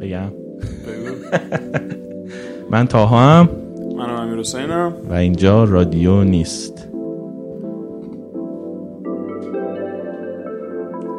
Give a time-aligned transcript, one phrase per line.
[0.00, 0.32] بگم.
[2.70, 3.48] من تاها هم
[3.96, 4.92] منم امیر حسینم.
[5.10, 6.88] و اینجا رادیو نیست.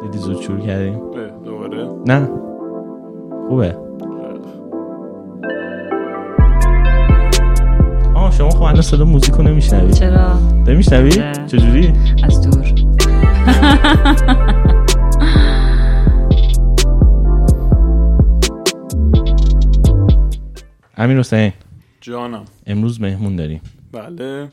[0.02, 1.00] دیدی زود شروع کردیم؟
[1.44, 2.28] دوباره؟ نه.
[3.48, 3.76] خوبه.
[8.14, 9.92] آه شما خب الان صدا موزیک رو نمیشنوی.
[9.92, 10.34] چرا؟
[10.66, 11.32] نمیشنوی؟ نه.
[11.46, 11.92] چجوری؟
[12.22, 12.62] از دور.
[21.02, 21.52] امیر حسین.
[22.00, 22.44] جانم.
[22.66, 23.60] امروز مهمون داریم.
[23.92, 24.52] بله.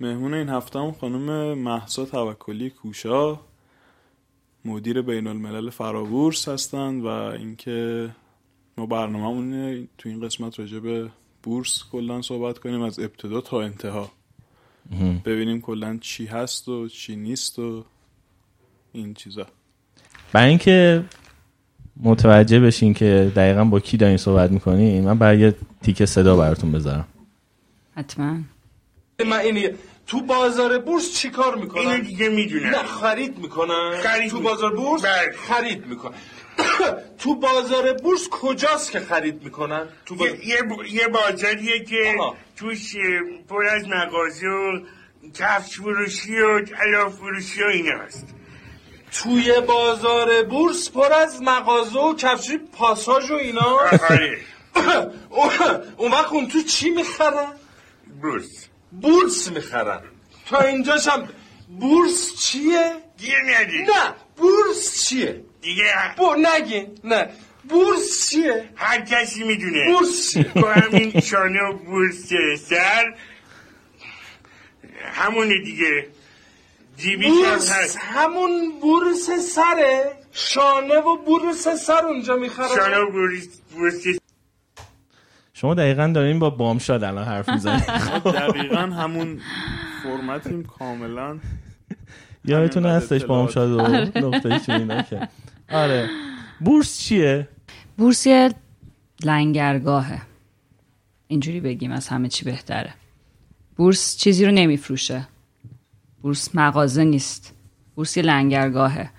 [0.00, 3.40] مهمون این هفته هم خانم محسا توکلی کوشا
[4.64, 8.10] مدیر بین الملل فرابورس هستند و اینکه
[8.78, 11.10] ما برنامه‌مون تو این قسمت راجع به
[11.42, 14.10] بورس کلا صحبت کنیم از ابتدا تا انتها.
[15.24, 17.84] ببینیم کلا چی هست و چی نیست و
[18.92, 19.46] این چیزا.
[20.32, 21.04] برای اینکه
[22.02, 25.04] متوجه بشین که دقیقا با کی دارین صحبت می‌کنین.
[25.04, 27.08] من برای یه تیکه صدا براتون بذارم.
[27.96, 28.36] حتما.
[29.26, 29.74] من اینه
[30.06, 33.90] تو بازار بورس چی کار می‌کنن؟ اینو دیگه می‌دونم نه خرید می‌کنن.
[34.02, 35.32] خرید تو بازار بورس بله.
[35.48, 36.14] خرید می‌کنن.
[37.18, 40.36] تو بازار بورس کجاست که خرید می‌کنن؟ تو بازار...
[40.36, 42.34] یه, یه, ب- یه بازاریه که آها.
[42.56, 42.96] توش
[43.48, 44.80] پر از مغازه و
[45.34, 48.26] کفش فروشی و طلا فروشی و اینا هست.
[49.14, 53.78] توی بازار بورس پر از مغازه و کفشی پاساژ و اینا
[54.10, 54.38] آره
[55.96, 57.52] اون وقت اون تو چی می‌خرن؟
[58.22, 60.00] بورس بورس می‌خرن
[60.46, 61.28] تا اینجاش هم
[61.80, 65.84] بورس چیه؟ دیگه ندید نه بورس چیه؟ دیگه
[66.16, 67.28] بو نگین نه
[67.68, 72.32] بورس چیه؟ هر کسی می‌دونه بورس؟ با همین شانه و بورس
[72.68, 73.14] سر
[75.04, 76.06] همونه دیگه
[76.96, 77.98] جیبیش هست.
[78.00, 80.12] همون بورس سره.
[80.32, 82.68] شانه و بورس سر اونجا می‌خرن.
[82.68, 84.04] شانه و بورس, بورس
[85.54, 89.40] شما دقیقا دارین با بامشاد الان حرف می‌زنید ما دقیقا همون
[90.02, 91.38] فرمتیم کاملا.
[92.44, 93.80] یادتون هستش بامشاد و
[94.26, 95.28] نقطه چی اینا که
[95.70, 96.08] آره.
[96.60, 97.48] بورس چیه؟
[97.98, 98.54] بورس یه
[99.24, 100.20] لنگرگاهه.
[101.26, 102.94] اینجوری بگیم از همه چی بهتره.
[103.76, 105.28] بورس چیزی رو نمیفروشه.
[106.24, 107.54] بورس مغازه نیست.
[107.94, 109.10] بورس یه لنگرگاهه.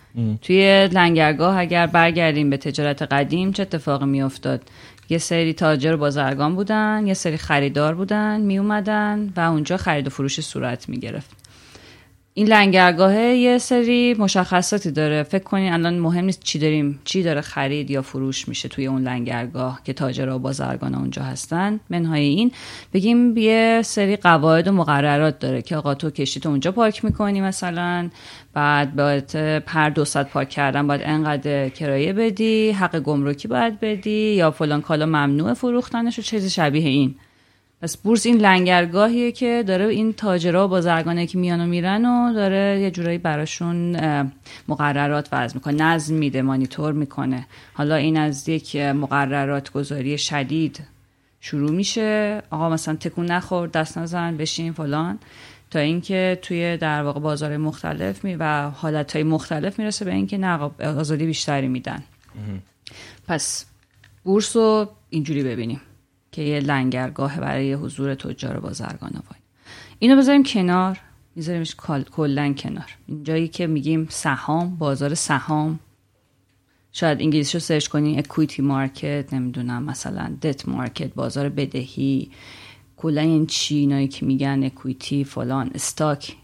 [0.41, 4.61] توی لنگرگاه اگر برگردیم به تجارت قدیم چه اتفاقی میافتاد؟
[5.09, 10.07] یه سری تاجر و بازرگان بودن یه سری خریدار بودن می اومدن و اونجا خرید
[10.07, 11.44] و فروش صورت می گرفت
[12.37, 15.23] این لنگرگاهه یه سری مشخصاتی داره.
[15.23, 19.01] فکر کنین الان مهم نیست چی داریم چی داره خرید یا فروش میشه توی اون
[19.01, 21.79] لنگرگاه که تاجرها و بازرگان اونجا هستن.
[21.89, 22.51] منهای این.
[22.93, 28.09] بگیم یه سری قواعد و مقررات داره که آقا تو کشتی اونجا پارک می‌کنی مثلا
[28.53, 34.33] بعد باید پر دو ساعت پارک کردن باید انقدر کرایه بدی حق گمرکی باید بدی
[34.33, 37.15] یا فلان کالا ممنوع فروختنش و چیزی شبیه این.
[37.85, 42.33] پس بورس این لنگرگاهیه که داره این تاجرها و بازرگانه که میان و میرن و
[42.33, 43.97] داره یه جورایی براشون
[44.67, 45.83] مقررات وضع می‌کنه.
[45.83, 47.47] نظم میده مانیتور می‌کنه.
[47.73, 50.79] حالا این از یک مقررات گذاری شدید
[51.39, 52.41] شروع میشه.
[52.49, 55.19] آقا مثلا تکون نخور دست نزن بشین فلان.
[55.71, 60.71] تا اینکه توی در واقع بازار مختلف می و حالتهای مختلف می‌رسه به اینکه نه
[60.79, 62.03] آزادی بیشتری میدن.
[63.27, 63.65] پس
[64.23, 65.81] بورس رو اینجوری ببینیم.
[66.35, 69.39] که یه لنگرگاه برای حضور تجار و بازرگان و وای.
[69.99, 70.99] اینو بذاریم کنار
[71.35, 71.75] میذاریمش
[72.11, 72.97] کلا کنار.
[73.07, 75.79] اینجایی که میگیم سهام بازار سهام.
[76.91, 82.31] شاید انگلیسی رو سرچ کنین equity market نمی‌دونم مثلا debt market بازار بدهی.
[82.97, 86.35] کلا این چی اینایی که میگن equity فلان stock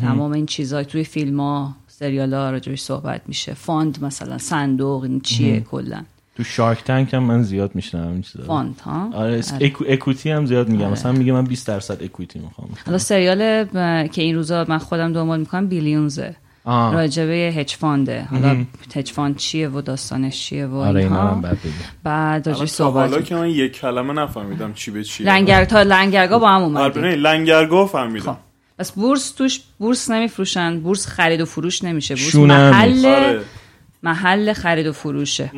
[0.00, 3.54] تمام این چیزا توی فیلم ها سریال ها راجبش صحبت میشه.
[3.54, 6.04] fund مثلا صندوق این چیه کلا.
[6.38, 8.44] تو Shark Tank هم من زیاد میشنم این چیزا.
[8.44, 9.42] fund ها آره.
[9.42, 10.90] equ- equity هم زیاد میگم.
[10.90, 12.68] مثلا میگه من 20 درصد equity می‌خوام.
[12.86, 16.36] حالا سریال ب- که این روزا من خودم دنبال می‌کنم Billions ه.
[16.64, 16.94] آه.
[16.94, 21.30] راجبه hedge fund ه حالا hedge fund چیه و داستانش چیه و آره اینا اینها.
[21.34, 21.70] هم بعد بگم
[22.04, 25.26] بعد راجبش تا حالا صحبت که من یک کلمه نفهمیدم چی به چیه.
[25.26, 28.24] لنگر تا لنگرگاه با هم آره اومدیم نه، لنگرگاه فهمیدم.
[28.32, 28.36] خب.
[28.78, 30.80] بس بورس توش بورس نمیفروشن.
[30.80, 32.14] بورس خرید و فروش نمیشه.
[32.14, 33.40] بورس محل آره.
[34.02, 35.50] محل خرید و فروشه.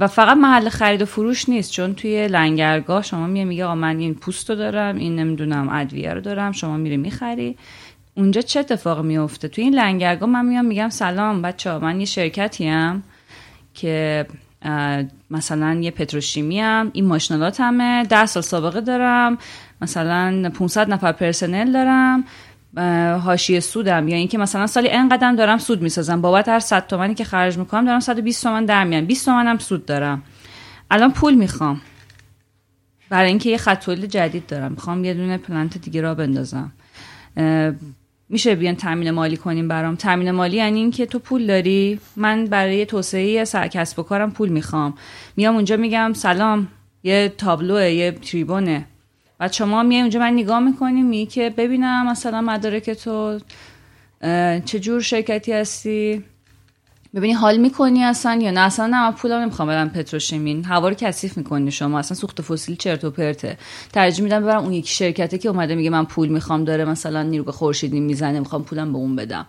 [0.00, 3.98] و فقط محل خرید و فروش نیست چون توی لنگرگاه شما میگه میگه آقا من
[3.98, 7.56] این پوست رو دارم این نمی‌دونم ادویه رو دارم شما میری می‌خری.
[8.14, 12.06] اونجا چه اتفاق میفته توی این لنگرگاه من میام میگم سلام بچه ها من یه
[12.06, 13.02] شرکتی هم
[13.74, 14.26] که
[15.30, 19.38] مثلا یه پتروشیمی هم این ماشینالاتمه ده سال سابقه دارم
[19.80, 22.24] مثلا 500 نفر پرسنل دارم.
[23.24, 24.08] حاشیه سودم.
[24.08, 26.20] یا اینکه مثلا سالی انقدرم دارم سود می‌سازم.
[26.20, 29.86] بابت هر 100 تومنی که خرج می‌کنم دارم 120 تومن در میان 20 تومنم سود
[29.86, 30.22] دارم.
[30.90, 31.80] الان پول می‌خوام.
[33.08, 34.70] برای اینکه یه خط جدید دارم.
[34.72, 36.72] می‌خوام یه دونه پلنت دیگه را بندازم.
[38.28, 39.96] میشه بیان تامین مالی کنیم برام.
[39.96, 42.00] تامین مالی یعنی اینکه تو پول داری.
[42.16, 44.94] من برای توسعه کسب و کارم پول می‌خوام.
[45.36, 46.68] میام اونجا میگم سلام.
[47.02, 48.84] یه تابلوه یه تریبونه.
[49.42, 53.38] بعد شما میای اونجا من نگاه می‌کنی میگی که ببینم مثلا مدارک تو
[54.64, 56.24] چه جور شرکتی هستی؟
[57.14, 60.64] ببینی حال می‌کنی اصلا یا نه؟ اصلا نه من پولم نمی‌خوام بدم پتروشیمین.
[60.64, 61.98] هوا رو کثیف می‌کنی شما.
[61.98, 63.58] اصلا سوخت فسیل چرت و پرته.
[63.92, 67.52] ترجیح میدم ببرم اون یکی شرکته که اومده میگه من پول می‌خوام داره مثلا نیروی
[67.52, 69.46] خورشیدی می‌زنه می‌خوام پولم به اون بدم.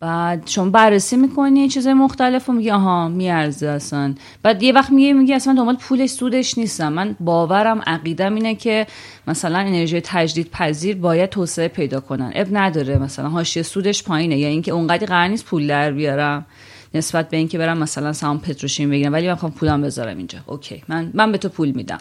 [0.00, 4.14] بعد شما بررسی می‌کنی چیزای مختلف و میگی آها میارزه اصلا.
[4.42, 6.92] بعد یه وقت میگه میگه اصلا دنبال پولش سودش نیستم.
[6.92, 8.86] من باورم عقیدم اینه که
[9.26, 12.32] مثلا انرژی تجدید پذیر باید توسعه پیدا کنن.
[12.34, 14.38] اب نداره مثلا حاشیه سودش پایینه.
[14.38, 16.46] یا اینکه اونقدی قرار نیست پول در بیارم
[16.94, 20.38] نسبت به اینکه برم مثلا سهام پتروشیمی بگیرم ولی من می‌خوام پولم بذارم اینجا.
[20.46, 20.82] اوکی.
[20.88, 21.98] من من به تو پول میدم.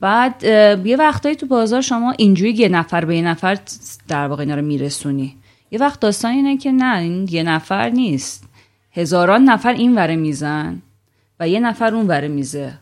[0.00, 0.42] بعد
[0.84, 3.58] یه وقتایی تو بازار شما اینجوری یه نفر به یه نفر
[4.08, 5.36] در واقع اینا رو میرسونی.
[5.74, 8.44] یه وقت داستان اینه که نه این یه نفر نیست.
[8.92, 10.82] هزاران نفر این وره میزن
[11.40, 12.72] و یه نفر اون وره میزه.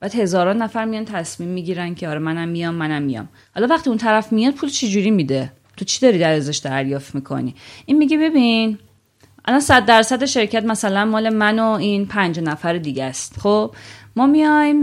[0.00, 3.28] بعد هزاران نفر میان تصمیم می‌گیرن که آره منم میام منم میام.
[3.54, 7.14] حالا وقتی اون طرف میاد پول چی جوری میده؟ تو چی داری در ازش دریافت
[7.14, 7.54] می‌کنی؟
[7.86, 8.78] این میگه ببین
[9.44, 13.40] الان صد درصد شرکت مثلا مال من و این پنج نفر دیگه است.
[13.40, 13.74] خب
[14.16, 14.82] ما میایم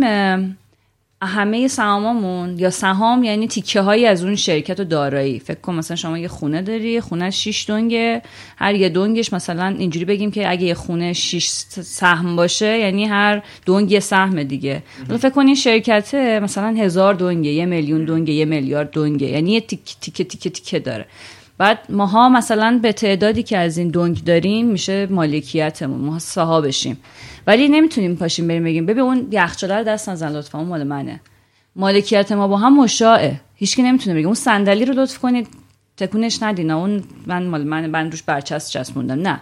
[1.21, 5.39] همه سهامامون یا سهام یعنی تیکه هایی از اون شرکت و دارایی.
[5.39, 8.21] فکر کن مثلا شما یه خونه داری خونه 6 دنگه
[8.57, 11.47] هر یه دنگش مثلا اینجوری بگیم که اگه یه خونه 6
[11.81, 14.83] سهم باشه یعنی هر دنگ یه سهم دیگه.
[15.07, 19.51] حالا فکر کن این شرکته مثلا هزار دنگه یه میلیون دنگه یه میلیارد دنگه یعنی
[19.51, 21.05] یه تیکه تیکه تیکه تیکه داره.
[21.57, 26.97] بعد ماها مثلا به تعدادی که از این دنگ داریم میشه مالکیتمون ما صاحبشیم
[27.49, 28.85] ولی نمی‌تونیم پاشیم بریم بگیم.
[28.85, 31.19] ببین اون یخچاله رو دست نزن لطفا اون مال منه.
[31.75, 33.41] مالکیت ما با هم مشاعه.
[33.55, 34.25] هیچکی نمی‌تونه بگه.
[34.25, 35.47] اون صندلی رو لطف کنید.
[35.97, 36.71] تکونش ندین.
[36.71, 39.39] اون من مال من من روش برچسب چسبوندم نه.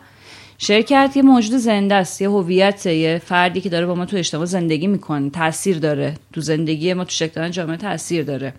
[0.58, 2.22] شرکت یه موجود زنده است.
[2.22, 5.30] یه هویت یه فردی که داره با ما تو اجتماع زندگی می‌کنه.
[5.30, 6.14] تاثیر داره.
[6.34, 8.54] تو زندگی ما تو شکل جامعه تاثیر داره.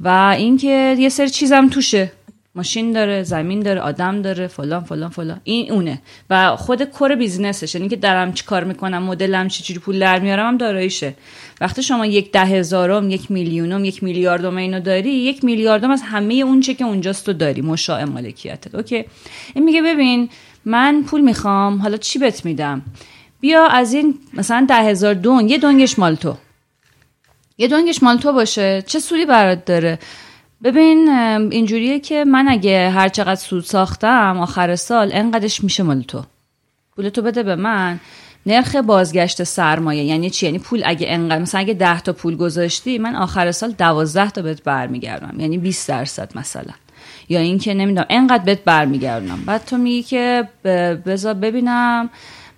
[0.00, 2.12] و اینکه یه سری چیزم توشه.
[2.54, 5.40] ماشین داره زمین داره آدم داره فلان فلان فلان.
[5.44, 6.02] این اونه.
[6.30, 9.98] و خود core business ش یعنی که درم چی کار می‌کنم مدلم چی چی پول
[9.98, 11.14] در میارم هم داراییشه.
[11.60, 16.34] وقتی شما یک ده هزارم یک میلیونم یک میلیاردم اینو داری یک میلیاردم از همه
[16.34, 17.60] اون چه که اونجاست تو داری.
[17.60, 18.74] مشاع مالکیتت.
[18.74, 19.04] okay؟
[19.54, 20.28] این میگه ببین
[20.64, 22.82] من پول می‌خوام حالا چی بت میدم؟
[23.40, 26.36] بیا از این مثلا ده هزار دون یه دونگش مال تو.
[27.58, 28.82] یه دونگش مال تو باشه.
[28.86, 29.98] چه سودی برات داره؟
[30.64, 31.08] ببین
[31.50, 36.22] اینجوریه که من اگه هر چقدر سود ساختم آخر سال انقدرش میشه مال تو.
[36.96, 38.00] پول تو بده به من.
[38.46, 42.98] نرخ بازگشت سرمایه یعنی چی؟ یعنی پول اگه انقدر مثلا اگه 10 تا پول گذاشتی
[42.98, 46.72] من آخر سال 12 تا بهت برمیگردم یعنی 20 درصد مثلا.
[47.28, 50.48] یا اینکه نمی‌دونم انقدر بهت برمیگردم بعد تو میگی که
[51.06, 52.10] بذار ببینم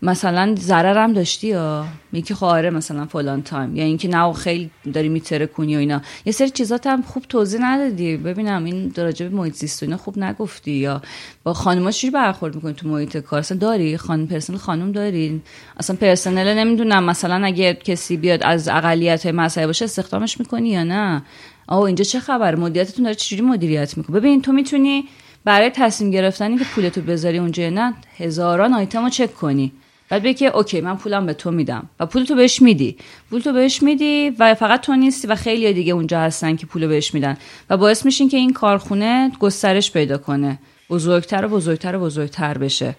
[0.05, 3.77] مثلا ضررم داشتی یا؟ میگی خب آره مثلا فلان تایم.
[3.77, 6.01] یا اینکه نه خیلی داری میتره کنی و اینا.
[6.25, 8.17] یه سری چیزات هم خوب توضیح ندادی.
[8.17, 11.03] ببینم این راجع به محیط زیست و اینا خوب نگفتی یا
[11.45, 15.43] با خانم‌ها چجوری برخورد می‌کنی تو محیط کار؟ اصلا داری؟ خانم پرسنل خانم داری؟
[15.81, 17.05] اصلا پرسنل نمی‌دونم.
[17.05, 21.23] مثلا اگه کسی بیاد از اقلیت مذهبی باشه استخدامش می‌کنی یا نه؟
[21.67, 25.05] آه اینجا چه خبر مدیریتتون داره چجوری مدیریت می‌کنه؟ ببین تو می‌تونی
[25.45, 29.73] برای تصمیم گرفتنی که پولتو بذاری اونجا نه هزاران آیتم رو چک کنی.
[30.15, 31.89] بعد بگی که اوکی من پولم به تو میدم.
[32.01, 32.97] و پول تو بهش میدی.
[33.31, 36.87] پول تو بهش میدی و فقط تو نیستی و خیلی دیگه اونجا هستن که پول
[36.87, 37.37] بهش میدن.
[37.71, 40.59] و باعث میشین که این کارخونه گسترش پیدا کنه.
[40.91, 42.97] بزرگتر و بزرگتر و بزرگتر بشه.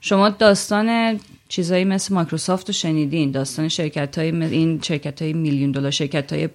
[0.00, 5.90] شما داستان چیزایی مثل مایکروسافت رو شنیدین داستان شرکت های این شرکت های میلیون دلار
[5.90, 6.48] شرکت های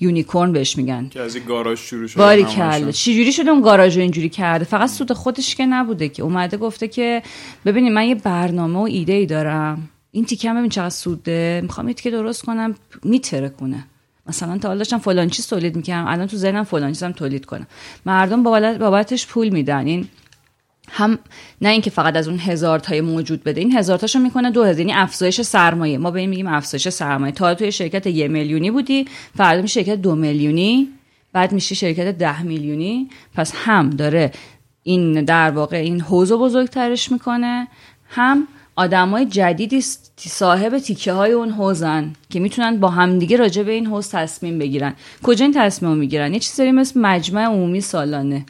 [0.00, 1.08] unicorn بهش میگن.
[1.08, 2.44] که از این گاراژ شروع شده باری.
[2.44, 6.22] کرده چجوری شده اون گاراژ رو اینجوری کرده؟ فقط سود خودش که نبوده که.
[6.22, 7.22] اومده گفته که
[7.64, 9.88] ببینید من یه برنامه و ایده ای دارم.
[10.10, 11.60] این تیکم ببین چقدر سوده.
[11.62, 12.74] می‌خوام یه تیکه درست کنم
[13.04, 13.84] میتره کنه
[14.26, 16.08] مثلا تا حالا داشتم فلان چیز تولید می‌کردم.
[16.08, 17.66] الان تو ذهنم فلان چیزم تولید کنم.
[18.06, 19.86] مردم بابت- بابتش پول میدن.
[19.86, 20.08] این
[20.90, 21.18] هم
[21.62, 24.80] نه اینکه فقط از اون هزار تای موجود بده این هزار تاشو می‌کنه دو هزار
[24.80, 25.98] یعنی افزایش سرمایه.
[25.98, 27.32] ما به این میگیم افزایش سرمایه.
[27.32, 30.88] تا توی شرکت یه میلیونی بودی فردا میشه شرکت دو میلیونی
[31.32, 33.08] بعد میشه شرکت ده میلیونی.
[33.34, 34.30] پس هم داره
[34.82, 37.68] این در واقع این رو بزرگترش می‌کنه
[38.08, 39.80] هم آدمای جدیدی
[40.16, 44.94] صاحب تیکه های اون حوزن که می‌تونن با همدیگه راجع به این حوز تصمیم بگیرن.
[45.22, 48.46] کجا این تصمیم می‌گیرن؟ یه چیزی مثل مجمع عمومی سالانه.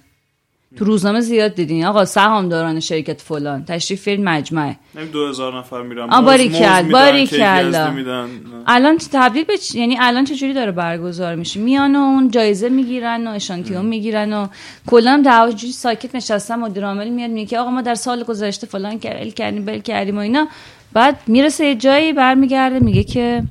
[0.79, 1.87] تو روزنامه زیاد دیدین.
[1.87, 3.65] آقا سهامداران شرکت فلان.
[3.65, 7.37] تشریف فیلم مجمعه نمی دو هزار نفر میرن باریکل، موز میدن، باریکل.
[7.37, 8.25] کیک یزدی میدن.
[8.25, 8.31] نه.
[8.67, 13.27] الان تبدیل به چ- یعنی الان چجوری داره برگزار میشه؟ میان و اون جایزه می‌گیرن
[13.27, 14.47] و اشانتیون می‌گیرن و
[14.87, 16.59] کلا هم دعواجوری ساکت نشستن.
[16.59, 20.17] مدیر عامل میاد میگه که آقا ما در سال گذشته فلان کردیم کردیم بل کردیم
[20.17, 20.49] و اینا.
[20.93, 23.43] بعد می‌رسه یه جایی برمیگرده میگه که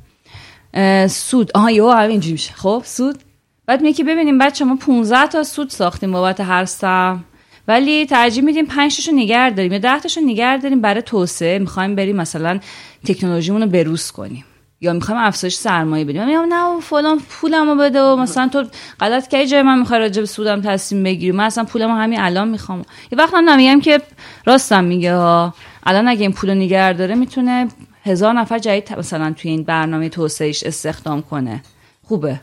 [1.09, 1.51] سود.
[1.55, 2.53] آها یهو همینجوری میشه.
[2.53, 3.19] خب سود.
[3.67, 7.23] بعد میگه که ببینیم بچه ما 15 تا سود ساختیم بابت هر سهم
[7.67, 11.59] ولی ترجیح میدیم 5 تاشو نگه داریم یا 10 تاشو نگه داریم برای توسعه.
[11.59, 12.59] می‌خوایم بریم مثلا
[13.05, 14.45] تکنولوژیمون رو بروز کنیم.
[14.81, 16.25] یا می‌خوایم افزایش سرمایه بدیم.
[16.25, 18.65] میگم نه فلان پولمو بده و مثلا تو
[18.99, 21.31] غلط کردی جای من می‌خوای راجع سودم تصمیم بگیری.
[21.31, 22.79] من اصلا پولمو همین الان می‌خوام.
[23.11, 24.01] یه وقت هم نمیگم که
[24.45, 25.53] راستم میگه ها.
[25.83, 27.67] الان اگه این پولو نگه داره می‌تونه
[28.03, 31.63] هزار نفر جدید مثلا توی این برنامه توسعهش استخدام کنه.
[32.03, 32.39] خوبه.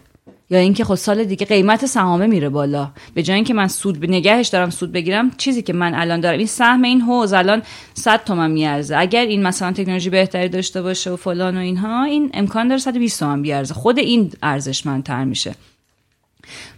[0.51, 2.91] یا اینکه خب سال دیگه قیمت سهامه میره بالا.
[3.15, 6.39] به جای اینکه من سود به نگهش دارم سود بگیرم چیزی که من الان دارم.
[6.39, 7.63] این سهم این حوز الان
[7.95, 8.97] 100 تومن میارزه.
[8.97, 13.21] اگر این مثلا تکنولوژی بهتری داشته باشه و فلان و اینها این امکان داره 120
[13.21, 13.75] تومن بیارزه.
[13.75, 15.55] خود این ارزشمندتر میشه.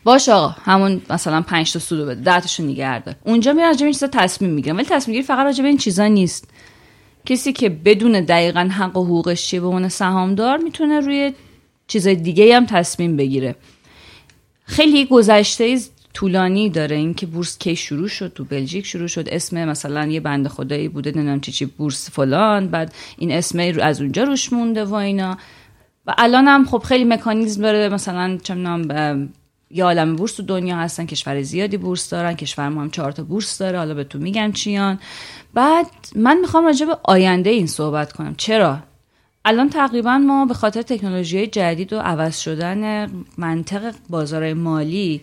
[0.05, 2.21] باش آقا همون مثلا 5 تا سودو بده.
[2.21, 2.63] 10 تاشو
[3.25, 6.49] اونجا میره راجع به تصمیم می‌گیرم ولی تصمیم گیری فقط راجع به این چیزا نیست.
[7.27, 11.33] کسی که بدون دقیقا حق و حقوقش چیه به عنوان سهامدار می‌تونه روی
[11.89, 13.55] چیزای دیگه هم تصمیم بگیره.
[14.65, 15.79] خیلی گذشته
[16.15, 16.97] طولانی داره.
[16.97, 19.29] اینکه بورس کی شروع شد تو بلژیک شروع شد.
[19.29, 22.69] اسم مثلا یه بنده خدایی بوده نمی‌دونم چی چی بورس فلان.
[22.69, 25.39] بعد این اسم از اونجا روش مونده و اینا.
[26.07, 27.89] و الان هم خب خیلی مکانیزم داره.
[27.89, 29.29] مثلا چه می‌دونم
[29.71, 33.23] یه عالم بورس تو دنیا هستن کشور زیادی بورس دارن کشور ما هم چهار تا
[33.23, 33.79] بورس داره.
[33.79, 34.99] حالا به تو میگم چیان.
[35.55, 38.35] بعد من می‌خوام راجع به آینده این صحبت کنم.
[38.37, 38.79] چرا؟
[39.49, 45.21] الان تقریبا ما به خاطر تکنولوژی جدید و عوض شدن منطق بازار مالی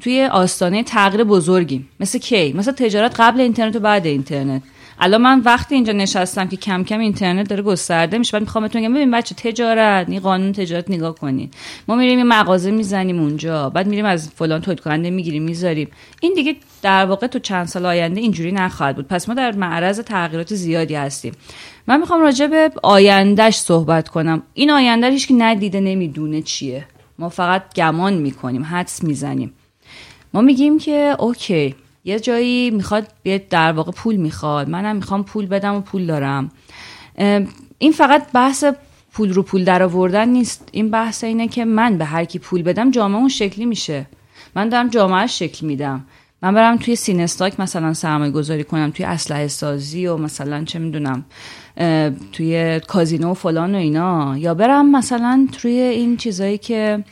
[0.00, 1.88] توی آستانه تغییر بزرگیم.
[2.00, 4.62] مثل کی؟ مثل تجارت قبل اینترنت و بعد اینترنت.
[5.00, 8.82] الان من وقتی اینجا نشستم که کم کم اینترنت داره گسترده میشه بعد می‌خوام بهتون
[8.82, 11.54] بگم ببین بچه تجارت این قانون تجارت نگاه کنید
[11.88, 15.88] ما میریم یه مغازه می‌زنیم اونجا بعد میریم از فلان تولید کننده می‌گیریم می‌ذاریم.
[16.20, 19.08] این دیگه در واقع تو چند سال آینده اینجوری نخواهد بود.
[19.08, 21.32] پس ما در معرض تغییرات زیادی هستیم.
[21.88, 24.42] من می‌خوام راجع به آیندهش صحبت کنم.
[24.54, 26.86] این آینده رو هیچکی ندیده نمی‌دونه چیه.
[27.18, 29.52] ما فقط گمان می‌کنیم حدس می‌زنیم.
[30.34, 33.08] ما میگیم که اوکی یه جایی می‌خواد
[33.50, 34.68] در واقع پول می‌خواد.
[34.68, 36.50] منم می‌خوام پول بدم و پول دارم.
[37.78, 38.64] این فقط بحث
[39.12, 40.68] پول رو پول در آوردن نیست.
[40.72, 44.06] این بحث اینه که من به هر کی پول بدم جامعه اون شکلی میشه.
[44.54, 46.04] من دارم جامعه شکل میدم.
[46.42, 51.24] من برم توی سینستاک مثلا سرمایه گذاری کنم توی اسلحه سازی و مثلا چه می‌دونم
[52.32, 54.38] توی کازینو و فلان و اینا.
[54.38, 57.04] یا برم مثلا توی این چیزایی که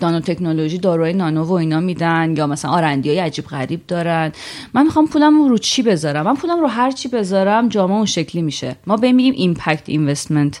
[0.00, 4.32] نانو تکنولوژی داروهای نانو و اینا میدن یا مثلا آرندی های عجیب غریب دارن.
[4.74, 8.42] من می‌خوام پولم رو چی بذارم؟ من پولم رو هر چی بذارم جامعه اون شکلی
[8.42, 8.76] میشه.
[8.86, 10.60] ما به میگیم ایمپکت اینوستمنت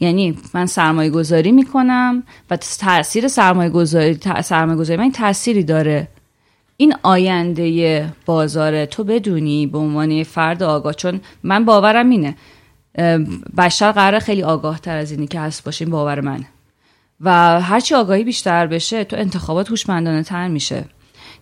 [0.00, 6.08] یعنی من سرمایه گذاری می‌کنم و تاثیر سرمایه گذاری سرمایه گذاری من تأثیری داره.
[6.80, 12.36] این آینده بازار تو بدونی به عنوان فرد آگاه؟ چون من باورم اینه.
[13.56, 15.86] بشر قرار خیلی آگاه تر از اینی که هست باشه.
[15.86, 16.46] باور منه.
[17.20, 20.84] و هرچی آگاهی بیشتر بشه تو انتخابات هوشمندانه تر میشه.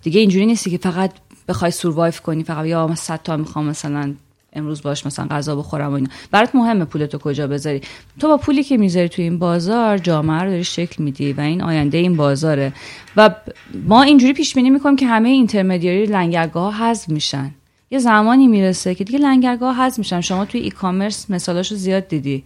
[0.03, 1.11] دیگه اینجوری نیستی که فقط
[1.49, 4.15] بخوای سوروایو کنی فقط یا من 100 تا می‌خوام مثلا
[4.53, 6.09] امروز باش مثلا غذا بخورم و اینا.
[6.31, 7.81] برات مهمه پولتو کجا بذاری.
[8.21, 11.63] تو با پولی که می‌ذاری توی این بازار جامعه رو داری شکل میدی و این
[11.63, 12.73] آینده این بازاره.
[13.17, 13.31] و
[13.75, 17.55] ما اینجوری پیش بینی می‌کنیم که همه اینترمدیاری لنگرگاه حذف میشن.
[17.91, 20.21] یه زمانی می‌رسه که دیگه لنگرگاه حذف میشن.
[20.21, 22.45] شما توی ای کامرس مثالاشو زیاد دیدی.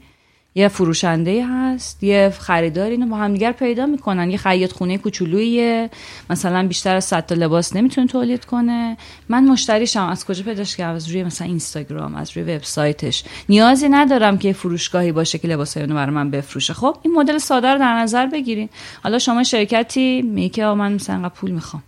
[0.54, 4.30] یه فروشنده هست یه خریدار اینو با همدیگر پیدا می‌کنن.
[4.30, 5.90] یه خیاط خونه کوچولویه
[6.30, 8.96] مثلا بیشتر از 100 تا لباس نمی‌تونه تولید کنه.
[9.28, 10.06] من مشتریشم.
[10.06, 13.24] از کجا پیداش کردم از روی مثلا اینستاگرام از روی وبسایتش.
[13.48, 16.72] نیازی ندارم که فروشگاهی باشه که لباس اونو برای من بفروشه.
[16.72, 18.68] خب این مدل ساده رو در نظر بگیرین.
[19.02, 21.82] حالا شما شرکتی میگه من مثلا پول می‌خوام.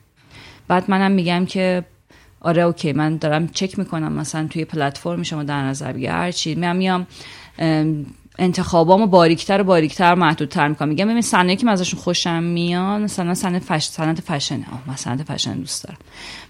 [0.69, 1.85] بعد منم میگم که
[2.41, 2.93] آره okay.
[2.93, 4.13] من دارم چک می‌کنم.
[4.13, 6.11] مثلا توی پلتفرم شما در نظر بگیر.
[6.11, 6.55] هر چی.
[6.55, 7.07] میام میام
[7.59, 8.07] ام،
[8.39, 10.89] انتخابامو باریکتر و باریکتر محدودتر می‌کنم.
[10.89, 15.17] میگم ببین صنایعی که من ازشون خوشم میاد مثلا صنعت fash- صنعت فشنه آه من
[15.17, 15.99] فشن دوست دارم.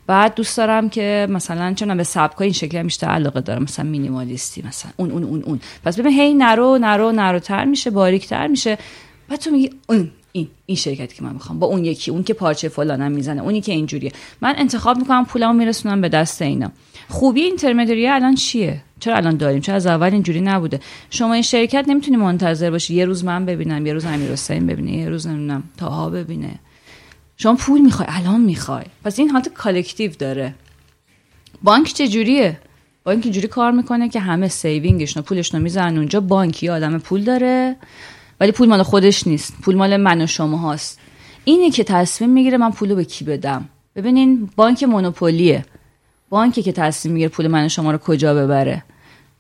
[0.07, 3.85] بعد دوست دارم که مثلا چون به سبکای این شکلی هم بیشتر علاقه دارم مثلا
[3.85, 5.61] مینیمالیستی مثلا اون اون اون اون.
[5.85, 8.79] پس ببین هی نرو نرو نروتر میشه باریکتر میشه.
[9.29, 11.59] بعد تو میگی اون این این شرکتی که من می‌خوام.
[11.59, 14.13] با اون یکی اون که پارچه فلانم می‌زنه اونی که اینجوریه.
[14.41, 16.73] من انتخاب می‌کنم پولمو میرسونم به دست اینا.
[17.09, 21.85] خوبی اینترمدیری الان چیه؟ چرا الان داریم؟ چرا از اول اینجوری نبوده؟ شما این شرکت
[21.89, 22.95] نمی‌تونی منتظر باشی.
[22.95, 26.55] یه روز من ببینم یه روز امیر حسین ببینه یه روز نمی‌دونم تاها ببینه.
[27.37, 28.85] شما پول می‌خوای الان می‌خوای.
[29.05, 30.55] پس این حالت collective داره.
[31.63, 32.61] بانک چجوریه؟
[33.05, 36.21] بانک اینجوری کار می‌کنه که همه saving شون پولشون می‌ذارن اونجا.
[36.21, 37.77] بانکی آدم پول داره.
[38.41, 39.55] ولی پول مال خودش نیست.
[39.63, 40.99] پول مال من و شما هاست.
[41.45, 45.65] اینه که تصمیم می‌گیره من پولو به کی بدم؟ ببینین بانک monopoly ه.
[46.29, 48.83] بانکی که تصمیم می‌گیره پول من و شما رو کجا ببره؟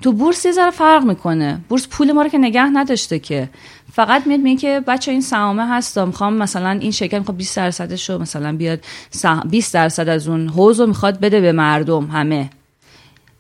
[0.03, 1.61] تو بورس یه ذره فرق می‌کنه.
[1.69, 3.51] بورس پول ما رو که نگه نداشته که.
[3.93, 8.11] فقط میاد میگه که بچه این سهامه هست می‌خوام مثلا این شرکت می‌خواد 20 درصدش
[8.11, 8.85] رو مثلا بیاد
[9.51, 12.51] 20 درصد از اون حوض رو می‌خواد بده به مردم همه.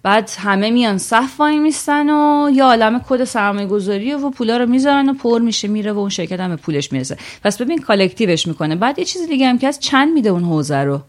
[0.04, 4.66] بعد همه میان صف وای میستن و یا عالم کد سرمایه گذاری و پولا رو
[4.66, 7.16] می‌ذارن و پر میشه میره و اون شرکت هم به پولش می‌رسه.
[7.44, 8.76] پس ببین کالکتیوش می‌کنه.
[8.76, 11.00] بعد یه چیز دیگه هم که از چند میده اون حوزه رو؟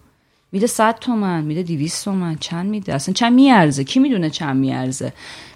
[0.52, 5.14] میده 100 تومن میده 200 تومن چند میده؟ اصلا چند میارزه؟ کی می‌دونه چند میارزه؟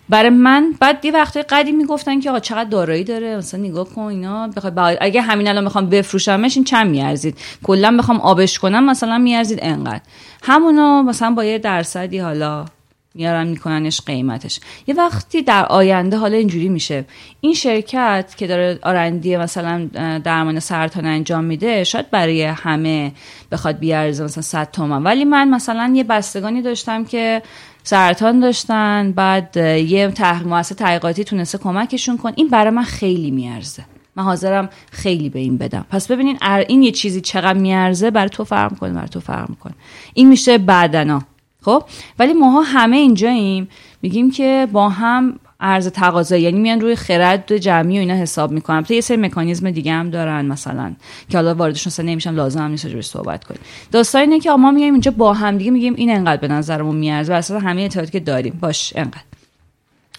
[0.10, 4.02] برای من بعد یه وقتی قدیم می‌گفتن که آقا چقدر دارایی داره؟ مثلا نگاه کن
[4.02, 9.18] اینا بخوای اگه همین الان می‌خوام بفروشمش این چند میارزید؟ کلا بخوام آبش کنم مثلا
[9.18, 10.02] میارزید انقدر.
[10.44, 12.66] همونو مثلا با یه درصدی حالا
[13.14, 14.60] میارن میکننش قیمتش.
[14.88, 17.06] یه وقتی در آینده حالا اینجوری میشه.
[17.42, 19.90] این شرکت که داره آرندی مثلا
[20.24, 23.12] درمان سرطان انجام میده شاید برای همه
[23.52, 27.42] بخواد بیارزه مثلا 100 تومن ولی من مثلا یه بستگانی داشتم که
[27.84, 32.32] سرطان داشتن بعد یه تحقیق مؤسسه تحقیقاتی تونسته کمکشون کن.
[32.36, 33.84] این برای من خیلی میارزه.
[34.16, 35.86] من حاضرم خیلی به این بدم.
[35.90, 36.38] پس ببینین
[36.68, 39.74] این یه چیزی چقدر میارزه برای تو فرق می‌کنه برای تو فرق می‌کنه.
[40.14, 41.22] این میشه بعدنا
[41.70, 41.84] خب
[42.20, 43.70] ولی ماها همه اینجاییم
[44.02, 48.82] میگیم که با هم ارز تقاضا یعنی میان روی خرد جمعی و اینا حساب می‌کنم
[48.82, 50.96] تا یه سری مکانیزم دیگه هم دارن مثلا
[51.30, 53.60] که حالا واردشون اصلا نمیشم لازم هم نیست روی صحبت کنیم.
[53.92, 57.34] داستان اینه که ما میگیم اینجا با هم دیگه میگیم این انقدر به نظرمون میارزه
[57.34, 58.58] و اصلا همه اطلاعاتی که داریم.
[58.62, 59.22] باش انقدر.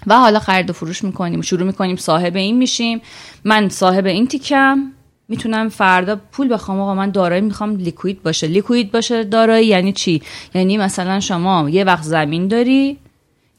[0.06, 3.00] و حالا خرید و فروش می‌کنیم شروع می‌کنیم صاحب این میشیم.
[3.44, 4.92] من صاحب این تیکم
[5.30, 6.80] می‌تونم فردا پول بخوام.
[6.80, 8.46] آقا من دارایی می‌خوام لیکوید باشه.
[8.46, 10.22] لیکوید باشه دارایی یعنی چی؟
[10.54, 12.96] یعنی مثلا شما یه وقت زمین داری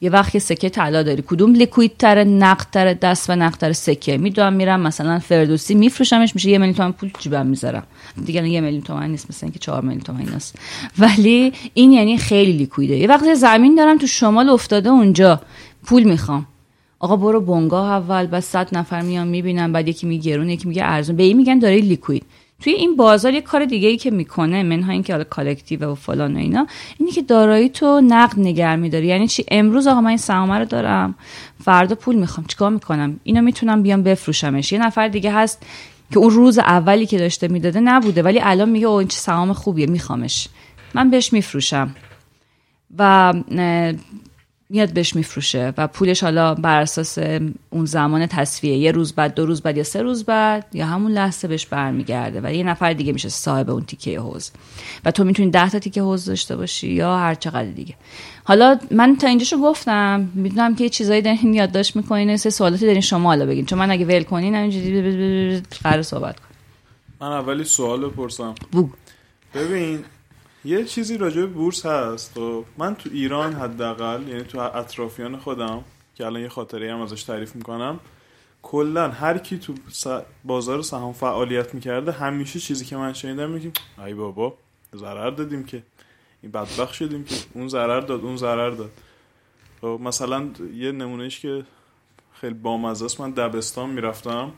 [0.00, 1.22] یه وقت یه سکه طلا داری.
[1.26, 6.34] کدوم لیکوید تر نقد تر دست و نقد تر سکه؟ می‌دونم میرم مثلا فردوسی میفروشمش
[6.34, 7.82] میشه یه میلیون تومن پول جیبم می‌ذارم.
[8.24, 10.58] دیگه یه میلیون تومن نیست مثلا اینکه 4 میلیون تومن است
[10.98, 12.96] ولی این یعنی خیلی liquid ه.
[12.96, 15.40] یه وقت زمین دارم تو شمال افتاده اونجا.
[15.84, 16.46] پول می‌خوام.
[17.02, 20.84] آقا برو بنگاه اول بعد صد نفر میان می‌بینن بعد یکی میگه گرون یکی میگه
[20.84, 21.16] ارزون.
[21.16, 22.26] به این میگن داره liquid.
[22.60, 26.36] توی این بازار یه کار دیگه ای که می‌کنه منها اینکه حالا collective و فلان
[26.36, 26.66] و اینا
[26.98, 29.06] اینی که دارایی تو نقد نگه میداری.
[29.06, 31.14] یعنی چی؟ امروز آقا من این سهام رو دارم.
[31.64, 32.46] فردا پول می‌خوام.
[32.46, 34.72] چیکار می‌کنم؟ اینو می‌تونم بیام بفروشمش.
[34.72, 35.66] یه نفر دیگه هست
[36.10, 39.52] که اون روز اولی که داشته می‌داده نبوده ولی الان میگه او این چه سهام
[39.52, 40.48] خوبیه میخوامش.
[40.94, 41.94] من بهش میفروشم.
[42.98, 43.34] و
[44.72, 47.18] میاد بهش میفروشه و پولش حالا بر اساس
[47.70, 51.12] اون زمان تصفیه یه روز بعد دو روز بعد یا سه روز بعد یا همون
[51.12, 54.50] لحظه بهش برمیگرده و یه نفر دیگه میشه صاحب اون تیکه حوز.
[55.04, 57.94] و تو می‌تونی ده تا تیکه حوز داشته باشی یا هر چقدر دیگه.
[58.44, 63.28] حالا من تا اینجاشو گفتم می‌دونم که چیزایی دارین یادداشت می‌کنین سه سوالاتی دارین شما
[63.28, 63.66] حالا بگین.
[63.66, 66.48] چون من اگه ول کنین همینجوری قرار صحبت کنم.
[67.20, 68.54] من اولی سوال بپرسم
[69.54, 70.04] ببین
[70.64, 75.84] یه چیزی راجع به بورس هست و من تو ایران حداقل یعنی تو اطرافیان خودم
[76.14, 78.00] که الان یه خاطره هم ازش تعریف می‌کنم
[78.62, 79.74] کلا هر کی تو
[80.44, 83.72] بازار سهام فعالیت می‌کرده همیشه چیزی که من شنیدم میگیم
[84.06, 84.54] ای بابا
[84.96, 85.82] ضرر دادیم که
[86.42, 88.90] این بدبخت شدیم که اون ضرر داد اون ضرر داد.
[89.80, 91.64] خب مثلا یه نمونهش که
[92.32, 93.20] خیلی بامزه است.
[93.20, 94.52] من دبستان می‌رفتم.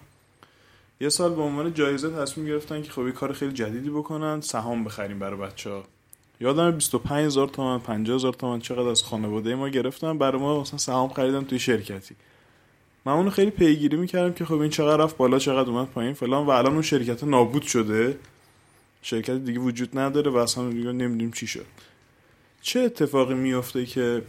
[1.00, 4.84] یه سال به عنوان جایزه تصمیم گرفتن که خب یه کار خیلی جدیدی بکنن سهام
[4.84, 5.82] بخریم برای بچه
[6.40, 10.78] یادم 25 هزار تومن 50 هزار تومن چقدر از خانواده ما گرفتم برای ما مثلا
[10.78, 12.14] سهام خریدم توی شرکتی.
[13.04, 16.46] من اونو خیلی پیگیری می‌کردم که خب این چقدر رفت بالا چقدر اومد پایین فلان.
[16.46, 18.18] و الان اون شرکت نابود شده.
[19.02, 21.66] شرکت دیگه وجود نداره و اصلا دیگه نمی‌دونیم چی شد.
[22.62, 24.22] چه اتفاقی میفته که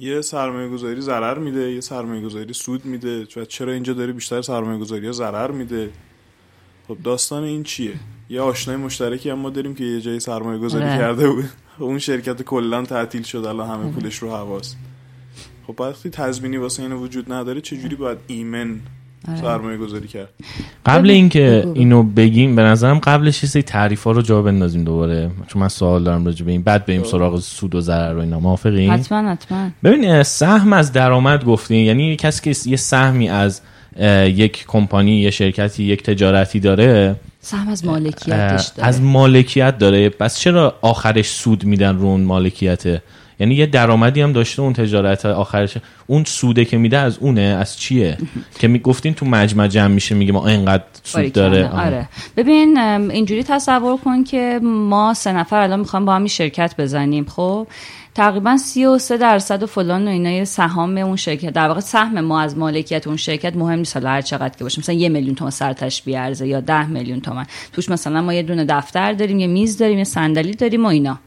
[0.00, 4.78] یه سرمایه گذاری ضرر میده یه سرمایه گذاری سود میده؟ چرا اینجا داره بیشتر سرمایه
[4.78, 5.90] گذاری ضرر میده؟
[6.88, 7.94] خب داستان این چیه؟
[8.28, 10.98] یه آشنای مشترکی هم ما داریم که یه جایی سرمایه گذاری آره.
[10.98, 11.44] کرده بود.
[11.78, 14.74] اون شرکت کلا تعطیل شد الان همه پولش رو حواس
[15.66, 18.80] خب وقتی تضمینی واسه این وجود نداره چجوری باید ایمن
[19.28, 19.40] آره.
[19.40, 20.28] سرمایه گذاری کرد؟
[20.86, 25.30] قبل اینکه اینو بگیم به نظرم قبلش یه سری تعریف ها رو جا بندازیم دوباره.
[25.46, 26.62] چون من سوال دارم راجع به این.
[26.62, 28.40] بعد بریم سراغ سود و ضرر و اینا.
[28.40, 29.70] موافقین؟ حتما حتما.
[29.84, 31.86] ببین سهم از درآمد گفتین.
[31.86, 33.60] یعنی کسی که یه سهمی از
[34.26, 37.16] یک کمپانی یه شرکتی یک تجارتی داره.
[37.40, 38.88] سهم از مالکیتش داره.
[38.88, 40.08] از مالکیت داره.
[40.08, 43.02] پس چرا آخرش سود میدن رو اون مالکیت
[43.40, 45.76] یعنی یه درآمدی هم داشته اون تجارت آخرش.
[46.06, 48.18] اون سوده که میده از اونه از چیه؟
[48.60, 51.68] که می‌گفتین تو مجمع جمع میشه میگه ما اینقدر سود داره.
[51.68, 52.08] آره.
[52.36, 57.66] ببین اینجوری تصور کن که ما سه نفر الان می‌خوام با هم شرکت بزنیم خب؟
[58.14, 61.50] تقریبا 33 درصد و فلان و اینا سهام اون شرکت.
[61.50, 63.96] در واقع سهم ما از مالکیت اون شرکت مهم نیست.
[63.96, 64.80] حالا هر چقدر که باشه.
[64.80, 67.46] مثلا یه میلیون تومان سرتش بیارزه یا ده میلیون تومان.
[67.72, 71.18] توش مثلا ما یه دونه دفتر داریم یه میز داریم یه صندلی داریم و اینا.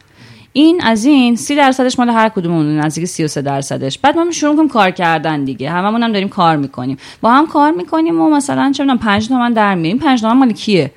[0.54, 4.00] این از این سی درصدش مال هر کدوممون نزدیک 33 درصدش.
[4.00, 5.70] بعد ما شروع کنیم کار کردن دیگه.
[5.70, 6.98] هممون هم داریم کار می‌کنیم.
[7.22, 10.52] با هم کار می‌کنیم و مثلا چه می‌دونم 5 تومن در میاریم 5 تومن مال
[10.52, 10.92] کیه؟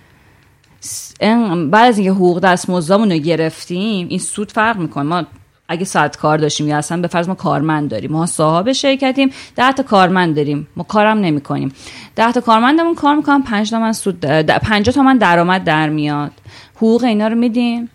[1.71, 5.05] بعد از اینکه حقوق دستمزدمون رو گرفتیم این سود فرق می‌کنه.
[5.05, 5.25] ما
[5.73, 9.73] اگه ساعت کار داشتیم یا اصلا به فرض ما کارمند داریم ما صاحب شرکتیم ده
[9.73, 11.73] تا کارمند داریم ما کارم نمی کنیم
[12.17, 16.33] ده تا کارمندمون کار می‌کنم پنج تومن سود پنجاه تومن درآمد در میاد.
[16.77, 17.91] حقوق اینا رو میدیم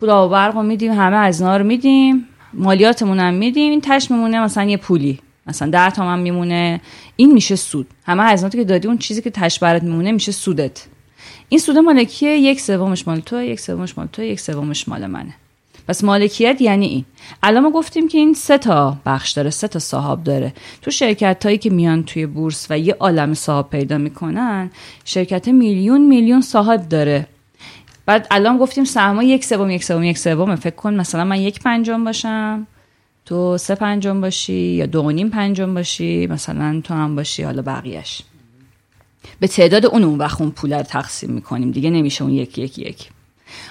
[0.00, 4.10] پول و برق رو میدیم همه از اینا رو میدیم مالیاتمون هم میدیم این تش
[4.10, 5.18] میمونه مثلا یه پولی.
[5.46, 6.80] مثلا ده تومن میمونه
[7.16, 7.86] این میشه سود.
[8.06, 10.86] همه هزیناتی که دادی اون چیزی که تش برات میمونه میشه سودت.
[11.48, 15.34] این سود مالکیه یک سومش مال تو یک سومش مال تو یک سومش مال منه.
[15.88, 17.04] پس مالکیت یعنی این.
[17.42, 20.52] الان ما گفتیم که این سه تا بخش داره سه تا صاحب داره.
[20.82, 24.70] تو شرکت هایی که میان توی بورس و یه عالم صاحب پیدا می‌کنن
[25.04, 27.26] شرکت میلیون میلیون صاحب داره.
[28.06, 31.60] بعد الان گفتیم سهما یک سوم یک سوم یک سوم فکر کن مثلا من یک
[31.60, 32.66] پنجم باشم
[33.26, 38.22] تو سه پنجم باشی یا دو نیم پنجم باشی مثلا تو هم باشی حالا بقیهش
[39.40, 41.70] به تعداد اون اون وقت اون پول رو تقسیم می‌کنیم.
[41.70, 43.08] دیگه نمیشه اون یک یک یک.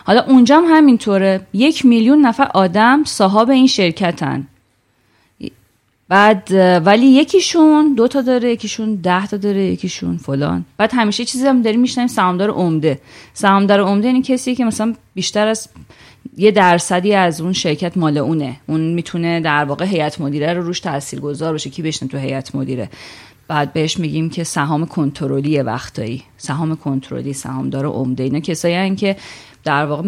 [0.06, 1.48] حالا اونجا هم همینطوره.
[1.54, 4.48] یک میلیون نفر آدم صاحب این شرکتن.
[6.10, 6.48] بعد
[6.86, 10.66] ولی یکیشون دو تا داره یکیشون ده تا داره یکیشون فلان.
[10.78, 13.00] بعد همیشه چیزی هم داریم میشنیم سهامدار عمده.
[13.34, 15.70] سهامدار عمده یعنی کسی که مثلا بیشتر از
[16.38, 18.56] یه درصدی از اون شرکت مال اونه.
[18.68, 21.70] اون می‌تونه در واقع هیئت مدیره رو روش تاثیر گذار باشه.
[21.70, 22.90] کی بشنه تو هیئت مدیره؟
[23.48, 26.24] بعد بهش میگیم که سهام کنترلی وقتایی.
[26.38, 28.24] سهام کنترلی سهامدار عمده.
[28.24, 29.16] اینا کسایی که
[29.64, 30.04] در واقع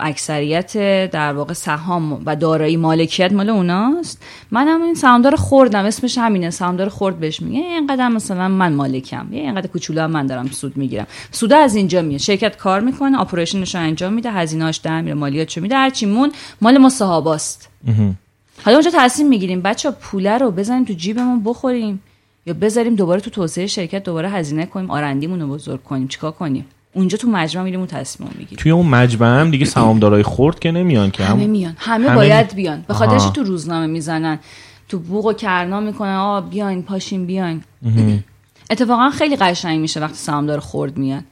[0.00, 0.76] اکثریت
[1.10, 4.22] در واقع سهام و دارایی مالکیت مال اوناست.
[4.50, 5.84] منم این سهامدار خوردم.
[5.84, 6.50] اسمش همینه.
[6.50, 7.60] سهامدار خورد بهش میگه.
[7.60, 9.26] اینقدر مثلا من مالکم.
[9.32, 11.06] یه اینقدر کوچولو من دارم سود می‌گیرم.
[11.30, 12.20] سود از اینجا میاد.
[12.20, 13.20] شرکت کار می‌کنه.
[13.20, 14.32] اپریشنش رو انجام میده.
[14.32, 15.14] هزینه‌اش در میره.
[15.14, 15.76] مالیاتشو میده.
[15.76, 17.68] هرچی مون مال ما صحاباست.
[18.64, 19.62] حالا اونجا تصمیم می‌گیریم.
[19.62, 22.02] بچه پوله رو بزنیم تو جیبمون بخوریم
[22.46, 24.90] یا بذاریم دوباره تو توسعه شرکت دوباره هزینه کنیم.
[24.90, 26.08] آرندیمون رو بزرگ کنیم.
[26.08, 28.58] چیکار کنیم؟ اونجا تو مجمع میریم اون تصمیم می‌گیریم.
[28.58, 31.24] توی اون مجمع هم دیگه سهامدارای خورد که نمیان که.
[31.24, 31.76] همه میان.
[31.78, 32.84] همه, باید بیان.
[32.88, 34.38] به خاطرش تو روزنامه می‌زنن.
[34.88, 36.16] تو بوق و کرنا می‌کنن.
[36.16, 37.62] آ بیاین پاشین بیاین.
[38.70, 41.24] اتفاقا خیلی قشنگ میشه وقتی سهامدار خورد میاد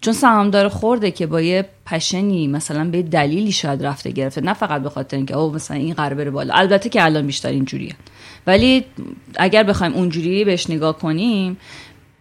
[0.00, 4.40] چون سهامدار خورده که با یه پشنی مثلا به دلیلی شاید رفته گرفته.
[4.40, 6.54] نه فقط به خاطر اینکه او مثلا این قرار بره بالا.
[6.54, 7.94] البته که الان بیشتر اینجوریه.
[8.46, 8.84] ولی
[9.36, 11.56] اگر بخوایم اونجوری بهش نگاه کنیم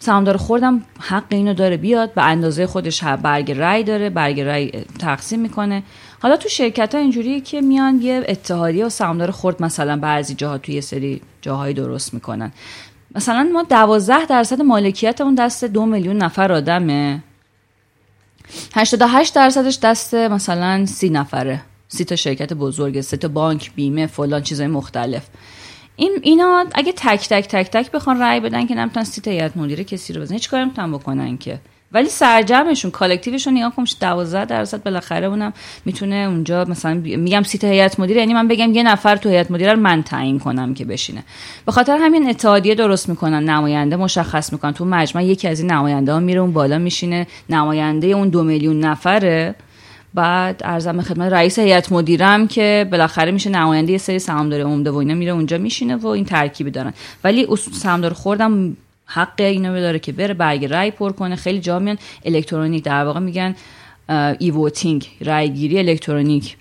[0.04, 5.40] سهامدار خوردم حق اینو داره بیاد به اندازه خودش برگ رای داره برگ رای تقسیم
[5.40, 5.84] می‌کنه.
[6.22, 10.58] حالا تو شرکت ها اینجوریه که میان یه اتحادیه و سهامدار خورد مثلا بعضی جاها
[10.58, 12.52] توی سری جاهایی درست می‌کنن.
[13.16, 17.24] مثلا ما دوازده درصد مالکیت اون دست دو میلیون نفر آدمه.
[18.76, 21.62] 88 درصدش دست مثلا سی نفره.
[21.88, 25.28] سی تا شرکت بزرگ سه تا بانک بیمه فلان چیزای مختلف.
[26.02, 29.84] این اینا اگه تک تک تک تک بخوان رأی بدن که نمی‌تونن seat هیئت مدیره
[29.84, 31.60] کسی رو بزنن هیچ کاری نمی‌تونن بکنن که.
[31.92, 35.54] ولی سرجمشون collective شون نگاه کنم 12 درصد بالاخره اونم
[35.86, 39.76] می‌تونه اونجا مثلا میگم seat هیئت مدیره یعنی من بگم یه نفر تو هیئت مدیره
[39.76, 41.24] من تعیین کنم که بشینه.
[41.66, 44.72] به خاطر همین اتحادیه درست می‌کنن نماینده مشخص می‌کنن.
[44.74, 47.28] تو مجمع یکی از این نماینده ها میره اون بالا میشینه.
[47.50, 49.56] نماینده اون دو میلیون نفره
[50.14, 54.96] بعد عرضم خدمت رئیس هیئت مدیرم که بالاخره میشه نماینده یه سری سهامدار عمده و
[54.96, 56.94] اینا میره اونجا میشینه و این ترکیبی دارن.
[57.24, 61.36] ولی سهامدار خردم حق اینو داره که بره برگ رای پر کنه.
[61.36, 61.98] خیلی جا میان.
[62.26, 63.56] الکترونیک در واقع میگن
[64.40, 66.58] e-voting رای گیری الکترونیک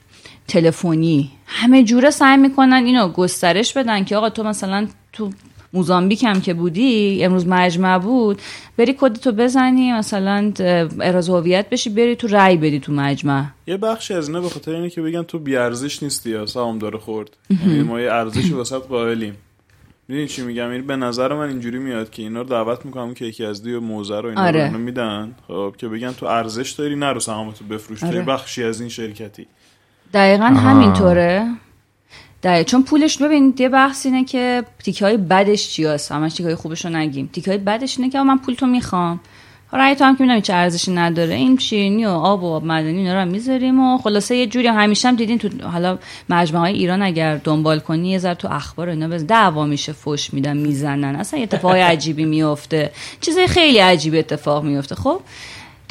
[0.49, 5.31] تلفنی همه جوره سعی می‌کنن اینو گسترش بدن که آقا تو مثلا تو
[5.73, 8.43] موزامبیک هم که بودی امروز مجمع بود.
[8.77, 10.53] بری کدتو بزنی مثلا
[11.01, 13.45] احراز هویت بشی بری تو رای بدی تو مجمع.
[13.67, 16.79] یه بخشی از اینا به خاطر اینه که بگن تو بی ارزش نیستی یا سهام
[16.79, 17.37] دار خرد.
[17.67, 19.37] یعنی ما یه ارزشی واسط قائلیم.
[20.09, 23.15] می‌دونی چی میگم؟ این یعنی به نظر من اینجوری میاد که اینا رو دعوت می‌کنم
[23.15, 24.73] که یکی از دیو موزه رو اینا آره.
[24.73, 25.35] رو میدن.
[25.49, 28.05] خب که بگن تو ارزش داری نرو سهامتو بفروش.
[28.05, 28.23] آره.
[28.23, 29.47] بخشی از این شرکتی.
[30.15, 31.47] دقیقا همینطوره.
[32.43, 36.45] دقیقا چون پولش ببین یه بحث اینه که تیکه های بدش چی هست همش تیکه
[36.45, 37.31] های خوبش رو نگیم.
[37.33, 39.21] تیکه های بدش اینه که من پول تو می‌خوام.
[39.73, 41.35] رأی تو هم که می‌دونم چه ارزشی نداره.
[41.35, 45.09] این شیرینی و آب و آب معدنی اینا رو می‌ذاریم و خلاصه یه جوری همیشه
[45.09, 45.99] هم دیدین تو حالا
[46.29, 50.35] مجموعه های ایران اگر دنبال کنی یه ذره تو اخبار اینا بز دعوا میشه فوش
[50.35, 51.17] میدن می‌زنن.
[51.17, 55.21] اصلا اتفاقای عجیبی میفته چیزای خیلی عجیبی اتفاق میفته خب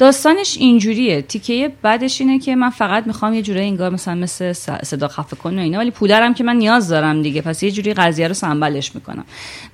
[0.00, 1.22] داستانش اینجوریه.
[1.22, 5.58] تیکه بعدش اینه که من فقط می‌خوام یه جوری انگار مثلا مثل صدا خفه کن
[5.58, 7.42] و اینا ولی پولرم که من نیاز دارم دیگه.
[7.42, 9.24] پس یه جوری قضیه رو سنبلش می‌کنم.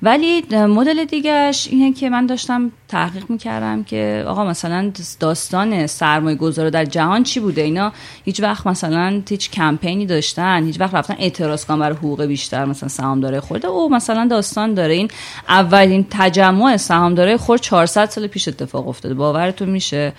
[0.03, 6.71] ولی مدل دیگهش اینه که من داشتم تحقیق می‌کردم که آقا مثلا داستان سرمایه گذار
[6.71, 7.93] در جهان چی بوده؟ اینا
[8.25, 12.89] هیچ وقت مثلا هیچ کمپینی داشتن هیچ وقت رفتن اعتراض کنن برای حقوق بیشتر مثلا
[12.89, 15.09] سهامدار خورده او مثلا داستان داره این
[15.49, 19.15] اولین تجمع سهامدارای خورد 400 سال پیش اتفاق افتاده.
[19.15, 20.13] باورتون میشه؟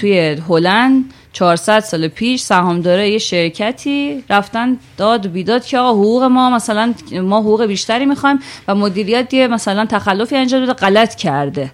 [0.00, 6.22] توی هلند 400 سال پیش سهامداره یه شرکتی رفتن داد و بیداد که آقا حقوق
[6.22, 8.38] ما مثلا ما حقوق بیشتری می‌خوایم
[8.68, 11.70] و مدیریت یه مثلا تخلفی انجام داده غلط کرده.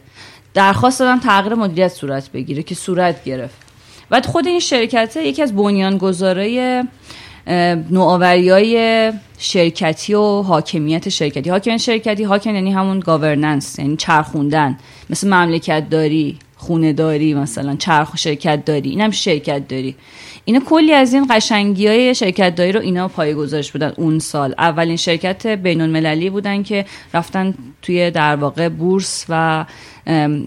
[0.55, 3.57] درخواست دادن تغییر مدیریت صورت بگیره که صورت گرفت.
[4.11, 6.85] و خود این شرکت یکی از بنیانگذارای
[7.91, 11.51] نوآوری های شرکتی و حاکمیت شرکتی.
[11.51, 14.79] حاکمیت شرکتی حاکم یعنی همون گاورننس یعنی چرخوندن.
[15.11, 19.97] مثل مملکت داری خونه داری مثلا چرخ شرکت داری اینم شرکت داری.
[20.51, 24.55] اینا کلی از این قشنگی های شرکت داری رو اینا پای گذاشت بودن اون سال.
[24.59, 26.85] اولین شرکت بین المللی بودن که
[27.15, 29.65] رفتن توی در واقع بورس و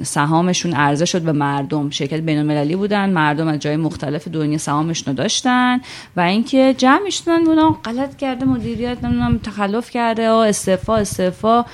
[0.03, 1.89] سهامشون عرضه شد به مردم.
[1.89, 5.81] شرکت بین المللی بودن مردم از جای مختلف دنیا سهامشون رو داشتن
[6.15, 11.65] و اینکه جمع شدن بودن غلط کرده مدیریت نمی‌دونم تخلف کرده و استعفا استعفا.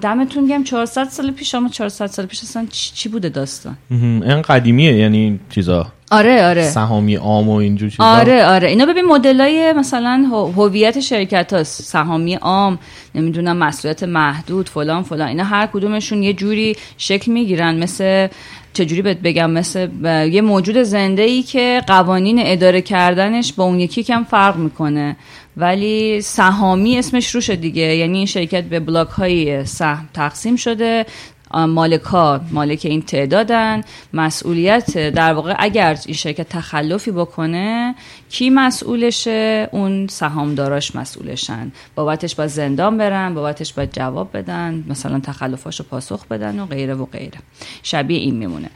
[0.00, 4.94] دمتون گم 400 سال پیش شما 400 سال پیش اصلا چی بوده داستان؟ این قدیمیه
[4.94, 6.62] یعنی چیزا؟ آره آره.
[6.62, 8.04] سهامی عام و اینجور چیزا.
[8.04, 8.68] آره آره.
[8.68, 10.24] اینا ببین مدلای مثلا
[10.56, 11.82] هویت شرکت هاست.
[11.82, 12.78] سهامی عام
[13.14, 15.28] نمی‌دونم مسئولیت محدود فلان فلان.
[15.28, 17.78] اینا هر کدومشون یه جوری شکل می‌گیرن.
[17.78, 18.28] مثل
[18.72, 19.88] چجوری بهت بگم؟ مثل
[20.32, 25.16] یه موجود زنده ای که قوانین اداره کردنش با اون یکی کم فرق می‌کنه.
[25.56, 27.82] ولی سهامی اسمش روشه دیگه.
[27.82, 31.06] یعنی این شرکت به بلاک های سهم تقسیم شده.
[31.54, 33.80] مالک ها مالک این تعدادن.
[34.12, 37.94] مسئولیت در واقع اگر این شرکت تخلفی بکنه
[38.30, 41.72] کی مسئولشه؟ اون سهامداراش مسئولشن.
[41.94, 47.04] بابتش با زندان برن بابتش با جواب بدن مثلا تخلفاشو پاسخ بدن و غیره و
[47.04, 47.38] غیره.
[47.82, 48.70] شبیه این میمونه.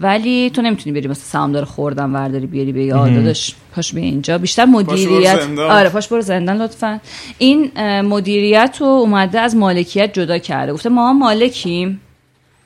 [0.00, 3.14] ولی تو نمی‌تونی بری مثلا سهامدار خوردن ورداری بیاری به یاد.
[3.14, 4.38] داداش پاش به اینجا.
[4.38, 5.38] بیشتر مدیریت.
[5.58, 7.00] آره پاش برو زندان لطفا.
[7.38, 10.72] این مدیریت رو اومده از مالکیت جدا کرده.
[10.72, 12.00] گفته ما مالکیم.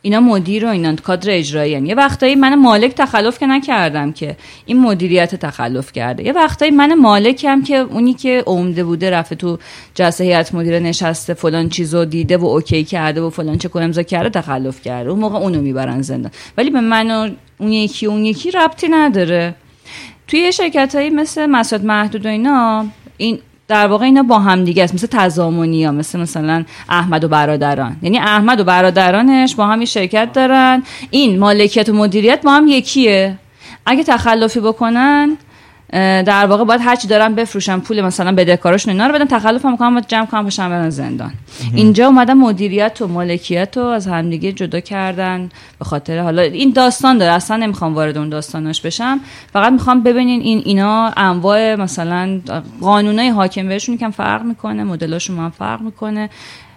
[0.03, 4.37] اینا مدیر و اینا کادر اجرایی یه وقتایی من مالک تخلف که نکردم که
[4.67, 6.25] این مدیریت تخلف کرده.
[6.25, 9.59] یه وقتایی من مالکم که اونی که عمده بوده رفته تو
[9.95, 14.41] جلسه هیئت مدیره نشسته فلان چیزو دیده و اوکی کرده و فلان چه امضا کرده
[14.41, 15.11] تخلف کرده.
[15.11, 16.33] اون موقع اونو می‌برن زندان.
[16.59, 19.55] ولی به من و اون یکی اون یکی ربطی نداره.
[20.29, 22.87] توی شرکت هایی مثل مسعود محدود و اینا
[23.17, 23.39] این
[23.69, 24.95] در واقع اینا با هم دیگه است.
[24.95, 27.97] مثل تضامنی ها مثل مثلا احمد و برادران.
[28.03, 30.83] یعنی احمد و برادرانش با هم یه شرکت دارن.
[31.11, 33.39] این مالکیت و مدیریت با هم یکیه.
[33.87, 35.37] اگه تخلفی بکنن
[35.93, 40.01] در واقع باید هرچی دارن بفروشن پول مثلا بدهکاراشون اینا رو بدن تخلف هم کنم
[40.01, 41.33] جمع کنم باشن برن زندان.
[41.75, 47.19] اینجا اومدن مدیریت و مالکیت رو از همدیگه جدا کردن به خاطر حالا این داستان
[47.19, 47.33] داره.
[47.33, 49.21] اصلا نمی‌خوام وارد اون داستاناش بشم.
[49.53, 52.41] فقط می‌خوام ببینین این اینا انواع مثلا
[52.81, 56.31] قانونای حاکم بهشون کم فرق می‌کنه مدلاشون هم فرق می‌کنه.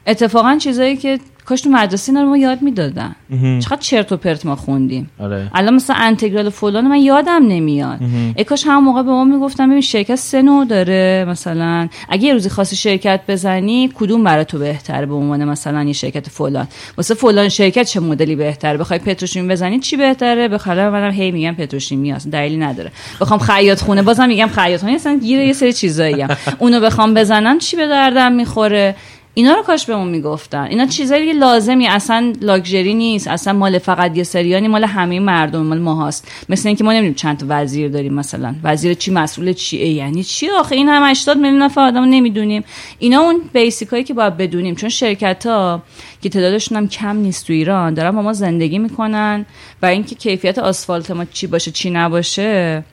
[0.07, 3.15] اتفاقا چیزایی که کاش تو مدرسه اینا رو ما یاد می‌دادن.
[3.59, 5.09] چقدر چرت و پرت ما خوندیم.
[5.19, 5.51] آره.
[5.53, 7.99] الان مثلا انتگرال فلان من یادم نمیاد.
[8.35, 11.87] ای کاش همون موقع به ما می‌گفتم ببین شرکت سه نوع داره مثلا.
[12.09, 16.29] اگه یه روزی خاصی شرکت بزنی کدوم برای تو بهتره به عنوان مثلا یه شرکت
[16.29, 21.31] فلان؟ واسه فلان شرکت چه مدلی بهتره؟ بخوای پتروشیمی بزنی چی بهتره؟ بخاطر منم هی
[21.31, 22.91] میگم پتروشیمی اصلا دلیلی نداره.
[23.21, 26.25] بخوام خیاط خونه بازم میگم خیاط خونه اصلا گیر یه سری چیزایی
[26.59, 28.95] اونو بخوام بزنم چی به دردم می‌خوره؟
[29.37, 30.63] اینا رو کاش بهمون می‌گفتن.
[30.63, 33.27] اینا چیزایی لازمی اصلا لاکچری نیست.
[33.27, 37.13] اصلا مال فقط یه سریانی مال همه مردم مال ما هست مثل اینکه ما نمی‌دونیم
[37.13, 38.55] چند تا وزیر داریم مثلا.
[38.63, 42.63] وزیر چی مسئول چیه یعنی چی آخه؟ این هم 80 میلیون نفر آدم نمی‌دونیم.
[42.99, 44.75] اینا اون بیسیکایی که باید بدونیم.
[44.75, 45.81] چون شرکت ها
[46.21, 49.45] که تعدادشون هم کم نیست تو ایران دارن با ما زندگی می‌کنن.
[49.81, 52.83] و اینکه کیفیت آسفالت ما چی باشه چی نباشه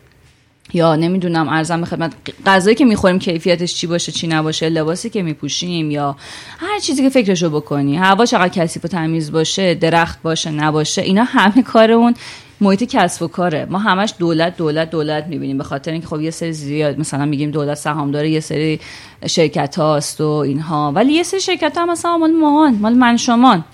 [0.72, 2.12] یا نمی‌دونم ارزم خدمت
[2.46, 6.16] غذایی که می‌خوریم کیفیتش چی باشه چی نباشه لباسی که میپوشیم یا
[6.58, 11.24] هر چیزی که فکرشو بکنی هوا چقدر کثیف و تمیز باشه درخت باشه نباشه اینا
[11.24, 12.14] همه کار اون
[12.60, 13.66] محیط کسب و کاره.
[13.70, 17.50] ما همش دولت دولت دولت می‌بینیم به خاطر اینکه خب یه سری زیاد مثلا میگیم
[17.50, 18.80] دولت سهام داره یه سری
[19.26, 20.92] شرکت هاست و اینها.
[20.92, 23.64] ولی یه سری شرکت ها مثلا مال ماهان مال من شمان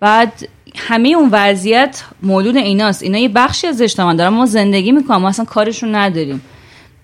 [0.00, 3.02] بعد همه اون وضعیت مولود ایناست.
[3.02, 4.30] اینا یه بخشی از اجتماع دارن.
[4.30, 6.42] ما زندگی می‌کنم ما اصلا کارشون نداریم.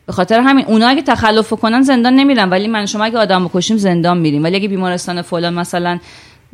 [0.06, 2.50] به خاطر همین اونا اگه تخلف کنن زندان نمیرن.
[2.50, 4.44] ولی من شما اگه آدم بکشیم زندان میریم.
[4.44, 5.98] ولی اگه بیمارستان فلان مثلا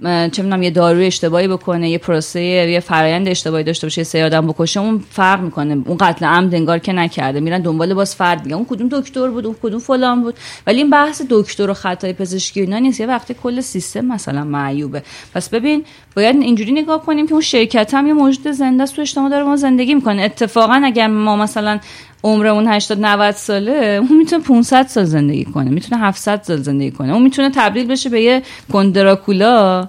[0.02, 4.46] چه می‌دونم یه داروی اشتباهی بکنه یه پروسه یه فرایند اشتباهی داشته باشه سه آدم
[4.46, 5.82] بکشه اون فرق می‌کنه.
[5.86, 7.40] اون قتل عمد انگار که نکرده.
[7.40, 10.34] میرن دنبال باز فرد میگن اون کدوم دکتر بود اون کدوم فلان بود.
[10.66, 13.00] ولی این بحث دکتر و خطای پزشکی اینا نیست.
[13.00, 15.02] یه وقتی کل سیستم مثلا معیوبه.
[15.34, 15.84] پس ببین
[16.16, 19.44] باید اینجوری نگاه کنیم که اون شرکت هم یه موجود زنده است تو اجتماع داره
[19.44, 20.22] ما زندگی می‌کنه.
[20.22, 21.78] اتفاقا اگر ما مثلا
[22.24, 27.12] عمرمون 80 90 ساله اون می‌تونه 500 سال زندگی کنه می‌تونه 700 سال زندگی کنه.
[27.12, 29.88] اون می‌تونه تبدیل بشه به یه کندراکولا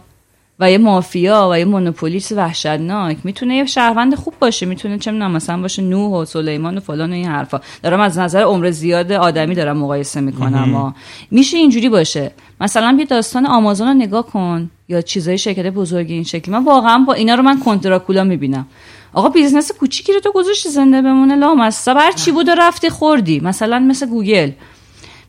[0.59, 3.17] و یه مافیا و یه مونوپولیس وحشتناک.
[3.23, 7.11] می‌تونه یه شهروند خوب باشه می‌تونه چه می‌دونم مثلا باشه نوح و سلیمان و فلان
[7.11, 7.61] و این حرفا.
[7.83, 10.91] دارم از نظر عمر زیاد آدمی دارم مقایسه می‌کنم و
[11.31, 12.31] میشه اینجوری باشه.
[12.61, 16.53] مثلا یه داستان آمازون رو نگاه کن یا چیزای شرکت بزرگی این شکلی.
[16.53, 18.65] من واقعا با اینا رو من کنتراکولا می‌بینم.
[19.13, 21.97] آقا business کوچیکی رو تو گذاشتی زنده بمونه لامصب.
[21.97, 23.39] هر چی بود و رفتی خوردی.
[23.39, 24.51] مثلا مثل گوگل.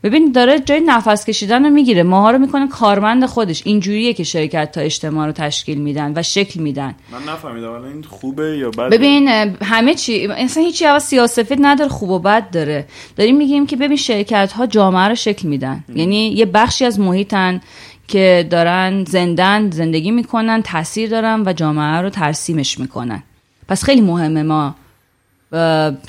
[0.03, 2.03] ببین داره جای نفس کشیدن رو می‌گیره.
[2.03, 3.61] ماها رو می‌کنه کارمند خودش.
[3.65, 6.95] اینجوریه که شرکت تا اجتماع رو تشکیل میدن و شکل میدن.
[7.11, 7.69] من نفهمیدم.
[7.69, 9.27] الان این خوبه یا بده؟ ببین
[9.63, 12.87] همه چی اصلا هیچی اول سیاه سفید نداره خوب و بد داره.
[13.15, 15.83] داریم میگیم که ببین شرکت ها جامعه رو شکل میدن.
[15.95, 17.61] یعنی یه بخشی از محیطن
[18.07, 23.23] که دارن زندن زندگی می‌کنن تاثیر دارن و جامعه رو ترسیمش می‌کنن.
[23.71, 24.75] پس خیلی مهمه ما.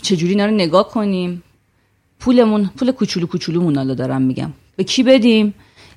[0.02, 1.42] چجوری اینا نگاه کنیم.
[2.20, 4.52] پولمون پول کوچولو کوچولومون حالا دارم میگم.
[4.76, 5.54] به کی بدیم؟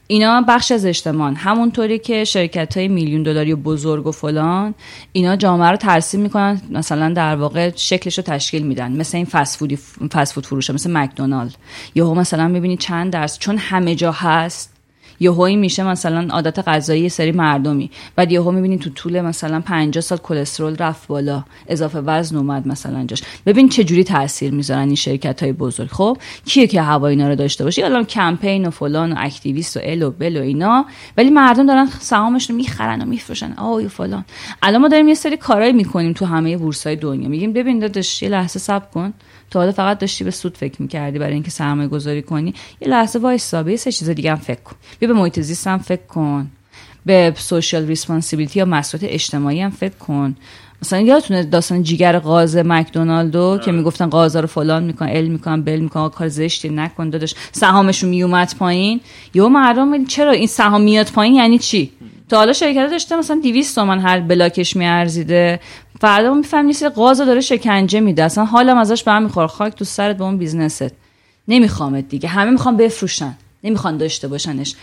[0.08, 4.74] اینا بخش از اجتماع همونطوری که شرکت های میلیون دلاری و بزرگ و فلان
[5.12, 6.62] اینا جامعه رو ترسیم می‌کنن.
[6.70, 8.92] مثلا در واقع شکلش رو تشکیل میدن.
[8.92, 9.74] مثل این فسفود
[10.14, 11.56] فسفود فروشه مثل مکدونالد.
[11.96, 14.75] یهو مثلا می‌بینی چند درس چون همه جا هست
[15.20, 17.92] یهویی میشه مثلا عادت غذایی سری مردمی.
[18.16, 21.44] بعد یهو می‌بینی تو طول مثلا 50 سال کلسترول رفت بالا.
[21.68, 23.24] اضافه وزن اومد مثلا جاش.
[23.46, 25.88] ببین چه جوری تاثیر می‌ذارن این شرکت های بزرگ.
[25.88, 29.80] خب کیه که هوا اینا رو داشته باشه؟ الان کمپین و فلان و activist و
[29.84, 30.86] ال و بل و اینا.
[31.18, 33.52] ولی مردم دارن سهامش رو می‌خرن و میفروشن.
[33.52, 34.26] و فلان.
[34.62, 37.30] الان ما داریم یه سری کارایی می‌کنیم تو همه بورسای دنیا.
[37.30, 39.14] میگیم ببین داداش یه لحظه صبر کن.
[39.56, 42.54] تو حالا فقط داشتی به سود فکر می‌کردی برای اینکه سرمایه گذاری کنی.
[42.82, 44.76] یه لحظه وایسا به سه چیز دیگه هم فکر کن.
[45.00, 46.52] بیا به محیط زیست هم فکر کن.
[47.06, 50.36] به social responsibility یا مسئولیت اجتماعی هم فکر کن.
[50.82, 55.80] مثلا یادتونه داستان جیگر غاز مکدونالدو که می‌گفتن غازا رو فلان می‌کنن ال می‌کنن بل
[55.80, 57.36] می‌کنن کار زشتی نکن داداش.
[57.52, 59.02] سهامشون میومد پایین.
[59.34, 61.92] یهو مردم چرا این سهام میاد پایین؟ یعنی چی؟
[62.30, 65.60] تا حالا شرکت داشته مثلا 200 تومن هر بلاکش میارزیده.
[66.02, 68.24] فردا می‌فهمی نیست غاز داره شکنجه میده.
[68.24, 69.48] اصلا حالم ازش به هم می‌خوره.
[69.48, 70.92] خاک تو سرت به اون business ت.
[71.48, 72.30] نمیخوامت دیگه.
[72.30, 73.38] همه می‌خوان بفروشن.
[73.64, 74.76] نمی‌خوان داشته باشنش.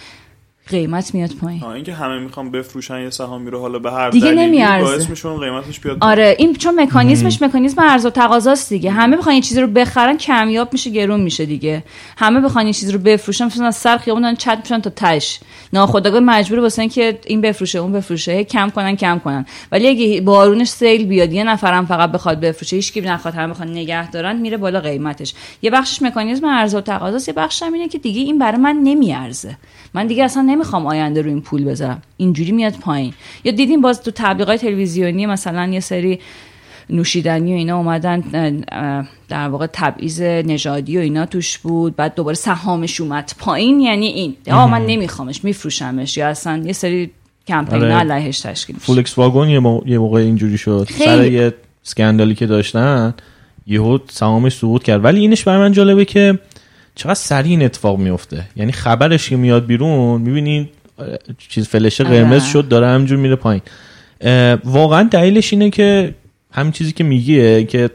[0.68, 1.64] قیمت میاد پایین.
[1.64, 5.80] اینکه همه می‌خوان بفروشن یه سهامی رو حالا به هر دیگه دلیلی باعث میشه قیمتش
[5.80, 8.90] بیاد آره این چون مکانیزمش مکانیزم عرضه و تقاضاست دیگه.
[8.90, 11.84] همه بخوان یه چیزی رو بخرن کمیاب میشه گرون میشه دیگه.
[12.16, 15.40] همه بخوان یه چیزی رو بفروشن مثلا از سر خیابون چت میشن تا تش
[15.72, 18.44] ناخودآگاه مجبور واسه اینکه این بفروشه اون بفروشه.
[18.44, 19.46] کم کنن کم کنن.
[19.72, 23.68] ولی اگه بارونش سیل بیاد یه نفرم فقط بخواد بفروشه هیچ کی نخواد همه بخواد
[23.68, 25.34] نگه دارن میره بالا قیمتش.
[25.62, 29.56] یه بخشش مکانیزم عرضه و تقاضاست یه بخشش اینه که دیگه این برای من نمیارزه.
[29.94, 32.02] من دیگه اصلا نمی‌خوام آینده رو این پول بذارم.
[32.16, 33.12] اینجوری میاد پایین.
[33.44, 36.20] یا دیدیم باز تو تبلیغات تلویزیونی مثلا یه سری
[36.90, 38.20] نوشیدنی و اینا اومدن
[39.28, 41.96] در واقع تبعیض نژادی و اینا توش بود.
[41.96, 43.80] بعد دوباره سهامش اومد پایین.
[43.80, 44.36] یعنی این.
[44.50, 46.16] آ من نمیخوامش میفروشمش.
[46.16, 47.10] یا اصلا یه سری
[47.48, 47.94] کمپین آره.
[47.94, 48.86] علیهش تشکیل میشه.
[48.86, 50.88] فولکس واگن یه, یه موقع اینجوری شد.
[50.98, 53.14] سر یه سکندالی که داشتن
[53.66, 55.04] یهو سهامش سقوط کرد.
[55.04, 56.38] ولی اینش برای من جالبه که
[56.94, 60.68] چقدر سریع این اتفاق میفته یعنی خبرش که میاد بیرون می‌بینین
[61.48, 63.62] چیز فلشه قرمز شد داره همجور میره پایین.
[64.64, 66.14] واقعا دلیلش اینه که
[66.52, 67.90] همین چیزی که میگیه که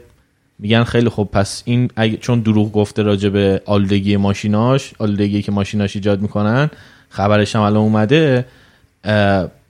[0.58, 5.96] میگن خیلی خوب پس این چون دروغ گفته راجع به آلودگی ماشیناش آلودگی که ماشیناش
[5.96, 6.70] ایجاد می‌کنن
[7.08, 8.44] خبرش هم الان اومده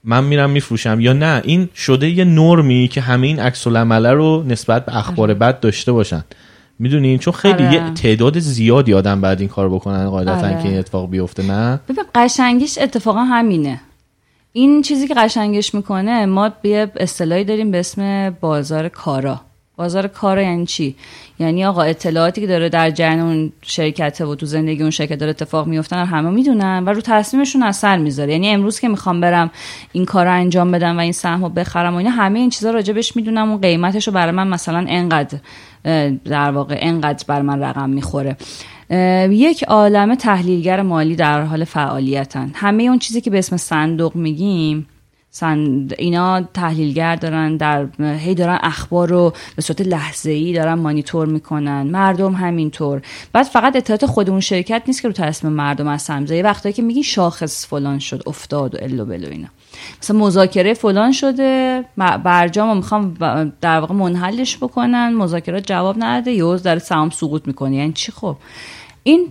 [0.03, 0.99] من میرم میفروشم.
[0.99, 5.39] یا نه این شده یه نرمی که همه این عکس رو نسبت به اخبار آره.
[5.39, 6.23] بد داشته باشن.
[6.79, 7.73] می‌دونین چون خیلی آره.
[7.73, 10.63] یه تعداد زیادی آدم بعد این کار بکنن قاعدتا آره.
[10.63, 13.81] که این اتفاق بیفته نه ببین قشنگیش اتفاقا همینه
[14.53, 19.41] این چیزی که قشنگش می‌کنه ما یه اصطلاحی داریم به اسم بازار کارا
[19.79, 20.95] بازار کارا یعنی چی؟
[21.39, 25.29] یعنی آقا اطلاعاتی که داره در جریان اون شرکت و تو زندگی اون شرکت داره
[25.29, 28.31] اتفاق میفتن همه می‌دونن و رو تصمیمشون اثر می‌ذاره.
[28.31, 29.51] یعنی امروز که می‌خوام برم
[29.91, 32.71] این کار رو انجام بدم و این سهم رو بخرم و اینا همه این چیزا
[32.71, 33.49] راجبش می‌دونم.
[33.49, 35.37] اون قیمتش رو برای من مثلا انقدر
[36.25, 38.37] در واقع انقدر بر من رقم می‌خوره.
[39.29, 42.51] یک عالم تحلیلگر مالی در حال فعالیتن.
[42.53, 44.87] همه اون چیزی که به اسم صندوق میگیم
[45.31, 51.27] سن اینا تحلیلگر دارن در هی دارن اخبار رو به صورت لحظه ای دارن مانیتور
[51.27, 51.81] می‌کنن.
[51.81, 53.01] مردم همینطور.
[53.33, 56.73] بعد فقط اطلاعات خود اون شرکت نیست که رو تصمیم مردم از سمزه یه وقتایی
[56.73, 59.47] که میگی شاخص فلان شد افتاد و الو بلو اینا.
[60.01, 63.13] مثلا مذاکره فلان شده برجام می‌خوام
[63.61, 67.75] در واقع منحلش بکنن مذاکرات جواب نده یوز داره سهام سقوط می‌کنه.
[67.75, 68.35] یعنی چی خب؟
[69.03, 69.27] این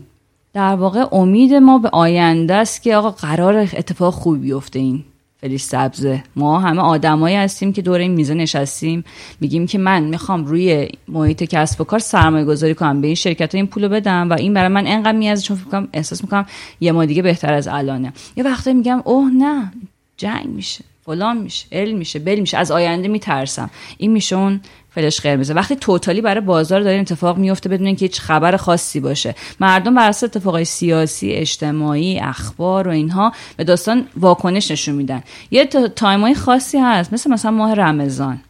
[0.52, 5.04] در واقع امید ما به آینده است که آقا قرار اتفاق خوبی بیفته این
[5.40, 6.22] فلیش سبزه.
[6.36, 9.04] ما همه آدمایی هستیم که دور این میزه نشستیم.
[9.40, 13.00] میگیم که من می‌خوام روی محیط کسب و کار سرمایه گذاری کنم.
[13.00, 16.24] به این شرکت این پولو بدم و این برای من انقدر میازه چون فکر احساس
[16.24, 16.46] می‌کنم
[16.80, 18.12] یه ما دیگه بهتر از الانه.
[18.36, 19.72] یه وقتی میگم اوه نه
[20.16, 22.58] جنگ میشه فلان میشه علم میشه بل میشه.
[22.58, 23.70] از آینده میترسم.
[23.98, 24.60] این میشه
[24.98, 29.34] فلش قرمزه وقتی توتالی برای بازار داره اتفاق میفته بدون اینکه هیچ خبر خاصی باشه.
[29.60, 35.22] مردم بر اساس اتفاقای سیاسی اجتماعی اخبار و اینها به داستان واکنش نشون میدن.
[35.50, 35.66] یه
[35.96, 37.12] time ای خاصی هست.
[37.12, 38.40] مثل مثلا ماه رمضان.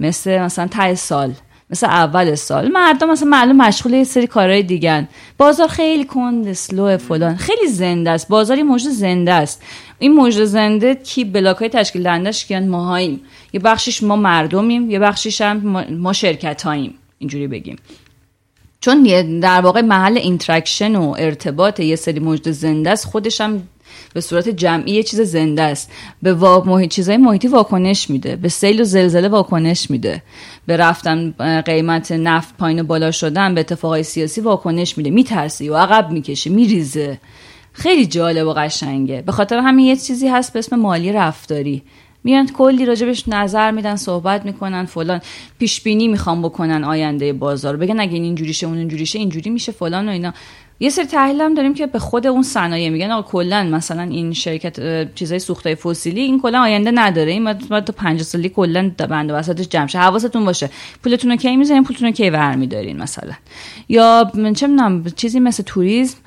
[0.00, 1.34] مثل مثلا ته سال.
[1.70, 2.68] مثل اول سال.
[2.68, 5.08] مردم مثلا معلوم مشغول یه سری کارهای دیگن
[5.38, 7.36] بازار خیلی کند slow فلان.
[7.36, 8.28] خیلی زنده است.
[8.28, 9.62] بازار یه زنده است.
[9.98, 13.20] این موجود زنده کی بلاک های تشکیل دهندش کیان؟ ماهاییم.
[13.52, 17.76] یه بخشیش ما مردمیم یه بخشیش هم ما شرکت هاییم اینجوری بگیم.
[18.80, 19.02] چون
[19.40, 23.62] در واقع محل interaction و ارتباط یه سری موجود زنده است خودش هم
[24.14, 25.90] به صورت جمعی یه چیز زنده است.
[26.22, 26.64] به وا...
[26.66, 28.36] محیط چیزای محیطی واکنش میده.
[28.36, 30.22] به سیل و زلزله واکنش میده.
[30.66, 35.10] به رفتن قیمت نفت پایین بالا شدن به اتفاقای سیاسی واکنش میده.
[35.10, 37.18] میترسی و عقب می‌کشه میریزه.
[37.72, 39.22] خیلی جالب و قشنگه.
[39.26, 41.82] به خاطر همین یه چیزی هست به اسم مالی رفتاری.
[42.24, 45.20] میان کلی راجبش نظر میدن صحبت می‌کنن فلان.
[45.58, 47.76] پیش بینی می‌خوام بکنن آینده بازار.
[47.76, 50.34] بگن اگه این اینجوریشه اون اینجوریشه اینجوری میشه فلان و اینا.
[50.80, 53.10] یه سری تحلیل هم داریم که به خود اون صنایع میگن.
[53.10, 57.32] آقا کلا مثلا این شرکت چیزای سوختای فسیلی این کلا آینده نداره.
[57.32, 59.98] این بعد تا 5 سالی کلا بنده وسطش جمع شه.
[59.98, 60.70] حواستون باشه.
[61.04, 63.32] پولتون رو کی می‌ذارین؟ پولتون رو کی برمیدارین مثلا؟
[63.88, 66.18] یا چه می‌دونم چیزی مثل توریسم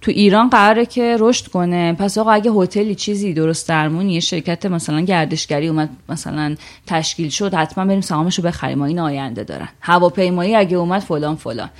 [0.00, 1.92] تو ایران قراره که رشد کنه.
[1.92, 6.56] پس آقا اگه هتلی چیزی درست درمون یه شرکت مثلا گردشگری اومد مثلا
[6.86, 8.82] تشکیل شد حتما بریم سهامشو بخریم.
[8.82, 9.68] این آینده دارن.
[9.80, 11.70] هواپیمایی اگه اومد فلان فلان.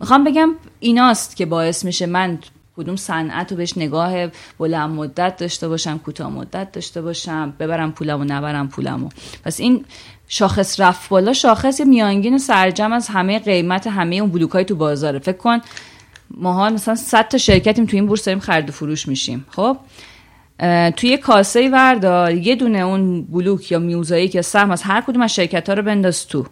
[0.00, 2.38] می‌خوام بگم ایناست که باعث میشه من
[2.76, 4.26] کدوم صنعت رو بهش نگاه
[4.58, 9.08] بلند مدت داشته باشم کوتاه مدت داشته باشم ببرم پولم و نبرم پولم
[9.44, 9.84] پس این
[10.28, 15.18] شاخص رفت بالا شاخص میانگین سرجم از همه قیمت همه اون بلوک های تو بازاره.
[15.18, 15.58] فکر کن
[16.30, 19.46] ماها مثلا 100 تا شرکتیم تو این بورس داریم خرید و فروش میشیم.
[19.50, 19.76] خب؟
[20.96, 25.34] توی کاسه وردار یه دونه اون بلوک یا میوزایی که سهم از هر کدوم از
[25.34, 26.46] شرکت ها رو بنداز تو.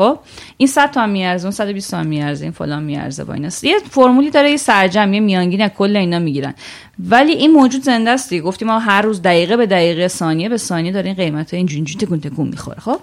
[0.00, 0.18] خب
[0.56, 3.48] این 100 تا میارزه اون 120 تا میارزه این فلان میارزه با اینا.
[3.62, 6.54] یه فرمولی داره یه سرجم یه میانگین کل اینا می‌گیرن.
[6.98, 10.92] ولی این موجود زنده است گفتیم ما هر روز دقیقه به دقیقه ثانیه به ثانیه
[10.92, 13.00] داره این قیمت ها اینجوری تکون تکون می‌خوره خب؟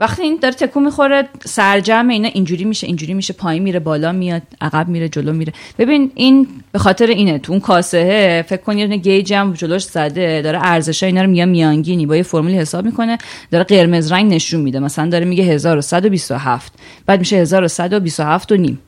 [0.00, 4.42] وقتی این داره تکون می‌خوره سرجم اینا اینجوری میشه اینجوری میشه پایین میره بالا میاد
[4.60, 5.52] عقب میره جلو میره.
[5.78, 10.42] ببین این به خاطر اینه تو اون کاسه فکر کن یه گیج هم جلوش زده
[10.42, 12.06] داره ارزش اینا رو میگه میانگینی.
[12.06, 13.18] با یه فرمولی حساب می‌کنه
[13.50, 14.78] داره قرمز رنگ نشون میده.
[14.78, 16.72] مثلا داره میگه 1127
[17.06, 18.78] بعد میشه 1127 و نیم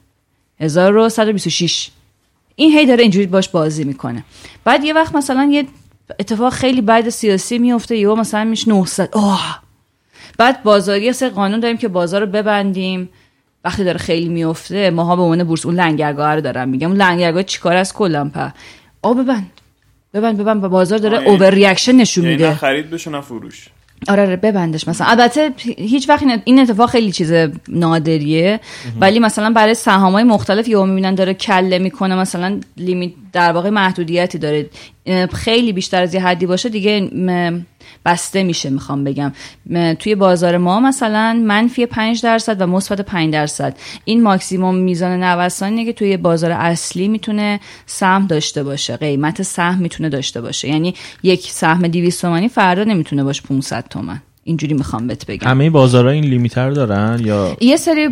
[0.60, 1.90] 1126
[2.56, 4.24] این هی داره اینجوری باش بازی می‌کنه.
[4.64, 5.66] بعد یه وقت مثلا یه
[6.20, 9.67] اتفاق خیلی بعد سیاسی میفته یا مثلا میشه 900 اوه
[10.38, 13.08] بعد بازاری سه قانون داریم که بازار رو ببندیم.
[13.64, 16.88] وقتی داره خیلی میفته ماها به عنوان بورس اون لنگرگاه رو دارم میگم.
[16.88, 18.52] اون لنگرگاه چیکار از کلا په
[19.02, 19.50] آ ببند.
[20.14, 20.60] ببند ببند.
[20.60, 22.54] بازار داره over reaction نشون یعنی میده.
[22.54, 23.68] خرید بشه فروش.
[24.08, 25.06] آره آره ببندش مثلا.
[25.06, 27.32] البته هیچ وقت این اتفاق خیلی چیز
[27.68, 28.60] نادریه.
[29.00, 32.14] ولی مثلا برای های مختلف یهو می‌بینن داره کله می‌کنه.
[32.14, 34.70] مثلا limit در واقع محدودیتی داره.
[35.34, 37.10] خیلی بیشتر از یه حدی باشه دیگه
[38.04, 39.32] بسته میشه می‌خوام بگم.
[39.98, 43.76] توی بازار ما مثلا منفی 5 درصد و مثبت 5 درصد.
[44.04, 50.08] این ماکسیموم میزان نوسانیه که توی بازار اصلی می‌تونه سهم داشته باشه قیمت سهم می‌تونه
[50.08, 50.68] داشته باشه.
[50.68, 54.22] یعنی یک سهم 200 تومانی فردا نمی‌تونه باشه 500 تومن.
[54.44, 55.48] اینجوری می‌خوام بهت بگم.
[55.48, 58.08] همه بازارها این لیمیتر دارن یا؟ یه سری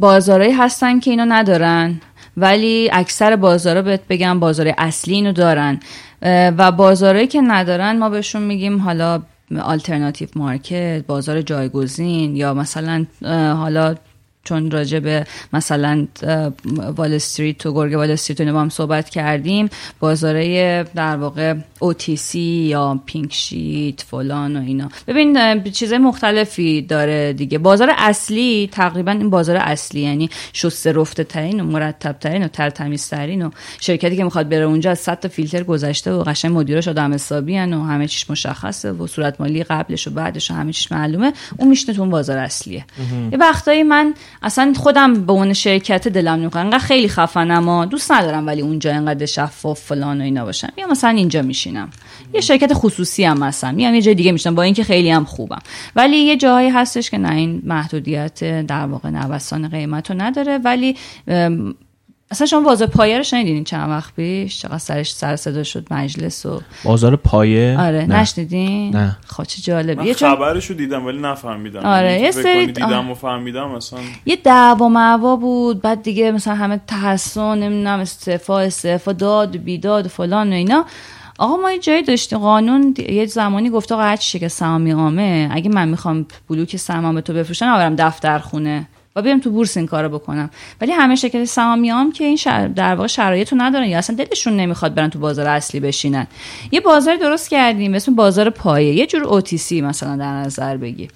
[0.00, 2.00] بازارهایی هستن که اینو ندارن.
[2.36, 5.80] ولی اکثر بازارها بهت بگم بازار اصلی اینو دارن.
[6.22, 9.22] و بازارهایی که ندارن ما بهشون میگیم حالا
[9.62, 13.06] آلترناتیو مارکت بازار جایگزین یا مثلا
[13.56, 13.94] حالا
[14.46, 16.06] چون راجع به مثلا
[16.96, 19.68] وال استریت و گرگ وال استریت با هم صحبت کردیم
[20.00, 24.88] بازاره در واقع OTC یا پینک شیت فلان و اینا.
[25.08, 27.58] ببین چیزای مختلفی داره دیگه.
[27.58, 33.08] بازار اصلی تقریبا این بازار اصلی یعنی شسته رفته ترین و مرتب ترین و ترتمیز
[33.08, 36.88] ترین و شرکتی که می‌خواد بره اونجا از 100 تا فیلتر گذشته و قشنگ مدیرش
[36.88, 40.92] آدم حسابی و همه چیش مشخصه و صورت مالی قبلش و بعدش و همه چیش
[40.92, 42.84] معلومه اون میشنه تو اون بازار اصلیه.
[43.32, 44.14] یه وقتایی من
[44.46, 46.64] اصلا خودم به اون شرکت دلم نمی‌خواد.
[46.64, 50.72] انقدر خیلی خفنم و دوست ندارم ولی اونجا انقدر شفاف فلان و اینا باشم.
[50.76, 51.90] یا مثلا اینجا میشینم.
[52.34, 55.58] یه شرکت خصوصی هم مثلا میام یه جای دیگه میشنم با اینکه خیلی هم خوبم.
[55.96, 60.58] ولی یه جایی هستش که نه این محدودیت در واقع نوسان قیمت رو نداره.
[60.58, 60.96] ولی
[62.30, 66.46] اصلا شما بازار پایه رو شنیدین چند وقت پیش؟ چقدر سرش سر صدا شد مجلس
[66.46, 68.20] و بازار پایه؟ آره نه.
[68.20, 69.16] نشنیدین؟ نه.
[69.26, 71.80] خب چه جالب من یه چون خبرشو دیدم ولی نفهمیدم.
[71.86, 73.98] آره، یعنی یه سری- دیدم و فهمیدم اصلا.
[74.26, 80.06] یه دعوا معوا بود بعد دیگه مثلا همه تحسن نمی‌دونم استعفا استعفا داد و بیداد
[80.06, 80.84] و فلان و اینا.
[81.38, 82.38] آقا ما یه جایی داشتیم.
[82.38, 86.76] قانون دی- یه زمانی گفت آقا هر چی که سهامی عامه اگه من می‌خوام بلوک
[86.76, 88.86] سهام به تو بفروشن آورم دفتر خونه.
[89.16, 90.50] و بریم تو بورس این کارو بکنم.
[90.80, 92.68] ولی همه شرکت سهامی عام که این شر...
[92.68, 96.26] در واقع شرایط رو ندارن یا اصلا دلشون نمی‌خواد برن تو بازار اصلی بشینن.
[96.72, 98.94] یه بازار درست کردیم اسم بازار پایه.
[98.94, 101.08] یه جور OTC مثلا در نظر بگی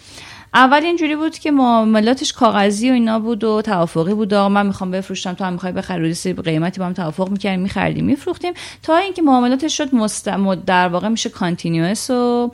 [0.55, 4.35] اول اینجوری بود که معاملاتش کاغذی و اینا بود و توافقی بود.
[4.35, 6.01] آقا من می‌خوام بفروشم تو هم می‌خوای بخری.
[6.01, 8.53] روی قیمتی با هم توافق می‌کردیم میخریدیم میفروختیم.
[8.83, 10.29] تا اینکه معاملاتش شد مست...
[10.67, 12.51] در واقع میشه کانتینیوس و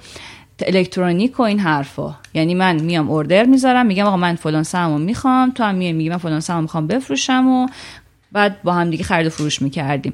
[0.61, 2.14] الکترونیک و این حرفا.
[2.34, 6.16] یعنی من میام اوردر می‌ذارم میگم آقا من فلان سهمو می‌خوام تو هم میگی من
[6.16, 7.68] فلان سهمو می‌خوام بفروشم و
[8.32, 10.12] بعد با هم دیگه خرید و فروش می‌کردیم.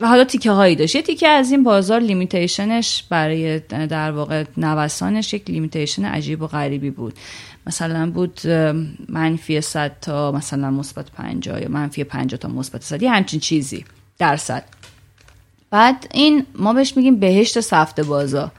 [0.00, 0.94] و حالا تیکه هایی داشت.
[0.94, 6.46] یه تیکه از این بازار limitation ش برای در واقع نوسانش یک limitation عجیب و
[6.46, 7.14] غریبی بود.
[7.66, 8.40] مثلا بود
[9.08, 13.84] منفی 100 تا مثلا مثبت 50 یا منفی 50 تا مثبت 100 یه همچین چیزی
[14.18, 14.64] درصد.
[15.70, 18.50] بعد این ما بهش میگیم بهشت سفته بازا.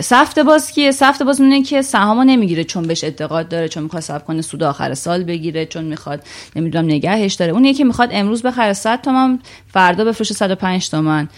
[0.00, 4.02] سفته باز کیه؟ سفته باز اونه که سهامو نمی‌گیره چون بهش اعتقاد داره چون می‌خواد
[4.02, 6.22] صرف کنه سود آخر سال بگیره چون می‌خواد
[6.56, 7.52] نمی‌دونم نگهش داره.
[7.52, 9.38] اون یکی می‌خواد امروز بخره 100 تومن
[9.72, 11.28] فردا بفروشه 105 تومن.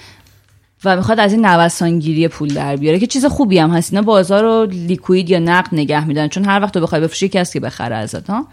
[0.84, 3.92] و می‌خواد از این نوسانگیری پول در بیاره که چیز خوبی هم هست.
[3.92, 7.52] اینا بازار رو لیکوید یا نقد نگه میدن چون هر وقت تو بخوای بفروشی کسی
[7.52, 8.46] که بخره ازت ها.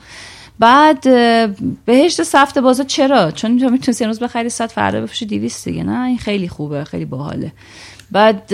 [0.60, 1.04] بعد
[1.86, 5.84] بهشت سفت بازار چرا؟ چون تو می‌تونی امروز بخری 100 فردا بفروشی 200 دیگه.
[5.84, 7.52] نه این خیلی خوبه خیلی باحاله.
[8.12, 8.54] بعد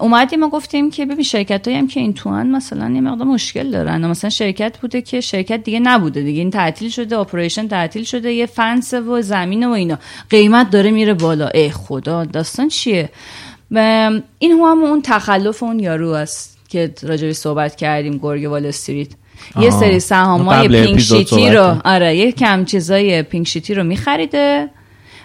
[0.00, 4.06] اومدیم ما گفتیم که ببین شرکت هم که این توان مثلا یه مقدار مشکل دارن.
[4.06, 6.38] مثلا شرکت بوده که شرکت دیگه نبوده دیگه.
[6.38, 9.98] این تعطیل شده اپریشن تعطیل شده یه فنس و زمین و اینا.
[10.30, 11.48] قیمت داره میره بالا.
[11.48, 13.10] ای خدا داستان چیه؟
[14.38, 19.08] این هم اون تخلف اون یارو است که راجبی صحبت کردیم گرگ وال استریت.
[19.60, 21.76] یه سری سهامای پینک شیتی رو.
[21.84, 24.70] آره یه کم چیزای پینک شیتی رو میخریده.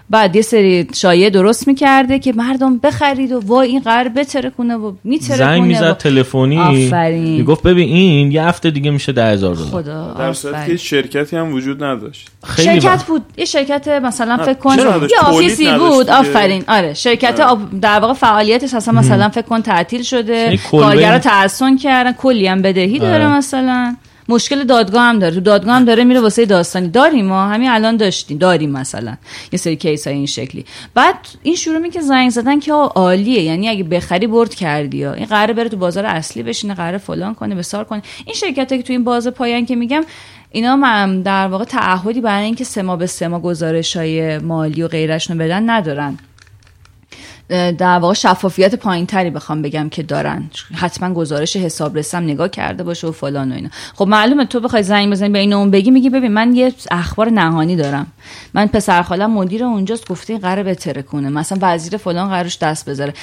[0.09, 4.75] بعد یه سری شایعه درست می‌کرده که مردم بخرید و وای این قرار بتره کنه
[4.75, 5.93] و میتره زنگ می‌زد و...
[5.93, 6.59] تلفنی.
[6.59, 7.23] آفرین.
[7.37, 9.67] می‌گفت ببین این یه هفته دیگه میشه ده هزار دلار.
[9.67, 12.29] خدا در صورتی که شرکتی هم وجود نداشت.
[12.43, 13.21] خیلی شرکت با- بود.
[13.37, 16.09] یه شرکت مثلا فکر کن؟ یه آفیسی بود.
[16.09, 16.63] آفرین.
[16.67, 20.35] آره شرکت آب- در واقع فعالیتش اصلا مثلا فکر کن تعطیل شده.
[20.37, 22.11] یعنی کارگرا تحسن کردن.
[22.11, 23.37] کلی هم بدهی داره آره.
[23.37, 23.95] مثلا.
[24.29, 25.35] مشکل دادگاه هم داره.
[25.35, 26.87] تو دادگاه هم داره میره واسه داستانی.
[26.87, 27.47] داریم ما.
[27.47, 28.37] همین الان داشتیم.
[28.37, 29.17] داریم مثلا.
[29.51, 30.65] یه سری کیس های این شکلی.
[30.93, 33.41] بعد این شروع می که زنگ زدن که عالیه.
[33.41, 35.13] یعنی اگه بخری برد کردی ها.
[35.13, 38.01] این قراره بره تو بازار اصلی بشینه قراره فلان کنه بسار کنه.
[38.25, 40.03] این شرکت که تو این بازار پایان که میگم
[40.51, 45.37] اینا من در واقع تعهدی برای اینکه سما به سما گزارش های مالی و غیرشون
[45.37, 46.17] بدن ندارن.
[47.53, 50.49] در واقع شفافیت پایین تری بخوام بگم که دارن.
[50.75, 53.69] حتما گزارش حسابرسم نگاه کرده باشه و فلان و اینا.
[53.95, 57.29] خب معلومه تو بخوای زنگ بزنی به این اون بگی میگی ببین من یه اخبار
[57.29, 58.07] نهانی دارم.
[58.53, 62.89] من پسر خالم مدیر اونجاست گفته این قراره بتره کنه مثلا وزیر فلان قرارش دست
[62.89, 63.13] بذاره.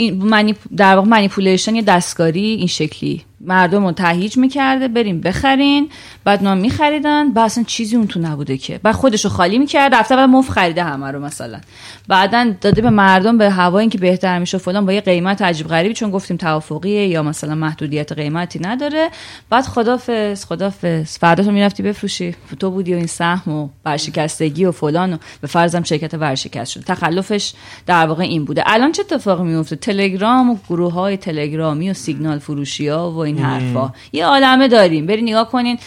[0.00, 3.24] این منی در واقع منیپولیشن یه دستکاری این شکلی.
[3.40, 5.88] مردم رو تهیج می‌کرده بریم بخرین.
[6.24, 7.32] بعد نام میخریدن.
[7.32, 8.80] بعد اصلا چیزی اون تو نبوده که.
[8.82, 11.60] بعد خودش رو خالی می‌کرد رفته بعد مف خریده همه رو مثلا.
[12.08, 15.94] بعدا داده به مردم به هوا اینکه بهتر میشه فلان با یه قیمت عجیب غریبی
[15.94, 19.10] چون گفتیم توافقیه یا مثلا محدودیت قیمتی نداره.
[19.50, 21.18] بعد خدافظ خدافظ.
[21.18, 22.34] فردا تو می‌رفتی بفروشی.
[22.60, 26.80] تو بودی و این سهم و ورشکستگی و فلان و به فرضم شرکت ورشکست شد
[26.80, 27.52] تخلفش
[27.86, 28.62] در واقع این بوده.
[28.66, 33.38] الان چه اتفاقی میفته تلگرام و گروه های تلگرامی و سیگنال فروشی ها و این
[33.38, 33.92] حرفا.
[34.12, 35.06] یه عالمه داریم.
[35.06, 35.78] بری نگاه کنین.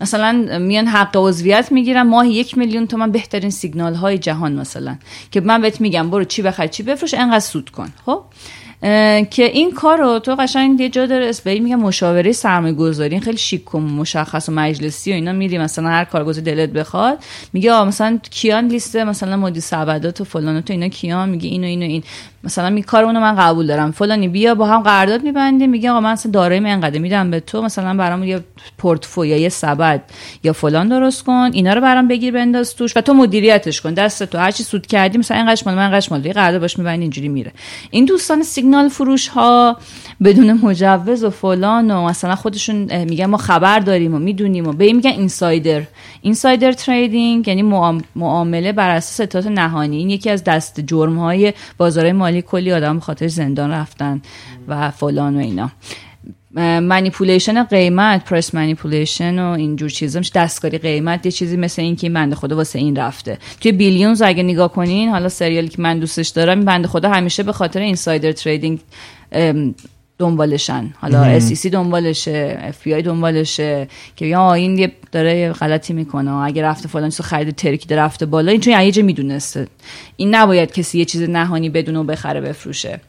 [0.00, 2.02] مثلا میان حق عضویت می‌گیرن.
[2.02, 4.96] ماهی یک میلیون تومن بهترین سیگنال های جهان مثلا.
[5.30, 7.92] که من بهت میگم برو چی بخر چی بفروش انقدر سود کن.
[8.06, 8.22] خب؟
[9.30, 13.20] که این کار رو تو قشنگ یه جا داره اسپی میگه مشاوره سرمایه گذاری این
[13.22, 17.18] خیلی شیک و مشخص و مجلسی و اینا میری مثلا هر کارگزار دلت بخواد
[17.52, 21.66] میگه آه مثلا کیان لیست مثلا مدیر سبدات و فلانات و اینا کیان؟ میگه اینو
[21.66, 22.02] اینو این.
[22.44, 23.92] مثلا می کار اونو من قبول دارم.
[23.92, 25.70] فلانی بیا با هم قرارداد میبندیم.
[25.70, 27.62] میگه آقا من مثلا دارایی انقدر میدم به تو.
[27.62, 28.40] مثلا برام یه
[28.78, 30.02] پورتفولیو یه سبد
[30.44, 31.50] یا فلان درست کن.
[31.52, 33.94] اینا رو برام بگیر بنداز توش و تو مدیریتش کن.
[33.94, 34.38] دست تو.
[34.38, 37.52] هر چی سود کردی مثلا اینقدر مال من اینقدر مال قرارداد باش میبندی اینجوری میره.
[37.90, 39.76] این دوستان سیگنال فروش ها
[40.24, 44.84] بدون مجوز و فلان و مثلا خودشون میگن ما خبر داریم و می‌دونیم و به
[44.84, 45.82] این میگن اینسایدر.
[46.22, 49.96] اینسایدر تریدینگ یعنی معام- معامله بر اساس اطلاعات نهانی.
[49.96, 54.22] این یکی از دست جرم های بازار مالی کلی آدم خاطر زندان رفتن
[54.68, 55.70] و فلان و اینا.
[56.54, 60.20] manipulation قیمت price manipulation و اینجور چیزا.
[60.34, 63.38] دستکاری قیمت یه چیزی مثل این که این بنده خدا واسه این رفته.
[63.60, 67.42] توی Billions اگه نگاه کنین حالا سریالی که من دوستش دارم این بنده خدا همیشه
[67.42, 68.78] به خاطر insider trading
[70.18, 70.90] دنبالشن.
[71.00, 76.32] حالا SEC دنبالشه FBI دنبالشه که یا این یه داره یه غلطی می‌کنه.
[76.32, 78.52] اگه رفته فلان چیزو خرید ترکیده رفته بالا.
[78.52, 79.66] این چون یه جا می‌دونسته.
[80.16, 83.00] این نباید کسی یه چیز نهانی بدونه و بخره بفروشه.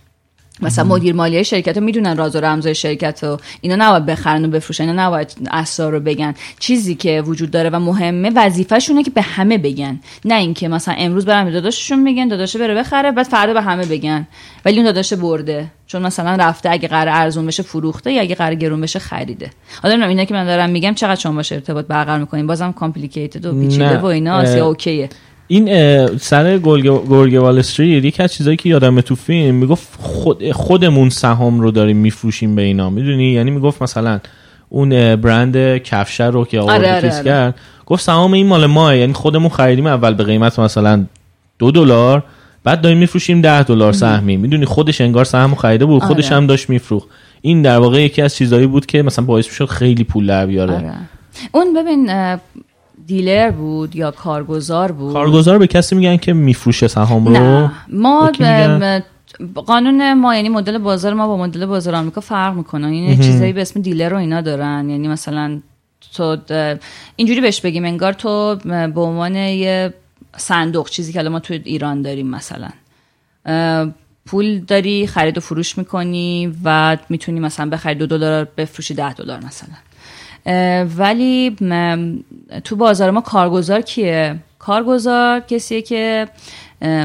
[0.61, 3.39] مثلا مدیر مالی شرکت رو می‌دونن راز و رمزای شرکت رو.
[3.61, 6.33] اینا نباید بخرن و بفروشن اینا نباید اسرار رو بگن.
[6.59, 9.99] چیزی که وجود داره و مهمه وظیفهشونه که به همه بگن.
[10.25, 14.27] نه اینکه مثلا امروز به داداششون بگن داداشه بره بخره بعد فردا به همه بگن.
[14.65, 15.71] ولی اون داداشه برده.
[15.87, 19.49] چون مثلا رفته اگه قرار ارزون بشه فروخته یا اگه قرار گرون بشه خریده.
[19.83, 22.47] حالا نمی‌دونم اینا که من دارم میگم چقدر شما باشه ارتباط برقرار می‌کنین.
[22.47, 23.97] بازم کامپلیکیتد و پیچیده.
[23.97, 25.09] و ایناست اه، یا اوکیه.
[25.51, 31.09] این سر گرگ وال استریت یکی از چیزایی که یادم تو فیلم می‌گفت خود خودمون
[31.09, 34.19] سهام رو داریم میفروشیم به اینا می‌دونی یعنی می‌گفت مثلا
[34.69, 37.23] اون برند کفشه رو که آورد آره، آره، آره.
[37.23, 41.05] کرد گفت سهام این مال ماه یعنی خودمون خریدیم اول به قیمت مثلا
[41.59, 42.23] دو دلار
[42.63, 46.35] بعد داریم میفروشیم ده دلار سهمی می‌دونی خودش انگار سهمو خریده بود خودش آره.
[46.35, 47.07] هم داشت میفروخت
[47.41, 50.75] این در واقع یکی از چیزایی بود که مثلا باعث می‌شد خیلی پول در بیاره
[50.75, 50.93] آره.
[51.51, 52.09] اون ببین
[53.07, 57.71] دیلر بود یا کارگزار بود؟ کارگزار به کسی میگن که میفروشه سهام رو؟ نه.
[57.87, 58.31] ما
[59.55, 62.87] قانون ما یعنی مدل بازار ما با مدل بازار آمریکا فرق می‌کنه.
[62.87, 64.89] این یه چیزایی به اسم دیلر رو اینا دارن.
[64.89, 65.59] یعنی مثلا
[66.13, 66.37] تو
[67.15, 69.93] اینجوری بهش بگیم انگار تو به عنوان یه
[70.37, 72.69] صندوق چیزی که الان ما تو ایران داریم مثلا.
[74.25, 79.39] پول داری خرید و فروش می‌کنی و می‌تونی مثلا بخری دو دلار بفروشی ده دلار
[79.45, 79.75] مثلا.
[80.97, 81.55] ولی
[82.63, 86.27] تو بازار ما کارگزار کیه؟ کارگزار کسیه که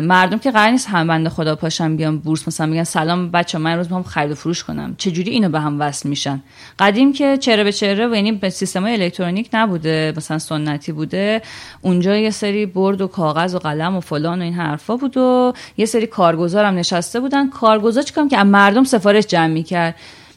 [0.03, 3.71] مردم که قرار نیست هم بنده خدا پاشن بیان بورس مثلا میگن سلام بچه من
[3.71, 4.95] امروز می‌خوام خرید و فروش کنم.
[4.99, 6.43] چجوری اینو به هم وصل میشن؟
[6.79, 11.43] قدیم که چهره به چهره و یعنی به سیستم الکترونیک نبوده مثلا سنتی بوده.
[11.83, 15.53] اونجا یه سری برد و کاغذ و قلم و فلان و این حرفا بود و
[15.77, 17.51] یه سری کارگزار هم نشسته بودن.
[17.51, 19.95] کارگزار چیکار که مردم سفارش جمع می‌کرد.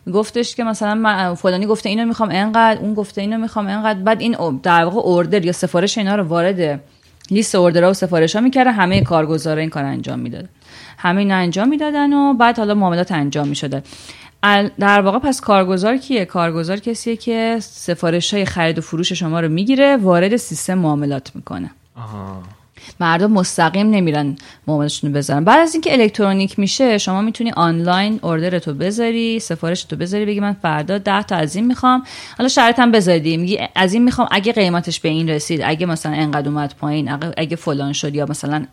[0.10, 4.00] گفتش که مثلا من فلانی گفته اینو می‌خوام انقدر اون گفته اینو می‌خوام انقدر.
[4.00, 6.82] بعد این در واقع اوردر یا سفارش اینا رو وارد
[7.32, 10.50] لیست اوردرها و سفارش ها می‌کرده همه کارگزارا این کار انجام می‌داد.
[10.98, 13.84] همه اینا انجام می‌دادن و بعد حالا معاملات انجام می‌شده
[14.80, 19.50] در واقع پس کارگزار کیه؟ کارگزار کسیه که سفارش های خرید و فروش شما رو
[19.50, 21.72] می‌گیره وارد سیستم معاملات می‌کنه.
[23.00, 24.36] مردم مستقیم نمیرن
[24.68, 25.44] معاملشون رو بذارن.
[25.44, 30.40] بعد از اینکه الکترونیک میشه شما می‌تونی آنلاین اوردر تو بذاری سفارش تو بذاری بگی
[30.40, 32.04] من فردا 10 تا از این می‌خوام.
[32.38, 33.38] حالا شرط هم بذاری.
[33.38, 37.56] میگی از این می‌خوام اگه قیمتش به این رسید اگه مثلا انقدر اومد پایین اگه,
[37.56, 38.66] فلان شد یا مثلا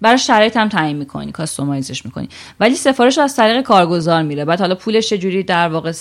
[0.00, 2.28] برای شرایط هم تعیین می‌کنی کاستومایزش می‌کنی.
[2.60, 4.44] ولی سفارش از طریق کارگزار میره.
[4.44, 5.92] بعد حالا پولش چه جوری در واقع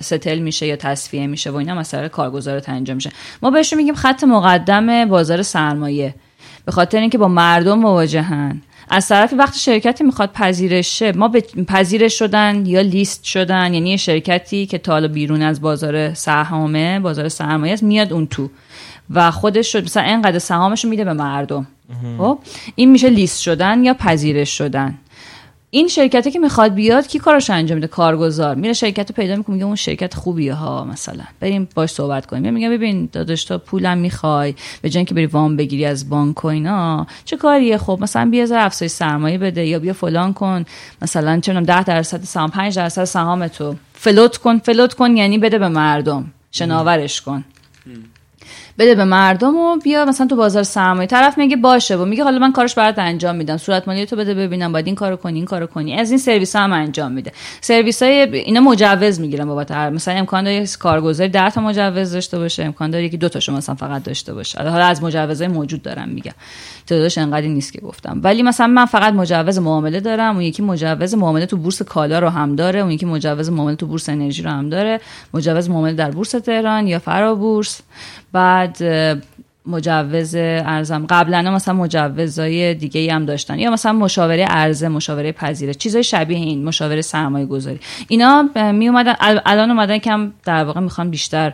[0.00, 3.10] ستل میشه یا تصفیه میشه و اینا از طریق کارگزار انجام میشه.
[3.42, 6.14] ما بهشون میگیم خط مقدم بازار سرمایه.
[6.68, 8.62] به خاطر اینکه با مردم مواجهن.
[8.90, 13.90] از طرفی وقتی شرکتی می‌خواد پذیرش شه ما به پذیرش شدن یا لیست شدن یعنی
[13.90, 18.50] یه شرکتی که تا حالا بیرون از بازار سهامه بازار سرمایه است میاد اون تو.
[19.10, 21.66] و خودش شد مثلا اینقدر سهامش میده به مردم.
[22.18, 22.38] خب؟
[22.74, 24.98] این میشه لیست شدن یا پذیرش شدن.
[25.70, 28.54] این شرکتی که می‌خواد بیاد کی کارش انجام میده؟ کارگزار.
[28.54, 31.24] میره شرکت رو پیدا می‌کنه میگه اون شرکت خوبیه ها مثلا.
[31.40, 32.54] بریم باش صحبت کنیم.
[32.54, 34.54] میگه ببین داداش تو پولم می‌خوای.
[34.82, 38.46] به جای که بری وام بگیری از بانک و اینا چه کاریه؟ خب مثلا بیا
[38.46, 40.64] زر افزایش سرمایه بده یا بیا فلان کن.
[41.02, 43.74] مثلا چه 10 درصد سهام 5 درصد سهام تو.
[43.94, 46.32] فلوت کن فلوت کن یعنی بده به مردم.
[46.50, 47.44] شناورش کن.
[48.78, 51.06] بده به مردم و بیا مثلا تو بازار سرمایه.
[51.06, 53.56] طرف میگه باشه و میگه حالا من کارش برات انجام میدم.
[53.56, 54.72] صورت مالی تو بده ببینم.
[54.72, 55.94] باید این کارو کنی این کارو کنی.
[55.94, 57.32] از این سرویس هم انجام میده.
[57.60, 62.38] سرویس های اینا مجوز می‌گیرن بابت هر مثلا امکان داره کارگزاری 10 تا مجوز داشته
[62.38, 62.64] باشه.
[62.64, 64.58] امکان داره که دو تاشو مثلا فقط داشته باشه.
[64.58, 66.32] حالا از مجوزهای موجود دارم میگم.
[66.86, 68.20] تعدادش انقدری نیست که گفتم.
[68.24, 70.34] ولی مثلا من فقط مجوز معامله دارم.
[70.34, 72.80] اون یکی مجوز معامله تو بورس کالا رو هم داره.
[72.80, 75.00] اون یکی مجوز معامله تو بورس انرژی رو هم داره.
[75.34, 77.80] مجوز معامله در بورس تهران یا فرابورس.
[78.32, 78.78] بعد
[79.66, 81.06] مجوز ارزم.
[81.06, 83.58] قبلا مثلا مجوزهای دیگه ای هم داشتن.
[83.58, 85.74] یا مثلا مشاوره ارزه مشاوره پذیره.
[85.74, 89.14] چیزای شبیه این مشاوره سرمایه گذاری اینا می اومدن
[89.46, 91.52] الان اومدن کم در واقع می‌خوان بیشتر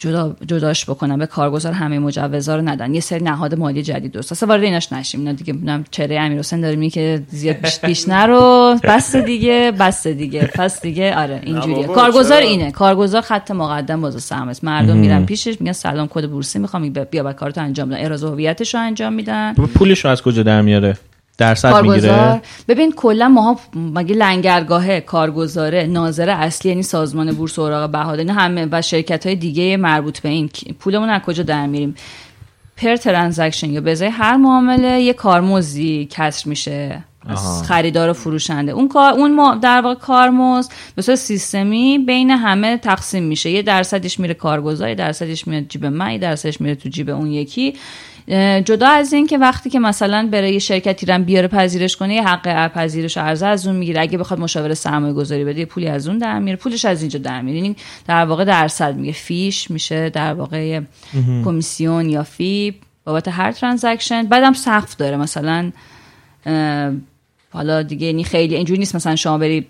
[0.00, 4.32] جدا جداش بکنن به کارگزار همه مجوزا رو ندن یه سری نهاد مالی جدید درست
[4.32, 7.78] اصلا وارد ایناش نشیم اینا دیگه می‌دونم چهره امیر حسین داره میگه که زیاد بیش,
[7.78, 14.02] بیش نرو بس دیگه بس دیگه پس دیگه آره اینجوریه کارگزار اینه کارگزار خط مقدم
[14.02, 18.04] واسه سهم مردم میرن پیشش میگن سلام کد بورسی می‌خوام بیا بعد کارتو انجام بدن
[18.04, 20.96] اراز هویتش رو انجام میدن پولش رو از کجا در میاره
[21.40, 28.28] درصد می‌گیره؟ ببین کلا ماها مگه لنگرگاه کارگزاره ناظر اصلی یعنی سازمان بورس اوراق بهاداری
[28.28, 31.94] همه و شرکت های دیگه مربوط به این پولمون از کجا در میریم؟
[32.76, 37.04] پر ترانزکشن یا به هر معامله یه کارمزدی کسر میشه.
[37.28, 38.72] از خریدار و فروشنده.
[38.72, 43.50] اون کار اون در واقع کارمزد به صورت سیستمی بین همه تقسیم میشه.
[43.50, 47.74] یه درصدش میره کارگزار یه درصدش میره جیب من درصدش میره تو جیب اون یکی.
[48.64, 52.22] جدا از این که وقتی که مثلا برای یه شرکتی رم بیاره پذیرش کنه یه
[52.22, 54.00] حق پذیرش ارزه از اون می‌گیره.
[54.00, 56.56] اگه بخواد مشاور سرمایه گذاری بده یه پولی از اون در میره.
[56.56, 57.56] پولش از اینجا در میره.
[57.56, 57.76] یعنی
[58.06, 59.12] در واقع درصد میگه.
[59.12, 60.80] فیش میشه در واقع
[61.44, 62.74] کمیسیون یا فی
[63.04, 64.22] بابت هر ترانزکشن.
[64.22, 65.16] بعدم سقف داره.
[65.16, 65.72] مثلا
[67.52, 68.96] حالا دیگه یعنی خیلی اینجوری نیست.
[68.96, 69.66] مثلا شما بری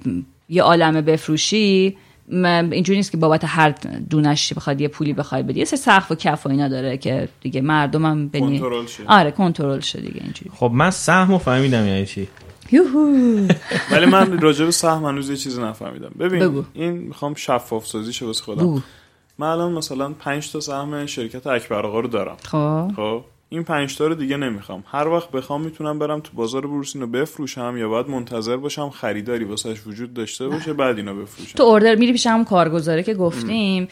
[0.48, 1.96] یه عالمه بفروشی
[2.32, 3.74] اینجوری نیست که بابت هر
[4.10, 5.58] دونش بخواد یه پولی بخوای بدی.
[5.58, 9.02] یه سه سقف و کف و اینا داره که دیگه مردم هم بنی کنترل شه.
[9.06, 10.50] آره کنترل شه دیگه اینجوری.
[10.54, 12.28] خب من سهم فهمیدم یعنی چی؟
[12.72, 13.46] یوهو!
[13.92, 16.10] ولی من راجع به سهم هنوز یه چیزی نفهمیدم.
[16.18, 16.64] ببین بگو.
[16.74, 18.62] این می‌خوام شفاف سازی شه واسه خودم.
[18.62, 18.80] بگو.
[19.38, 22.36] من الان مثلا 5 تا سهم شرکت اکبر آقا رو دارم.
[22.44, 22.90] خب.
[22.96, 24.84] خب؟ این 5 تا رو دیگه نمی‌خوام.
[24.86, 29.44] هر وقت بخوام می‌تونم برم تو بازار بورس اینو بفروشم یا باید منتظر باشم خریداری
[29.44, 31.54] واسش وجود داشته باشه بعد اینو بفروشم.
[31.56, 33.88] تو اوردر میری پیش همون کارگزاره که گفتیم.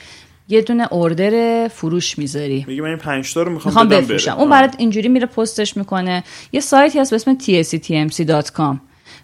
[0.49, 2.65] یه دونه اوردر فروش می‌ذاری.
[2.69, 4.31] میگه من این 5 تا رو می‌خوام می‌خوام بدم بفروشم.
[4.31, 4.41] بره.
[4.41, 4.51] اون.
[4.51, 6.25] برات اینجوری میره پستش می‌کنه.
[6.53, 8.77] یه سایتی هست به اسم tsctmc.com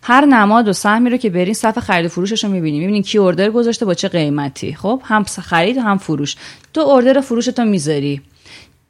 [0.03, 2.79] هر نماد و سهمی رو که برین صفحه خرید و فروشش رو می‌بینی.
[2.79, 4.75] می‌بینی کی اوردر گذاشته با چه قیمتی.
[4.75, 6.37] خب هم خرید و هم فروش.
[6.75, 8.21] تو اوردر فروشتو می‌ذاری.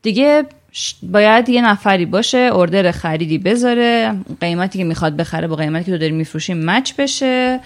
[0.02, 0.44] دیگه
[1.02, 5.98] باید یه نفری باشه اوردر خریدی بذاره قیمتی که می‌خواد بخره با قیمتی که تو
[5.98, 7.60] داری میفروشی مچ بشه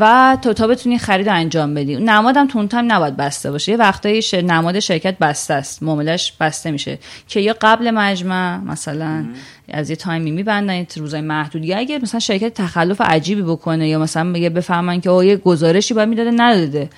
[0.00, 1.96] و تو تا بتونی خرید انجام بدی.
[1.96, 3.72] نمادم تون تایم نباید بسته باشه.
[3.72, 4.22] یه وقتایی.
[4.32, 5.82] نماد شرکت بسته است.
[5.82, 6.98] معاملش بسته میشه.
[7.28, 9.26] که یا قبل مجمع مثلا
[9.68, 11.74] از یه تایمی میبندن روزای محدودی.
[11.74, 16.08] اگه مثلا شرکت تخلف عجیبی بکنه یا مثلا میگه بفهمن که او یه گزارشی باید
[16.08, 16.90] می‌داده نداده.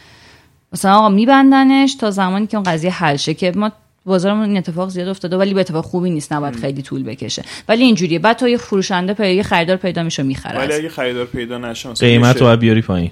[0.72, 3.34] مثلا آقا میبندنش تا زمانی که اون قضیه حل شه.
[3.34, 3.72] که ما
[4.10, 7.84] بازارمون این اتفاق زیاد افتاده ولی به اتفاق خوبی نیست نباید خیلی طول بکشه ولی
[7.84, 11.58] اینجوریه بعد تو یه فروشنده پیدا یه خریدار پیدا میشه می‌خره ولی اگه خریدار پیدا
[11.58, 13.10] نشه قیمت رو بیاری پایین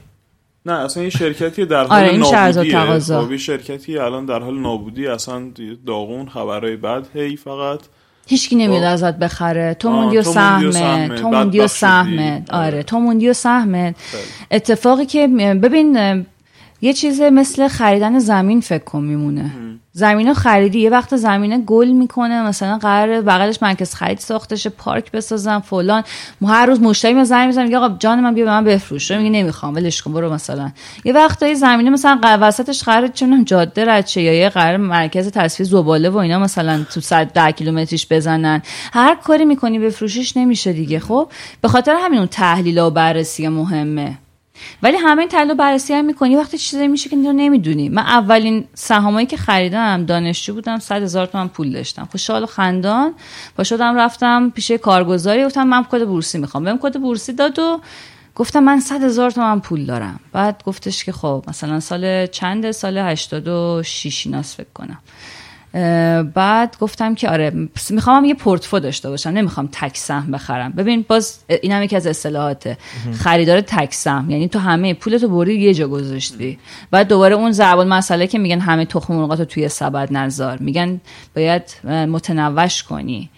[0.67, 3.25] نه اصلا یه شرکتی در حال آره، این شرط و نابودیه تقاضا.
[3.25, 5.43] خب یه شرکتی الان در حال نابودی اصلا
[5.87, 7.81] داغون خبرهای بد هی فقط
[8.27, 8.93] هیچکی نمیاد خب.
[8.93, 11.09] ازت بخره تو موندی و سهمه.
[11.09, 11.67] تو موندی و.
[11.67, 12.67] سهمت آره.
[12.67, 13.95] آره تو موندی و سهمت
[14.51, 15.29] اتفاقی که
[15.63, 15.97] ببین
[16.81, 19.51] یه چیز مثل خریدن زمین فکر کن میمونه.
[19.93, 24.71] زمین رو خریدی یه وقت زمینه گل می‌کنه مثلا قرار بغلش مرکز خرید ساخته شه
[24.71, 26.05] پارک بسازم فلان.
[26.41, 29.11] ما هر روز مشتری میاد زنگ می‌زنه میگه آقا جان من بیا به من بفروش.
[29.11, 30.71] میگه نمی‌خوام ولش کن برو مثلا.
[31.05, 36.11] یه وقتایی زمینه مثلا وسطش قرار چون جاده رد یا یه قرار مرکز تصفیه زباله
[36.11, 38.63] و اینا مثلا تو 100 ده کیلومتریش بزنن.
[38.93, 41.29] هر کاری می‌کنی بفروشیش نمیشه دیگه خب؟
[41.61, 44.19] به خاطر همین اون تحلیل و بررسی مهمه.
[44.83, 47.89] ولی همه این تحلیل بررسی هم می‌کنی وقتی چیزی میشه که نمی‌دونی.
[47.89, 52.09] من اولین سهامایی که خریدم دانشجو بودم 100 هزار تومن پول داشتم.
[52.11, 53.15] خوشحال و خندان
[53.57, 56.65] با شدم رفتم پیش کارگزاری گفتم من کد بورسی می‌خوام.
[56.65, 57.81] بهم کد بورسی داد و
[58.35, 60.21] گفتم من 100 هزار تومن پول دارم.
[60.33, 64.99] بعد گفتش که خب مثلا سال چند سال 86 ایناست فکر کنم.
[66.35, 70.73] بعد گفتم که آره می‌خوام یه پورتفو داشته باشم نمی‌خوام تک سهم بخرم.
[70.73, 72.79] ببین باز این هم یکی از اصطلاحاته.
[73.13, 76.59] خریدار تک سهم یعنی تو همه پولتو بردی یه جا گذاشتی.
[76.91, 81.01] بعد دوباره اون ضرب مسئله که میگن همه تخم مرغاتو توی سبد نزار میگن
[81.37, 83.31] باید متنوعش کنی.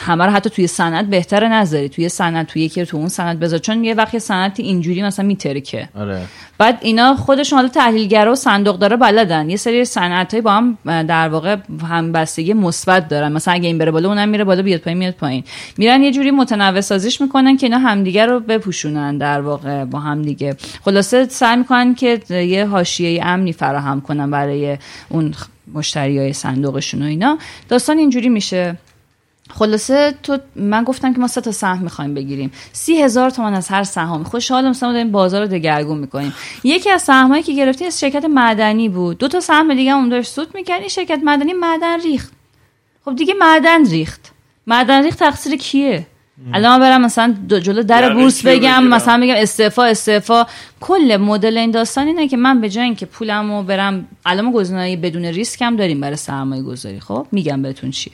[0.00, 1.88] همه رو حتی توی سند بهتره نذاری.
[1.88, 3.58] توی سند توی یکی تو اون سند بذار.
[3.58, 5.88] چون یه وقتی سند اینجوری مثلا میترکه.
[5.94, 6.22] آره.
[6.58, 9.50] بعد اینا خودشون حالا تحلیلگرا و صندوق داره بلدن.
[9.50, 11.56] یه سری صنعت با هم در واقع
[11.88, 13.32] همبستگی مثبت دارن.
[13.32, 15.44] مثلا اگه این بره بالا اونم میره بالا بیاد پایین میاد پایین.
[15.78, 20.22] میرن یه جوری متنوع سازیش می‌کنن که اینا همدیگه رو بپوشونن در واقع با هم
[20.22, 24.78] دیگه خلاصه سعی می‌کنن که یه حاشیه امنی فراهم کنن برای
[25.08, 25.34] اون
[25.74, 27.38] مشتری های صندوقشون و اینا.
[27.68, 28.76] داستان اینجوری میشه.
[29.54, 32.52] خلاصه تو من گفتم که ما سه تا سهم می‌خوایم بگیریم.
[32.72, 34.24] سی هزار تومان از هر سهامی.
[34.24, 36.34] خوشحال مثلا داریم بازار رو دگرگون می‌کنیم.
[36.64, 39.18] یکی از سهمایی که گرفتیم از شرکت معدنی بود.
[39.18, 40.80] دو تا سهم دیگه اون داشت سود می‌کرد.
[40.80, 42.32] این شرکت معدنی معدن ریخت.
[43.04, 44.32] خب دیگه معدن ریخت.
[44.66, 46.06] معدن ریخت تقصیر کیه؟
[46.54, 50.46] الان برم مثلا جلو در یعنی بورس بگم؟ مثلا بگم استعفا استعفا.
[50.80, 54.96] کل مدل این داستان اینه که من به جای اینکه پولمو برم الان ما گزینه‌های
[54.96, 57.00] بدون ریسک هم داریم برای سرمایه گذاری.
[57.00, 58.12] خب؟ میگم بهتون چی.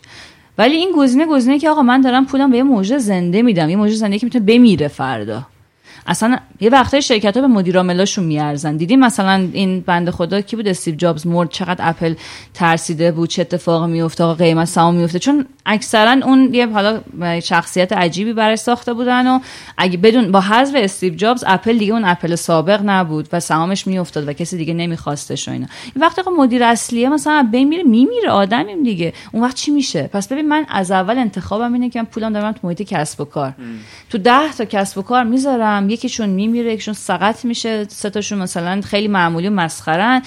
[0.59, 3.71] ولی این گزینه گزینه که آقا من دارم پولم به یه موجود زنده میدم.
[3.71, 5.47] یه موجود زنده که می‌تونه بمیره فردا.
[6.07, 8.77] اصلا یه وقتای شرکت ها به مدیرعاملاشون میارزن.
[8.77, 11.51] دیدیم مثلا این بنده خدا کی بود استیو جابز مرد.
[11.51, 12.15] چقدر اپل
[12.55, 17.01] ترسیده بود؟ چه اتفاقی میفته آقا قیمت سهام میفته چون اکثرا اون یه حالا
[17.41, 19.41] شخصیت عجیبی برای ساخته بودن و
[19.79, 24.29] اگه بدون با حذف استیو جابز اپل دیگه اون اپل سابق نبود و سهامش میافتاد
[24.29, 25.67] و کسی دیگه نمیخواستش و اینا.
[25.95, 28.31] این وقتی آقا مدیر اصلیه مثلا بین میره میمیره.
[28.31, 29.13] آدمیم دیگه.
[29.33, 32.53] اون وقت چی میشه؟ پس ببین من از اول انتخابم اینه که من پولم دارم
[32.53, 33.55] تو محیط کسب و کار.
[34.11, 35.89] تو ده تا کسب و کار می‌ذارم.
[35.97, 40.22] یکیشون میمیره یکیشون سقط میشه سه تاشون مثلا خیلی معمولی و مسخرن.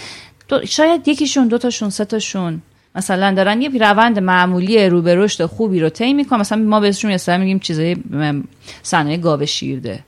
[0.48, 2.62] دو شاید یکیشون دو تاشون سه تاشون
[2.96, 6.40] مثلا دارن یه روند معمولی رو به رشد خوبی رو طی می‌کنن.
[6.40, 7.98] مثلا ما بهشون مثلا میگیم چیزای
[8.82, 10.00] صنایع گاو شیرده.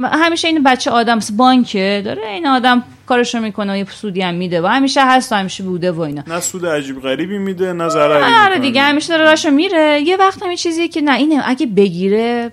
[0.00, 4.62] همیشه این بچه آدم بانکه داره این آدم کارشو می‌کنه و یه سودی هم میده
[4.62, 6.22] و همیشه هست و همیشه بوده و اینا.
[6.26, 8.58] نه سود عجیب غریبی میده نه ضرری آره.
[8.58, 10.02] دیگه همیشه داره راشو میره.
[10.06, 12.52] یه وقت هم یه چیزیه که نه اینه اگه بگیره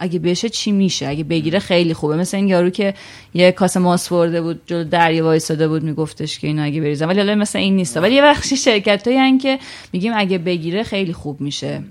[0.00, 2.16] اگه بشه چی میشه؟ اگه بگیره خیلی خوبه.
[2.16, 2.94] مثل این یارو که
[3.34, 7.18] یه کاسه ماس برده بود جلو دریا وایساده بود میگفتش که اینو اگه بریزم ولی
[7.18, 7.96] حالا مثل این نیست.
[7.96, 9.58] ولی یه وقتی شرکت هایی که
[9.92, 11.82] میگیم اگه بگیره خیلی خوب میشه.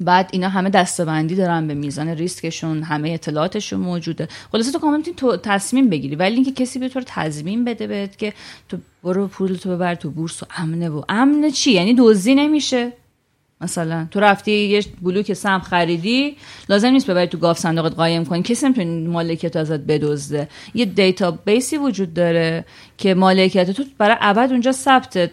[0.00, 4.28] بعد اینا همه دستبندی دارن به میزان ریسکشون همه اطلاعاتشون موجوده.
[4.52, 6.16] خلاصه تو کامل تو تصمیم بگیری.
[6.16, 8.32] ولی اینکه کسی به تو تضمین بده بهت که
[8.68, 12.92] تو برو پول تو ببر تو بورس و امنه و امنه چی؟ یعنی دزدی نمیشه.
[13.60, 14.06] مثلا.
[14.10, 16.36] تو رفتی یه بلوک سهم خریدی
[16.68, 18.42] لازم نیست ببری تو گاوصندوقت قایم کنی.
[18.42, 20.48] کسی نمی‌تونه مالکیت ازت بدزده.
[20.74, 22.64] یه database ی وجود داره
[22.98, 25.30] که مالکیت تو برای ابد اونجا ثبته.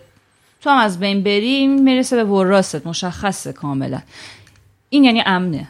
[0.62, 4.00] تو هم از بین بری می‌رسه به وراست مشخصه کاملا.
[4.90, 5.68] این یعنی امنه.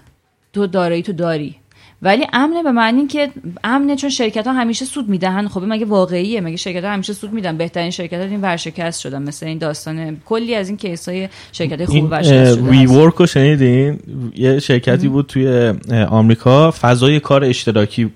[0.54, 1.56] تو دارایی تو داری.
[2.04, 3.30] ولی امنه به معنی که
[3.64, 7.34] امنه چون شرکت ها همیشه سود می‌دهن خب مگه واقعیه؟ مگه شرکت ها همیشه سود
[7.34, 11.30] میدن؟ بهترین شرکت ها این ورشکست شدن مثل این داستان کلی از این case های
[11.52, 14.00] شرکت های خوب ورشکست شده WeWork رو شنیدین؟
[14.36, 15.74] یه شرکتی بود توی
[16.10, 18.12] آمریکا فضای کار اشتراکی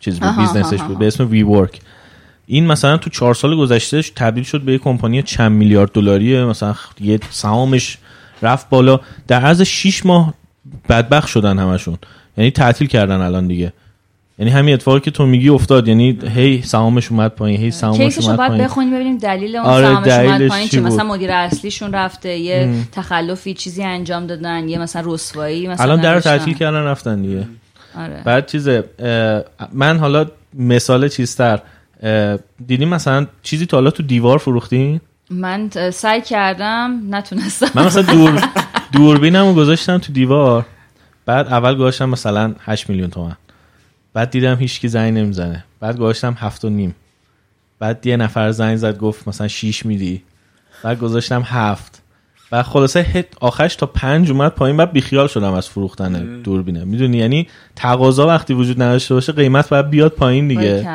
[0.00, 1.80] چیز بود business ش بود به اسم WeWork
[2.46, 6.74] این مثلا تو چهار سال گذشته تبدیل شد به یه کمپانی چند میلیارد دلاری مثلا
[7.00, 7.98] یه سهامش
[8.42, 9.00] رفت بالا.
[9.28, 10.34] در عرض 6 ماه
[10.88, 11.98] بدبخت شدن همشون.
[12.40, 13.72] یعنی تعطیل کردن الان دیگه.
[14.38, 15.88] یعنی همین اتفاقی که تو میگی افتاد.
[15.88, 18.64] یعنی هی سهامش اومد پایین هی سهامش اومد باید پایین.
[18.64, 23.54] بخونیم ببینیم دلیل اون آره، سهامش اومد پایین چی؟ مثلا مدیر اصلیشون رفته یه تخلفی
[23.54, 26.20] چیزی انجام دادن یه مثلا رسوایی مثلا الان در.
[26.20, 27.46] تعطیل کردن رفتن دیگه.
[27.98, 28.22] آره.
[28.24, 28.84] بعد چیزه
[29.72, 31.60] من حالا مثال چیزتر.
[32.02, 37.66] اه، دیدیم مثلا چیزی تا حالا تو دیوار فروختین من سعی کردم نتونستم.
[37.74, 38.40] من مثلا دور
[38.92, 40.66] دوربینم رو گذاشتم تو دیوار.
[41.30, 43.36] بعد اول گذاشتم مثلا 8 میلیون تومن.
[44.14, 45.64] بعد دیدم هیچکی زنگ نمی‌زنه.
[45.80, 46.94] بعد گذاشتم هفت و نیم.
[47.78, 50.22] بعد یه نفر زنگ زد گفت مثلا 6 میدی.
[50.84, 52.02] بعد گذاشتم هفت.
[52.50, 57.16] بعد خلاصه هت آخرش تا پنج اومد پایین بعد بیخیال شدم از فروختن دوربینه می‌دونی؟
[57.16, 60.88] یعنی تقاضا وقتی وجود نداشته باشه قیمت باید بیاد پایین دیگه.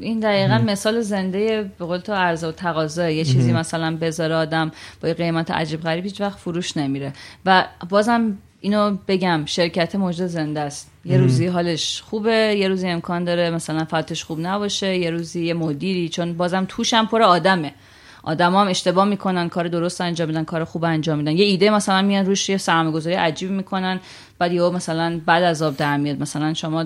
[0.00, 3.10] این دقیقا مثال زنده به قول تو عرضه و تقاضا.
[3.10, 4.70] یه چیزی مثلا بذاره آدم
[5.02, 7.12] با یه قیمت عجیب غریب هیچ وقت فروش نمیره.
[7.46, 10.90] و بازم اینو بگم شرکت موجود زنده است.
[11.04, 15.54] یه روزی حالش خوبه یه روزی امکان داره مثلا فالتش خوب نباشه یه روزی یه
[15.54, 17.74] مدیری چون بازم توش هم پر آدمه.
[18.22, 21.30] آدم هم اشتباه می‌کنن کار درست انجام میدن کار خوب انجام میدن.
[21.30, 24.00] یه ایده مثلا میان روش یه سرمایه‌گذاری عجیب می‌کنن
[24.38, 26.20] بعد یهو مثلا بعد از آب در میاد.
[26.20, 26.84] مثلا شما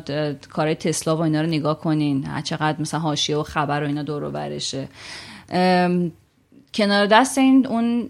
[0.51, 4.25] کارهای تسلا و اینا رو نگاه کنین چقدر مثلا حاشیه و خبر و اینا دور
[4.25, 4.89] و برشه.
[6.75, 8.09] کنار دست این اون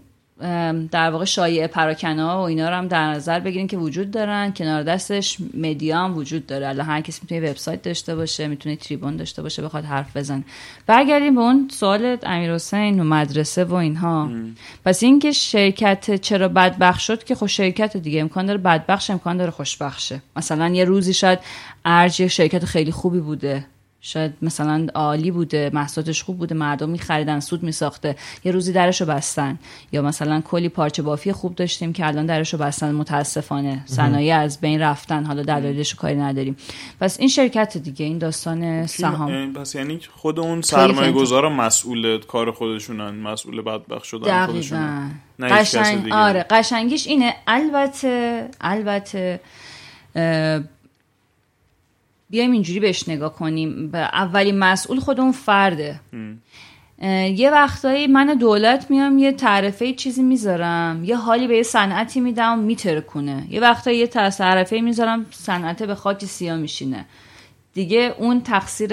[0.91, 4.53] در واقع شایع پراکنه و اینا رو هم در نظر بگیرین که وجود دارن.
[4.53, 6.69] کنار دستش مدیا هم وجود داره.
[6.69, 10.45] الان هر کسی می‌تونه وبسایت داشته باشه می‌تونه تریبون داشته باشه بخواد حرف بزنه.
[10.87, 14.31] برگردیم به اون سوال امیر حسین و مدرسه و اینها.
[14.85, 19.51] پس اینکه شرکت چرا بدبخ شد که خب شرکت دیگه امکان داره بدبخش امکان داره
[19.51, 21.39] خوشبخشه مثلا یه روزی شاید
[21.85, 23.67] ارج شرکت خیلی خوبی بوده.
[24.07, 29.59] شاید مثلا عالی بوده محصولاتش خوب بوده مردم میخریدن سود میساخته یه روزی درشو بستن.
[29.93, 33.83] یا مثلا کلی پارچه بافی خوب داشتیم که الان درشو بستن متاسفانه.
[33.87, 36.57] صنایع از بین رفتن حالا دلایلش کاری نداریم.
[37.01, 39.53] پس این شرکت دیگه این داستان سهام.
[39.53, 45.11] پس یعنی خود اون سرمایه گذارا مسئول کار خودشونن مسئول بدبخت شدن خودشونن.
[45.41, 46.13] قشنگ...
[46.13, 47.35] آره قشنگیش اینه.
[47.47, 49.41] البته البته
[52.31, 53.91] بیایم اینجوری بهش نگاه کنیم.
[53.95, 56.01] اولین مسئول خود اون فرده.
[57.35, 61.05] یه وقتایی من دولت میام یه تعرفه چیزی می‌ذارم.
[61.05, 63.47] یه حالی به یه صنعتی میدم میترکونه.
[63.51, 67.05] یه وقتایی یه تعرفه می‌ذارم صنعت به خاک سیاه میشینه.
[67.75, 68.91] دیگه اون تقصیر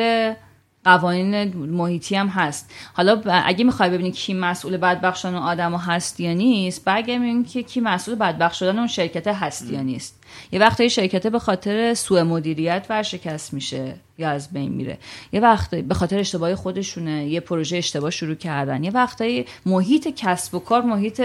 [0.84, 2.72] قوانین محیطی هم هست.
[2.94, 7.80] حالا اگه می‌خوای ببینی کی مسئول بدبخت شدن آدم هست یا نیست برگردیم که کی
[7.80, 10.24] مسئول بدبخت شدن اون شرکت هست یا نیست.
[10.52, 14.98] یه وقتایی شرکت به خاطر سوء مدیریت ورشکست میشه یا از بین میره.
[15.32, 18.84] یه وقت به خاطر اشتباه خودشونه یه پروژه اشتباه شروع کردن.
[18.84, 21.22] یه وقتایی محیط کسب و کار محیط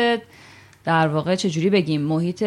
[0.84, 2.42] در واقع چجوری بگیم محیط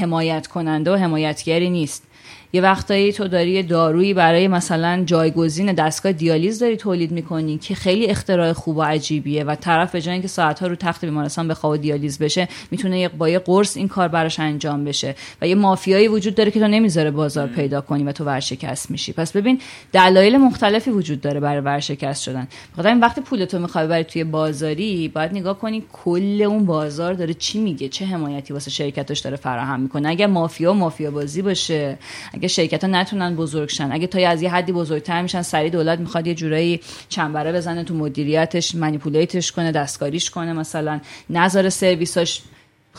[0.00, 2.06] حمایت کننده و حمایتگری نیست.
[2.54, 8.06] یه وقتایی تو داری دارویی برای مثلا جایگزین دستگاه دیالیز داری تولید می‌کنی که خیلی
[8.06, 11.76] اختراع خوب و عجیبیه و طرف به جای اینکه ساعتها رو تخت بیمارستان به خواب
[11.76, 16.34] دیالیز بشه می‌تونه با یه قرص این کار براش انجام بشه و یه مافیایی وجود
[16.34, 19.12] داره که تو نمی‌ذاره بازار پیدا کنی و تو ورشکست میشی.
[19.12, 19.60] پس ببین
[19.92, 22.48] دلایل مختلفی وجود داره برای ورشکست شدن.
[22.72, 27.14] بخاطر این وقتی پول تو می‌خوای برای توی بازاری باید نگاه کنی کل اون بازار
[27.14, 30.08] داره چی میگه چه حمایتی واسه شرکتش داره فراهم می‌کنه.
[30.08, 31.98] اگر مافیا مافیا بازی باشه
[32.42, 35.98] اگه شرکت ها نتونن بزرگ شن اگه تا از یه حدی بزرگتر میشن سری دولت
[35.98, 42.42] می‌خواد یه جورایی چنبره بزنه تو مدیریتش منیپولیتش کنه دستکاریش کنه مثلا نظر سرویساش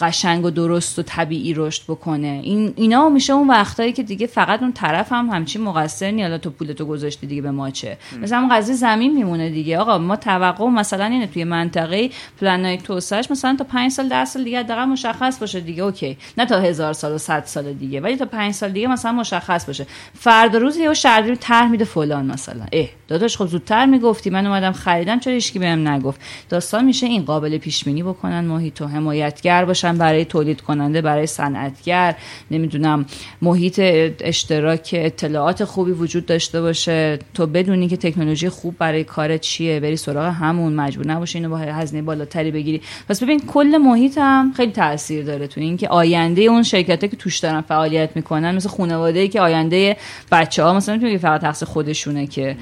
[0.02, 2.40] قشنگ و درست و طبیعی رشد بکنه.
[2.44, 6.38] این اینا میشه اون وقتایی که دیگه فقط اون طرف هم همچین مقصر نی حالا
[6.38, 9.78] تو پولتو گذاشتی دیگه به ما چه؟ مثلا همون قضیه زمین میمونه دیگه.
[9.78, 12.10] آقا ما توقع مثلا اینه توی منطقه
[12.42, 15.84] پلنای توسعهش مثلا تا 5 سال 10 سال دیگه حداقل مشخص باشه دیگه.
[15.84, 16.18] اوکی.
[16.38, 19.66] نه تا هزار سال و 100 سال دیگه ولی تا 5 سال دیگه مثلا مشخص
[19.66, 19.88] باشه.
[20.14, 22.66] فردا روز یه شهرداری طرح میده فلان مثلا.
[22.72, 22.88] اه.
[23.14, 24.30] داداش خب زودتر می‌گفتی.
[24.30, 28.82] من اومدم خریدم چرا هیچ بهم نگفت؟ داستان میشه این قابل پیش بینی بکنن محیط
[28.82, 32.16] و حمایتگر باشن برای تولید کننده برای صنعتگر.
[32.52, 33.06] نمی‌دونم
[33.42, 33.80] محیط
[34.20, 37.20] اشتراک اطلاعات خوبی وجود داشته باشه.
[37.34, 41.58] تو بدونی که تکنولوژی خوب برای کارت چیه بری سراغ همون مجبور نباشی اینو با
[41.58, 42.82] هزینه بالاتری بگیری.
[43.10, 47.40] پس ببین کل محیط هم خیلی تاثیر داره تو اینکه آینده اون شرکته که توش
[47.40, 49.98] دارن فعالیت می‌کنن مثل خانواده ای که آینده
[50.32, 52.58] بچه ها مثلا فقط تقصیر خودشونه که.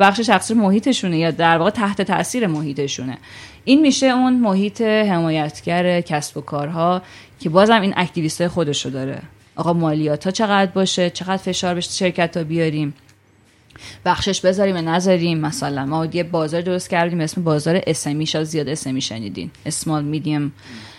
[0.00, 3.18] بخش تقصیر محیطشونه یا در واقع تحت تاثیر محیطشونه.
[3.64, 7.02] این میشه اون محیط حمایتگر کسب و کارها
[7.40, 9.22] که بازم این activist خودشو داره.
[9.56, 12.94] آقا مالیات ها چقدر باشه؟ چقدر فشار بشه؟ شرکت ها بیاریم.
[14.04, 18.68] بخشش بذاریم و نذاریم؟ مثلا ما یه بازار درست کردیم اسم بازار اسمی شاید زیاد
[18.68, 20.52] اسمی شنیدین small medium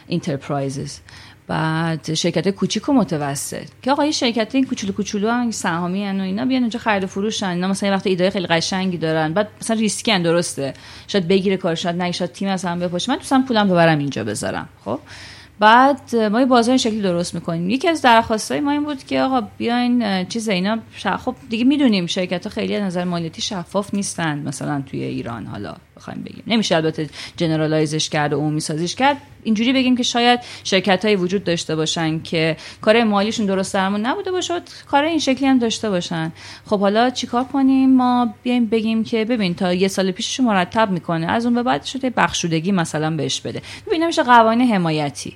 [0.09, 0.99] enterprises
[1.47, 3.67] بعد شرکت کوچیک و متوسط.
[3.81, 7.07] که آقا این شرکت این کوچولو کوچولو هم سهامی و اینا بیان اینجا خرید و
[7.07, 9.33] فروشن اینا مثلا وقت ایده خیلی قشنگی دارن.
[9.33, 10.73] بعد مثلا ریسکی درسته.
[11.07, 13.11] شاید بگیره کار شاید نه شاید تیم از هم بپاشه.
[13.11, 14.99] من دوستم پولم ببرم اینجا بذارم خب؟
[15.59, 17.69] بعد ما یه بازار شکلی درست می‌کنیم.
[17.69, 20.79] یکی از درخواستای ما این بود که آقا بیاین چیز اینا
[21.25, 25.75] خب دیگه می‌دونیم شرکت ها خیلی از نظر مالیاتی شفاف نیستن مثلا توی ایران حالا.
[25.97, 26.43] بخوایم بگیم.
[26.47, 29.17] نمیشه البته جنرالایزش کرد و عمومی سازیش کرد.
[29.43, 34.31] اینجوری بگیم که شاید شرکت هایی وجود داشته باشن که کار مالیشون درست درمون نبوده
[34.31, 34.53] باشه
[34.87, 36.31] کار این شکلی هم داشته باشن.
[36.65, 41.27] خب حالا چیکار کنیم؟ ما بیایم بگیم که ببین تا یه سال پیشش مرتب می‌کنه
[41.27, 43.61] از اون به بعد شده بخشودگی مثلا بهش بده.
[43.87, 45.33] ببین نمیشه قوانین حمایتی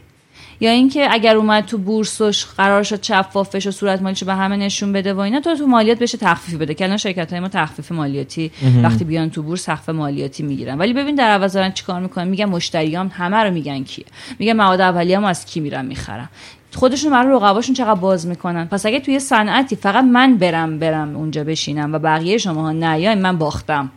[0.61, 4.57] یا اینکه اگر اومد تو بورسش قرار شد شفاف بشه و صورت مالیشو به همه
[4.57, 6.73] نشون بده و اینا تو تو مالیات بشه تخفیف بده.
[6.73, 8.51] که الان شرکت های ما تخفیف مالیاتی
[8.83, 10.77] وقتی بیان تو بورس تخفیف مالیاتی می‌گیرن.
[10.77, 14.05] ولی ببین در عوض دارن چیکار می‌کنن؟ میگن مشتریام همه رو میگن کیه.
[14.39, 16.29] میگن مواد اولیه‌مو از کی میرم می‌خرم.
[16.75, 18.65] خودشون برای رقباشون چقدر باز می‌کنن.
[18.65, 23.37] پس اگه توی صنعتی فقط من برم برم اونجا بشینم و بقیه شما نه من
[23.37, 23.91] باختم.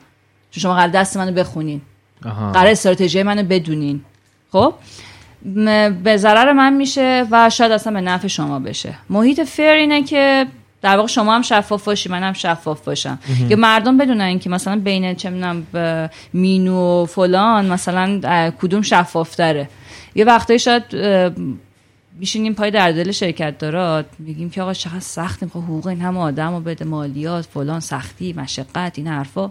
[0.51, 1.81] چون شما قرار دست منو بخونین.
[2.53, 4.01] قرار استراتژی منو بدونین.
[4.53, 4.75] خب؟
[6.05, 8.95] به ضرر من میشه و شاید اصلا به نفع شما بشه.
[9.11, 10.47] محیط فر اینه که
[10.83, 13.19] در واقع شما هم شفاف باشی من هم شفاف باشم.
[13.49, 15.67] یا مردم بدونن که مثلا بین چه می‌دونم
[16.33, 18.21] مینو و فلان مثلا
[18.51, 19.69] کدوم شفاف داره
[20.15, 20.83] یه وقتایی شاید
[22.19, 26.21] میشینیم پای در دل شرکت دارات میگیم که آقا چقدر سخت می‌خواد حقوق این همه
[26.21, 29.51] آدم و بده مالیات فلان سختی مشقت این حرفا.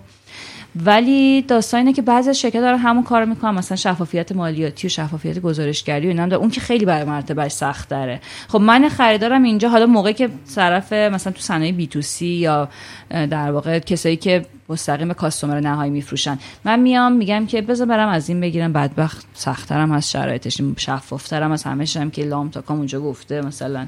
[0.75, 3.51] ولی داستان اینه که بعضی از شرکت دارن همون کار می‌کنن.
[3.51, 6.35] مثلا شفافیت مالیاتی و شفافیت گزارشگری و اینا.
[6.35, 9.69] اون که خیلی برای مرتبهش سخت داره خب من خریدارم اینجا.
[9.69, 12.69] حالا موقعی که طرف مثلا تو صنایع بی تو سی یا
[13.09, 18.29] در واقع کسایی که مستقیم کاستومر نهایی میفروشن من میام میگم که بذار برم از
[18.29, 18.73] این بگیرم.
[18.73, 23.87] بدبخت سختترم از شرایطش شفافترم از همه هم که لام تا کام اونجا گفته مثلا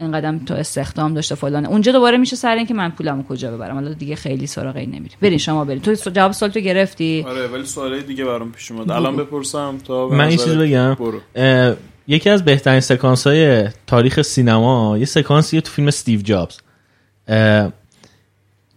[0.00, 1.66] اینقدر تو استخدام داشته فلان.
[1.66, 4.90] اونجا دوباره میشه سر این که من پولمو کجا ببرم؟ حالا دیگه خیلی سراغ این
[4.90, 5.16] نمیریم.
[5.20, 5.80] برین شما برین.
[5.80, 8.90] تو جواب سوال تو گرفتی؟ آره ولی سوالای دیگه برام پیش اومد.
[8.90, 10.96] الان بپرسم تا من یه نظرت- چیز بگم
[12.08, 16.56] یکی از بهترین سکانس های تاریخ سینما یه سکانسیه تو فیلم استیو جابز.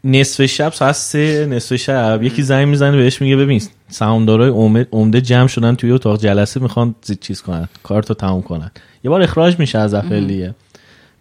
[0.03, 5.22] نصف شب ساعت سه نصف شب یکی زنگ می‌زنه بهش میگه ببین سهامدارای عمده- عمده
[5.22, 8.72] جمع شدن توی اتاق جلسه می‌خوان چیز کنن کارتو تموم کنن.
[9.03, 10.55] یه بار اخراج میشه از اپل.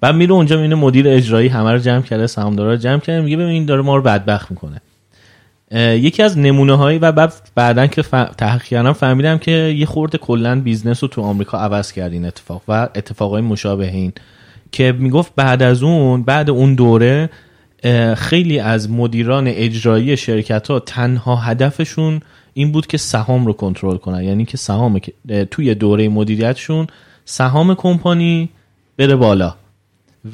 [0.00, 3.36] بعد میره اونجا می‌بینه مدیر اجرایی همه رو جمع کرده سهامدارا رو جمع کرده میگه
[3.36, 4.80] ببین این داره ما رو بدبخت می‌کنه.
[5.96, 8.10] یکی از نمونه هایی و بعد بعدا که ف...
[8.10, 12.62] تحقیق کردم فهمیدم که یه خورده کلا business رو تو آمریکا عوض کرد این اتفاق
[12.68, 14.12] و اتفاقای مشابه این
[14.72, 17.30] که می‌گفت بعد از اون بعد اون دوره
[18.16, 22.20] خیلی از مدیران اجرایی شرکت ها تنها هدفشون
[22.54, 24.22] این بود که سهام رو کنترل کنن.
[24.22, 25.00] یعنی که سهام
[25.50, 26.86] توی دوره مدیریتشون
[27.24, 28.48] سهام کمپانی
[28.96, 29.54] بره بالا.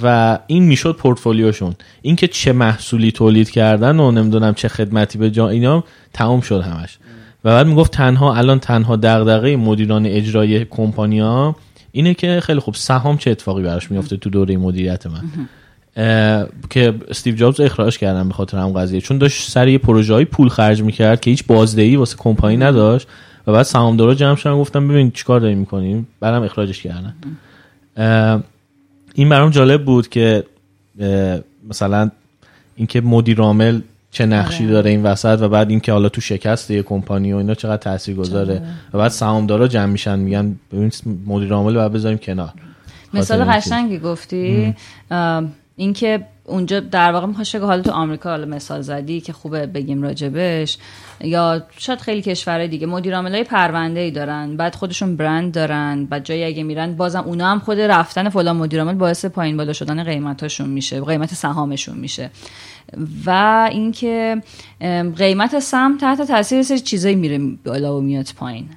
[0.03, 1.75] و این می‌شد پورتفولیوشون.
[2.03, 6.99] اینکه چه محصولی تولید کردن و نمی‌دونم چه خدمتی به جا اینا تمام شد همش.
[7.45, 11.57] و بعد می‌گفت تنها الان تنها دغدغه مدیران اجرایی کمپانیا
[11.93, 15.25] اینه که خیلی خوب سهام چه اتفاقی براش میفته تو دوره مدیریت من؟
[16.71, 19.01] که استیو جابز اخراج کردن به خاطر هم قضیه.
[19.01, 23.09] چون داشت سر یه پروژه پول خرج می‌کرد که هیچ بازدهی واسه کمپانی نداشت
[23.47, 27.15] و بعد سهامدارا جمع شدن گفتم ببین چیکار داریم می‌کنیم؟ بعدم اخراجش کردن.
[29.15, 30.45] این برام جالب بود که
[31.69, 32.11] مثلا
[32.77, 34.73] اینکه مدیر عامل چه نقشی آره.
[34.73, 38.17] داره این وسط و بعد اینکه حالا تو شکست یه کمپانی و اینا چقدر تاثیر
[38.17, 38.63] گذاره
[38.93, 40.91] و بعد سهامدارا جمع میشن میگن ببین
[41.27, 42.53] مدیر عامل بعد بذاریم کنار
[43.15, 43.45] مثال.
[43.45, 44.75] قشنگی گفتی
[45.77, 50.03] اینکه اونجا در واقع می‌خواست که حالا تو آمریکا حالا مثال زدی که خوبه بگیم
[50.03, 50.79] راجبش
[51.21, 56.25] یا شاید خیلی کشورهای دیگه مدیر عاملای پرونده ای دارن بعد خودشون برند دارن بعد
[56.25, 60.05] جایی اگه میرن بازم اونا هم خود رفتن فلان مدیر عامل باعث پایین بالا شدن
[60.05, 62.31] قیمتاشون میشه قیمت سهامشون میشه.
[63.27, 64.43] و اینکه
[65.17, 68.69] قیمت سهم تحت تاثیر سری چیزایی میره بالا و میاد پایین.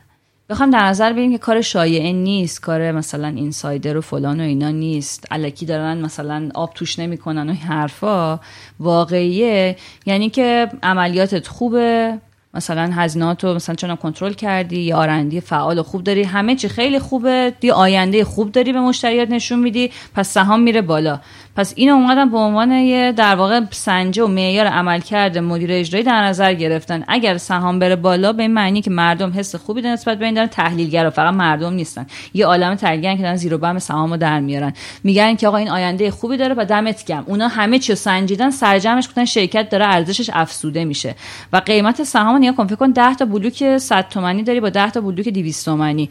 [0.50, 4.70] بخوام در نظر بگیریم که کار شایعه نیست کار مثلا اینسایدر و فلان و اینا
[4.70, 5.26] نیست.
[5.32, 8.39] الکی دارن مثلا آب توش نمی‌کنن و حرفا.
[8.80, 9.76] واقعیه.
[10.06, 12.18] یعنی که عملیاتت خوبه
[12.54, 16.24] مثلا هزینات رو مثلا چون کنترل کردی یا آرندی فعال و خوب داری.
[16.24, 17.54] همه چی خیلی خوبه.
[17.60, 19.91] دی آینده خوب داری به مشتریات نشون میدی.
[20.16, 21.20] پس سهام میره بالا.
[21.58, 26.24] پس اینو اومدن به عنوان یه در واقع سنجه و معیار عملکرد مدیر اجرایی در
[26.24, 27.03] نظر گرفتن.
[27.08, 30.34] اگر سهام بره بالا به این معنی که مردم حس خوبی دارن نسبت به این
[30.34, 32.05] دارن تحلیلگر و فقط مردم نیستن.
[32.34, 34.74] یه عالم تحلیلگرن که دارن زیر بم سهام رو در میارن.
[35.03, 37.24] میگن که آقا این آینده خوبی داره و دمت گرم.
[37.28, 41.16] اونا همه چی رو سنجیدن سرجمش گفتن شرکت داره ارزشش افزوده میشه.
[41.53, 44.91] و قیمت سهام نگاه کن فکر کن 10 تا بلوک 100 تومانی داری با 10
[44.91, 46.10] تا بلوک 200 تومانی.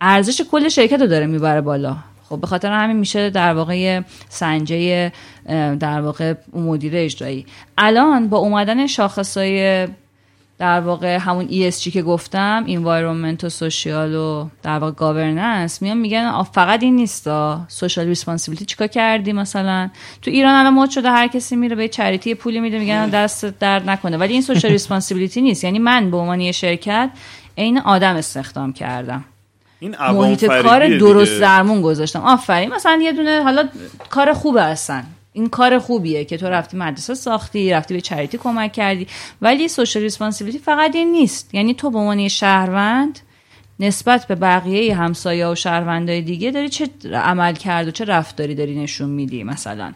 [0.00, 1.96] ارزش کل شرکت رو داره می‌بره بالا.
[2.32, 5.12] خب به خاطر همین میشه در واقع سنجه
[5.80, 7.46] در واقع اون مدیر اجرایی.
[7.78, 9.86] الان با اومدن شاخصای
[10.58, 16.42] در واقع همون ESG که گفتم environment و social و در واقع governance میان میگن
[16.42, 19.90] فقط این نیستا social responsibility چیکار کردی مثلا؟
[20.22, 23.90] تو ایران الان مد شده هر کسی میره به چریتی پولی میده میگن دست درد
[23.90, 24.16] نکنه.
[24.16, 25.64] ولی این social responsibility نیست.
[25.64, 27.10] یعنی من به عنوان یه شرکت
[27.58, 29.24] عین آدم استخدام کردم.
[29.82, 30.98] این محیط کار دیگه.
[30.98, 32.20] درست درمون گذاشتم.
[32.20, 32.74] آفرین.
[32.74, 33.68] مثلا یه دونه حالا
[34.10, 35.06] کار خوبه هستن.
[35.32, 39.06] این کار خوبیه که تو رفتی مدرسه ساختی رفتی به charity کمک کردی.
[39.42, 41.54] ولی social responsibility فقط این نیست.
[41.54, 43.18] یعنی تو به عنوان یه شهروند
[43.80, 49.10] نسبت به بقیه همسایه و شهروندای دیگه داری چه عملکرد و چه رفتاری داری نشون
[49.10, 49.92] میدی مثلا.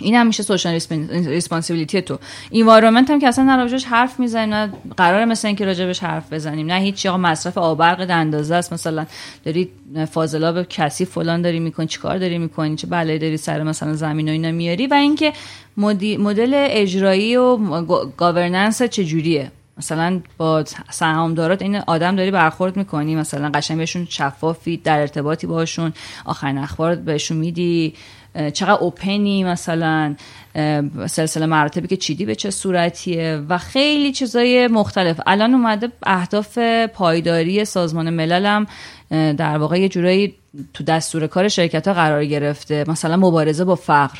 [0.00, 0.80] این هم میشه social
[1.10, 2.18] responsibility تو.
[2.52, 6.74] environment هم که اصلا نه حرف می‌زنیم نه قرار مثلا اینکه راجبش حرف بزنیم نه
[6.74, 8.72] هیچ آقا مصرف آب برق اندازه است.
[8.72, 9.06] مثلا
[9.44, 9.70] داری
[10.10, 14.32] فاضلاب کثیف فلان داری می‌کنی چیکار داری می‌کنی؟ چه بلایی داری سر مثلا زمین و
[14.32, 15.32] اینا میاری؟ و اینکه
[15.76, 17.56] مدل اجرایی و
[18.16, 23.16] governance چجوریه؟ مثلا با سهامدارات این آدم داری برخورد می‌کنی.
[23.16, 25.92] مثلا قشنگ بهشون شفافی در ارتباطی باشون.
[26.24, 27.94] آخرین اخبار بهشون میدی.
[28.54, 30.14] چقدر open ی مثلا
[31.06, 35.20] سلسله مراتبی که چیدی به چه صورتیه و خیلی چیزای مختلف.
[35.26, 36.58] الان اومده اهداف
[36.94, 38.66] پایداری سازمان ملل هم
[39.32, 40.34] در واقع یه جورایی
[40.74, 42.84] تو دستور کار شرکت ها قرار گرفته.
[42.88, 44.18] مثلا مبارزه با فقر.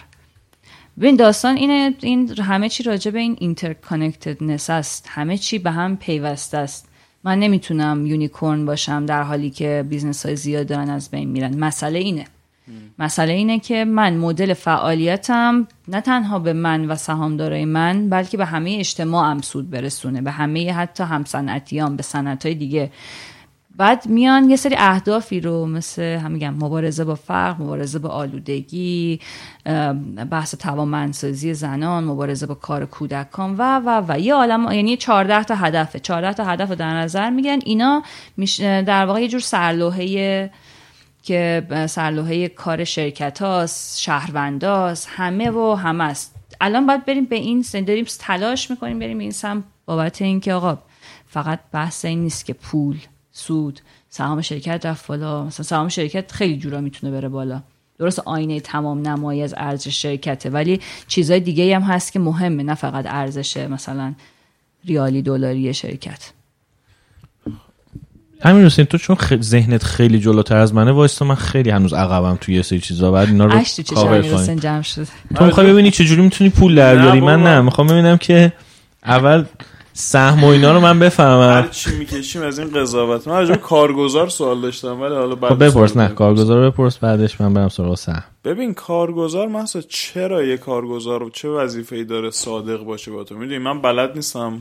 [0.99, 5.07] ببین داستان اینه این همه چی راجع به این interconnectedness است.
[5.09, 6.89] همه چی به هم پیوسته است.
[7.25, 11.59] من نمی‌تونم unicorn باشم در حالی که business های زیاد دارن از بین میرن.
[11.59, 12.25] مسئله اینه.
[12.99, 18.45] مسئله اینه که من مدل فعالیتم نه تنها به من و سهامدارای من بلکه به
[18.45, 22.91] همه اجتماع هم سود برسونه به همه حتی همصنعتیان به صنعت های دیگه.
[23.77, 29.21] بعد میان یه سری اهدافی رو مثل هم میگم مبارزه با فقر مبارزه با آلودگی
[30.31, 34.19] بحث توانمندسازی زنان مبارزه با کار کودکان و و و.
[34.19, 35.99] یه عالم یعنی 14 تا هدفه.
[35.99, 38.03] 14 تا هدف رو در نظر میگن اینا
[38.59, 40.51] در واقع یه جور سرلوحه
[41.27, 46.35] که سرلوحه کار شرکت هاست شهروند هاست همه و همه است.
[46.61, 50.55] الان باید بریم به این سن داریم تلاش می‌کنیم بریم به این سم بابت اینکه
[50.55, 50.79] آقا
[51.27, 52.97] فقط بحث این نیست که پول
[53.33, 55.45] سود سهام شرکت رفت بالا.
[55.45, 57.63] مثلا سهام شرکت خیلی جورا می‌تونه بره بالا.
[57.99, 62.75] درست آینه تمام نمایی از ارزش شرکته ولی چیزهای دیگه هم هست که مهمه نه
[62.75, 64.15] فقط ارزش مثلا
[64.85, 66.33] ریالی دلاری شرکت.
[68.41, 72.55] همین حسین تو چون ذهنت خیلی جلوتر از منه وایستا من خیلی هنوز عقبم توی
[72.55, 73.61] یه سری چیزا بعد اینا رو
[73.95, 77.61] کاور کنی جمع شد؟ تو می‌خوای ببینی چه جوری می‌تونی پول در بیاری؟ من نه
[77.61, 78.53] می‌خوام ببینم که
[79.05, 79.45] اول
[79.93, 81.63] سهم و اینا رو من بفهمم.
[81.63, 83.29] هر چی می‌کشیم از این قضاوت.
[83.29, 87.55] من راجع کارگزار سوال داشتم ولی حالا بعد خب بپرس نه کارگزار بپرس بعدش من
[87.55, 88.25] برم سراغ سهم.
[88.45, 93.83] ببین کارگزار مثلا چرا یه کارگزار چه وظیفه‌ای داره صادق باشه با تو؟ می‌دونی من
[93.83, 94.61] بلد نیستم.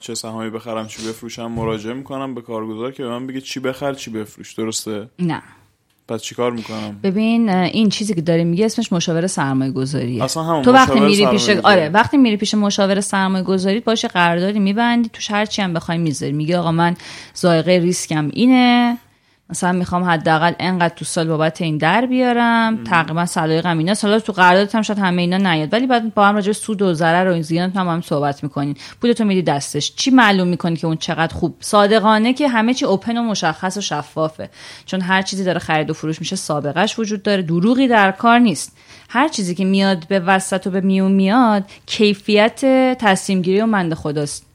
[0.00, 3.94] چه سهامی بخرم چی بفروشم مراجعه می‌کنم به کارگزار که به من بگه چی بخر
[3.94, 4.54] چی بفروش.
[4.54, 5.42] درسته؟ نه.
[6.08, 10.62] پس چیکار می‌کنم؟ ببین این چیزی که داری میگه اسمش مشاور سرمایه گذاریه اصلا همون
[10.62, 11.48] تو وقتی میری پیش.
[11.48, 15.98] آره وقتی میری پیش مشاور سرمایه گذاری باشه قراردادی میبندی توش هر چی هم بخوای
[15.98, 16.32] می‌ذاری.
[16.32, 16.96] میگه آقا من
[17.36, 18.98] ذائقه ریسکم اینه
[19.50, 22.84] مثلا می‌خوام حداقل انقدر تو سال بابت این در بیارم.
[22.84, 23.94] تقریبا سلایقم اینا.
[23.94, 25.72] سالا تو قراردادت هم شاید همه اینا نیاد.
[25.72, 28.76] ولی بعد با هم راجع سود و ضرر و این زیانت هم, هم صحبت می‌کنین.
[29.00, 29.92] پولتو میدی دستش.
[29.96, 33.80] چی معلوم می‌کنی که اون چقدر خوب؟ صادقانه که همه چی اوپن و مشخص و
[33.80, 34.50] شفافه.
[34.86, 37.42] چون هر چیزی داره خرید و فروش میشه سابقش وجود داره.
[37.42, 38.76] دروغی در کار نیست.
[39.08, 42.60] هر چیزی که میاد به وسط و به میون میاد کیفیت
[42.98, 44.47] تصمیم گیری و مند خداست.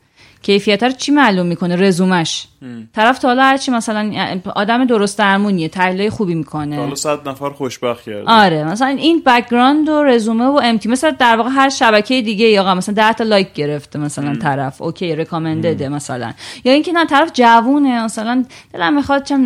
[0.43, 2.47] کیفیت رو چی معلوم می‌کنه؟ رزومش
[2.93, 4.11] طرف تا حالا هرچی مثلا
[4.55, 6.77] آدم درست درمونیه تحلیل خوبی می‌کنه.
[6.77, 11.35] حالا صد نفر خوشبخت کرده آره مثلا این background و رزومه و امتیاز مثلا در
[11.37, 14.81] واقع هر شبکه دیگه یا مثلا 10 تا like گرفته مثلا طرف.
[14.81, 16.33] OK recommended ه مثلا.
[16.63, 19.37] یا اینکه نه طرف جوونه مثلا دلم می‌خواد چه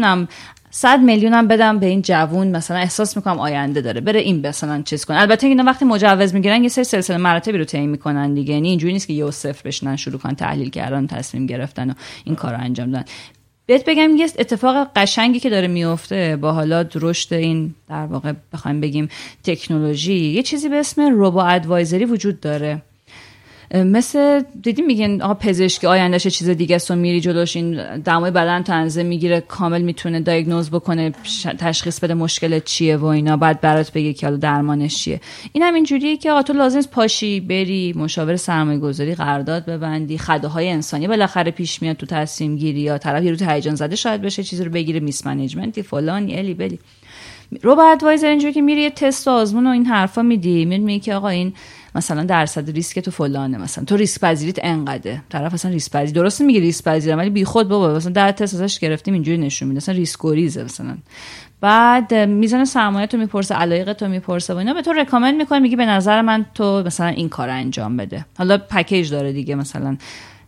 [0.68, 4.02] می‌دونم صد میلیونم بدم به این جوون مثلا احساس می‌کنم آینده داره.
[4.02, 5.22] بره این مثلا چیز کنه.
[5.22, 8.54] البته اینا وقتی مجوز می‌گیرن یه سری سلسله مراتبی رو تعیین می‌کنن دیگه.
[8.54, 11.94] یعنی اینجوری نیست که یه صفر بشنن شروع کنن تحلیل کردن تصمیم گرفتن و
[12.26, 13.06] این کار رو انجام دادن.
[13.66, 18.82] بهت بگم یه اتفاق قشنگی که داره میفته با حالا رشد این در واقع بخوایم
[18.82, 19.10] بگیم
[19.44, 20.14] تکنولوژی.
[20.14, 22.82] یه چیزی به اسم روبو ادوایزری وجود داره.
[23.74, 28.64] مثل دیدی میگن آقا پزشکی آیندهش چیز دیگه است و میری جلوش این دمای بدن
[28.64, 31.12] تنظیم می‌گیره کامل می‌تونه دایگنوز بکنه
[31.60, 35.22] تشخیص بده مشکل چیه و اینا بعد برات بگه که حالا درمانش چیه.
[35.52, 40.18] این هم اینجوریه که آقا تو لازم پاشی بری مشاور سرمایه گذاری قرارداد ببندی.
[40.18, 43.96] خده های انسانی بالاخره پیش میاد تو تصمیم گیری یا طرف یه رو هیجان زده
[43.96, 46.80] شاید بشه چیزی رو بگیره میس منیجمنتی فلان الی بلی.
[47.62, 50.66] روبو ادوایزر اینجوری که میری یه تست و آزمون و این حرفا میدی.
[50.66, 51.54] میگی که آقا این
[51.98, 55.22] مثلا درصد ریسک تو فلانه مثلا تو ریسک پذیریت انقدره.
[55.30, 58.80] طرف اصلا ریسک پذیر درست میگه ریسک پذیرم ولی بیخود بابا مثلا در تست ازش
[58.80, 59.78] گرفتیم اینجوری نشون میده.
[59.78, 60.98] مثلا ریسک مثلا.
[61.62, 64.74] بعد میزان سرمایه تو می‌پرسه علایق تو می‌پرسه و اینا.
[64.74, 68.26] به تو recommend می‌کنه میگه به نظر من تو مثلا این کار انجام بده.
[68.38, 69.98] حالا package داره دیگه مثلا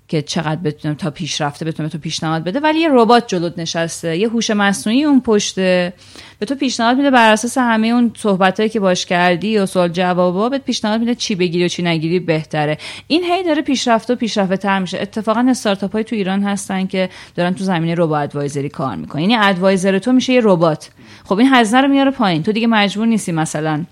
[0.09, 2.59] که چقدر بتونه تا پیشرفته بتونه تو پیشنهاد بده.
[2.59, 5.93] ولی یه ربات جلوت نشسته یه هوش مصنوعی اون پشته.
[6.39, 10.49] به تو پیشنهاد میده بر اساس همه اون صحبتایی که باش کردی و سوال جوابا
[10.49, 12.77] بهت پیشنهاد میده چی بگیری و چی نگیری بهتره.
[13.07, 15.01] این هی داره پیشرفته و پیشرفته تر میشه.
[15.01, 19.21] اتفاقا استارتاپ های تو ایران هستن که دارن تو زمینه ربات ادوایزری کار می‌کنن.
[19.21, 20.89] یعنی ادوایزر تو میشه یه ربات.
[21.25, 22.43] خب این هزینه رو میاره پایین.
[22.43, 23.85] تو دیگه مجبور نیستی مثلا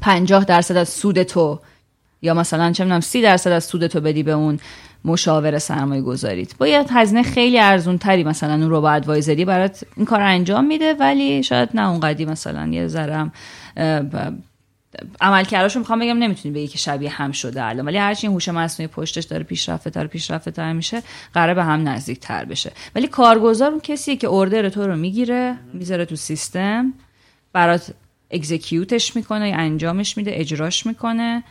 [0.00, 1.60] 50 درصد از سود تو
[2.22, 4.58] یا مثلا چه می‌دونم 30 درصد از سود تو بدی به اون
[5.04, 10.06] مشاور سرمایه گذاریت با هزینه خیلی ارزون تری مثلا اون رو با ادوایزری برات این
[10.06, 13.30] کار انجام میده ولی شاید نه اونقدی مثلا یه ذره
[15.20, 19.24] عملکرداشو می‌خوام بگم نمی‌تونی بگی که شبیه هم شده الان ولی هرچی هوش مصنوعی پشتش
[19.24, 21.02] داره پیشرفته داره پیشرفته تر میشه
[21.34, 22.72] قراره به هم نزدیک تر بشه.
[22.94, 26.92] ولی کارگزار اون کسیه که اوردر تو رو می‌گیره می‌ذاره تو سیستم
[27.52, 27.94] برات
[28.30, 31.42] اکزیکیوتش می‌کنه انجامش میده اجراش می‌کنه.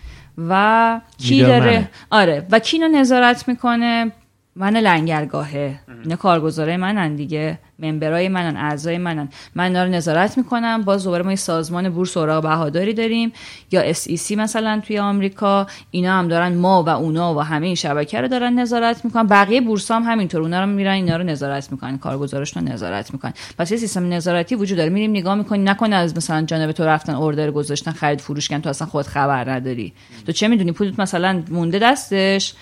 [0.50, 1.90] و کی داره.
[2.10, 2.48] آره.
[2.52, 4.12] و کی اینو نظارت می‌کنه.
[4.60, 5.80] من لنگرگاهه.
[6.04, 7.60] اینا کارگزاره منن دیگه.
[7.80, 9.30] ممبرای منن اعضای منن.
[9.56, 10.82] من اینا رو نظارت می‌کنم.
[10.82, 13.32] باز دوباره ما یه سازمان بورس اوراق بهاداری داریم.
[13.72, 15.68] یا SEC مثلا توی آمریکا.
[15.92, 19.28] اینا هم دارن ما و اونا و همه این شبکه رو دارن نظارت می‌کنن.
[19.28, 20.42] بقیه بورس هم همینطور.
[20.42, 21.98] اونا رو میرن اینا رو نظارت می‌کنن.
[21.98, 23.34] کارگزارشون رو نظارت می‌کنن.
[23.58, 24.90] پس یه سیستم نظارتی وجود داره.
[24.90, 25.70] میریم نگاه می‌کنیم.
[25.70, 29.52] نکنه از مثلا جانب تو رفتن اوردر گذاشتن خرید فروش کردن تو اصلا خود خبر
[29.52, 29.94] نداری.
[30.26, 32.54] تو چه می‌دونی؟ پولت مثلا مونده دستش.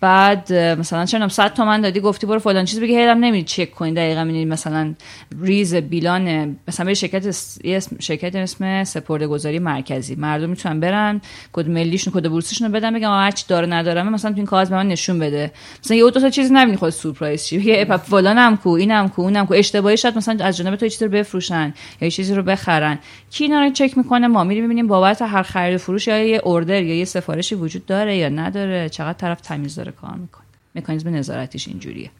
[0.00, 3.92] بعد مثلا چه 100 تومن دادی گفتی برو فلان چیز بگی هیلم نمیری چک کنی
[3.92, 4.94] دقیقا می‌بینی مثلا
[5.42, 7.26] ریز بیلان مثلا به شرکت
[7.64, 10.14] یه شرکت اسم سپرده گذاری مرکزی.
[10.14, 11.20] مردم می‌تونن برن
[11.52, 14.46] کد ملیشون کد بورسیشون رو بدن بگم آقا هر چی داره ندارم مثلا تو این
[14.46, 15.52] کاغذ به من نشون بده.
[15.84, 19.22] مثلا یه دو تا چیز نبینی یهو سورپرایز شی بگی اپ فلانم کو اینم کو
[19.22, 19.54] اونم کو.
[19.54, 22.98] اشتباهی شاید مثلا از جانب تو یه چیزی رو بفروشن یا یه چیزی رو بخرن.
[23.30, 26.82] کی اینا رو چک می‌کنه؟ ما میریم ببینیم بابت هر خرید فروش یا یه order
[26.82, 30.44] یا یه سفارشی وجود داره یا نداره؟ چقدر طرف تمیز داره؟ کار می‌کنه.
[30.74, 32.10] مکانیزم نظارتیش اینجوریه.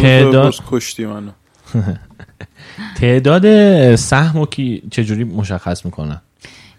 [0.00, 1.30] تعداد کشتی منو.
[3.00, 6.20] تعداد سهم رو کی چجوری مشخص می‌کنن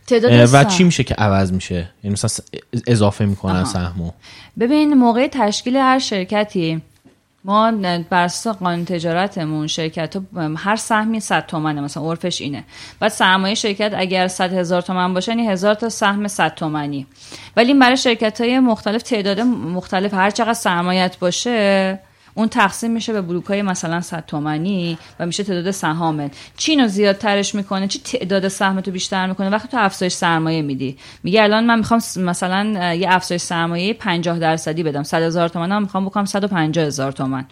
[0.08, 0.64] تعداد و سهم.
[0.68, 2.46] چی میشه که عوض میشه؟ یعنی مثلا
[2.88, 3.64] اضافه می‌کنن.
[3.64, 4.12] سهمو
[4.60, 6.82] ببین موقع تشکیل هر شرکتی
[7.46, 7.72] ما
[8.10, 8.28] بر
[8.60, 10.18] قانون تجارتمون شرکت
[10.58, 12.64] هر سهمی 100 تومنه مثلا عرفش اینه.
[13.00, 17.08] بعد سرمایه شرکت اگر 100 هزار تومن باشه یعنی هزار تا سهم 100 تومنی.
[17.58, 22.00] ولی برای شرکت های مختلف تعداد مختلف هر چقدر سرمایت باشه
[22.38, 26.32] اون تقسیم میشه به بلوک های مثلا 100 تومنی و میشه تعداد سهامت.
[26.58, 27.88] چی اینو زیادترش می‌کنه.
[27.88, 30.98] چی تعداد سهمتو بیشتر می‌کنه؟ وقتی تو افزایش سرمایه میدی.
[31.24, 35.04] میگه الان من می‌خوام مثلا یه افزایش سرمایه 50 درصدی بدم.
[35.04, 37.46] 100 هزار تومن هم می‌خوام بکنم 150 هزار تومن.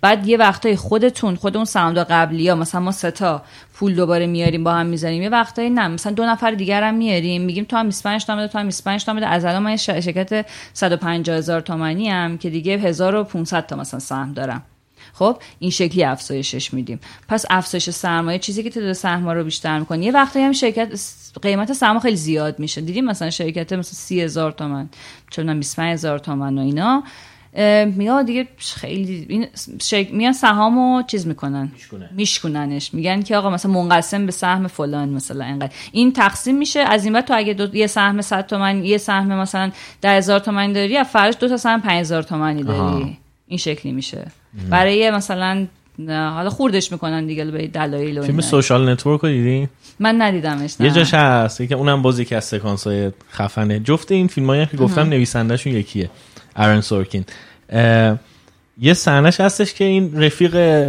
[0.00, 3.42] بعد یه وقتای خودتون خود اون سهامدار قبلی ها مثلا ما سه تا
[3.78, 5.22] پول دوباره میاریم با هم می‌زنیم.
[5.22, 8.48] یه وقتایی نه مثلا دو نفر دیگر هم میاریم میگیم تو هم 25 تا بده
[8.48, 9.26] تو هم 25 تا بده.
[9.26, 14.62] از الان من شرکت 150 هزار تومانی هم که دیگه 1500 تا مثلا سهم دارم.
[15.12, 17.00] خب این شکلی افزایشش میدیم.
[17.28, 20.04] پس افزایش سرمایه چیزی که تعداد سهم رو بیشتر می‌کنه.
[20.04, 21.00] یه وقتایی هم شرکت
[21.42, 22.80] قیمت سهم خیلی زیاد میشه.
[22.80, 24.88] دیدیم مثلا شرکت مثلا 30 هزار تومن
[25.30, 27.04] چون 25 هزار تومن و اینا.
[27.96, 29.46] میگه دیگه خیلی این
[29.82, 30.14] شرک...
[30.14, 31.72] میان سهامو چیز می‌کنن.
[32.10, 35.72] میشکننش میگن که آقا مثلا منقسم به سهم فلان مثلا اینقدر.
[35.92, 36.80] این تقسیم میشه.
[36.80, 37.76] از این بعد تو اگه دو...
[37.76, 39.70] یه سهم 100 تومن یه سهم مثلا
[40.00, 42.78] 10000 تومن داری ارزش دو تا سهم 5000 تومنی داری.
[42.78, 43.10] آها.
[43.46, 44.26] این شکلی میشه.
[44.70, 45.66] برای مثلا
[45.98, 48.40] نه، حالا خوردش می‌کنن دیگه به دلایل و فیلم.
[48.40, 49.68] Social Network رو دیدین
[50.00, 50.86] من ندیدمش نه.
[50.86, 53.80] یه جاش هست که اونم باز یکی از سکانس های خفنه.
[53.80, 56.10] جفت این فیلم هایی که گفتم نویسندهشون یکیه.
[56.58, 57.24] آرون سورکین.
[58.80, 60.84] یه صحنهش هستش که این رفیق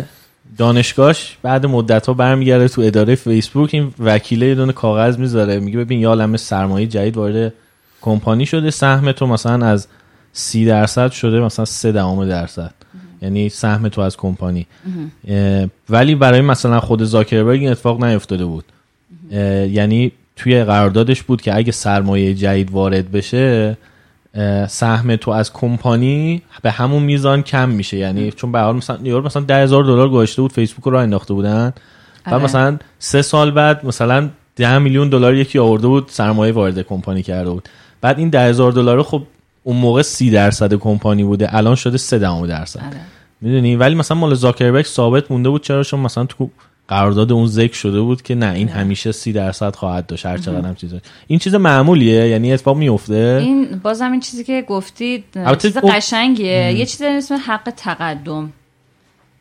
[0.57, 5.77] دانشگاهش بعد مدت ها برمیگرده تو اداره فیسبوک این وکیله یه دونه کاغذ می‌ذاره میگه
[5.77, 7.53] ببین یه عالمه سرمایه جدید وارد
[8.01, 9.87] کمپانی شده سهم تو مثلا از
[10.33, 12.73] سی درصد شده مثلا سه دهم درصد.
[13.21, 14.67] یعنی سهم تو از کمپانی.
[15.89, 18.65] ولی برای مثلا خود زاکربرگ این اتفاق نیفتاده بود.
[19.71, 23.77] یعنی توی قراردادش بود که اگه سرمایه جدید وارد بشه
[24.67, 27.97] سهم تو از کمپانی به همون میزان کم میشه.
[27.97, 31.33] یعنی چون به حال مثلا یارو مثلا 10000 دلار گذاشته بود فیسبوک رو راه انداخته
[31.33, 31.73] بودن.
[32.27, 32.43] و آره.
[32.43, 37.49] مثلا سه سال بعد مثلا 10 میلیون دلار یکی آورده بود سرمایه وارد کمپانی کرده
[37.49, 37.69] بود.
[38.01, 39.23] بعد این 10000 دلار خب
[39.63, 42.79] اون موقع 30 درصد کمپانی بوده الان شده 3 دهم درصد.
[42.79, 43.01] آره.
[43.41, 46.49] می‌دونی؟ ولی مثلا مال زاکربرگ ثابت مونده بود چرا؟ چون مثلا تو
[46.89, 50.67] قرارداد اون ذکر شده بود که نه این همیشه سی درصد خواهد داشت هر چقدر
[50.67, 50.97] هم چیزا.
[51.27, 55.23] این چیز معمولیه؟ یعنی اتفاق میفته این بازم این چیزی که گفتید
[55.61, 56.73] چیز قشنگیه.
[56.73, 58.53] یه چیزی اسم حق تقدم.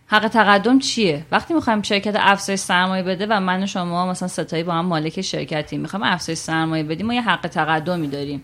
[0.07, 4.62] حق تقدم چیه؟ وقتی می‌خوایم شرکت افزایش سرمایه بده و من و شما مثلا ستایی
[4.62, 8.43] با هم مالک شرکتی می‌خوایم افزایش سرمایه بدیم ما یه حق تقدمی داریم.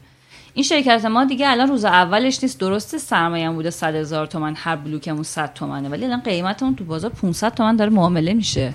[0.55, 4.77] این شرکت ما دیگه الان روز اولش نیست درسته سرمایه بوده 100 هزار تومن هر
[4.77, 8.75] بلوکمون 100 تومنه ولی الان قیمتمون تو بازار 500 تومن داره معامله میشه.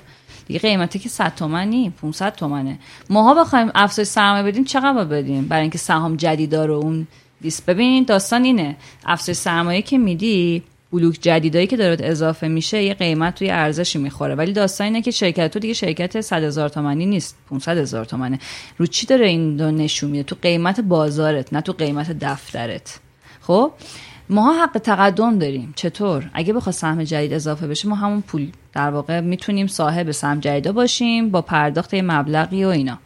[0.49, 2.79] دیگه قیمتی که 100 تومن نی 500 تومنه.
[3.09, 7.07] ماها بخوایم افزایش سرمایه بدیم چقدر بدیم؟ برای اینکه سهام جدیدا رو اون
[7.41, 8.75] دیست ببین داستان اینه.
[9.05, 14.35] افزایش سرمایه که میدی بلوک جدیدایی که داره اضافه میشه یه قیمت توی ارزشی می‌خوره.
[14.35, 18.39] ولی داستان اینه که شرکت تو دیگه شرکت 100 هزار تومانی نیست 500 هزار تومنه.
[18.77, 22.99] رو چی داره این دو نشون میده؟ تو قیمت بازارت نه تو قیمت دفترت.
[23.41, 23.71] خب؟
[24.29, 25.73] ماها حق تقدم داریم.
[25.75, 30.39] چطور؟ اگه بخواد سهم جدید اضافه بشه ما همون پول در واقع می‌تونیم صاحب سهم
[30.39, 32.97] جدیدا باشیم با پرداخت مبلغی و اینا.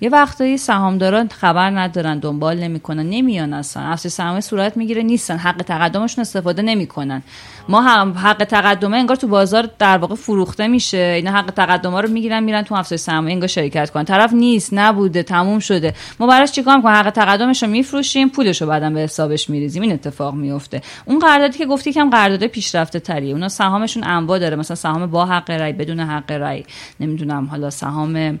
[0.00, 3.82] یه وقتایی سهامداران خبر ندارن دنبال نمی‌کنن نمیان اصلا.
[3.82, 5.36] افزایش سرمایه صورت می‌گیره نیستن.
[5.36, 7.22] حق تقدمشون استفاده نمی‌کنن.
[7.68, 11.12] ما هم حق تقدمه انگار تو بازار در واقع فروخته میشه.
[11.16, 14.04] اینا حق تقدمه رو می‌گیرن میرن تو افزایش سرمایه انگار شرکت کنن.
[14.04, 15.94] طرف نیست نبوده تموم شده.
[16.20, 19.82] ما براش چیکار می‌کنیم؟ حق تقدمش رو میفروشیم پولش رو بعدم به حسابش میریزیم.
[19.82, 23.32] این اتفاق میفته اون قراردادی که گفتی کم قرارداد پیشرفته تریه.
[23.32, 24.56] اونا سهامشون انواع داره.
[24.56, 26.64] مثلا سهام با حق رای بدون حق رای.
[27.00, 28.38] نمی‌دونم حالا سهام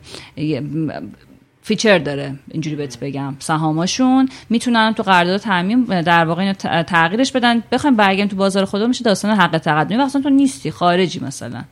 [1.68, 3.34] feature داره اینجوری بهت بگم.
[3.38, 7.62] سهاماشون می‌تونن تو قرارداد تعمیم در واقع اینو تغییرش بدن.
[7.72, 9.96] بخوایم برگردیم تو بازار خدا میشه داستان حق تقدمی.
[9.96, 11.64] وقتا تو نیستی خارجی مثلا.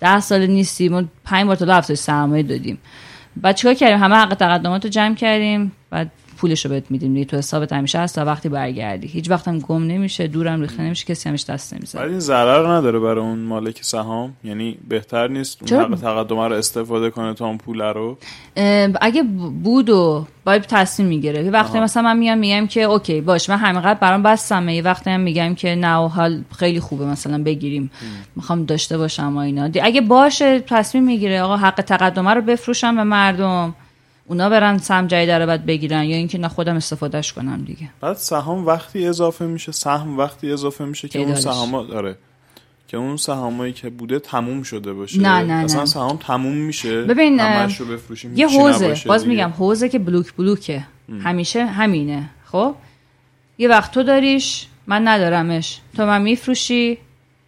[0.00, 2.78] ده سال نیستی ما پنج بار تا سرمایه دادیم.
[3.36, 5.72] بعد چیکار کردیم؟ همه حق تقدمات رو جمع کردیم.
[5.90, 9.06] بعد پولش رو بهت میدیم تو حسابت همیشه هست تا وقتی برگردی.
[9.06, 12.76] هیچ وقت هم گم نمیشه دورم ریخته نمیشه کسی همش دست نمی‌زنه ولی این ضرر
[12.76, 14.32] نداره برای اون مالک سهام.
[14.44, 18.18] یعنی بهتر نیست اون حق تقدم رو استفاده کنه تا اون پول رو؟
[19.00, 19.22] اگه
[19.62, 21.44] بود و باید تصمیم می‌گیره.
[21.44, 25.10] یه وقتی مثلا من میام میگم که اوکی باش من همینقدر برام بستم یه وقتی
[25.10, 27.90] هم میگم که نه حال خیلی خوبه مثلا بگیریم.
[28.36, 29.70] می‌خوام داشته باشم و اینا.
[29.82, 31.42] اگه باشه تصمیم می‌گیره.
[31.42, 33.74] آقا حق تقدمه رو بفروشم به مردم.
[34.26, 37.90] اونا برن سهم جدید رو بعد بگیرن یا اینکه نه خودم استفادهش کنم دیگه.
[38.00, 42.16] بعد سهام وقتی اضافه میشه سهم وقتی اضافه میشه که اون سهام داره
[42.88, 45.20] که اون سهامایی که بوده تموم شده باشه.
[45.20, 47.02] نه نه مثلا سهام تموم میشه.
[47.02, 47.40] ببین
[47.78, 48.96] رو بفروشیم یه حوزه.
[49.06, 50.86] باز میگم حوزه که بلوک بلوکه.
[51.22, 52.30] همیشه همینه.
[52.44, 52.74] خب؟
[53.58, 55.80] یه وقت تو داریش من ندارمش.
[55.96, 56.98] تو من میفروشی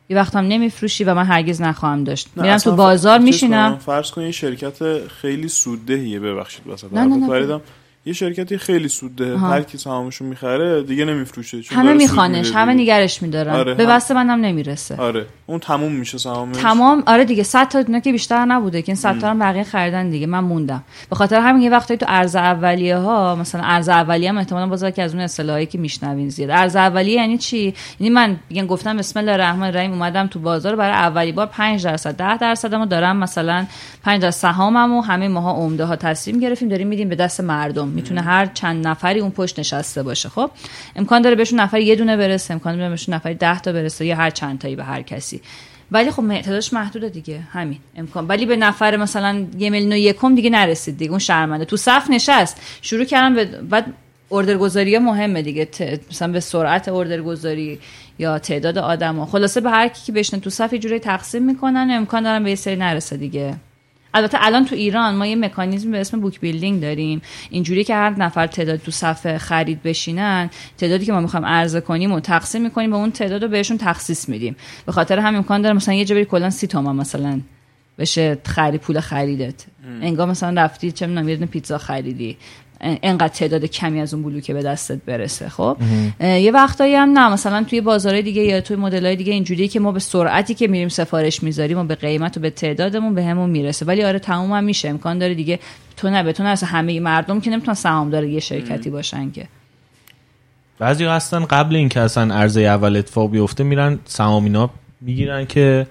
[0.08, 2.28] یه وقت هم نمیفروشی و من هرگز نخواهم داشت.
[2.36, 3.78] میرم تو بازار میشینم.
[3.78, 7.60] فرض کن یه شرکت خیلی سوددهیه ببخشید وسط نه نه نه.
[8.06, 11.60] یه شرکتی خیلی سود ده هر کی سهامشو می‌خره دیگه نمیفروشه.
[11.70, 13.54] همه میخوانش همه نگرش میدارن.
[13.54, 14.96] آره به بسته منم نمی‌رسه.
[14.96, 15.26] آره.
[15.46, 16.56] اون تموم میشه سهامش.
[16.56, 20.26] تمام؟ آره دیگه 100 تا که بیشتر نبوده که این 100 تا بقیه خریدن دیگه.
[20.26, 20.84] من موندم.
[21.10, 24.90] به خاطر همین یه وقتی تو ارز اولیه ها مثلا ارز اولیه هم احتمالاً بازار
[24.90, 26.50] که از اون اصطلاحی که میشنوین زیاد.
[26.50, 30.76] ارز اولیه یعنی چی؟ یعنی من میگن گفتم بسم الله الرحمن الرحیم اومدم تو بازار
[30.76, 33.66] برای اولی بار 5 درصد 10 درصدمو دارم مثلا
[34.04, 37.95] 5 درصد سهاممو همه ماها عمده ها تصمیم گرفتیم داریم میدیم به دست مردم.
[37.97, 40.28] می‌تونه هر چند نفری اون پشت نشسته باشه.
[40.28, 40.51] خب
[40.97, 44.16] امکان داره بهشون نفر یه دونه برسه امکان داره بهشون نفر 10 تا برسه یا
[44.16, 45.40] هر چند تایی به هر کسی.
[45.90, 47.40] ولی خب تعدادش محدوده دیگه.
[47.52, 48.27] همین امکان.
[48.27, 51.10] ولی به نفر مثلا یه میلیون و یکم دیگه نرسید دیگه.
[51.10, 51.64] اون شرمنده.
[51.64, 52.60] تو صف نشست.
[52.82, 53.86] شروع کردم به بعد
[54.28, 55.68] اوردرگذاری مهمه دیگه.
[56.10, 57.78] مثلا به سرعت اوردرگذاری
[58.18, 61.89] یا تعداد آدما خلاصه به هر کی که بشنه تو صف جوری تقسیم می‌کنن.
[61.90, 63.56] امکان دارن به یه سری نرسه دیگه.
[64.14, 67.22] البته الان تو ایران ما یه مکانیزم به اسم بوک بیلدینگ داریم.
[67.50, 72.12] اینجوری که هر نفر تعداد تو صفحه خرید بشینن تعدادی که ما می‌خوایم عرضه کنیم
[72.12, 74.56] و تقسیم می‌کنیم به اون تعداد رو بهشون تخصیص میدیم.
[74.86, 77.40] به خاطر همین امکان داره مثلا یه جبری کلا سی تومن مثلا
[77.98, 79.64] بشه خرید پول خریدت.
[80.02, 82.36] انگار مثلا رفتی چه می‌دونم یه پیتزا خریدی.
[82.81, 85.77] انقدر تعداد کمی از اون بلوکه به دستت برسه خب؟
[86.20, 89.93] یه وقتایی هم نه مثلا توی بازارهای دیگه یا توی مدل‌های دیگه اینجوریه که ما
[89.93, 93.86] به سرعتی که میریم سفارش می‌ذاریم و به قیمت و به تعدادمون به همون می‌رسه.
[93.86, 94.89] ولی آره تموم هم میشه.
[94.89, 95.59] امکان داره دیگه
[95.97, 99.47] تو نه بتونه از همه مردم که نمی‌تونن سهامدار یه شرکتی باشن که.
[100.78, 104.70] بعضی هستن قبل اینکه اصلا عرضه اول اتفاق بیفته میرن سهامینا
[105.01, 105.86] می‌گیرن که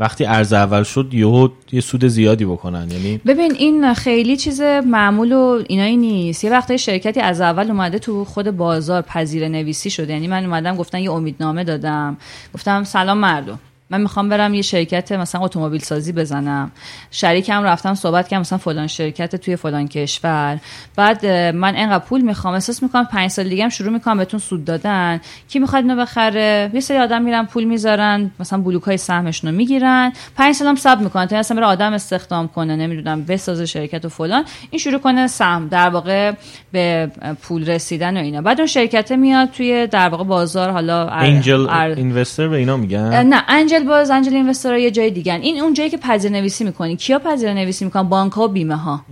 [0.00, 5.32] وقتی ارز اول شد یهو یه سود زیادی بکنن یعنی ببین این خیلی چیز معمول
[5.32, 6.44] و اینایی نیست.
[6.44, 10.12] یه وقتی شرکتی از اول اومده تو خود بازار پذیر نویسی شده.
[10.12, 12.16] یعنی من اومدم گفتن یه امیدنامه دادم.
[12.54, 13.58] گفتم سلام مردم.
[13.92, 16.70] من می‌خوام برم یه شرکت مثلا اتومبیل سازی بزنم
[17.10, 20.58] شریکم رفتم صحبت کردم مثلا فلان شرکت توی فلان کشور.
[20.96, 24.64] بعد من انقدر پول می‌خوام احساس می‌کنم پنج سال دیگه هم شروع می‌کنم بهتون سود
[24.64, 25.20] دادن.
[25.48, 29.56] کی می‌خواد اینو بخره؟ یه سری آدم میرن پول می‌ذارن مثلا بلوک های سهمشون رو
[29.56, 30.12] می‌گیرن.
[30.36, 31.26] پنج سالم صبر می‌کنن.
[31.26, 34.44] تا اصلا بره آدم استخدام کنه نمی‌دونم بسازه شرکت و فلان.
[34.70, 36.32] این شروع کنه سهم در واقع
[36.72, 37.10] به
[37.42, 38.42] پول رسیدن و اینا.
[38.42, 43.44] بعد اون شرکت میاد توی در واقع بازار حالا انجل اینوستر به اینا میگن؟ نه
[43.48, 45.34] انجل باز انجل اینوستر یه جای دیگه.
[45.34, 46.96] این اون جایی که پذیر نویسی می‌کنی.
[46.96, 49.04] کیا پذیر نویسی می‌کنن؟ بانک ها و بیمه ها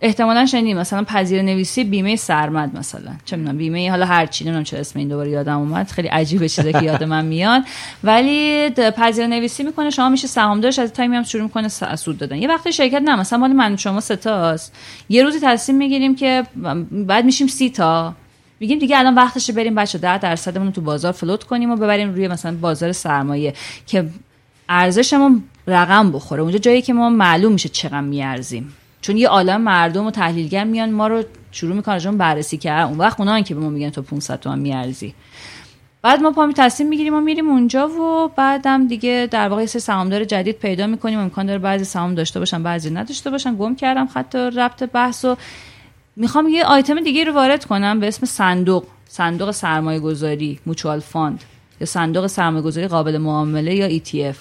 [0.00, 3.10] احتمالا شنیدیم مثلا پذیر نویسی بیمه سرمد مثلا.
[3.24, 5.88] چه می‌دونم بیمه حالا هر چی نمی‌دونم چه اسم این دوباره یادم اومد.
[5.88, 7.62] خیلی عجیبه چیزی که یاد من میاد.
[8.04, 12.36] ولی پذیر نویسی می‌کنه شما میشه سهامدارش از تایمی هم شروع می‌کنه سود دادن.
[12.36, 14.74] یه وقتی شرکت نه مثلا مال من شما سه تاست.
[15.08, 16.44] یه روزی تصمیم می‌گیریم که
[16.90, 18.14] بعد میشیم سی تا.
[18.60, 22.28] میگیم دیگه الان وقتشه بریم بچه 10 درصدمون تو بازار فلوت کنیم و ببریم روی
[22.28, 23.54] مثلا بازار سرمایه
[23.86, 24.08] که
[24.68, 26.42] ارزشمون رقم بخوره.
[26.42, 28.74] اونجا جایی که ما معلوم میشه چقدر میارزیم.
[29.00, 31.22] چون یه عالم مردم و تحلیلگر میان ما رو
[31.52, 32.88] شروع می‌کنن بررسی کردن.
[32.88, 35.14] اون وقت اونان که به ما میگن تو 500 تومن میارزی.
[36.02, 40.24] بعد ما پامی تصمیم می‌گیریم و میریم اونجا و بعدم دیگه در واقع سه سهامدار
[40.24, 41.18] جدید پیدا می‌کنیم.
[41.18, 43.54] امکان داره بعضی سهام داشته باشن بعضی نداشته باشن.
[43.54, 45.36] گم کردم خط ربط بحث و
[46.20, 48.84] می‌خوام یه آیتم دیگه رو وارد کنم به اسم صندوق.
[49.08, 51.44] صندوق سرمایه گذاری mutual fund
[51.80, 54.36] یا صندوق سرمایه گذاری قابل معامله یا ETF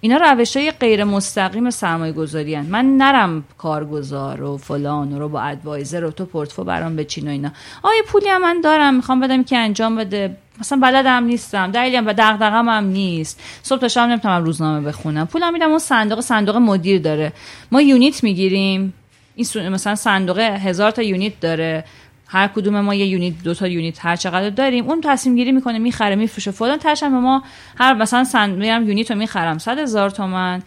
[0.00, 2.66] اینا روش های غیر مستقیم سرمایه گذاری هن.
[2.66, 7.50] من نرم کارگزار و فلان و robo advisor و تو پورتفو برام بچین و اینا.
[7.82, 8.94] آیا پولی هم من دارم.
[8.94, 10.36] می‌خوام بدم که انجام بده.
[10.60, 11.70] مثلا بلدم نیستم.
[11.70, 13.40] دلیلی هم و دغدغه‌م هم نیست.
[13.62, 15.26] صبح تا شب نمی‌تونم روزنامه بخونم.
[15.26, 16.20] پولم میدم اون صندوق.
[16.20, 17.32] صندوق مدیر داره.
[17.72, 18.94] ما unit می‌گیریم.
[19.34, 21.84] این مثلا صندوق هزار تا unit داره.
[22.26, 24.86] هر کدوم ما یه unit دو تا unit هر چقدر داریم.
[24.86, 26.50] اون تصمیم گیری می‌کنه می‌خره میفروشه.
[26.50, 27.42] فلان تاشم ما
[27.78, 29.58] هر مثلا سند میرم unit رو می‌خرم.
[29.58, 30.62] 100 هزار تومن.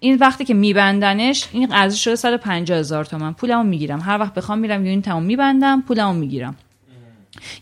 [0.00, 3.32] این وقتی که میبندنش این ارزش شده 150 هزار تومن.
[3.32, 4.00] پولمو می‌گیرم.
[4.00, 6.56] هر وقت بخوام میرم unit مو میبندم پولمو می‌گیرم.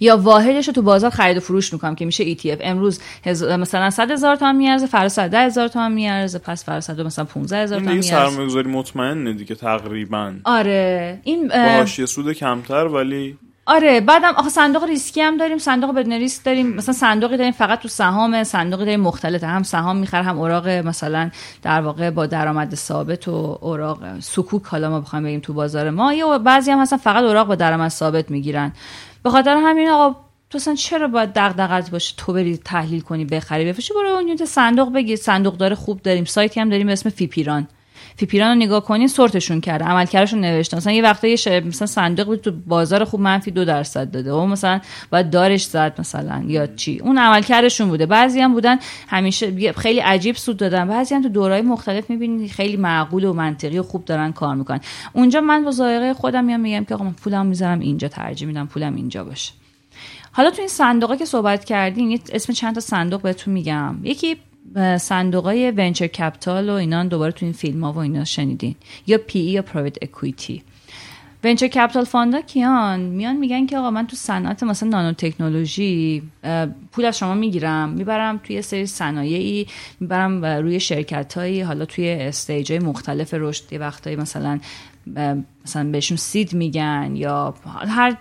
[0.01, 3.45] یا واحدش رو تو بازار خرید و فروش می‌کنم که میشه ETF امروز هز...
[3.45, 7.57] مثلا 100 هزار تومان میارزه فردا 100 هزار تومان میارزه پس فردا 100 مثلا 15
[7.63, 8.11] هزار تومان میارزه.
[8.11, 10.35] سرمایه‌گذاری مطمئنه دیگه تقریبا.
[10.45, 11.21] آره.
[11.25, 13.37] این با حاشیه سود کمتر ولی
[13.67, 14.01] آره.
[14.01, 16.75] بعدم آخه صندوق ریسکی هم داریم صندوق بدون ریسک داریم.
[16.75, 21.31] مثلا صندوقی داریم فقط تو سهام صندوقی داریم مختلفه هم سهام می‌خره هم اوراق مثلا
[21.63, 26.15] در واقع با درآمد ثابت و اوراق سکوک حالا ما بخوایم بگیم تو بازار ما.
[26.15, 28.73] یا بعضی هم هستن فقط اوراق با درآمد ثابت می‌گیرن.
[29.23, 30.20] به خاطر همین آقا
[30.51, 34.93] تو اصلا چرا باید دغدغت باشه تو بری تحلیل کنی بخری بفروشی برو اون صندوق
[34.93, 35.16] بگیر.
[35.16, 37.69] صندوق داره خوب داریم سایتی هم داریم به اسم فیپیران.
[38.19, 39.85] فیپیران رو نگاه کنین سورتشون کرده.
[39.85, 40.77] عملکردشون نوشته.
[40.77, 44.32] مثلا یه وقتا یه مثلا صندوق بود تو بازار خوب منفی دو درصد داده.
[44.32, 44.81] و مثلا
[45.11, 46.99] باید دارش زد مثلا یا چی.
[46.99, 48.07] اون عملکردشون بوده.
[48.07, 48.78] بعضی هم بودن
[49.09, 50.89] همیشه خیلی عجیب سود دادن.
[50.89, 54.81] بعضی هم تو دورهای مختلف می‌بینید خیلی معقول و منطقی و خوب دارن کار می‌کنن.
[55.12, 58.09] اونجا من با ذائقه خودم میام میگم که آقا من پولم می‌ذارم اینجا.
[58.09, 59.53] ترجیح میدم پولم اینجا باشه.
[60.32, 63.97] حالا تو این صندوقه که صحبت کردین اسم چند تا صندوق بهتون میگم.
[64.03, 64.36] یکی
[65.01, 68.75] صندوق های venture capital و اینا دوباره تو این فیلم ها و اینا شنیدین.
[69.07, 70.62] یا PE یا private equity
[71.45, 76.23] venture capital fund ا کیان؟ میان میگن که آقا من تو صنعت مثلا نانو تکنولوژی
[76.93, 77.89] پول از شما می‌گیرم.
[77.89, 79.67] می‌برم توی سری صنایعی
[80.01, 84.61] می‌برم روی شرکت هایی حالا توی stage های مختلف رشد یه وقتایی مثلا
[85.65, 87.55] مثلا بهشون seed میگن یا
[87.89, 88.17] هر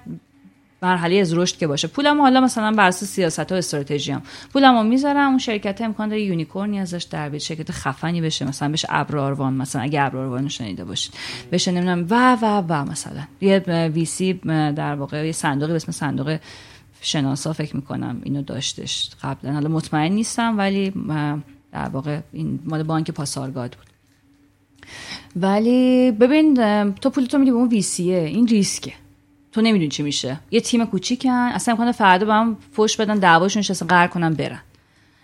[0.81, 1.87] مرحله از رشد که باشه.
[1.87, 4.21] پولمو حالا مثلا بر اساس سیاست و استراتژی هم
[4.53, 7.41] پولمو می‌ذارم اون شرکت امکان داره یونیکورنی ازش در بیاد.
[7.41, 9.53] شرکت خفنی بشه مثلا بشه ابراروان.
[9.53, 11.13] مثلا اگه ابراروان شنیده باشید.
[11.51, 13.21] بشه نمی‌دونم و و و مثلا.
[13.41, 13.63] یه
[13.93, 14.33] وی سی
[14.75, 16.37] در واقع یه صندوقی به اسم صندوق
[17.01, 19.09] شناسا فکر می‌کنم اینو داشتش.
[19.23, 20.93] قبلا حالا مطمئن نیستم ولی
[21.71, 23.87] در واقع این مال بانک پاسارگاد بود.
[25.35, 26.53] ولی ببین
[26.93, 28.93] تو پولتو میدی به اون ویسیه این ریسکه.
[29.51, 30.39] تو نمی‌دونی چی میشه.
[30.51, 34.59] یه تیم کوچیکن اصلا امکان فردا به هم فوش بدن دعواشون اصلا قهر کنن برن.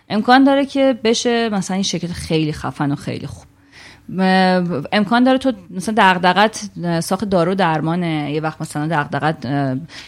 [0.08, 3.44] امکان داره که بشه مثلا این شرکت خیلی خفن و خیلی خوب.
[4.92, 6.70] امکان داره تو مثلا دغدغت
[7.00, 8.32] ساخت دارو درمانه.
[8.32, 9.46] یه وقت مثلا دغدغت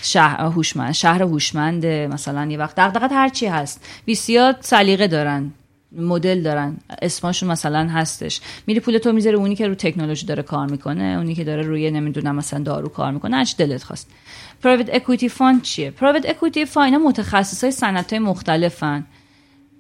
[0.03, 2.77] شهر هوشمند شهر هوشمند مثلا یه وقت.
[2.77, 3.85] دغدغت هر چی هست.
[4.05, 5.53] VC ات سلیقه دارن.
[5.97, 6.77] مدل دارن.
[7.03, 8.41] اسمشون مثلا هستش.
[8.67, 11.91] میری پول تو می‌ذاره اونی که رو تکنولوژی داره کار می‌کنه اونی که داره روی
[11.91, 14.11] نمی‌دونم مثلا دارو کار می‌کنه هرچی دلت خواست.
[14.63, 19.07] private equity fund چیه؟ private equity fund اینا متخصص های صنعت های مختلفن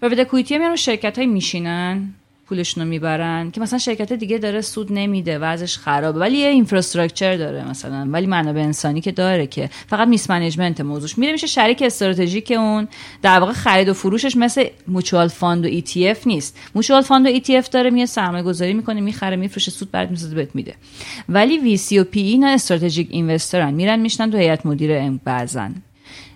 [0.01, 2.15] private equity میان شرکت های میشینن.
[2.49, 6.21] پولشون رو می‌برن که مثلا شرکت دیگه داره سود نمیده ازش خرابه.
[6.21, 8.09] ولی یه infrastructure داره مثلا.
[8.11, 11.19] ولی منابع انسانی که داره که فقط mismanagement موضوعش.
[11.19, 12.89] میره میشه شریک استراتژیک اون.
[13.23, 16.59] در واقع خرید و فروشش مثل mutual fund و ETF نیست.
[16.75, 20.55] mutual fund و ETF داره میاد سرمایه گذاری می‌کنه می‌خره میفروشه سود برات می‌سازه بهت
[20.55, 20.75] میده.
[21.29, 25.75] ولی VC و PE اینا strategic investor ن میرن میشینن تو هیئت مدیره بعضن.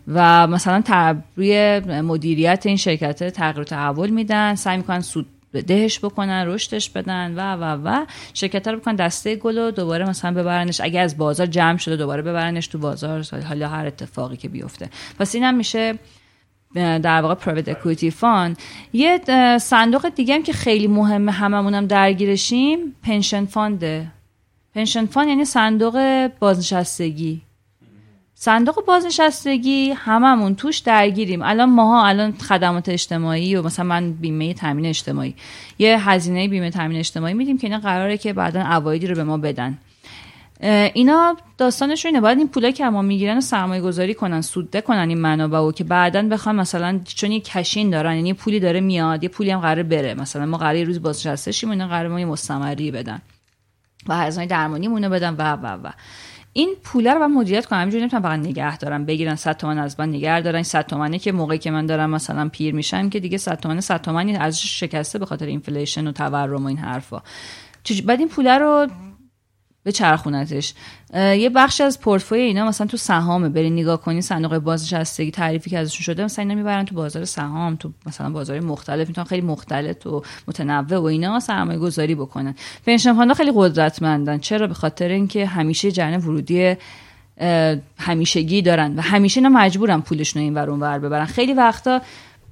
[0.09, 4.55] و مثلا روی مدیریت این شرکت تغییر تحول میدن.
[4.55, 8.06] سعی می‌کنن سود دهش بکنن رشدش بدن و و و.
[8.35, 10.81] شرکت رو بکنن دسته گل و دوباره مثلا ببرنش.
[10.81, 13.24] اگه از بازار جمع شده دوباره ببرنش تو بازار.
[13.48, 14.90] حالا هر اتفاقی که بیفته.
[15.18, 15.98] پس اینم میشه
[16.74, 18.56] در واقع private equity fund
[18.93, 19.20] یه
[19.59, 24.12] صندوق دیگه هم که خیلی مهمه هممونم درگیرشیم pension fund
[24.74, 27.43] ه pension fund یعنی صندوق بازنشستگی.
[28.42, 31.42] صندوق بازنشستگی هممون توش درگیریم.
[31.42, 35.34] الان ماها الان خدمات اجتماعی و مثلا من بیمه تامین اجتماعی
[35.78, 39.36] یه هزینه بیمه تامین اجتماعی میدیم که اینا قراره که بعدا عوایدی رو به ما
[39.36, 39.78] بدن.
[40.94, 45.08] اینا داستانش اینه باید این پولا که ما می‌گیرن و سرمایه گذاری کنن سوده کنن
[45.08, 49.22] این منابع و که بعدا بخوام مثلا چون یه کشین دارن یعنی پولی داره میاد
[49.22, 50.14] یه پولی هم قرار بره.
[50.14, 53.22] مثلا ما قرار روز بازنشسته شیم اینا قرار ما یه مستمری بدن
[54.08, 55.90] و هزینه درمانی مونه بدن و و و.
[56.52, 57.78] این پوله رو من مدیریت کنم.
[57.78, 59.05] همینجوری نمی‌تونم فقط نگه دارم.
[59.05, 60.62] بگیرن 100 تومن از من نگه دارن.
[60.62, 64.02] 100 تومنه که موقعی که من دارم مثلا پیر میشم که دیگه 100 تومن 100
[64.02, 67.22] تومن ارزش شکسته به خاطر inflation و تورم و این حرفا.
[68.05, 68.86] بعد این پوله رو
[69.90, 70.74] بچرخونتش
[71.14, 73.48] یه بخش از پورتفوی اینا مثلا تو سهامه.
[73.48, 77.76] بری نگاه کنی صندوق بازنشستگی تعریفی که ازشون شده مثلا اینا می‌برن تو بازار سهام
[77.76, 82.54] تو مثلا بازار مختلف می‌تونن خیلی مختلط و متنوع و اینا سرمایه گذاری بکنن.
[82.86, 84.38] pension fund ها خیلی قدرتمندن.
[84.38, 86.76] چرا؟ به خاطر اینکه همیشه جریان ورودی
[87.98, 91.26] همیشگی دارن و همیشه اینا مجبورن پولشون این ور اون ور ببرن.
[91.26, 92.00] خیلی وقتا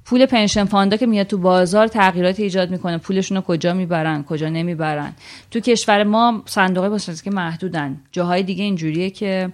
[0.09, 2.97] پول pension fund ا که میاد تو بازار تغییراتی ایجاد می‌کنه.
[2.97, 5.13] پولشون رو کجا می‌برن کجا نمی‌برن.
[5.51, 7.97] تو کشور ما صندوق بازنشستگی محدودن.
[8.11, 9.53] جاهای دیگه اینجوریه که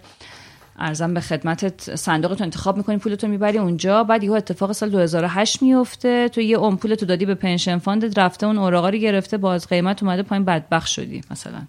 [0.79, 4.03] عرضم به خدمتت صندوق تو انتخاب می‌کنی پولتو می‌بری اونجا.
[4.03, 8.19] بعد یهو اتفاق سال 2008 میفته تو یه اون پولتو دادی به pension fund ت
[8.19, 11.61] رفته اون اوراقا رو گرفته باز قیمت اومده پایین بدبخت شدی مثلا.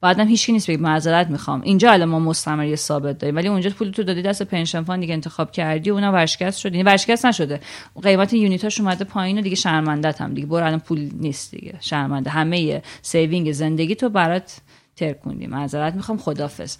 [0.00, 1.60] بعدم هیچکی نیست بگی معذرت می‌خوام.
[1.62, 5.14] اینجا الان ما مستمری ثابت داریم ولی اونجا پول تو دادی دست pension fund دیگه
[5.14, 6.72] انتخاب کردی و اونا ورشکست شد.
[6.72, 7.60] یعنی ورشکست نشده.
[8.02, 10.34] قیمت unit اش اومده پایین و دیگه شرمندت هم.
[10.34, 11.74] دیگه برو الان پول نیست دیگه.
[11.80, 12.30] شرمنده.
[12.30, 14.56] همه saving زندگی تو برات
[14.96, 16.18] ترکوندی معذرت می‌خوام.
[16.18, 16.76] خدافظ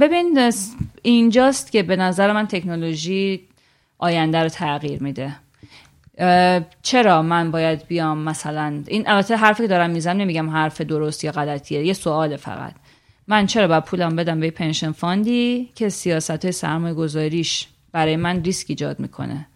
[0.00, 0.52] ببین
[1.02, 3.40] اینجاست که به نظر من تکنولوژی
[3.98, 5.36] آینده رو تغییر میده.
[6.82, 11.32] چرا من باید بیام مثلا؟ این البته حرفی که دارم می‌زنم نمیگم حرف درست یا
[11.32, 12.74] غلطیه یه سوال فقط.
[13.28, 18.16] من چرا باید پولم بدم به pension fund ی که سیاست های سرمایه گذاریش برای
[18.16, 19.46] من ریسک ایجاد می‌کنه؟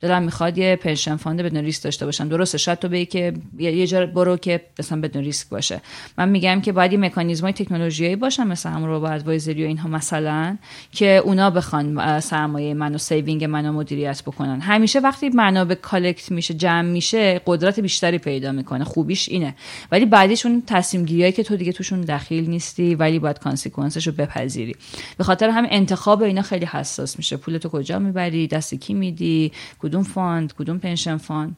[0.00, 2.28] دلم می‌خواد یه pension fund بدون ریسک داشته باشم.
[2.28, 5.80] درسته شاید تو بگی که یه جا برو که مثلا بدون ریسک باشه.
[6.18, 9.88] من میگم که باید یه مکانیزمای تکنولوژیایی باشن مثل همون robo advisor ی و اینها
[9.88, 10.56] مثلا
[10.92, 14.60] که اونا بخوان سرمایه من و saving منو مدیریت بکنن.
[14.60, 19.54] همیشه وقتی منابع collect میشه جمع میشه قدرت بیشتری پیدا می‌کنه خوبیش اینه.
[19.92, 24.06] ولی بعدش اون تصمیم گیریایی که تو دیگه توشون دخیل نیستی ولی باید consequence ش
[24.06, 24.76] رو بپذیری.
[25.18, 27.36] به خاطر همین انتخاب اینا خیلی حساس میشه.
[27.36, 29.52] پول تو کجا می‌بری؟ دست کی میدی؟
[29.86, 31.56] کدوم fund کدوم pension fund.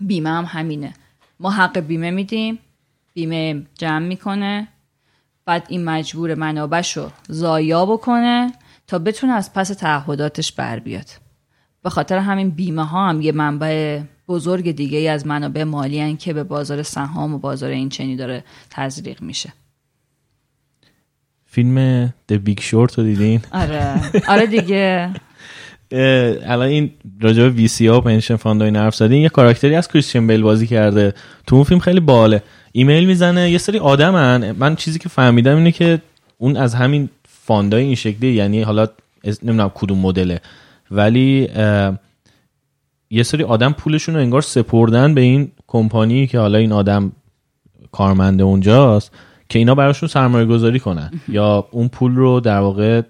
[0.00, 0.94] بیمه هم همینه.
[1.40, 2.58] ما حق بیمه میدیم
[3.14, 4.68] بیمه جمع می‌کنه
[5.44, 8.52] بعد این مجبور منابعش رو ضایع بکنه
[8.86, 11.10] تا بتونه از پس تعهداتش بر بیاد.
[11.82, 16.16] به خاطر همین بیمه ها هم یه منبع بزرگ دیگه ای از منابع مالی هن
[16.16, 19.52] که به بازار سهام و بازار این چنینی داره تزریق میشه.
[21.44, 24.00] فیلم The Big Short رو دیدین؟ آره.
[24.28, 25.14] آره دیگه.
[25.94, 26.90] الان این
[27.20, 30.26] راجع به VC ها و pension fund و این حرف زدین یه کاراکتری از کریستیان
[30.26, 31.14] بیل بازی کرده.
[31.46, 32.42] تو اون فیلم خیلی باحاله.
[32.72, 34.52] ایمیل می‌زنه یه سری آدمن.
[34.58, 36.00] من چیزی که فهمیدم اینه که
[36.38, 38.86] اون از همین fund ای این شکلی یعنی حالا
[39.42, 40.40] نمی‌دونم کدوم مدله.
[40.90, 41.48] ولی
[43.10, 47.12] یه سری آدم پولشون رو انگار سپردن به این کمپانی که حالا این آدم
[47.92, 49.12] کارمند اونجاست
[49.48, 53.02] که اینا براشون سرمایه گذاری کنن یا اون پول رو در واقع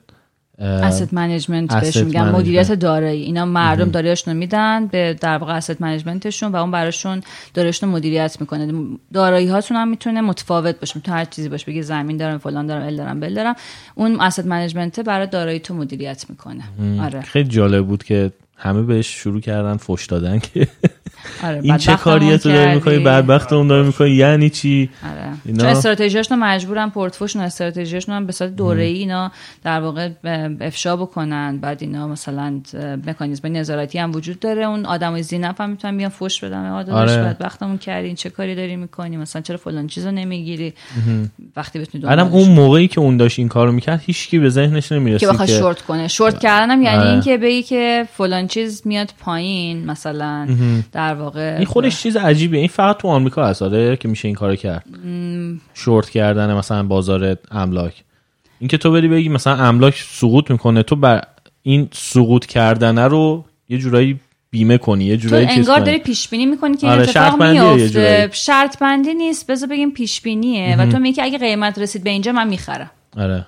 [0.58, 2.30] asset management asset بهش میگن.
[2.30, 3.22] مدیریت دارایی.
[3.22, 7.20] اینا مردم داراییشون رو میدن به در واقع asset management شون و اون براشون
[7.54, 8.72] داراییشون رو مدیریت می‌کنه.
[9.12, 10.92] دارایی هاتون هم می‌تونه متفاوت باشه.
[10.96, 11.66] می‌تونه هر چیزی باشه.
[11.66, 13.54] بگی زمین دارم فلان دارم ال دارم بل دارم.
[13.94, 16.64] اون اسید منیجمنت برای دارایی تو مدیریت می‌کنه.
[17.02, 17.20] آره.
[17.20, 20.68] خیلی جالب بود که همه بهش شروع کردن فش دادن که
[21.42, 22.98] آره این چه کاریه تو داری می‌کنی.
[22.98, 25.32] بدبخت اون داری می‌کنی؟ یعنی چی؟ آره.
[25.44, 29.32] اینا- چون استراتژیاشون مجبورن پورتفوشون استراتژیاشون هم به صورت دوره ای اینا
[29.64, 30.08] در واقع
[30.60, 31.58] افشا بکنن.
[31.58, 32.60] بعد اینا مثلا
[33.06, 34.64] مکانیزم نظارتی هم وجود داره.
[34.64, 36.82] اون آدمای زینف هم می‌تونن بیان فوش بدن.
[36.82, 37.22] داداش آره.
[37.22, 40.74] بدبختمون کردین چه کاری داری می‌کنی؟ مثلا چرا فلان چیزو نمی‌گیری؟
[41.56, 44.94] وقتی بتونی دنبالش اون موقعی که اون داشت این کارو می‌کرد هیچکی به ذهنش که
[44.94, 46.08] نمی‌رسید بخواد که شورت کنه.
[46.08, 47.10] شورت کردن هم یعنی آره.
[47.10, 50.48] اینکه بگی که فلان چیز میاد پایین مثلا
[50.92, 52.58] در واقع این خودش چیز عجیبیه.
[52.60, 54.84] این فقط تو آمریکا هست آره که میشه این کارو کرد.
[55.74, 58.04] شورت کردن مثلا بازار املاک.
[58.58, 61.22] اینکه تو بری بگی مثلا املاک سقوط می‌کنه تو بر
[61.62, 64.20] این سقوط کردن رو یه جورایی
[64.50, 65.80] بیمه کنی یه تو جورایی چیز انگار.
[65.80, 68.28] داری پیش بینی می‌کنی که آره، شرط اتفاق میفته جورایی.
[68.32, 72.32] شرط بندی نیست بذار بگیم پیش بینیه و تو میگی اگه قیمت رسید به اینجا
[72.32, 72.90] من می‌خرم.
[73.16, 73.46] آره.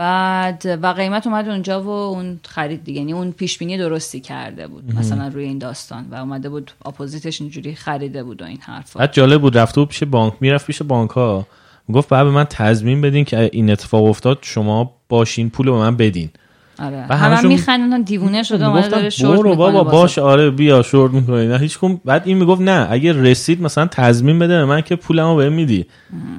[0.00, 3.00] بعد و قیمت اومد اونجا و اون خرید دیگه.
[3.00, 4.94] یعنی اون پیش بینی درستی کرده بود.
[4.94, 6.06] مثلا روی این داستان.
[6.10, 8.98] و اومده بود اپوزیتش اینجوری خریده بود و این حرفا.
[8.98, 11.46] بعد جالب بود رفته بود پیش بانک می‌رفت پیش بانک ها
[11.92, 15.96] گفت بعد به من تضمین بدین که این اتفاق افتاد شما باشین پول به من
[15.96, 16.30] بدین.
[16.80, 17.06] آره.
[17.08, 19.84] و همه میخندن دیوونه شده اومده داره شورت برو بابا.
[19.84, 21.46] باش آره بیا شورت می‌کنی.
[21.46, 24.96] نه هیچ کم بعد این می‌گفت نه اگه رسید مثلا تضمین بده به من که
[24.96, 25.86] پولمو بهم میدی.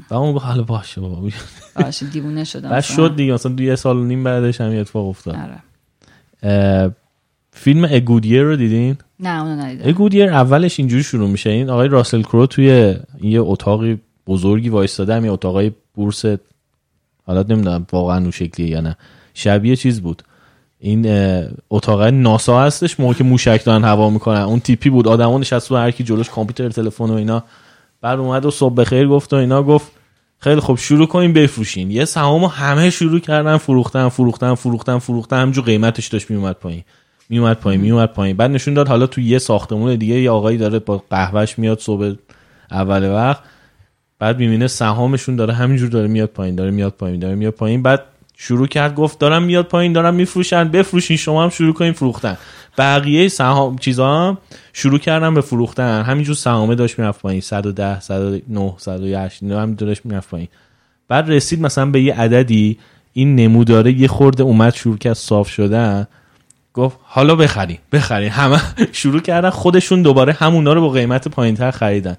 [0.10, 1.34] و اون گفت حالا باشه بابا بیا.
[1.76, 2.84] باشه دیوونه شده بعد.
[2.84, 5.36] شد دیگه مثلا دو یه سال و نیم بعدش همین اتفاق افتاد.
[6.44, 6.92] آره.
[7.54, 9.90] فیلم اگودیر رو دیدین؟ نه اونو ندیدم.
[9.90, 11.50] اگودیر اولش اینجوری شروع میشه.
[11.50, 15.16] این آقای راسل کرو توی یه اتاقی بزرگی وایستاده.
[15.16, 16.26] همین اتاقای بورس
[17.28, 18.98] حالا نمی‌دونم واقعا اون شکلیه یا نه.
[19.34, 20.24] شبیه چیز بود.
[20.84, 21.06] این
[21.70, 24.42] اتاق ناسا هستش موقع که موشک دارن هوا می‌کنن.
[24.42, 27.44] اون تیپی بود آدما نشست رو هر کی جلوش کامپیوتر تلفن و اینا.
[28.02, 29.92] بعد اومد و صبح بخیر گفت و اینا گفت
[30.40, 31.92] خیلی خب شروع کنیم بفروشین.
[31.92, 35.42] یه سهامو همه شروع کردن فروختن فروختن فروختن فروختن.
[35.42, 36.84] همجور قیمتش داشت میومد پایین.
[37.30, 38.38] میومد پایین میومد پایین.
[38.38, 42.14] بعد نشون داد حالا تو یه ساختمون دیگه یه آقایی داره با قهوهش میاد صبح
[42.72, 43.44] اول وقت.
[44.20, 47.84] بعد می‌بینه سهامشون داره همینجور داره میاد پایین داره میاد پایین داره میاد پایین.
[47.84, 48.04] بعد
[48.44, 52.38] شروع کرد گفت دارم میاد پایین دارم میفروشن بفروشین شما هم شروع کنین فروختن.
[52.78, 54.38] بقیه سهام چیزا
[54.74, 56.02] شروع کردن به فروختن.
[56.02, 57.42] همینجور سهامه داشت می‌رفت پایین.
[57.42, 60.48] 110 109 108 هم داشت می‌رفت پایین.
[61.08, 62.78] بعد رسید مثلا به یه عددی
[63.14, 66.08] این نموداره یه خورده اومد شروع کرد صاف شدن.
[66.74, 68.62] گفت حالا بخرین بخرین همه
[68.92, 72.18] شروع کردن خودشون دوباره همونا رو با قیمت پایینتر خریدن.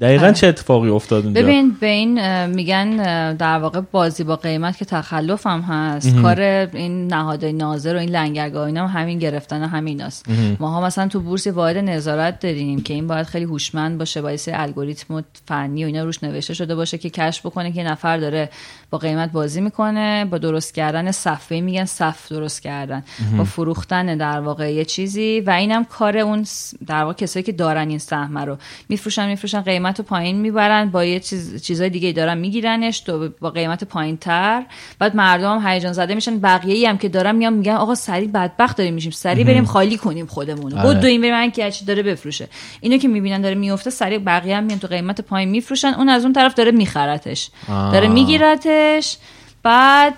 [0.00, 2.96] دقیقا چه اتفاقی افتاد اونجا ببین به این میگن
[3.32, 6.16] در واقع بازی با قیمت که تخلف هم هست.
[6.22, 10.26] کار این نهادهای ناظر و این لنگرگاه اینا هم همین گرفتن همین هست.
[10.60, 15.14] ماها مثلا تو بورس واحد نظارت داریم که این باید خیلی هوشمند باشه باعث الگوریتم
[15.14, 18.50] و فنی و اینا روش نوشته شده باشه که کشف بکنه که نفر داره
[18.90, 20.24] با قیمت بازی می‌کنه.
[20.24, 23.04] با درست کردن صفحه میگن صف درست کردن.
[23.38, 25.40] با فروختن در واقع یه چیزی.
[25.40, 26.46] و اینم کار اون
[26.86, 28.56] در واقع کسایی که دارن این سهم رو.
[28.88, 33.50] میفروشن میفروشن قیمت رو پایین می‌برن با یه چیز چیزای دیگه دارن میگیرنش تو با
[33.50, 34.62] قیمت پایین تر
[34.98, 36.38] بعد مردم هیجان زده میشن.
[36.38, 39.10] بقیه ای هم که دارن میان میگن آقا سری بدبخت داریم میشیم.
[39.10, 41.00] سری بریم خالی کنیم خودمون آره.
[41.00, 42.48] دو این بریم من که چی داره بفروشه.
[42.80, 45.88] اینو که می‌بینن داره میفته سری بقیه هم میان تو قیمت پایین میفروشن.
[45.88, 47.50] اون از اون طرف داره میخرتش.
[47.68, 49.16] داره میگیرتش.
[49.62, 50.14] بعد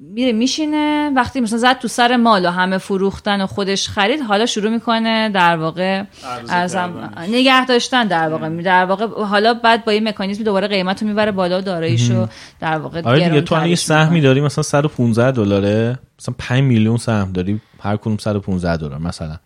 [0.00, 1.12] میره میشینه.
[1.16, 5.28] وقتی مثلا زد تو سر مال و همه فروختن و خودش خرید حالا شروع می‌کنه
[5.28, 6.04] در واقع
[6.48, 8.48] ارزم نگه داشتن در واقع.
[8.48, 12.28] در واقع حالا بعد با این مکانیزم دوباره قیمت رو می‌بره بالا و داراییشو
[12.60, 14.20] در واقع آره دیگه تو یه سهمی.
[14.20, 19.36] داری مثلا 115 دلاره مثلا 5 میلیون سهم داری هر کدوم 115 دلار مثلا.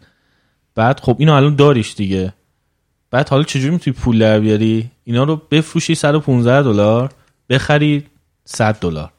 [0.74, 2.32] بعد خب اینو الان داریش دیگه.
[3.10, 7.10] بعد حالا چجوری می‌تونی پول در بیاری؟ اینا رو بفروشی 115 دلار
[7.50, 8.06] بخری
[8.44, 9.10] 100 دلار.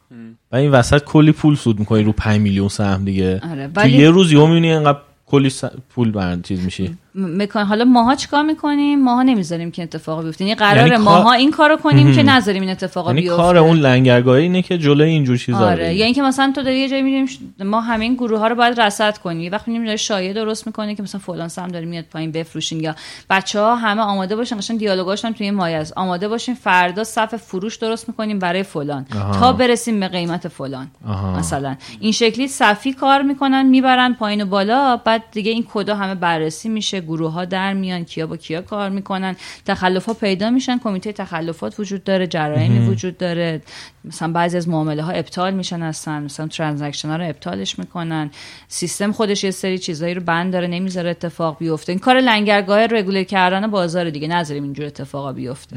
[0.52, 3.42] و این وسط کلی پول سود می‌کنی رو 5 میلیون سهم دیگه.
[3.52, 6.98] آره، تو ولی- یه روز یهو می‌بینی انقدر کلی س- پول برن چیز میشی.
[7.16, 10.46] مکان حالا ماها چیکار می‌کنیم؟ ماها نمی‌ذاریم که اتفاق بیفته.
[10.46, 13.38] یعنی قرار یعنی کار- ماها این کارو کنیم که نذاریم این اتفاق یعنی بیفته.
[13.38, 15.76] کار اون لنگرگاهی اینه که جلوی اینجور چیزا آره.
[15.76, 15.96] بگیره.
[15.96, 17.28] یا اینکه مثلا تو داری یه جایی میریم
[17.60, 19.44] ما همین گروه ها رو باید رصد کنی.
[19.44, 22.80] یه وقت میریم داره شایعه درست می‌کنه که مثلا فلان سم داره میاد پایین بفروشین
[22.80, 22.96] یا
[23.30, 25.94] بچه ها همه آماده باشن قشنگ دیالوگاش هم توی مایه است.
[25.96, 29.06] آماده باشین فردا صف فروش درست می‌کنیم برای فلان.
[29.16, 29.40] آها.
[29.40, 31.40] تا برسیم به قیمت فلان آها.
[31.40, 31.76] مثلا.
[32.00, 36.70] این شکلی صفی کار می‌کنن می‌برن پایین و بالا بعد دیگه این کدا همه بررسی
[36.70, 37.01] میشه.
[37.02, 39.36] گروه ها در میان کیا با کیا کار می‌کنن.
[39.66, 43.62] تخلف ها پیدا میشن کمیته تخلفات وجود داره جرایمی وجود داره.
[44.06, 48.32] مثلا بعضی از معامله ها ابطال میشن هستن مثلا ترانزکشن ها رو ابطالش می‌کنن.
[48.68, 51.92] سیستم خودش یه سری چیزایی رو بند داره نمی‌ذاره اتفاق بیفته.
[51.92, 55.76] این کار لنگرگاه رگوله کردن بازار دیگه نذاریم اینجور اتفاقا بیفته.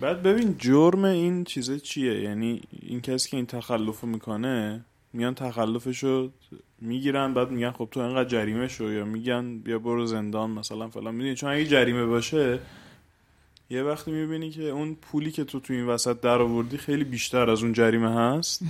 [0.00, 4.84] بعد ببین جرم این چیزه چیه؟ یعنی این کسی که این تخلف رو می‌کنه
[5.14, 6.30] میان تخلفش رو
[6.80, 11.14] می‌گیرن بعد میگن خب تو انقدر جریمه شو یا میگن بیا برو زندان مثلا فلان.
[11.14, 12.58] می‌دونی؟ چون اگه جریمه باشه
[13.70, 17.50] یه وقتی می‌بینی که اون پولی که تو تو این وسط در آوردی خیلی بیشتر
[17.50, 18.62] از اون جریمه هست.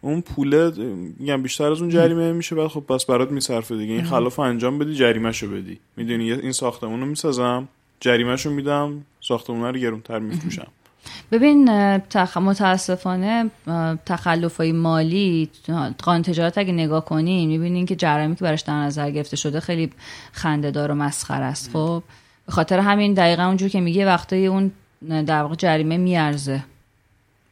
[0.00, 0.70] اون پوله
[1.18, 3.92] میگم بیشتر از اون جریمه میشه بعد خب بس برات میصرفه دیگه.
[3.92, 5.78] این خلاف انجام بدی جریمهشو بدی.
[5.96, 7.68] می‌دونی؟ این ساختمون رو می‌سازم
[8.00, 10.68] جریمهشو میدم ساختمون رو گرونتر میفروشم.
[11.32, 12.36] ببین تخ...
[12.36, 13.50] متاسفانه
[14.06, 15.50] تخلف های مالی
[16.02, 19.90] قانون تجارت اگه نگاه کنین می‌بینین که جرامی که براش در نظر گرفته شده خیلی
[20.32, 21.70] خندهدار و مسخره است.
[21.72, 22.02] خب
[22.46, 24.72] به خاطر همین دقیقا اونجور که میگه وقتایی اون
[25.08, 26.64] در واقع جریمه میارزه.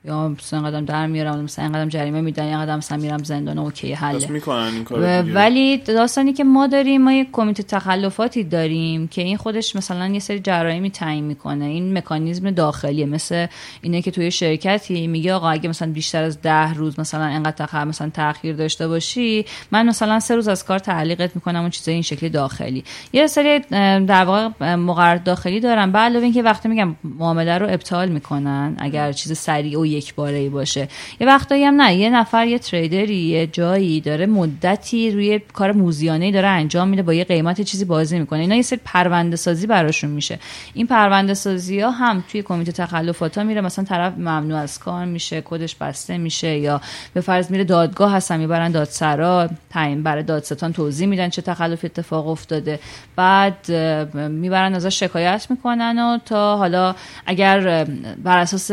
[0.06, 4.26] یا مثلا اینقدر در میارم مثلا اینقدر جریمه میدن اینقدر مثلا میرم زندان اوکی حله.
[4.26, 5.02] می‌کنن این کارو.
[5.35, 10.18] ولی داستانی که ما داریم ما یک کمیته تخلفاتی داریم که این خودش مثلا یه
[10.18, 11.64] سری جرایمی تعیین می‌کنه.
[11.64, 13.47] این مکانیزم داخلیه مثل
[13.82, 17.74] اینه که توی شرکتی میگه آقا اگه مثلا بیشتر از ده روز مثلا انقدر تخ...
[17.74, 22.02] مثلا تاخیر داشته باشی من مثلا سه روز از کار تعلیقت می‌کنم اون چیزای این
[22.02, 22.85] شکلی داخلی.
[23.12, 23.59] یه سری
[24.06, 25.97] در واقع مقررات داخلی دارن.
[25.97, 30.89] علاوه اینکه وقتی میگم معامله رو ابطال می‌کنن اگر چیز سریع و یک باره باشه.
[31.21, 36.33] یه وقتایی هم نه یه نفر یه تریدری یه جایی داره مدتی روی کار موزیانه
[36.33, 38.39] داره انجام میده با یه قیمت چیزی بازی می‌کنه.
[38.41, 40.39] اینا یه سری پرونده سازی براشون میشه.
[40.75, 45.05] این پرونده سازی ها هم توی کمیته تخلفات ها میره مثلا طرف ممنوع از کار
[45.05, 46.81] میشه کدش بسته میشه یا
[47.15, 52.29] به فرض میره دادگاه هستن می‌برن دادسرا تعیین برای دادستان توضیح میدن چه تخلف اتفاق
[52.29, 52.81] افتاده.
[53.16, 53.71] بعد
[54.15, 56.95] می‌برن ازش شکایت می‌کنن و تا حالا
[57.27, 57.85] اگر
[58.25, 58.71] بر اساس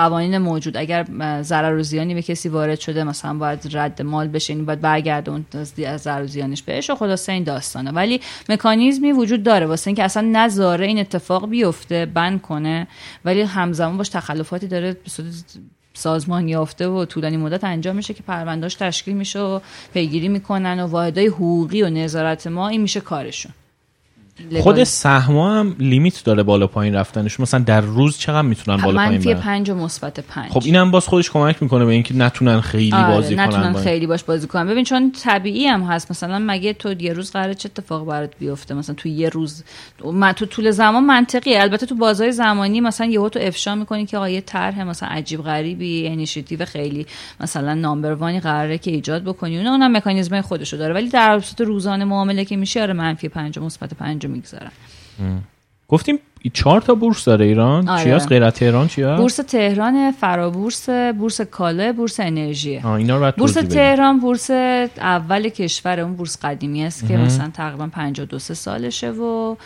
[0.00, 0.76] قوانین موجود.
[0.76, 1.06] اگر
[1.42, 5.46] ضرر و زیانی به کسی وارد شده مثلا باید رد مال بشه این باید برگردون
[5.54, 7.90] از ضرر و زیانش بهش و خلاصه این داستانه.
[7.90, 9.66] ولی مکانیزمی وجود داره.
[9.66, 12.86] واسه اینکه اصلا نذاره این اتفاق بیفته بند کنه
[13.24, 14.96] ولی همزمان باش تخلفاتی داره
[15.94, 19.60] سازمان یافته و طولانی مدت انجام میشه که پرونداش تشکیل میشه و
[19.94, 23.52] پیگیری می‌کنن و واحدهای حقوقی و نظارت ما این میشه کارشون.
[24.60, 27.40] خود سهما هم لیمیت داره بالا پایین رفتنش.
[27.40, 31.06] مثلا در روز چقدر می‌تونن بالا پایین منفی 5 و مثبت 5 خب اینم باز
[31.08, 34.66] خودش کمک می‌کنه به اینکه نتونن خیلی آره، بازی کنن نتونن خیلی باش بازی کنن.
[34.66, 36.10] ببین چون طبیعی هم هست.
[36.10, 39.64] مثلا مگه تو یه روز قراره چه اتفاق برات بیفته؟ مثلا تو یه روز.
[40.04, 44.16] من تو طول زمان منطقی البته تو بازار زمانی مثلا یهو تو افشا می‌کنی که
[44.16, 47.06] آقا یه طرح مثلا عجیب غریبی انیشیتیو خیلی
[47.40, 49.58] مثلا number one ی قراره که ایجاد بکنی.
[49.58, 50.94] اون اونم مکانیزم خودشو داره.
[50.94, 54.70] ولی در صورت روزانه معامله که میشه آره منفی 5 مثبت 5 می‌گذارن.
[55.88, 56.18] گفتیم
[56.52, 57.88] چهار تا بورس داره ایران.
[57.88, 58.04] آره.
[58.04, 60.88] چی هست؟ غیر تهران چی هست؟ بورس تهران فرابورس
[61.18, 62.78] بورس کالا بورس انرژی.
[62.78, 69.10] اینا بورس تهران بورس اول کشور اون بورس قدیمی است که مثلا تقریبا 52 سالشه
[69.10, 69.56] و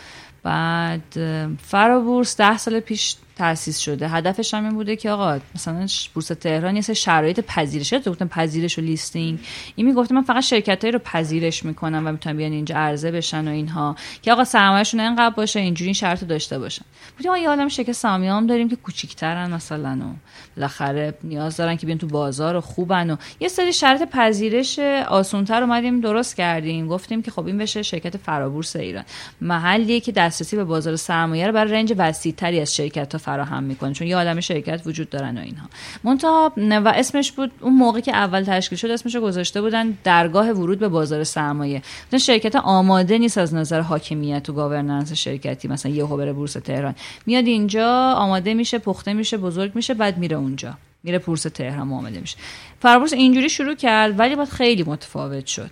[0.43, 1.19] بعد
[1.61, 4.09] فرابورس ده سال پیش تاسیس شده.
[4.09, 8.79] هدفش هم این بوده که آقا مثلا بورس تهران یه شرایط پذیرش تو گفتم پذیرش
[8.79, 9.39] و لیستینگ.
[9.75, 13.51] این می‌گفته من فقط شرکتایی رو پذیرش می‌کنم و می‌تونم بیان اینجا عرضه بشن و
[13.51, 13.95] اینها.
[14.21, 16.85] که آقا سرمایه‌شون انقدر باشه اینجوری این شرط داشته باشن.
[17.17, 20.15] بودیم ما یه عالم شرکت سهامی هم داریم که کوچیک‌ترن مثلا و
[20.57, 25.63] بالاخره نیاز دارن که بیان تو بازار و خوبن و یه سری شرط پذیرش آسونتر
[25.63, 26.87] اومدیم درست کردیم.
[26.87, 29.03] گفتیم که خب این بشه شرکت فرابورس ایران.
[29.41, 34.07] محلیه که دسترسی به بازار سرمایه رو برای رنج وسیع‌تری از شرکت فراهم می‌کنه چون
[34.07, 35.67] یه عالم شرکت وجود دارن و اینها.
[36.03, 40.51] منتها و اسمش بود اون موقع که اول تشکیل شد اسمش رو گذاشته بودن درگاه
[40.51, 41.81] ورود به بازار سرمایه.
[42.19, 46.95] شرکت آماده نیست از نظر حاکمیت و گاورننس شرکتی مثلا یه بره بورس تهران.
[47.25, 50.73] میاد اینجا آماده میشه پخته میشه بزرگ میشه بعد میره اونجا.
[51.03, 52.37] میره بورس تهران معامله میشه.
[52.79, 55.69] فرابورس اینجوری شروع کرد ولی بعد خیلی متفاوت شد.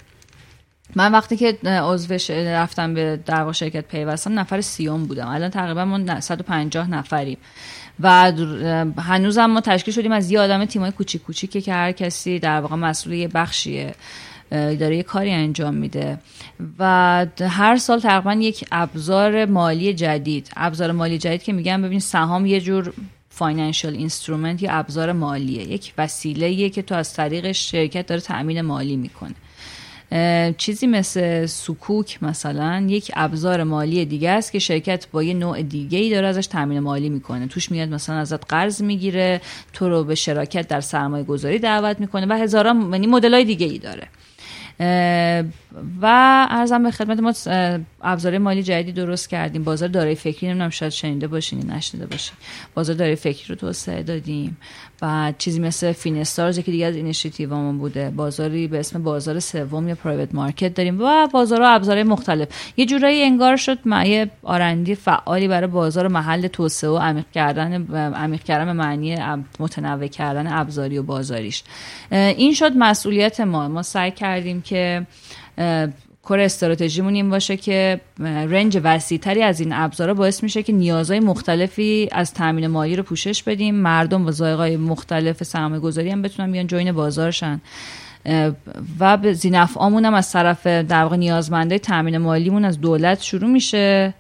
[0.95, 5.27] من وقتی که عضو رفتم به در شرکت پیوستم نفر سیوم بودم.
[5.27, 7.37] الان تقریبا ما 150 نفریم.
[7.99, 8.31] و
[8.97, 12.75] هنوزم ما تشکیل شدیم از یه آدم تیمای کوچیک کوچیکی که هر کسی در واقع
[12.75, 13.95] مسئول یه بخشیه
[14.51, 16.17] داره یه کاری انجام میده.
[16.79, 20.49] و هر سال تقریبا یک ابزار مالی جدید.
[20.55, 22.93] ابزار مالی جدید که میگم ببین سهام یه جور
[23.35, 25.63] financial instrument یا ابزار مالیه.
[25.63, 29.33] یک وسیله که تو از طریق شرکت داره تأمین مالی می‌کنه.
[30.57, 35.99] چیزی مثل صکوک مثلا یک ابزار مالی دیگه است که شرکت با یه نوع دیگه
[35.99, 37.47] ای داره ازش تامین مالی می‌کنه.
[37.47, 39.41] توش میاد مثلا ازت قرض می‌گیره
[39.73, 43.67] تو رو به شراکت در سرمایه گذاری دعوت می‌کنه و هزاران یعنی مدل های دیگه
[43.67, 44.07] ای داره
[46.01, 46.05] و
[46.49, 47.33] عرضم به خدمت شما
[48.01, 49.63] ابزار مالی جدیدی درست کردیم.
[49.63, 52.35] بازار دارایی فکری نمی‌دونم شاید شنیده باشین نشنیده باشین.
[52.73, 54.57] بازار دارایی فکری رو توسعه دادیم.
[55.01, 58.09] و چیزی مثل Finstars که دیگه از اینیشیتیومون بوده.
[58.09, 62.47] بازاری به اسم بازار سوم یا private market داریم و بازار و ابزار مختلف.
[62.77, 68.43] یه جورایی انگار شد معیه آرندی فعالی برای بازار محل توسعه و عمیق کردن عمیق
[68.43, 69.17] کردن معنی
[69.59, 71.63] متنوع کردن ابزاری و بازاریش.
[72.11, 73.67] این شد مسئولیت ما.
[73.67, 75.07] ما سعی کردیم که
[76.23, 82.09] کور استراتژیمون این باشه که رنج وسیعتری از این ابزارا باعث میشه که نیازهای مختلفی
[82.11, 83.75] از تامین مالی رو پوشش بدیم.
[83.75, 87.61] مردم و ذائقه‌های مختلف سرمایه گذاری هم بتونن بیان جوین بازارشن.
[88.99, 94.13] و به زینفعامون هم از طرف در واقع نیازمنده تامین مالیمون از دولت شروع میشه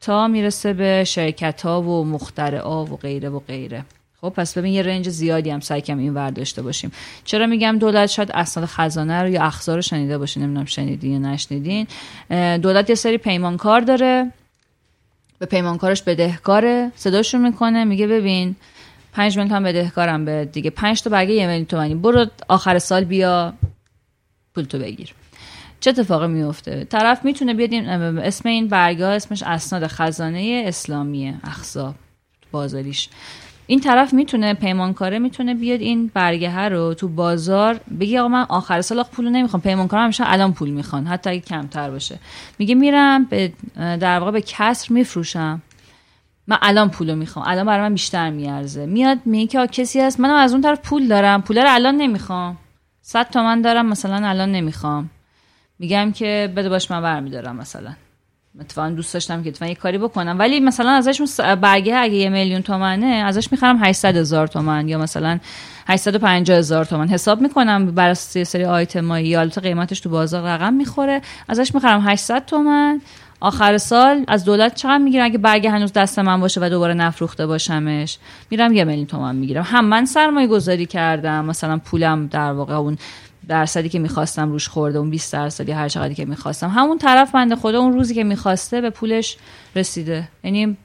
[0.00, 3.84] تا می‌رسه به شرکت ها و مخترعا و غیره و غیره.
[4.24, 6.92] خب پس ببین یه رنج زیادی هم سعی کم این ور داشته باشیم.
[7.24, 11.18] چرا میگم دولت شاید اسناد خزانه رو یا اخزار رو شنیده باشین نمی‌دونم شنیدین یا
[11.18, 11.86] نشنیدین.
[12.56, 14.32] دولت یه سری پیمانکار داره
[15.38, 18.56] به پیمانکارش بدهکاره صداشون می‌کنه میگه ببین
[19.12, 21.94] پنج میلیون تومن بدهکارم به دیگه پنج تا برگه یه میلیون تومنی.
[21.94, 23.52] برو آخر سال بیا
[24.54, 25.14] پول تو بگیر.
[25.80, 27.74] چه اتفاقی میفته طرف می‌تونه بیاد
[28.18, 31.94] اسم این برگه اسمش اسناد خزانه اسلامیه اخزاب
[32.52, 33.08] بازاریش.
[33.66, 38.80] این طرف می‌تونه پیمانکاره می‌تونه بیاد این برگه رو تو بازار بگی آقا من آخر
[38.80, 42.18] سال پول نمی‌خوام پیمانکار همیشه الان پول می‌خوان حتی اگه کمتر باشه.
[42.58, 45.62] میگه میرم به در واقع به کسر میفروشم.
[46.46, 48.86] من الان پولو می‌خوام الان برای من بیشتر میارزه.
[48.86, 52.56] میاد میگه که کسی هست منم از اون طرف پول دارم پول رو الان نمی‌خوام.
[53.02, 55.10] صد تومن دارم مثلا الان نمی‌خوام.
[55.78, 57.92] میگم که بده باش من برمیدارم مثلا.
[58.60, 60.38] اتفاقا دوست داشتم که اتفاقا یه کاری بکنم.
[60.38, 65.38] ولی مثلا ازش برگه اگه یه میلیون تومنه ازش می‌خرم 800 هزار تومن یا مثلا
[65.88, 67.08] 850 هزار تومن.
[67.08, 71.20] حساب می‌کنم بر یه سری آیتمایی یا البته قیمتش تو بازار رقم می‌خوره.
[71.48, 73.00] ازش می‌خرم 800 تومن.
[73.40, 77.46] آخر سال از دولت چقدر می‌گیرم؟ اگه برگه هنوز دست من باشه و دوباره نفروخته
[77.46, 78.18] باشمش
[78.50, 79.62] میرم یه میلیون تومن می‌گیرم.
[79.62, 82.98] هم من سرمایه گذاری کردم مثلا پولم در واقع اون
[83.48, 86.68] درصدی که می‌خواستم روش خورده اون 20 درصدی هر چقدری که می‌خواستم.
[86.68, 89.36] همون طرف بنده خدا اون روزی که می‌خواسته به پولش
[89.76, 90.28] رسیده.
[90.44, 90.76] یعنی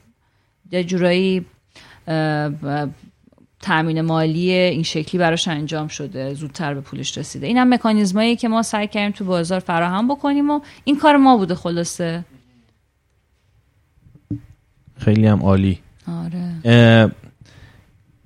[0.72, 1.46] یه جورایی
[3.60, 6.34] تامین مالی این شکلی براش انجام شده.
[6.34, 7.46] زودتر به پولش رسیده.
[7.46, 11.36] این هم مکانیزمایی که ما سعی کردیم تو بازار فراهم بکنیم و این کار ما
[11.36, 12.24] بوده خلاصه.
[14.98, 15.78] خیلی هم عالی.
[16.08, 17.12] آره.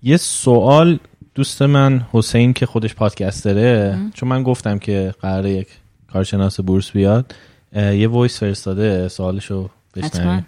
[0.03, 0.99] یه سوال
[1.35, 5.69] دوست من حسین که خودش پادکستره چون من گفتم که قراره یک
[6.13, 7.35] کارشناس بورس بیاد
[7.77, 10.47] یه وایس فرستاده سوالشو بشنویم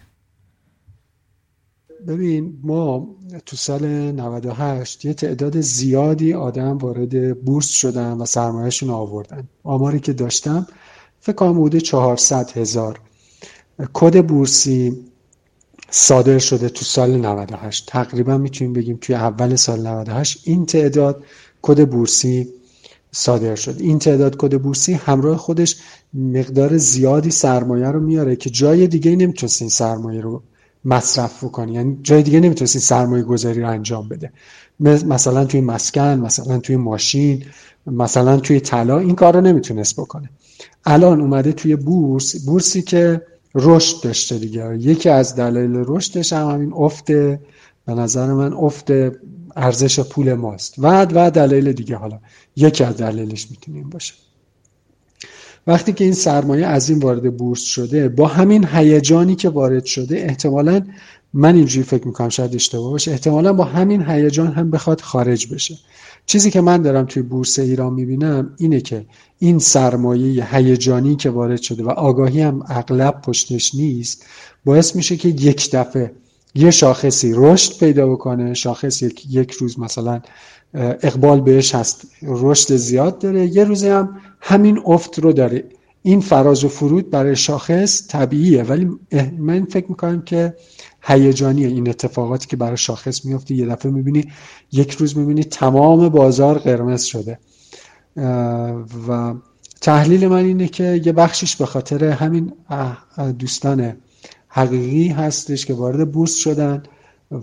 [2.07, 3.09] ببین ما
[3.47, 9.49] تو سال 98 یه تعداد زیادی آدم وارد بورس شدن و سرمایهشون آوردن.
[9.63, 10.67] آماری که داشتم
[11.21, 13.01] فکر کنم بوده 400 هزار.
[13.93, 15.05] کد بورسی
[15.97, 21.25] صادر شده تو سال 98 تقریبا می‌تونیم بگیم توی اول سال 98 این تعداد
[21.63, 22.49] کد بورسی
[23.13, 23.77] صادر شد.
[23.79, 25.77] این تعداد کد بورسی همراه خودش
[26.15, 30.43] مقدار زیادی سرمایه رو میاره که جای دیگه نمی‌تونست این سرمایه رو
[30.85, 31.73] مصرف بکنه.
[31.73, 34.33] یعنی جای دیگه نمی‌تونست این سرمایه گذاری رو انجام بده.
[34.81, 37.45] مثلا توی مسکن مثلا توی ماشین
[37.87, 40.31] مثلا توی طلا این کار رو نمی‌تونست بکنه.
[40.85, 42.45] الان اومده توی بورس.
[42.47, 43.23] بورسی که
[43.55, 44.77] رشد داشته دیگه.
[44.79, 47.39] یکی از دلایل رشدش هم همین افت به
[47.89, 48.91] نظر من افت
[49.57, 50.75] ارزش پول ماست.
[50.79, 51.97] و و دلایل دیگه.
[51.97, 52.19] حالا
[52.57, 54.15] یکی از دلایلش می‌تونیم باشه.
[55.67, 60.17] وقتی که این سرمایه از این وارد بورس شده با همین هیجانی که وارد شده
[60.17, 60.87] احتمالا
[61.33, 65.79] من اینجوری فکر می‌کنم شاید اشتباه باشه احتمالا با همین هیجان هم بخواد خارج بشه.
[66.27, 69.07] چیزی که من دارم توی بورس ایران می‌بینم اینه که
[69.39, 74.27] این سرمایه هیجانی که وارد شده و آگاهی هم اغلب پشتش نیست
[74.65, 76.13] باعث میشه که یک دفعه
[76.55, 80.21] یه شاخصی رشد پیدا بکنه شاخص یک, یک روز مثلا
[80.75, 85.65] اقبال بهش هست رشد زیاد داره یه روزی هم همین افت رو داره.
[86.03, 88.91] این فراز و فرود برای شاخص طبیعیه ولی
[89.39, 90.55] من فکر می‌کنم که
[91.07, 94.25] هیجانی این اتفاقاتی که برای شاخص میفته یه دفعه می‌بینی
[94.73, 97.39] یک روز می‌بینی تمام بازار قرمز شده.
[99.09, 99.35] و
[99.81, 102.53] تحلیل من اینه که یه بخشیش به خاطر همین
[103.39, 103.97] دوستان
[104.49, 106.83] حقیقی هستش که وارد بورس شدن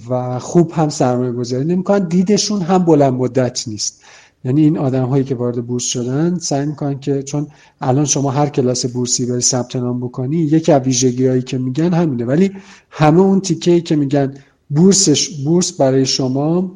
[0.10, 2.08] و خوب هم سرمایه گذاری نمی‌کنن.
[2.08, 4.04] دیدشون هم بلند مدت نیست.
[4.44, 7.48] یعنی این آدم هایی که وارد بورس شدن سعی می‌کنن که چون
[7.82, 11.94] الان شما هر کلاس بورسی بری ثبت نام بکنی یکی از ویژگی هایی که میگن
[11.94, 12.26] همینه.
[12.26, 12.52] ولی
[12.90, 14.34] همه اون تیکه که میگن
[14.70, 16.72] بورسش بورس برای شما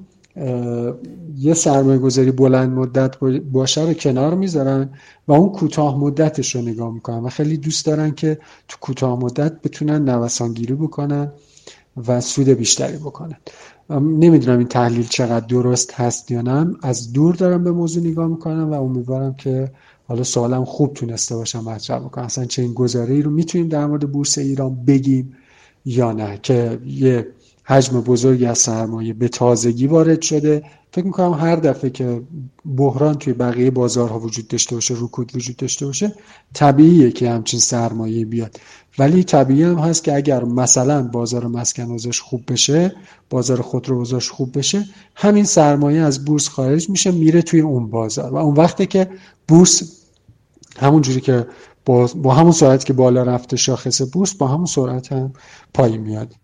[1.38, 3.18] یه سرمایه گذاری بلند مدت
[3.52, 4.90] باشه رو کنار می‌ذارن
[5.28, 9.62] و اون کوتاه مدتش رو نگاه می‌کنن و خیلی دوست دارن که تو کوتاه مدت
[9.62, 11.32] بتونن نوسانگیری بکنن
[12.08, 13.38] و سود بیشتری بکنن.
[13.90, 16.76] نمی‌دونم این تحلیل چقدر درست هست یا نه.
[16.82, 19.72] از دور دارم به موضوع نگاه می‌کنم و امیدوارم که
[20.08, 22.26] حالا سوالم خوب تونسته باشم مطرح بکنم.
[22.26, 25.34] اصلا چه این گزاره رو می‌تونیم در مورد بورس ایران بگیم
[25.86, 27.28] یا نه؟ که یه
[27.64, 30.64] حجم بزرگی از سرمایه به تازگی وارد شده
[30.96, 32.22] فکر می‌کنم هر دفعه که
[32.78, 36.16] بحران توی بقیه بازارها وجود داشته باشه رکود وجود داشته باشه
[36.54, 38.60] طبیعیه که همچین سرمایه بیاد.
[39.00, 42.96] ولی طبیعی هم هست که اگر مثلا بازار مسکن خوب بشه
[43.30, 44.86] بازار خودرو خوب بشه
[45.16, 48.34] همین سرمایه از بورس خارج میشه میره توی اون بازار.
[48.34, 49.10] و اون وقته که
[49.48, 50.02] بورس
[50.78, 51.48] همون جوری که
[51.86, 55.34] با, با همون سرعت که بالا رفته شاخص بورس با همون سرعت هم
[55.74, 56.36] پایین میاد.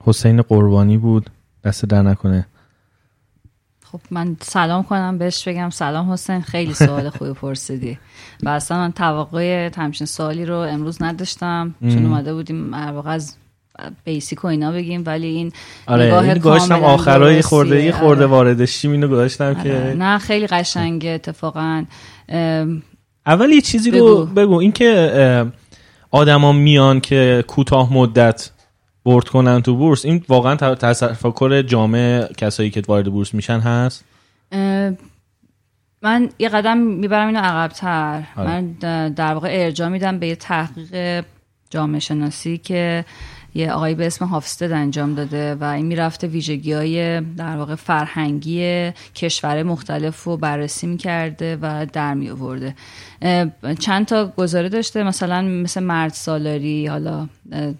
[0.00, 1.30] حسین قربانی بود.
[1.64, 2.46] دست در نکنه.
[3.92, 7.98] خب من سلام کنم بهش بگم سلام حسین خیلی سوال خوبی پرسیدی
[8.42, 13.36] و اصلا من توقع همچین سوالی رو امروز نداشتم چون اومده بودیم واقع از
[14.04, 15.52] بیسیک و اینا بگیم ولی این
[15.86, 18.66] آره نگاه این گذاشتم آخرای خورده ای خورده آره.
[18.82, 19.62] اینو گذاشتم آره.
[19.62, 21.84] که نه خیلی قشنگه اتفاقا
[23.26, 24.06] اول یه چیزی بگو.
[24.06, 25.46] رو بگو این که
[26.10, 28.50] آدما میان که کوتاه مدت
[29.04, 30.04] برد کنن تو بورس.
[30.04, 34.04] این واقعا تفکر جامع کسایی که وارد بورس میشن هست؟
[36.02, 38.22] من یه قدم می‌برم اینو عقبتر.
[38.36, 38.48] آره.
[38.48, 38.72] من
[39.08, 41.24] در واقع ارجاع میدم به یه تحقیق
[41.70, 43.04] جامعه شناسی که
[43.54, 48.90] یه آقایی به اسم هافستد انجام داده و این می‌رفته ویژگی های در واقع فرهنگی
[49.14, 52.74] کشور مختلف رو بررسی می‌کرده و در می آورده
[53.78, 57.28] چند تا گزاره داشته مثلا مثل مرد سالاری حالا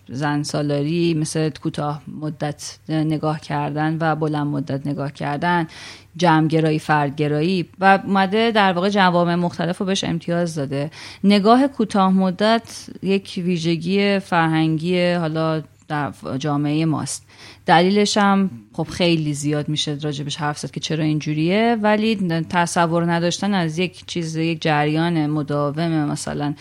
[0.08, 5.66] زن سالاری مثل کوتاه مدت نگاه کردن و بلند مدت نگاه کردن.
[6.16, 10.90] جمعگرایی فردگرایی و اومده در واقع جوامع مختلف رو بهش امتیاز داده.
[11.24, 17.26] نگاه کوتاه مدت یک ویژگی فرهنگی حالا در جامعه ماست.
[17.66, 22.16] دلیلش هم خب خیلی زیاد میشه راجبش حرف زد که چرا اینجوریه ولی
[22.50, 26.54] تصور نداشتن از یک چیز یک جریان مداوم مثلا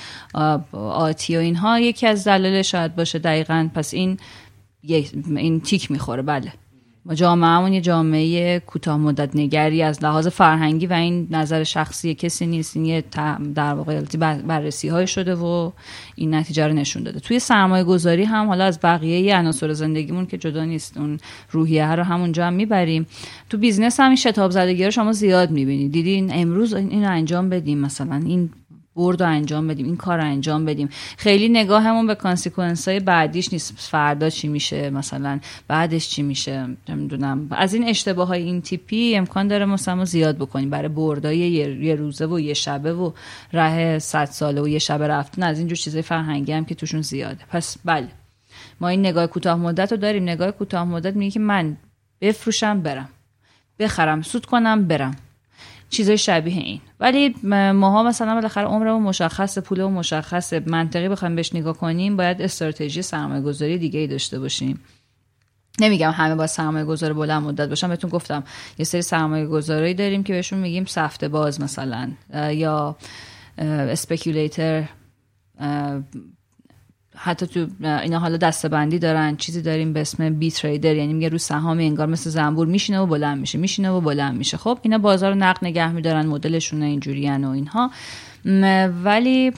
[0.74, 3.20] آتی و اینها یکی از دلایل شاید باشه.
[3.20, 4.18] دقیقا پس این
[5.36, 6.22] این تیک می‌خوره.
[6.22, 6.54] بله.
[7.16, 12.76] جامعه یه جامعه کوتاه مدت نگری از لحاظ فرهنگی و این نظر شخصی کسی نیست.
[12.76, 13.04] این یه
[13.56, 14.02] در واقع
[14.48, 15.72] بررسی های شده و
[16.16, 17.20] این نتیجه رو نشون داده.
[17.20, 21.20] توی سرمایه گذاری هم حالا از بقیه عناصر زندگیمون که جدا نیست اون
[21.52, 23.06] روحیه رو همونجا هم می‌بریم.
[23.50, 25.92] تو business هم این شتاب زدگی رو شما زیاد می‌بینید.
[25.92, 27.78] دیدین امروز اینو انجام بدیم.
[27.78, 28.50] مثلا این
[28.96, 30.90] برد رو انجام بدیم این کار رو انجام بدیم.
[31.18, 33.74] خیلی نگاهمون به consequence های بعدیش نیست.
[33.78, 37.48] فردا چی میشه؟ مثلا بعدش چی میشه؟ نمی‌دونم.
[37.52, 40.70] از این اشتباه های این تیپی امکان داره مثلا زیاد بکنیم.
[40.70, 43.12] برای بردای یه روزه و یه شبه و
[43.54, 47.46] ره صد ساله و یه شبه رفتن از اینجور چیزای فرهنگی هم که توشون زیاده.
[47.50, 48.08] پس بله.
[48.82, 50.24] ما این نگاه کوتاه مدت رو داریم.
[50.24, 51.78] نگاه کوتاه مدت میگه که من
[52.22, 53.10] بفروشم برم.
[53.80, 55.16] بخرم سود کنم برم.
[55.90, 56.82] چیزای شبیه این.
[57.00, 57.36] ولی
[57.74, 63.02] ماها مثلا بالاخره عمرمون مشخص پول و مشخص منطقی بخوایم بهش نگاه کنیم باید استراتژی
[63.02, 64.80] سرمایه گذاری دیگه ای داشته باشیم.
[65.80, 67.88] نمیگم همه با سرمایه گذار بلند مدت باشن.
[67.88, 68.44] بهتون گفتم
[68.78, 72.12] یه سری سرمایه گذاری داریم که بهشون میگیم سفته باز مثلا
[72.52, 72.98] یا
[73.58, 74.90] اسپیکولیتر
[77.22, 81.38] حتی تو اینا حالا دستبندی دارن چیزی داریم به اسم بی تریدر یعنی میگه رو
[81.38, 84.58] سهام انگار مثل زنبور میشینه و بلند میشه میشینه و بلند میشه.
[84.58, 87.92] خب اینا بازار نقد نگه میدارن مدلشون اینجوریان و اینها.
[89.04, 89.52] ولی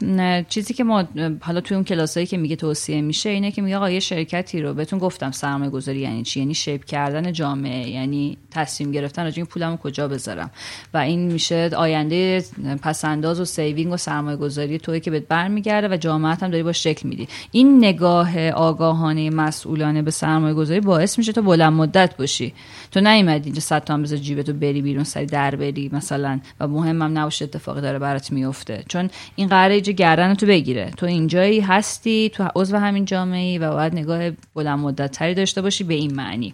[0.50, 1.04] چیزی که ما
[1.42, 4.74] حالا توی اون کلاسایی که میگه توصیه میشه اینه که میگه آقا یه شرکتی رو
[4.74, 9.46] بهتون گفتم سرمایه گذاری یعنی چی؟ یعنی شیپ کردن جامعه یعنی تصمیم گرفتن راجع این
[9.46, 10.52] پولمو کجا بذارم.
[10.94, 12.44] و این میشه آینده
[12.82, 16.72] پس‌انداز و saving و سرمایه گذاری توی که بهت برمیگرده و جامعه هم داری با
[16.72, 17.28] شکل میدی.
[17.52, 22.54] این نگاه آگاهانه مسئولانه به سرمایه گذاری باعث میشه تو بلند مدت باشی.
[22.92, 26.40] تو نیومدی اینجا صد تا بذار جیبتو بری بیرون سری در بری مثلا.
[26.60, 28.71] و مهمم نباشه اتفاقی داره برات میفته.
[28.88, 30.92] چون این قراره اینجا گردن تو بگیره.
[30.98, 35.62] تو اینجایی هستی تو عضو همین جامعه ای و باید نگاه بلند مدت تری داشته
[35.62, 36.54] باشی به این معنی.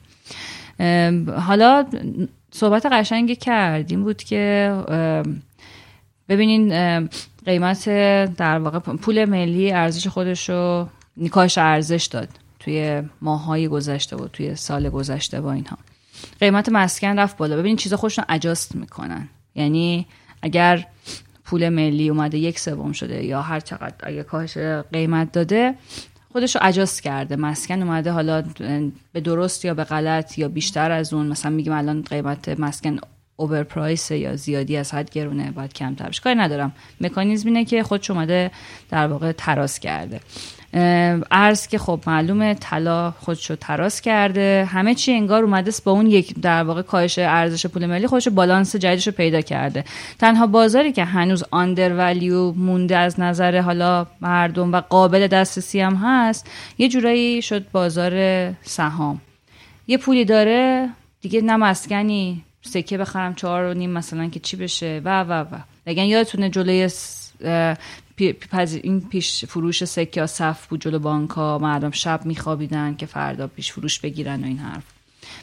[1.39, 1.85] حالا
[2.51, 4.73] صحبت قشنگی کردیم بود که
[6.29, 6.69] ببینین
[7.45, 7.89] قیمت
[8.35, 10.87] در واقع پول ملی ارزش خودش رو
[11.17, 12.29] نیکاش ارزش داد
[12.59, 15.77] توی ماهای گذشته و توی سال گذشته با اینها.
[16.39, 17.57] قیمت مسکن رفت بالا.
[17.57, 19.29] ببینین چیزا خودشون اجاست می‌کنن.
[19.55, 20.05] یعنی
[20.41, 20.85] اگر
[21.47, 24.57] پول ملی اومده یک سوم شده یا هر چقدر اگه کاهش
[24.91, 25.75] قیمت داده
[26.31, 27.35] خودش رو اجاست کرده.
[27.35, 28.43] مسکن اومده حالا
[29.13, 31.27] به درست یا به غلط یا بیشتر از اون.
[31.27, 32.97] مثلا میگیم الان قیمت مسکن
[33.39, 36.71] over price یا زیادی از حد گرونه باید کمتر بشه کاری ندارم.
[37.01, 38.51] مکانیزم اینه که خودش اومده
[38.89, 40.19] در واقع تراز کرده.
[41.31, 44.67] ارز که خب معلومه طلا خودشو تراز کرده.
[44.71, 48.75] همه چی انگار اومده با اون یک در واقع کاهش ارزش پول ملی خودشو بالانس
[48.75, 49.83] جدیدش رو پیدا کرده.
[50.19, 55.95] تنها بازاری که هنوز under value مونده از نظر حالا مردم و قابل دسترسی هم
[55.95, 56.47] هست
[56.77, 58.13] یه جورایی شد بازار
[58.61, 59.21] سهام.
[59.87, 60.89] یه پولی داره
[61.21, 65.59] دیگه نه مسکنی سکه بخرم چهار و نیم مثلا که چی بشه؟ و و و.
[65.85, 66.89] بگن یادتونه جلوی
[68.83, 73.99] این پیش فروش سکه صف بود جلو ها مردم شب میخوابیدن که فردا پیش فروش
[73.99, 74.83] بگیرن و این حرف.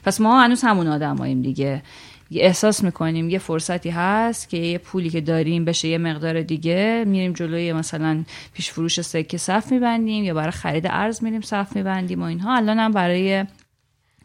[0.05, 1.83] پس ما هنوز همون آدماییم دیگه.
[2.31, 7.33] احساس می‌کنیم یه فرصتی هست که یه پولی که داریم بشه یه مقدار دیگه میریم
[7.33, 8.25] جلوی مثلا
[8.55, 12.57] پیش فروش سکه صف میبندیم یا برای خرید ارز میریم صف میبندیم و اینها.
[12.57, 13.45] الان هم برای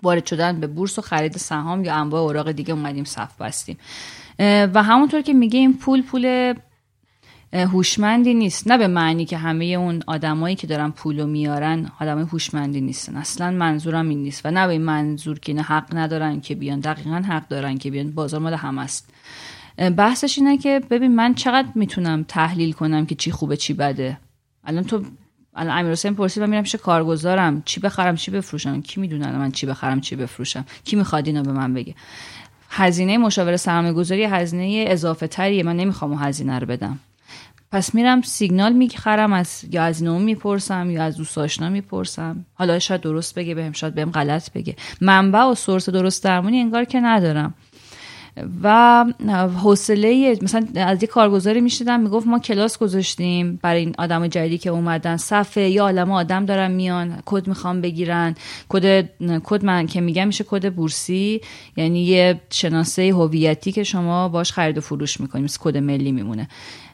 [0.04, 3.78] وارد شدن به بورس و خرید سهام یا انواع اوراق دیگه اومدیم صف بستیم.
[4.40, 6.54] و همونطور که میگه این پول پول
[7.54, 8.68] هوشمندی نیست.
[8.68, 13.18] نه به معنی که همه اون آدمایی که دارن پولو میارن آدمای هوشمندی نیستن.
[13.18, 14.46] اصلا منظورم این نیست.
[14.46, 16.80] و نه به این منظور که نه حق ندارن که بیان.
[16.80, 18.12] دقیقا حق دارن که بیان.
[18.12, 19.10] بازار مال هم است.
[19.98, 24.18] بحثش اینه که ببین من چقدر می‌تونم تحلیل کنم که چی خوبه چی بده.
[24.64, 25.04] الان تو
[25.60, 29.52] الان امیر حسین پرسید من میرم پیش کارگزارم؟ چی بخرم؟ چی بفروشم؟ کی می‌دونه من
[29.52, 31.96] چی بخرم؟ چی بفروشم؟ کی می‌خواد اینو به من بگه؟
[32.70, 37.00] هزینه مشاور سرمایه گذاری هزینه اضافه تریه من نمی‌خوام اون هزینه رو بدم.
[37.72, 42.46] پس میرم سیگنال می‌خرم از یا از نوم می‌پرسم یا از دوست آشنا می‌پرسم.
[42.54, 44.76] حالا شاید درست بگه بهم شاید بهم غلط بگه.
[45.02, 47.54] منبع و source درست درمانی انگار که ندارم.
[48.64, 49.06] و
[49.64, 54.70] حوصله مثلا از یه کارگزاری می‌شدم می‌گفت ما کلاس گذاشتیم برای این آدم جدیدی که
[54.70, 55.18] اومدن.
[55.18, 58.36] صف یه عالم آدم دارن میان کد می‌خوام بگیرن.
[58.70, 59.10] کد
[59.44, 61.42] کد من که میگم میشه کد بورسی
[61.78, 66.48] یعنی یه شناسه هویتی که شما باش خرید و فروش می‌کنیم کد ملی میمونه.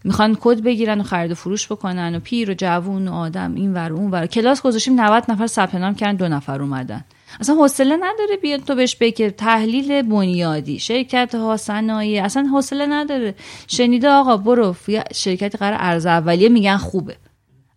[0.04, 3.74] می‌خوان کد بگیرن و خرید و فروش بکنن و پیر و جوون و آدم این
[3.74, 4.26] ور اون ور.
[4.26, 7.04] کلاس گذاشتیم 90 نفر ثبت نام کردن دو نفر اومدن.
[7.40, 13.36] اصلا حوصله نداره بیاد تو بهش بگه تحلیل بنیادی شرکت ها صنایع اصلا حوصله نداره.
[13.68, 14.76] شنیده آقا برو
[15.14, 17.16] شرکت قرار ارز اولیه میگن خوبه.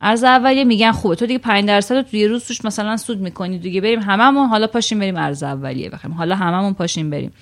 [0.01, 1.15] ارز اولیه میگن خوبه.
[1.15, 3.59] تو دیگه 5 درصد رو توی روز توش مثلا سود می‌کنی.
[3.59, 6.15] دیگه بریم هممون حالا پاشیم بریم ارز اولیه بخریم.
[6.15, 7.33] حالا هممون پاشیم بریم.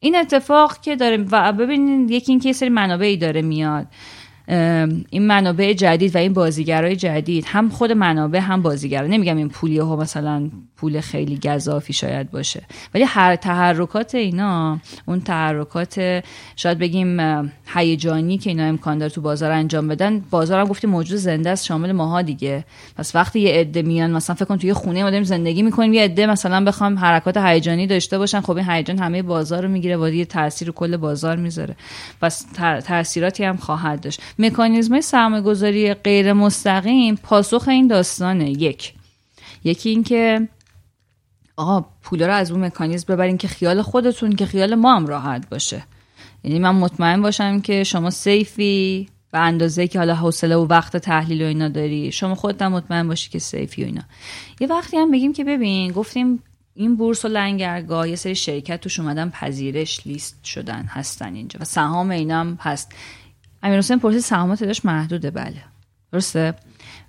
[0.00, 3.86] این اتفاق که داره و ببینید یکی این که سری منابعی داره میاد.
[5.10, 9.78] این منابع جدید و این بازیگرای جدید هم خود منابع هم بازیگر نمیگم این پولی
[9.78, 12.62] ها مثلا پول خیلی گذافی شاید باشه.
[12.94, 16.24] ولی هر تحرکات اینا اون تحرکات
[16.56, 17.20] شاید بگیم
[17.66, 21.64] هیجانی که اینا امکان داره تو بازار انجام بدن بازار هم گفتیم موجود زنده است
[21.64, 22.64] شامل ماها دیگه.
[22.96, 26.26] پس وقتی یه عده میان مثلا فکر کن توی خونه ما زندگی می‌کنیم یه عده
[26.26, 30.24] مثلا بخوام حرکات هیجانی داشته باشن خب این هیجان همه بازار رو می‌گیره و یه
[30.24, 31.76] تاثیر کل بازار می‌ذاره.
[32.20, 32.46] پس
[32.84, 34.22] تاثیراتی هم خواهد داشت.
[34.38, 38.50] مکانیزم سرمایه گذاری غیر مستقیم پاسخ این داستانه.
[38.50, 38.94] یک.
[39.64, 40.48] یکی اینکه
[41.56, 45.48] آقا پولا رو از اون مکانیزم ببرین که خیال خودتون که خیال ما هم راحت
[45.48, 45.82] باشه.
[46.44, 51.42] یعنی من مطمئن باشم که شما سیفی به اندازه که حالا حوصله و وقت تحلیل
[51.42, 54.02] و اینا داری شما خودت هم مطمئن باشی که سیفی و اینا.
[54.60, 56.42] یه وقتی هم بگیم که ببین گفتیم
[56.74, 61.64] این بورس و لنگرگاه یه سری شرکت توش اومدن پذیرش لیست شدن هستن اینجا و
[61.64, 62.92] سهام اینا هم هست.
[63.62, 65.64] امیر حسین پرسید سهامات داشت محدوده بله.
[66.12, 66.54] درسته؟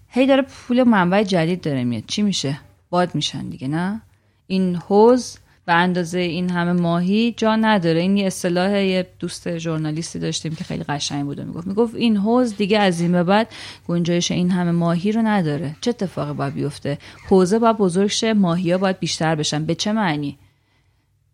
[0.07, 2.03] هی داره پول منبع جدید داره میاد.
[2.07, 2.59] چی میشه؟
[2.89, 4.01] باد میشن دیگه نه؟
[4.47, 7.99] این حوز به اندازه این همه ماهی جا نداره.
[8.01, 11.67] این یه اصطلاح یه دوست ژورنالیستی داشتیم که خیلی قشنگ بود و می‌گفت.
[11.67, 13.47] می‌گفت این حوز دیگه از این به بعد
[13.87, 15.75] گنجایش این همه ماهی رو نداره.
[15.81, 16.97] چه اتفاقی باید بیفته؟
[17.27, 19.65] حوزه باید بزرگ شه ماهی ها باید بیشتر بشن.
[19.65, 20.37] به چه معنی؟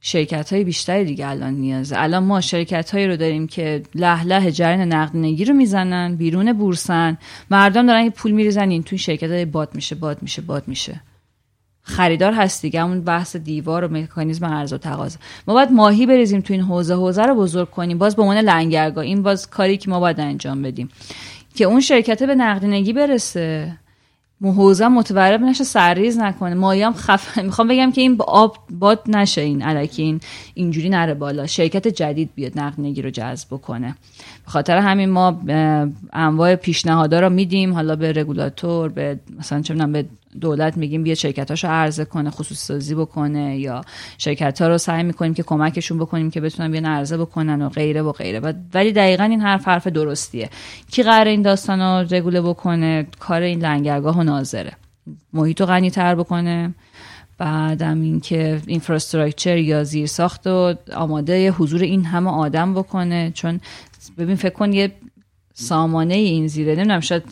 [0.07, 1.95] شرکت های بیشتری دیگه الان نیازه.
[1.99, 7.18] الان ما شرکت هایی رو داریم که له له جریان نقدینگی رو می‌زنن بیرون بورسن.
[7.52, 11.02] مردم دارن پول میریزن این توی شرکت های باد میشه باد میشه باد میشه.
[11.82, 15.19] خریدار هست دیگه همون بحث دیوار و مکانیزم عرض و تقاضا.
[15.48, 17.98] ما باید ماهی بریزیم تو این حوزه حوزه رو بزرگ کنیم.
[17.98, 20.90] باز به عنوان لنگرگاه این باز کاری که ما باید انجام بدیم.
[21.56, 23.77] که اون شرکت به نقدینگی برسه.
[24.44, 26.53] حوزه متورب نشه سرریز نکنه.
[26.53, 30.20] مایام خف می‌خوام بگم که این آب باد نشه این علکی این
[30.53, 31.48] اینجوری نره بالا.
[31.48, 33.95] شرکت جدید بیاد نقدینگی رو جذب بکنه.
[34.46, 35.42] خاطر همین ما
[36.14, 37.74] انواع پیشنهادها رو میدیم.
[37.74, 40.06] حالا به رگولاتور به مثلا چه به
[40.42, 43.82] دولت میگیم بیا شرکتاشو عرضه کنه خصوص سازی بکنه یا
[44.18, 48.02] شرکت ها رو سعی می‌کنیم که کمکشون بکنیم که بتونن بیان عرضه بکنن و غیره
[48.02, 48.40] و غیره.
[48.74, 50.50] ولی دقیقا این حرف حرف درستیه.
[50.92, 54.72] کی قرار این داستان رو رگوله بکنه؟ کار این لنگرگاه و ناظره.
[55.34, 56.74] محیط رو غنی تر بکنه
[57.38, 63.32] بعدم اینکه اینفراستراکچر یا زیر ساخت و آماده حضور این همه آدم بکنه.
[63.34, 63.60] چون
[64.18, 64.91] ببین فکر کن یه
[65.57, 66.76] سامانه این زیره.
[66.76, 67.23] نمی‌دونم شاید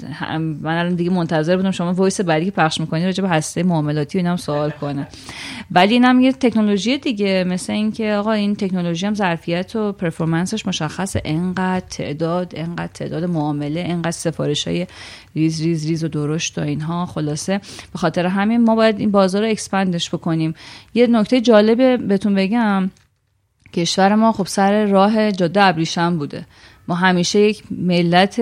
[0.62, 4.18] من الان دیگه منتظر بودم شما voice بعدی که پخش می‌کنی راجع به هسته معاملاتی
[4.18, 5.08] و اینم سوال کنه
[5.72, 10.68] ولی اینم یه تکنولوژی دیگه مثل اینکه آقا این تکنولوژی هم ظرفیت و performance ش
[10.68, 14.88] مشخص انقدر تعداد انقدر تعداد معامله انقدر سفارش های
[15.36, 17.06] ریز ریز ریز و درشت و اینها.
[17.06, 17.62] خلاصه
[17.94, 20.54] به خاطر همین ما باید این بازار رو expand ش بکنیم.
[20.94, 22.90] یه نکته جالب بهتون بگم.
[23.74, 26.46] کشور ما خب سر راه جاده ابریشم بوده.
[26.88, 28.40] ما همیشه یک ملت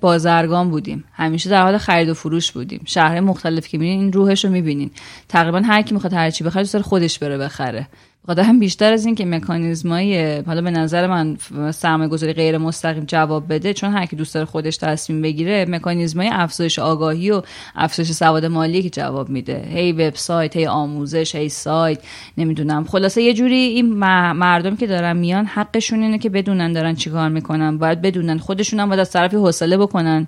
[0.00, 1.04] بازرگان بودیم.
[1.12, 2.82] همیشه در حال خرید و فروش بودیم.
[2.84, 4.90] شهر مختلف که می‌بینین این روحش رو می‌بینین.
[5.28, 7.88] تقریبا هر کی می‌خواد هر چی بخره خودش بره بخره.
[8.28, 11.36] هم بیشتر از این که مکانیزمای حالا به نظر من
[11.70, 16.28] سرمایه گذاری غیر مستقیم جواب بده چون هر کی دوست داره خودش تصمیم بگیره مکانیزمای
[16.32, 17.42] افزایش آگاهی و
[17.74, 19.68] افزایش سواد مالی که جواب میده.
[19.68, 21.98] هی وبسایت هی آموزش هی سایت
[22.38, 22.84] نمی‌دونم.
[22.84, 23.94] خلاصه یه جوری این
[24.32, 27.78] مردم که دارن میان حقشون اینه که بدونن دارن چیکار می‌کنن.
[27.78, 28.38] باید بدونن.
[28.38, 30.26] خودشون هم باید از طرفی حوصله بکنن.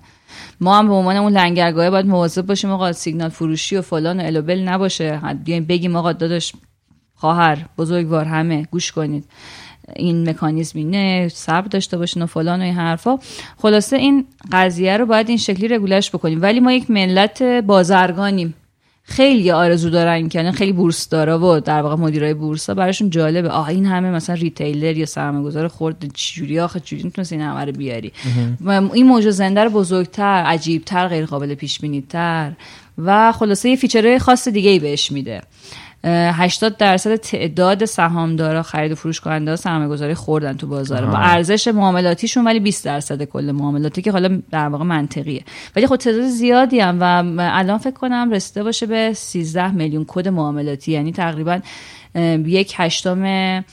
[0.61, 4.25] ما هم به عنوان اون لنگرگاه باید مواظب باشیم آقا سیگنال فروشی و فلان و
[4.25, 5.21] الوبل نباشه.
[5.45, 6.53] بیایم بگیم آقا داداش
[7.17, 9.25] خواهر بزرگوار همه گوش کنید.
[9.97, 13.19] این مکانیزم اینه صبر داشته باشین و فلان و این حرفا.
[13.57, 16.43] خلاصه این قضیه رو باید این شکلی رگولش بکنیم.
[16.43, 18.55] ولی ما یک ملت بازرگانیم.
[19.09, 23.49] خیلی آرزو دارن که خیلی بورس دارا و در واقع مدیرای بورس ها براشون جالبه.
[23.49, 27.73] آه این همه مثلا retailer یا سرمایه‌گذار خرد چجوری آخه چجوری می‌تونست این همه رو
[27.73, 28.13] بیاری؟
[28.95, 32.53] این موجود زنده رو بزرگتر عجیبتر غیر قابل پیش بینی تر
[32.99, 35.43] و خلاصه یه feature های خاص دیگه ای بهش میده.
[36.05, 41.69] 80 درصد تعداد سهامدارا خرید و فروش کننده سرمایه گذارای خردن تو بازار با ارزش
[41.69, 45.45] معاملاتیشون ولی 20 درصد کل معاملاتی که حالا در واقع منطقیه.
[45.77, 50.29] ولی خب تعداد زیادی هم و الان فکر کنم رسیده باشه به 13 میلیون کد
[50.29, 50.93] معاملاتی.
[50.93, 51.61] یعنی تقریبا
[52.45, 53.65] یک هشتم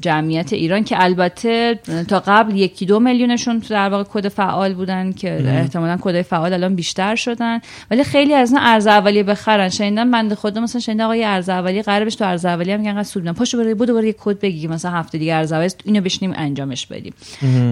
[0.00, 1.78] جمعیت ایران که البته
[2.08, 6.74] تا قبل یکی دو میلیونشون در واقع کد فعال بودن که احتمالا کد فعال الان
[6.74, 7.60] بیشتر شدن.
[7.90, 9.68] ولی خیلی از اینا عرضه اولیه بخرن.
[9.68, 13.02] شنیدم بنده خدا مثلا شنیدم آقا عرضه اولیه قراره بشه تو عرضه اولیه هم انقدر
[13.02, 14.68] سود پاشو برای بود برای کد بگی.
[14.68, 17.14] مثلا هفته دیگه عرضه اولیه اینو بشنیم انجامش بدیم.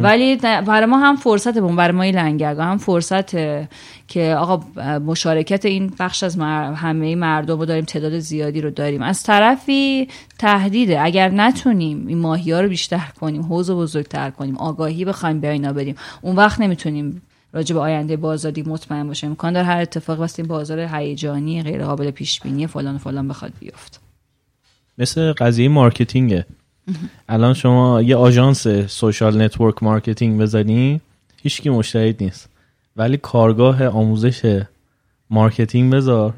[0.02, 2.66] ولی برای ما هم فرصت بون برای ما لنگرگاه.
[2.66, 3.36] هم فرصت
[4.08, 4.60] که آقا
[4.98, 9.02] مشارکت این بخش از همه مردم رو داریم تعداد زیادی رو داریم.
[9.02, 10.08] از طرفی
[10.38, 11.00] تهدیده.
[11.00, 15.72] اگر نتونیم این ماهی ها رو بیشتر کنیم حوض بزرگتر کنیم آگاهی بخوایم به اینا
[15.72, 17.22] بدیم اون وقت نمی‌تونیم
[17.52, 19.28] راجع به آینده بازاری مطمئن باشیم.
[19.30, 23.52] امکان داره هر اتفاق واسه این بازار هیجانی غیر قابل پیش بینی فلان فلان بخواد
[23.60, 24.00] بیفت
[24.98, 26.46] مثل قضیه مارکتینگه.
[27.28, 31.00] الان شما یه آژانس social network marketing بزنی
[31.42, 32.48] هیچکی مشتری نیست.
[32.96, 34.62] ولی کارگاه آموزش
[35.30, 36.34] marketing بذار.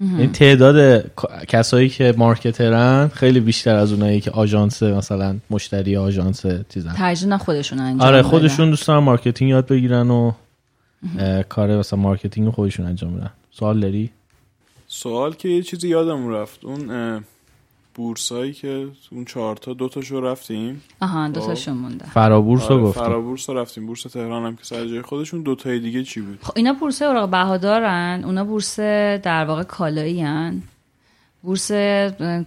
[0.00, 1.04] این تعداد
[1.48, 6.92] کسایی که marketer ن خیلی بیشتر از اونایی که آژانس مثلا مشتری آژانس چیزن.
[6.92, 10.32] ترجیح خودشون انجام آره خودشون دوست دارن marketing یاد بگیرن و
[11.48, 13.30] کار مثلا marketing خودشون انجام بدن.
[13.50, 14.10] سوال داری؟
[14.86, 16.64] سوال که یه چیزی یادم رفت.
[16.64, 16.90] اون
[17.94, 20.82] بورسایی که اون چهار تا دو تاشو رفتیم.
[21.00, 22.06] آها دو تاشو مونده.
[22.06, 23.02] فرابورس رو آره گفتیم.
[23.02, 23.86] فرابورس رو رفتیم.
[23.86, 27.02] بورس تهران هم که سر جای خودشون دو تای دیگه چی بود؟ خب اینا بورس
[27.02, 28.22] اوراق بهادارن.
[28.24, 30.62] اونا بورس در واقع کالایی هن.
[31.42, 31.72] بورس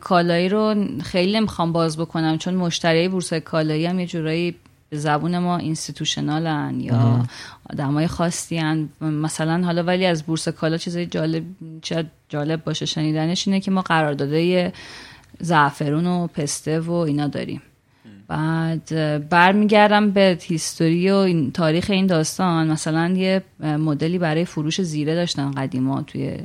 [0.02, 4.56] کالایی رو خیلی نمی‌خوام باز بکنم چون مشتری بورس کالایی هم یه جورایی
[4.90, 7.26] به زبون ما institutional ن یا
[7.70, 8.90] آدمای خاصی هن.
[9.02, 11.44] مثلا حالا ولی از بورس کالا چیزای جالب
[12.30, 14.72] جالب باشه شنیدنش اینه که ما قراردادای
[15.40, 17.62] زعفرون و پسته و اینا داریم.
[18.28, 18.90] بعد
[19.30, 22.72] برمیگردم به هیستوری و این تاریخ این داستان.
[22.72, 26.38] مثلا یه مدلی برای فروش زیره داشتن قدیما توی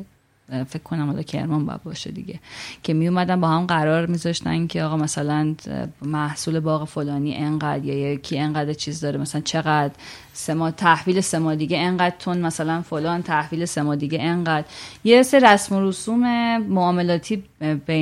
[0.49, 2.41] فکر کنم حالا کرمان باید باشه دیگه
[2.83, 5.55] که می اومدن با هم قرار میذاشتن که آقا مثلا
[6.03, 9.95] محصول باغ فلانی انقدر یا یکی انقدر چیز داره مثلا چقدر
[10.39, 14.67] سما تحویل سما دیگه انقدر تون مثلا فلان تحویل سما دیگه انقدر.
[15.05, 16.23] یه سه رسم و رسوم
[16.59, 17.45] معاملاتی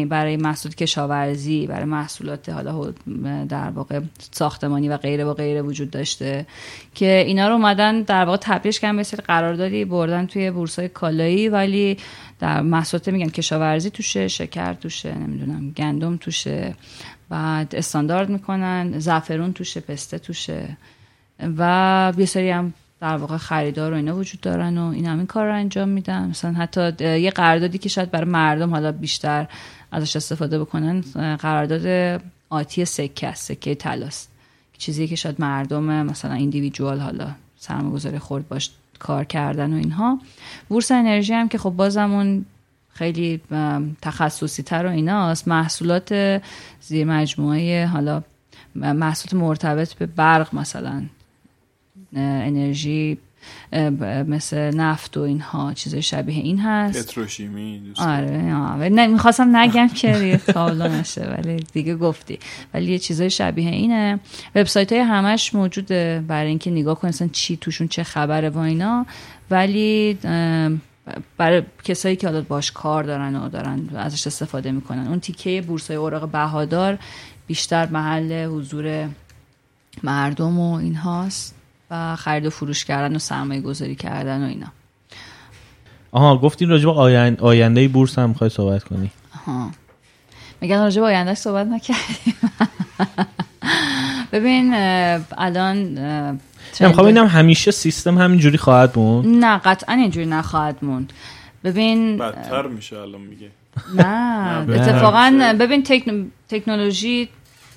[0.09, 2.93] برای محصول کشاورزی برای محصولات حالا
[3.49, 4.01] در واقع
[4.31, 6.47] ساختمانی و غیره و غیره وجود داشته
[6.95, 11.97] که اینا رو اومدن در واقع تبدیلش کردن سری قراردادی بردن توی بورسای کالایی ولی
[12.39, 16.75] در محصولات میگن کشاورزی توشه شکر توشه نمی‌دونم گندم توشه
[17.29, 20.77] بعد استاندارد می‌کنن زعفرون توشه پسته توشه.
[21.59, 25.47] و یه سری هم در واقع خریدار و اینا وجود دارن و این همین کار
[25.47, 26.29] رو انجام میدن.
[26.29, 29.47] مثلا حتی یه قراردادی که شاید برای مردم حالا بیشتر
[29.93, 31.01] ازش استفاده بکنن
[31.37, 34.31] قرارداد آتی سکه است سکه تلاست
[34.79, 40.19] چیزی که شاید مردم مثلا ایندیویدوال حالا سرمایه‌گذاری خورد باش کار کردن و اینها.
[40.69, 42.45] بورس انرژی هم که خب بازمون
[42.93, 43.41] خیلی
[44.03, 45.49] تخصصی تر و ایناست.
[45.49, 46.43] محصولات
[46.81, 48.23] زیر مجموعه حالا
[48.75, 51.03] محصولات مرتبط به برق مثلا
[52.15, 53.19] انرژی
[54.27, 57.09] مثل نفت و اینها چیز شبیه این هست.
[57.09, 62.39] پتروشیمی آره نه می‌خواستم نگم که دیگه تابلو نشه ولی دیگه گفتی.
[62.75, 64.21] ولی یه چیزای شبیه اینه.
[64.55, 69.07] وبسایت های همش موجوده برای اینکه نگاه کنید چی توشون چه خبره و اینا.
[69.51, 70.19] ولی
[71.37, 75.07] برای کسایی که حالا باش کار دارن و دارن ازش استفاده می‌کنن.
[75.09, 76.99] اون تیکه بورسای اوراق بهادار
[77.47, 79.09] بیشتر محل حضور
[80.03, 81.56] مردم و این هاست
[81.91, 84.67] و خرید و فروش کردن و سرمایه گذاری کردن و اینا.
[86.13, 89.11] آها گفتین راجب آینده, آینده بورس هم می‌خوای صحبت کنی.
[89.35, 89.71] آها.
[90.61, 92.35] میگن راجب آینده صحبت نکردیم.
[94.33, 94.75] ببین
[95.39, 95.77] الان
[96.81, 99.45] می‌خوام اینم همیشه سیستم همینجوری خواهد موند.
[99.45, 101.13] نه قطعا اینجوری نخواهد موند.
[101.65, 103.51] ببین بدتر میشه الان میگه.
[103.95, 104.07] نه
[104.81, 105.83] اتفاقا ببین
[106.49, 107.29] تکنولوژی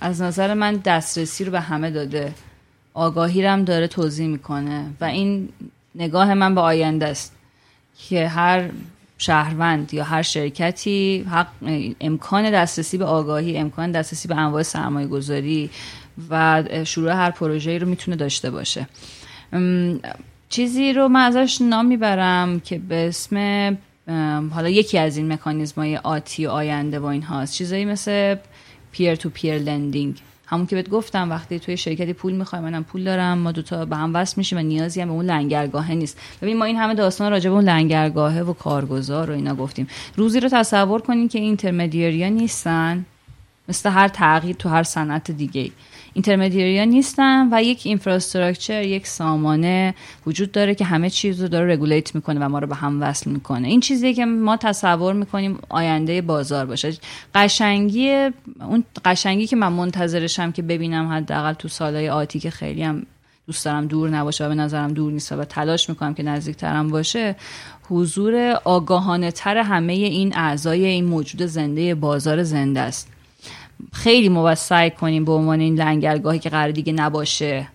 [0.02, 2.34] از نظر من دسترسی رو به همه داده.
[2.94, 5.50] آگاهی هم داره توضیح می‌کنه و این
[5.96, 7.36] نگاه من به آینده است
[8.10, 8.70] که هر
[9.18, 11.48] شهروند یا هر شرکتی حق
[12.02, 15.70] امکان دسترسی به آگاهی امکان دسترسی به انواع سرمایه گذاری
[16.30, 18.88] و شروع هر پروژه‌ای رو می‌تونه داشته باشه.
[20.50, 23.78] چیزی رو من ازش نام می‌برم که به اسم
[24.54, 28.36] حالا یکی از این مکانیزم های آتی و آینده و این هاست چیزایی مثل
[28.92, 33.04] peer to peer lending همون که بهت گفتم وقتی توی شرکتی پول می‌خوای منم پول
[33.04, 36.18] دارم ما دوتا به هم وصل میشیم و نیازی هم به اون لنگرگاهه نیست.
[36.42, 39.88] ببین ما این همه داستان راجع به اون لنگرگاهه و کارگزار و اینا گفتیم.
[40.16, 43.06] روزی رو تصور کنین که intermediary ا نیستن
[43.68, 45.72] مثل هر تغییر تو هر صنعت دیگه
[46.14, 49.96] intermediary نیستن و یک infrastructure یک سامانه
[50.28, 53.30] وجود داره که همه چیز رو داره رگولیت می‌کنه و ما رو به هم وصل
[53.32, 53.68] می‌کنه.
[53.68, 56.94] این چیزی که ما تصور می‌کنیم آینده بازار باشه.
[57.36, 58.30] قشنگی
[58.60, 63.06] اون قشنگی که من منتظرشم که ببینم حداقل تو سالهای آتی که خیلی هم
[63.48, 67.36] دوست دارم دور نباشه و به نظرم دور نیست و تلاش می‌کنم که نزدیکترم باشه
[67.90, 73.08] حضور آگاهانه تر همه این اعضای این موجود زنده بازار زنده است.
[73.94, 77.68] خیلی سعی کنیم به عنوان این لنگرگاهی که قرار دیگه نباشه.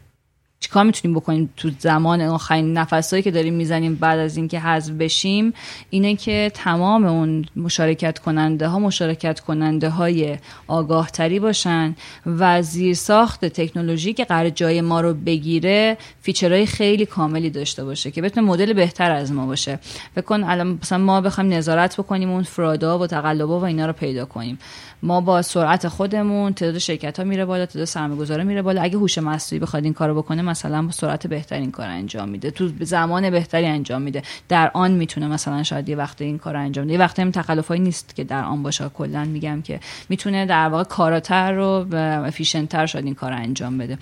[0.65, 5.55] چیکار می‌تونیم بکنیم تو زمان آخرین نفسایی که داریم می‌زنیم بعد از اینکه حذف بشیم؟
[5.91, 11.95] اینه که تمام اون مشارکت کننده ها مشارکت کننده های آگاه تری باشن
[12.27, 18.11] و زیر ساخت تکنولوژی که قرار جای ما رو بگیره فیچرهای خیلی کاملی داشته باشه
[18.11, 19.79] که بتونه مدل بهتر از ما باشه.
[20.17, 24.25] بکن الان مثلا ما بخوایم نظارت بکنیم اون فرادا و تقلبا و اینا رو پیدا
[24.25, 24.59] کنیم.
[25.03, 28.83] ما با سرعت خودمون تعداد شرکت ها میره بالا تعداد سرمایه‌گذارا میره بالا.
[28.83, 32.51] اگه هوش مصنوعی بخواد این کارو بکنه مثلا با سرعت بهترین کار انجام میده.
[32.51, 34.23] تو زمان بهتری انجام میده.
[34.49, 36.93] در آن می‌تونه مثلا شاید یه وقت این کار انجام بده.
[36.93, 38.89] یه وقت هم تخلفایی نیست که در آن باشه.
[38.89, 41.59] کلا میگم که می‌تونه در واقع کاراتر
[41.91, 41.97] و
[42.27, 43.99] افیشنتر شاید این کار انجام بده.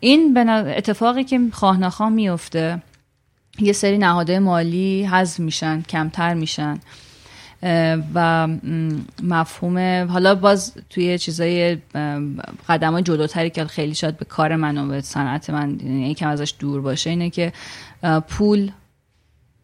[0.00, 2.82] این اتفاقی که خواه میفته
[3.58, 6.78] یه سری نهادهای مالی حذف میشن کمتر میشن.
[8.14, 8.48] و
[9.22, 10.06] مفهوم.
[10.10, 11.78] حالا باز توی چیزای
[12.68, 16.28] قدم های جلوتری که خیلی شاید به کار من و به صنعت من یعنی یکم
[16.28, 17.52] ازش دور باشه اینه که
[18.28, 18.70] پول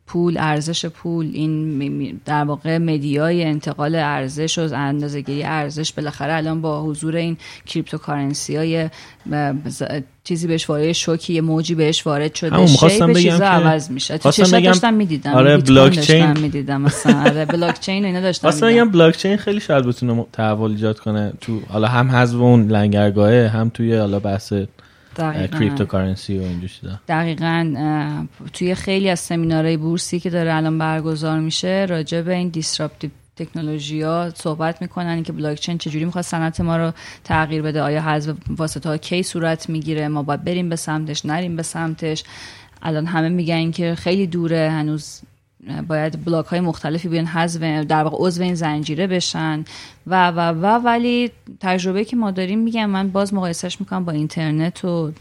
[0.06, 6.60] پول ارزش پول این در واقع media ی انتقال ارزش و اندازه‌گیری ارزش بالاخره الان
[6.60, 7.36] با حضور این
[7.66, 8.90] cryptocurrency های
[10.31, 12.66] چیزی بهش وارد شوکی یه موجی بهش وارد شده.
[12.66, 17.20] شی به چیزا عوض میشه تو چشم داشتم می‌دیدم آره بلاک چین می‌دیدم مثلا.
[17.20, 18.90] آره بلاک چین اینا داشتم اصلا میگم.
[18.90, 23.69] بلاک چین خیلی شاید بتونه تحول ایجاد کنه تو حالا هم حذف اون لنگرگاهه هم
[23.69, 24.52] توی حالا بحث
[25.59, 26.61] cryptocurrency و این
[27.09, 27.74] دقیقا
[28.52, 33.11] توی خیلی از سمینارهای بورسی که داره الان برگزار میشه راجع به این disruptive
[33.45, 36.93] technology ها صحبت می‌کنن که بلاک چین چجوری می‌خواد صنعت ما رو
[37.25, 41.57] تغییر بده آیا حذف واسطه ها کی صورت می‌گیره؟ ما باید بریم به سمتش نریم
[41.57, 42.25] به سمتش.
[42.83, 45.21] الان همه میگن که خیلی دوره هنوز
[45.89, 49.65] باید block های مختلفی بیان حذف در واقع عضو این زنجیره بشن.
[50.07, 51.31] و و و ولی
[51.61, 55.12] تجربه که ما داریم میگم من باز مقایسهش می‌کنم با اینترنت و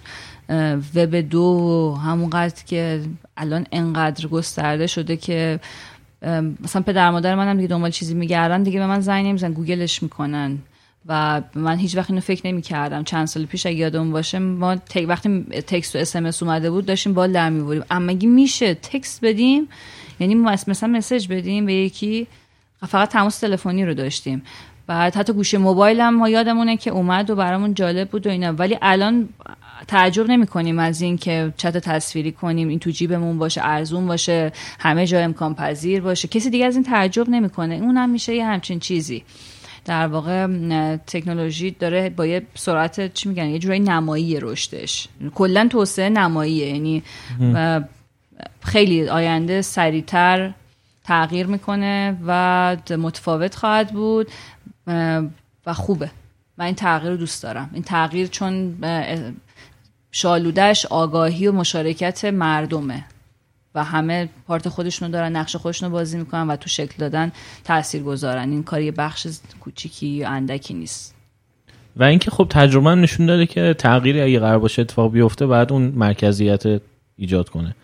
[0.96, 3.02] وب دو همونقدر که
[3.38, 5.60] الان انقدر گسترده شده که
[6.62, 8.64] مثلا پدر مادر منم دیگه دنبال چیزی میگردن.
[8.64, 10.58] دیگه به من زنگ نمیزن گوگلش می‌کنن.
[11.08, 14.78] و من هیچ وقت اینو فکر نمی کردم چند سال پیش اگه یادم باشه ما
[15.08, 19.68] وقتی تکست و اس اومده بود داشتیم بال در میوردیم اما میشه text بدیم؟
[20.20, 22.28] یعنی مثلا message بدیم به یکی
[22.88, 24.42] فقط تماس تلفنی رو داشتیم.
[24.88, 28.54] بعد حتی گوشه موبایل هم ما یادمونه که اومد و برامون جالب بود و اینا.
[28.54, 29.30] ولی الان
[29.88, 34.52] تعجب نمی کنیم از این که چت تصویری کنیم این تو جیبمون باشه ارزون باشه
[34.80, 36.28] همه جا امکان پذیر باشه.
[36.28, 37.76] کسی دیگه از این تعجب نمی‌کنه.
[37.76, 39.24] اون هم میشه یه همچین چیزی.
[39.86, 40.48] در واقع
[40.98, 45.08] تکنولوژی داره با یه سرعت چی میگن؟ یه جورایی نمایی رشدش.
[45.36, 46.68] کلا توسعه نماییه.
[46.68, 47.04] یعنی
[48.62, 50.54] خیلی آینده سریعتر
[51.04, 54.28] تغییر می‌کنه و متفاوت خواهد بود
[55.66, 56.12] و خوبه.
[56.58, 57.70] من این تغییر رو دوست دارم.
[57.74, 58.78] این تغییر چون
[60.12, 63.06] شالودش آگاهی و مشارکت مردمه
[63.76, 67.32] و همه پارت خودشونو دارن نقش خودشونو بازی می‌کنن و تو شکل دادن
[67.64, 69.28] تاثیر گذارن این کاری بخش
[69.60, 71.16] کوچیکی یا اندکی نیست.
[71.96, 75.82] و اینکه خب تجربه نشون داده که تغییری اگه قرار باشه اتفاق بیفته بعد اون
[75.82, 76.64] مرکزیت
[77.18, 77.76] ایجاد کنه.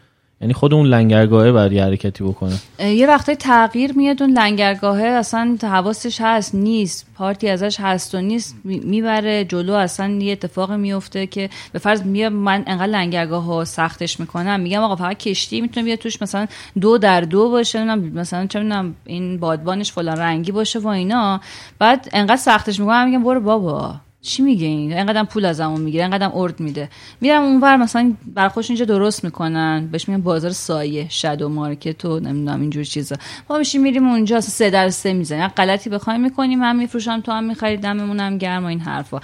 [0.46, 2.56] یعنی خود اون لنگرگاهه باید یه حرکتی بکنه.
[2.80, 7.08] یه وقتی تغییر میاد اون لنگرگاهه اصلا حواسش هست نیست.
[7.16, 12.32] پارتی ازش هست و نیست می‌بره جلو اصلا یه اتفاق میفته که به فرض میاد
[12.32, 16.48] من انقدر لنگرگاه ها سختش می‌کنم میگم آقا فقط کشتی می‌تونه بیاد توش مثلا
[16.82, 21.42] دو در دو باشه مثلا چه می‌دونم این بادبانش فلان رنگی باشه و اینا.
[21.80, 23.96] بعد انقدر سختش می‌کنم میگم برو بابا.
[24.26, 26.90] چی میگه این؟ اینقدر پول از ازمون می‌گیره اینقدر ارد میده.
[27.22, 29.90] میرم اونور مثلا برای خوش اینجا درست می‌کنن.
[29.92, 33.16] بهش میگن بازار سایه شادو مارکت و نمی‌دونم اینجور چیزا.
[33.50, 35.48] ما میشیم میریم اونجا سه در سه می‌زنیم.
[35.48, 39.20] غلطی بخوایم می‌کنیم هم میفروشم تو هم می‌خرید دممون هم گرم و این حرفا.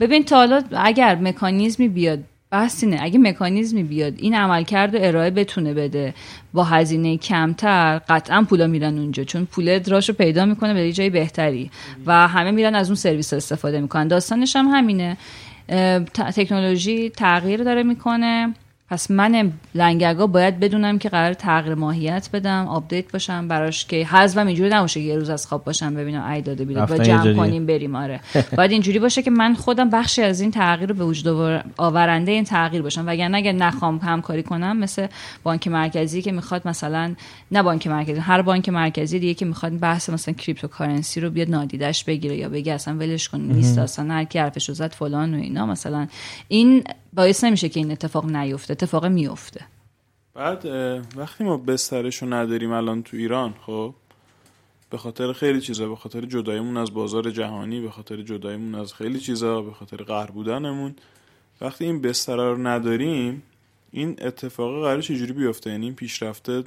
[0.00, 2.18] ببین تا حالا اگر مکانیزمی بیاد
[2.52, 2.98] بحث اینه.
[3.02, 6.14] اگه مکانیزمی بیاد این عملکرد ارائه بتونه بده.
[6.52, 11.70] با هزینه کمتر قطعا پولا میرن اونجا چون پول راشو پیدا می‌کنه به جای بهتری.
[12.06, 14.08] و همه میرن از اون سرویس استفاده می‌کنن.
[14.08, 15.16] داستانش هم همینه.
[16.14, 18.54] تکنولوژی تغییر داره می‌کنه.
[18.90, 24.46] پس من لنگرگاه باید بدونم که قراره تغییر ماهیت بدم update باشم براش که حذفم
[24.46, 27.34] اینجوری نباشه یه روز از خواب پاشم ببینم ای داده بیداد یه جمع.
[27.34, 28.20] کنیم بریم آره.
[28.56, 32.32] باید اینجوری باشه که من خودم بخشی از این تغییر رو به وجود آور- آورنده
[32.32, 33.04] این تغییر باشم.
[33.06, 35.06] وگرنه اگه نخوام همکاری کنم مثل
[35.42, 37.14] بانک مرکزی که می‌خواد مثلا
[37.50, 42.04] نه بانک مرکزی هر بانک مرکزی دیگه که می‌خواد بحث مثلا cryptocurrency رو بیاد نادیدش
[42.04, 45.38] بگیره یا بگه اصلا ولش کن نیست اصلا هر کی حرفش رو زد فلان و
[45.38, 45.66] اینا.
[45.66, 46.06] مثلا
[46.48, 49.60] این باعث نمیشه که این اتفاق نیفته اتفاق میفته.
[50.34, 50.66] بعد
[51.16, 53.94] وقتی ما بسترشو نداریم الان تو ایران خب
[54.90, 59.20] به خاطر خیلی چیزا به خاطر جداییمون از بازار جهانی به خاطر جداییمون از خیلی
[59.20, 60.94] چیزا به خاطر قهر بودنمون
[61.60, 63.42] وقتی این بستره رو نداریم
[63.90, 66.64] این اتفاق قرار چجوری بیفته؟ یعنی این پیشرفته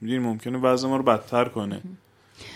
[0.00, 1.80] می‌دونی ممکنه وضع ما رو بدتر کنه.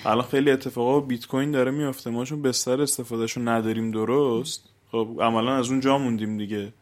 [0.05, 5.57] الان خیلی اتفاقا بیت کوین داره میفته ما چون بستر استفادهشو نداریم درست خب عملا
[5.57, 6.73] از اون جا موندیم دیگه.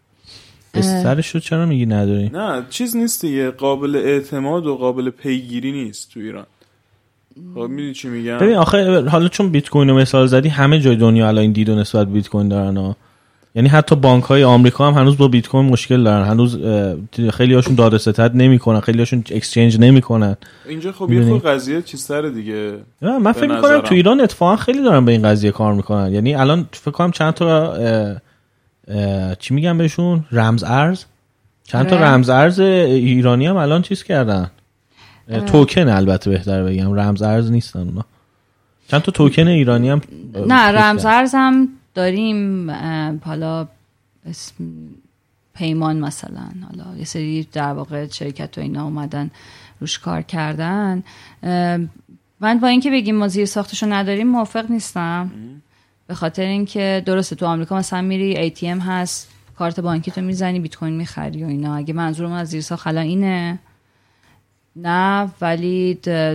[0.75, 3.51] بسترش رو چرا میگی نداری؟ نه چیز نیست دیگه.
[3.51, 6.47] قابل اعتماد و قابل پیگیری نیست تو ایران.
[7.55, 10.97] خب می‌دونی چی میگم؟ ببین آخه حالا چون بیت کوین رو مثال زدی همه جای
[10.97, 12.97] دنیا الان این دید و نسبت به بیت کوین دارن ها.
[13.55, 16.27] یعنی حتی بانک های آمریکا هم هنوز با بیت کوین مشکل دارن.
[16.27, 16.59] هنوز
[17.33, 20.37] خیلی هاشون داده ستد نمی‌کنن خیلی هاشون اکسچنج نمی‌کنن.
[20.69, 22.73] اینجا خب یه؟ خود قضیه چیز سره دیگه
[23.03, 23.81] من فکر می‌کنم.
[23.81, 26.13] تو ایران اتفاقا خیلی دارن به این قضیه کار می‌کنن.
[26.13, 27.75] یعنی الان فکر کنم چند تا
[29.39, 31.05] چی میگن بهشون؟ رمز ارز؟
[31.65, 32.07] چند تا آره.
[32.07, 34.51] رمز ارز ایرانی هم الان چیز کردن؟
[35.47, 36.95] توکن البته بهتر بگم.
[36.95, 38.05] رمز ارز نیستن اونا.
[38.89, 40.01] چند تا توکن ایرانی هم
[40.47, 41.05] نه رمز.
[41.05, 42.71] ارز هم داریم
[43.25, 43.69] حالا
[44.27, 44.55] اسم
[45.55, 46.49] پیمان مثلا.
[46.71, 49.31] حالا یه سری در واقع شرکت و اینا اومدن
[49.81, 51.03] روش کار کردن.
[52.41, 55.31] من با اینکه بگیم ما زیر ساختشو نداریم موافق نیستم.
[56.11, 59.29] به خاطر اینکه درسته تو آمریکا مثلا میری ATM هست
[59.59, 61.77] کارت بانکی تو می‌زنی بیت کوین می‌خری و اینا.
[61.77, 63.59] اگه منظورم از زیر ساخت الان اینه.
[64.77, 65.95] نه ولی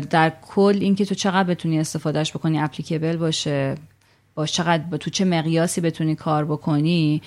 [0.10, 3.76] در کل اینکه تو چقدر بتونی استفادهش بکنی اپلیکیبل باشه
[4.36, 7.22] با چقدر با تو چه مقیاسی بتونی کار بکنی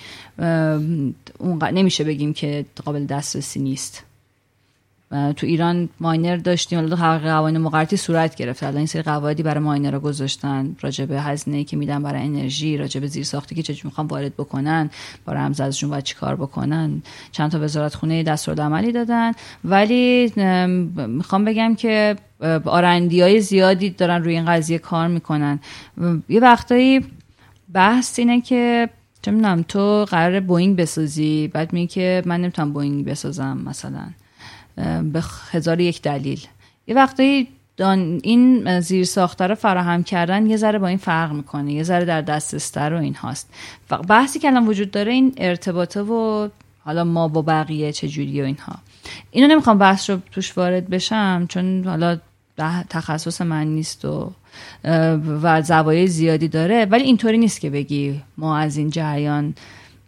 [1.39, 4.03] اونقدر نمیشه بگیم که قابل دسترسی نیست.
[5.09, 6.79] تو ایران ماینر داشتیم.
[6.79, 10.75] حالا حق قوانین مقرراتی صورت گرفت الان این سری قواعدی برای ماینر رو گذاشتن.
[10.81, 14.89] راجع به هزینه‌ای که میدن برای انرژی راجع به زیرساختی که چجوری می‌خوان وارد بکنن
[15.25, 17.01] با رمز ارزشون باید چیکار بکنن.
[17.31, 19.31] چند تا وزارت خونه دستورالعملی دادن.
[19.63, 20.69] ولی ام،
[21.09, 22.15] می‌خوام بگم که
[22.65, 25.59] R&D های زیادی دارن روی این قضیه کار می‌کنن.
[26.29, 27.05] یه وقتایی
[27.73, 28.89] بحث اینه که
[29.21, 31.47] چه می‌دونم تو قرار بوینگ بسازی.
[31.47, 34.03] بعد میگی که من نمی‌تونم بوینگ بسازم مثلا.
[35.13, 36.47] به هزار یک دلیل.
[36.87, 37.47] یه وقتایی
[37.77, 41.73] الان این زیر ساخته رو فراهم کردن یه ذره با این فرق می‌کنه.
[41.73, 43.49] یه ذره در دسترس‌تر و این هاست.
[44.09, 46.49] بحثی که الان وجود داره این ارتباطه و
[46.85, 48.75] حالا ما با بقیه چجوری و اینها.
[49.31, 52.17] اینو نمی‌خوام بحث رو توش وارد بشم چون حالا
[52.89, 54.31] تخصص من نیست و
[55.41, 56.85] و زوایای زیادی داره.
[56.85, 59.53] ولی اینطوری نیست که بگی ما از این جریان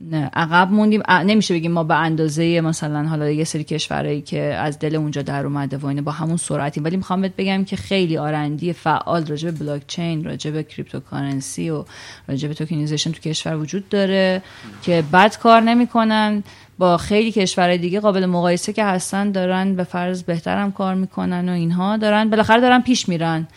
[0.10, 1.02] نه، عقب موندیم.
[1.10, 5.46] نمیشه بگیم ما به اندازه مثلا حالا یه سری کشورهایی که از دل اونجا در
[5.46, 9.52] اومده و اینه با همون سرعتی ولی می‌خوام بهت بگم که خیلی R&D فعال راجع
[9.52, 11.84] به بلاک چین راجع به cryptocurrency و
[12.28, 14.42] راجع به توکنیزیشن تو کشور وجود داره
[14.82, 16.44] که بد کار نمی‌کنن.
[16.78, 21.50] با خیلی کشورهای دیگه قابل مقایسه که هستن دارن به فرض بهتر هم کار می‌کنن
[21.50, 22.30] و اینها دارن.
[22.30, 23.48] بالاخره دارن پیش میرن.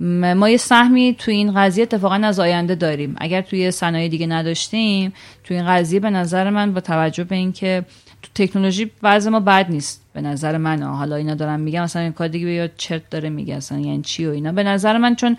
[0.00, 3.14] ما یه سهمی تو این قضیه اتفاقا از آینده داریم.
[3.18, 5.12] اگر توی صنایع دیگه نداشتیم
[5.44, 7.84] تو این قضیه به نظر من با توجه به اینکه
[8.22, 10.82] تو تکنولوژی وضع ما بد نیست به نظر من.
[10.82, 10.96] ها.
[10.96, 14.26] حالا اینا دارم میگم مثلا این کار دیگه یا چرت داره میگه اصلا یعنی چی
[14.26, 14.52] و اینا.
[14.52, 15.36] به نظر من چون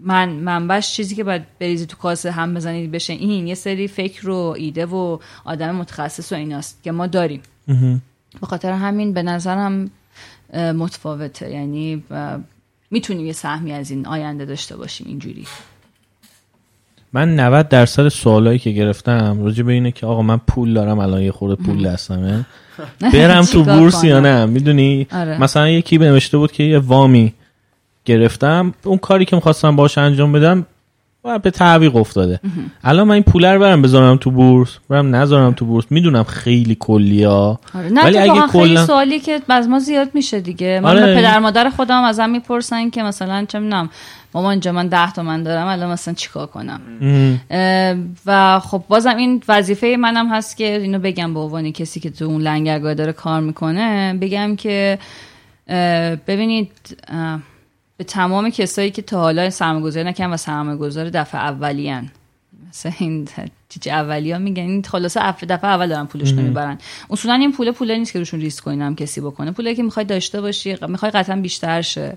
[0.00, 4.28] من منبعش چیزی که باید بریزی تو کاسه هم بزنید بشه این یه سری فکر
[4.28, 7.40] و ایده و آدم متخصص و ایناست که ما داریم.
[8.40, 9.90] به خاطر همین به نظرم
[10.54, 11.50] متفاوته.
[11.50, 12.04] یعنی
[12.90, 15.46] می‌تونیم یه سهمی از این آینده داشته باشیم اینجوری.
[17.12, 21.22] من 90 درصد سوالایی که گرفتم راجع به اینه که آقا من پول دارم الان
[21.22, 22.46] یه خورده پول دستمه.
[23.12, 25.42] برم تو بورس یا؟ نه؟ می‌دونی؟ آره.
[25.42, 27.34] مثلا یکی نوشته بود که یه وامی
[28.04, 30.66] گرفتم اون کاری که می‌خواستم باش انجام بدم
[31.28, 32.40] و به تعویق افتاده.
[32.84, 35.84] الان من این پول رو برم بذارم تو بورس برم نذارم تو بورس.
[35.90, 37.88] می‌دونم خیلی کلیا آره.
[37.88, 40.80] نه ولی اگه خیلی کلا سوالی که از ما زیاد میشه دیگه.
[40.82, 41.16] من آره.
[41.16, 43.90] پدر مادر خودم ازم می‌پرسن که مثلا چه می‌دونم
[44.34, 46.80] مامان جا من ده تومن دارم الان مثلا چیکار کنم؟
[48.26, 52.24] و خب بازم این وظیفه منم هست که اینو بگم به عنوان کسی که تو
[52.24, 54.98] اون لنگرگاه داره کار می‌کنه بگم که
[56.26, 56.70] ببینید
[57.98, 62.10] به تمام کسایی که تا حالا سرمایه گذاری نکردن و سرمایه گذار دفعه اولیان
[62.68, 63.28] مثلا این
[63.68, 66.78] چیچ اولی ها میگن این خلاصه دفعه اول دارن پولش نمی‌برن.
[67.10, 69.50] اصولا این پول پول نیست که روشون ریسک کنین هم کسی بکنه.
[69.50, 72.16] پولی که می‌خوای داشته باشی می‌خوای قطعا بیشتر شه.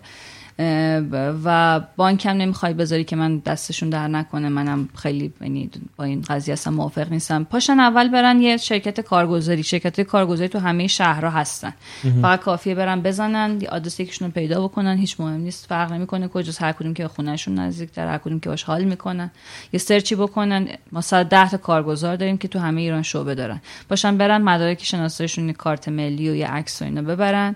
[1.43, 4.49] و بانک هم نمی‌خوای بذاری که من دستشون در نکنه.
[4.49, 7.43] منم خیلی یعنی با این قضیه اصلا موافق نیستم.
[7.43, 9.63] پاشن اول برن یه شرکت کارگزاری.
[9.63, 11.73] شرکت کارگزاری تو همه شهرها هستن.
[12.21, 14.97] فقط کافیه برن بزنن آدرس یکیشون رو پیدا بکنن.
[14.97, 15.65] هیچ مهم نیست.
[15.65, 16.61] فرق نمی‌کنه کجاست.
[16.61, 19.31] هر کدوم که خونهشون نزدیکتر هر کدوم که باش حال می‌کنن.
[19.73, 20.67] یه سرچی بکنن.
[20.91, 23.61] ما صد ده تا کارگزار داریم که تو همه ایران شعبه دارن.
[23.89, 27.55] پاشن برن مدارک شناساییشون کارت ملی و یه عکس و اینا ببرن.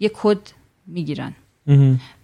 [0.00, 0.38] یه کد
[0.86, 1.32] می‌گیرن.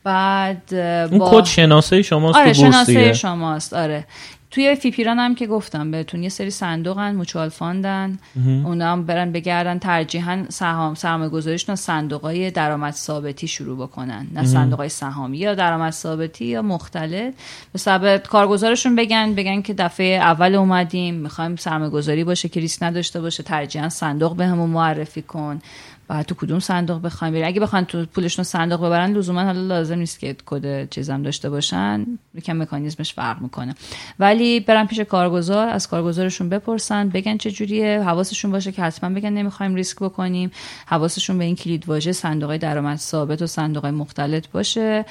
[0.04, 3.12] بعد اون با- کد شناسه شماست آره شناسه دیگه.
[3.12, 4.06] شماست آره.
[4.50, 8.18] توی فیپیران هم که گفتم بهتون یه سری صندوقن mutual fund ن
[8.64, 14.26] اونا هم برن بگردن ترجیحاً سهام سرمایه گذاریشون صندوقای درآمد ثابتی شروع بکنن.
[14.34, 17.34] نه صندوقای سهامی یا درآمد ثابتی یا مختلف.
[17.72, 22.82] به سبب کارگزارشون بگن بگن که دفعه اول اومدیم می‌خوایم سرمایه گذاری باشه که ریسک
[22.82, 25.60] نداشته باشه ترجیحاً صندوق بهمون معرفی کن.
[26.08, 29.98] بعد تو کدوم صندوق بخوایم بریم؟ اگه بخوان تو پولشون صندوق ببرن لزوما حالا لازم
[29.98, 32.06] نیست که کد چیزم داشته باشن.
[32.34, 33.74] یکم مکانیزمش فرق می‌کنه.
[34.18, 38.02] ولی برن پیش کارگزار از کارگزارشون بپرسن بگن چه جوریه.
[38.02, 40.50] حواسشون باشه که حتما بگن نمی‌خوایم ریسک بکنیم.
[40.86, 45.04] حواسشون به این کلید واژه صندوق درآمد ثابت و صندوق مختلط باشه.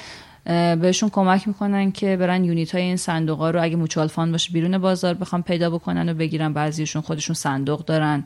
[0.80, 4.52] بهشون کمک می‌کنن که برن unit های این صندوق ها رو اگه mutual fund باشه
[4.52, 6.52] بیرون بازار بخوام پیدا بکنن و بگیرن.
[6.52, 8.24] بعضیشون خودشون صندوق دارن.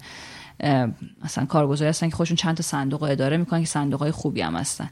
[1.24, 4.56] مثلا کارگزاری هستن که خودشون چند تا صندوق اداره می‌کنن که صندوق های خوبی هم
[4.56, 4.90] هستن.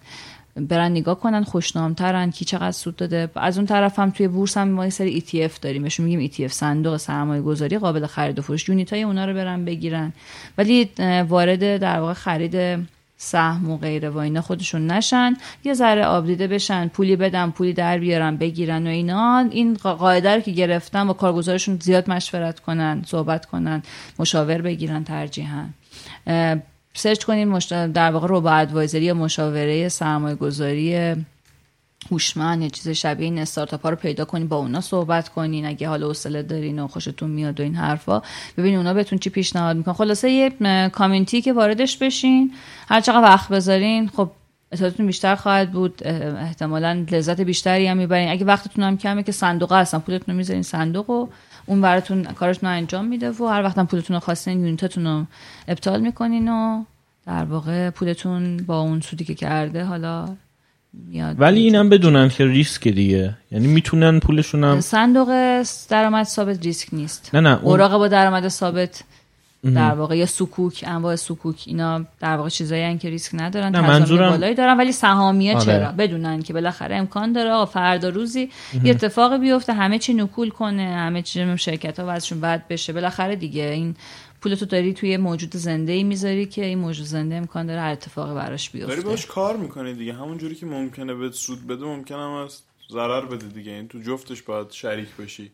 [0.56, 3.30] برن نگاه کنن خوشنامترن کی چقدر سود داده.
[3.34, 5.82] از اون طرف هم توی بورس هم ما یه سری ETF داریم.
[5.82, 8.68] بهشون میگیم ETF صندوق سرمایه گذاری قابل خرید و فروش.
[8.68, 10.12] unit های اونا رو برن بگیرن.
[10.58, 10.90] ولی
[11.28, 12.88] وارد در واقع خرید
[13.22, 15.34] سهم و غیره و اینا خودشون نشن
[15.64, 20.34] یه ذره آبدیده بشن پولی بدن پولی در بیارن بگیرن و اینا این قا- قاعده
[20.34, 23.82] رو که گرفتن با کارگزارشون زیاد مشورت کنن صحبت کنن
[24.18, 25.64] مشاور بگیرن ترجیحاً
[26.94, 27.58] سرچ کنین.
[27.92, 31.14] در واقع روبا ادوایزری یا مشاوره سرمایه گذاری
[32.10, 35.88] هوشمند یا چیز شبیه این استارتاپ ها رو پیدا کنین با اونا صحبت کنین اگه
[35.88, 38.22] حالا حوصله دارین و خوشتون میاد و این حرفا
[38.56, 39.94] ببینین اونا بهتون چی پیشنهاد می‌کنن.
[39.94, 40.50] خلاصه یه
[40.88, 42.52] کامیونیتی که واردش بشین
[42.88, 44.30] هر چقدر وقت بذارین خب
[44.72, 46.06] اطلاعاتتون بیشتر خواهد بود.
[46.06, 48.28] احتمالا لذت بیشتری هم می‌برین.
[48.28, 51.26] اگه وقتتون هم کمه که صندوق هستن پولتون رو می‌ذارین صندوق و
[51.66, 55.26] اون براتون کارتون رو انجام میده و هر وقتم پولتون رو خواستین یونیتتون رو
[55.68, 56.84] ابطال می‌کنین و
[57.26, 60.28] در واقع پولتون با اون سودی که کرده حالا
[60.92, 61.36] میاد.
[61.40, 63.36] ولی اینم بدونن که ریسک دیگه.
[63.52, 67.30] یعنی می‌تونن پولشون هم صندوق درآمد ثابت ریسک نیست.
[67.34, 69.02] نه نه اون اوراق با درآمد ثابت
[69.74, 73.98] در واقع یا سکوک انواع سکوک اینا در واقع چیزایی که ریسک ندارن نه، تضامن
[73.98, 75.64] منظورم- بالایی دارن ولی سهامیه آره.
[75.64, 77.50] چرا؟ بدونن که بالاخره امکان داره.
[77.50, 78.50] آقا فردا روزی
[78.84, 83.36] یه اتفاقی بیفته همه چی نکول کنه همه چی شرکت ها وضعشون بد بشه بالاخره
[83.36, 83.94] دیگه این
[84.40, 88.34] پولتو داری توی موجود زنده ای می‌ذاری که این موجود زنده امکان داره هر اتفاقی
[88.34, 90.12] براش داری بیفته باش کار می‌کنی دیگه.
[90.14, 92.62] همون جوری که ممکنه بهت سود بده ممکنه هم از
[92.92, 93.72] ضرر بده دیگه.
[93.72, 95.50] این تو جفتش باید شریک بشی.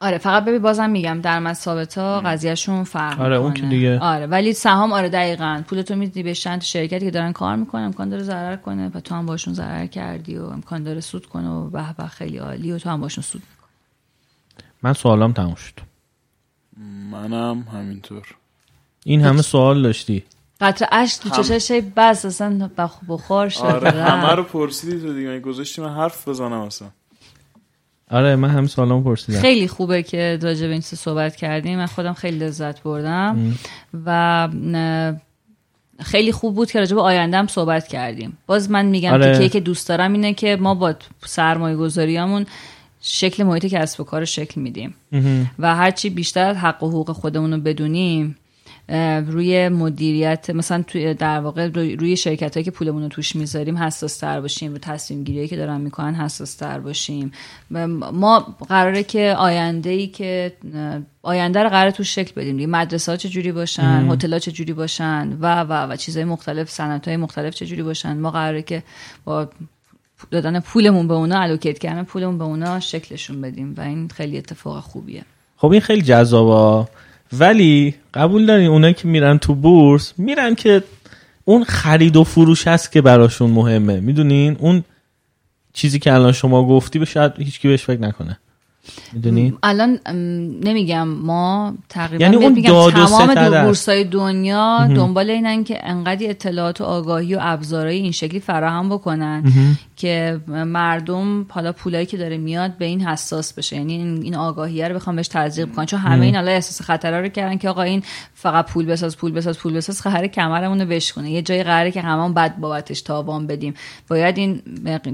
[0.00, 3.54] آره فقط ببین بازم میگم درآمد ثابت ها قضیهشون فرق آره، اون.
[3.54, 3.98] که دیگه.
[3.98, 5.62] آره ولی سهام آره دقیقاً.
[5.68, 9.14] پولتو میدی به چند شرکتی که دارن کار می‌کنن امکان داره ضرر کنه و تو
[9.14, 12.78] هم باشون ضرر کردی و امکان داره سود کنه و به به خیلی عالی و
[12.78, 13.70] تو هم باشون سود می‌کنی.
[14.82, 15.95] من سوالام تموم شد.
[17.10, 18.26] منم همینطور.
[19.04, 20.24] این همه سوال داشتی.
[20.60, 23.60] قطر اشک تو چشش بس اصلا بخ- بخار شد.
[23.60, 23.90] آره.
[23.90, 25.40] همه رو پرسیدی تو دیگه.
[25.40, 26.88] گذاشتی من حرف بزنم اصلا.
[28.10, 29.40] آره من همه سوالام پرسیدم.
[29.40, 33.54] خیلی خوبه که راجع به این صحبت کردیم من خودم خیلی لذت بردم
[34.06, 35.20] و نه،
[36.00, 38.38] خیلی خوب بود که راجع به آیندهم صحبت کردیم.
[38.46, 39.38] باز من میگم آره.
[39.38, 40.94] که که دوست دارم اینه که ما با
[41.26, 42.46] سرمایه گذاریامون
[43.00, 44.94] شکل محیط کسب و کار رو شکل میدیم.
[45.58, 48.36] و هرچی بیشتر حق و حقوق خودمون رو بدونیم
[49.26, 54.16] روی مدیریت مثلا توی در واقع روی شرکت هایی که پولمون رو توش می‌ذاریم حساس
[54.16, 54.72] تر باشیم.
[54.72, 57.32] رو تصمیم گیری که دارن می‌کنن حساس تر باشیم.
[57.70, 60.52] و ما قراره که آینده ای که
[61.22, 62.56] آینده رو قراره توش شکل بدیم.
[62.56, 67.08] دیگه مدرسه ها چجوری باشن؟ هتل ها چجوری باشن؟ و و و چیزهای مختلف صنعت
[67.08, 68.82] های مختلف چجوری باشن؟ ما قراره که
[69.24, 69.48] با
[70.30, 74.82] دادن پولمون به اونا الوکیت کردن پولمون به اونا شکلشون بدیم و این خیلی اتفاق
[74.82, 75.24] خوبیه.
[75.56, 76.88] خب این خیلی جذابه.
[77.32, 80.82] ولی قبول دارین اونایی که میرن تو بورس میرن که
[81.44, 84.00] اون خرید و فروش هست که براشون مهمه.
[84.00, 84.84] می‌دونین؟ اون
[85.72, 88.38] چیزی که الان شما گفتی به شاید هیچکی بهش فکر نکنه.
[89.12, 89.98] می‌دونی؟ الان
[90.64, 93.64] نمیگم ما تقریبا یعنی اون داد تمام.
[93.64, 99.42] بورسای دنیا دنبال اینن که انقدی اطلاعات و آگاهی و ابزارهای این شکلی فراهم بکنن
[99.96, 103.76] که مردم حالا پولایی که داره میاد به این حساس بشه.
[103.76, 107.28] یعنی این, آگاهیه رو بخوام بهش تزریق بکنن چون همه این حالا احساس خطر رو
[107.28, 108.02] کردن که آقا این
[108.34, 112.00] فقط پول بساز پول بساز پول بساز قراره کمرمون رو بشکنه یه جای قراره که
[112.00, 113.74] هممون بعد بابتش تاوان بدیم.
[114.08, 114.62] باید این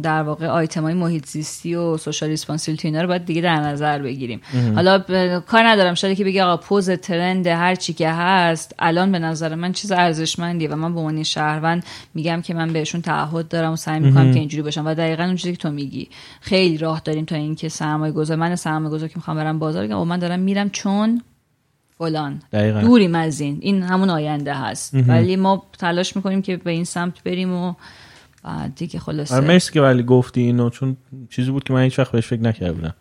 [0.03, 4.41] در واقع آیتم های محیط زیستی و social responsibility رو باید دیگه در نظر بگیریم.
[4.75, 5.95] حالا ب- کار ندارم.
[5.95, 9.93] شاید که بگی آقا پز trend هر چی که هست الان به نظر من چیز
[9.93, 11.85] ارزشمندیه و من به عنوان شهروند
[12.15, 15.37] میگم که من بهشون تعهد دارم و سعی می‌کنم که اینجوری باشم و دقیقا اون
[15.37, 16.09] چیزی که تو میگی.
[16.41, 20.05] خیلی راه داریم تا اینکه سرمایه گذار من سرمایه گذار که می‌خوام برم بازار او
[20.05, 21.23] من دارم میرم چون
[21.99, 22.43] فلان.
[22.53, 22.81] دقیقا.
[22.81, 24.95] دوریم از این این همون آینده هست.
[24.95, 27.75] ولی ما تلاش می‌کنیم که به این سمت بریم و
[28.77, 29.35] دیگه خلاصه.
[29.35, 30.97] آره مرسی که ولی گفتی اینو چون
[31.31, 32.95] چیزی بود که من هیچ وقت بهش فکر نکرده بودم.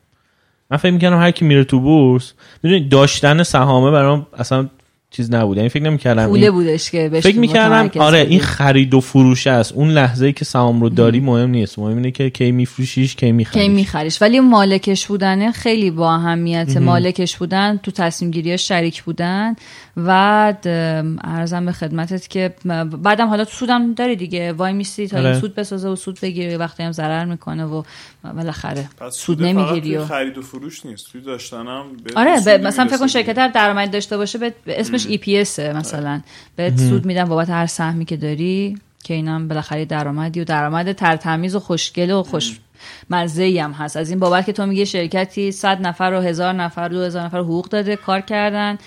[0.72, 2.34] من فکر می‌کردم هر کی میره تو بورس
[2.64, 4.70] می‌دونی داشتن سهامه برام اصلا
[5.12, 8.20] چیز نبود یعنی فکر نمی‌کردم پوله بودش که بهش فکر می‌کردم آره.
[8.20, 9.74] این خرید و فروش است.
[9.74, 11.80] اون لحظه ای که سهام رو داری مهم نیست.
[11.80, 13.70] مهم اینه که کی میفروشیش کی کی میخریش.
[13.70, 19.56] میخریش ولی مالکش بودنه خیلی با اهمیت مالکش بودن تو تصمیم گیری شریک بودن
[19.98, 20.10] و
[21.24, 22.54] ارزم به خدمتت که
[23.04, 24.52] بعدم حالا تو سودم داری دیگه.
[24.52, 25.30] وای میسی تا آره.
[25.30, 27.84] این سود بسازه و سود بگیره وقتی هم ضرر می‌کنه و
[28.36, 31.12] بالاخره سود نمی‌گیری و خرید و فروش نیست.
[31.12, 35.40] توی داشتنم آره مثلا فکر کن شرکت درآمد داشته باشه به به اسمش ای پی
[35.74, 36.22] مثلا.
[36.56, 40.92] بهت سود میدن بابت هر سهمی که داری که اینا هم بالاخره درآمدی و درآمد
[40.92, 42.60] ترتمیز و خوشگل و خوش
[43.10, 43.98] مزه ای هم هست.
[43.98, 47.40] از این بابت که تو میگه شرکتی 100 نفر و هزار نفر دو هزار نفر
[47.40, 48.78] حقوق داده کار کردن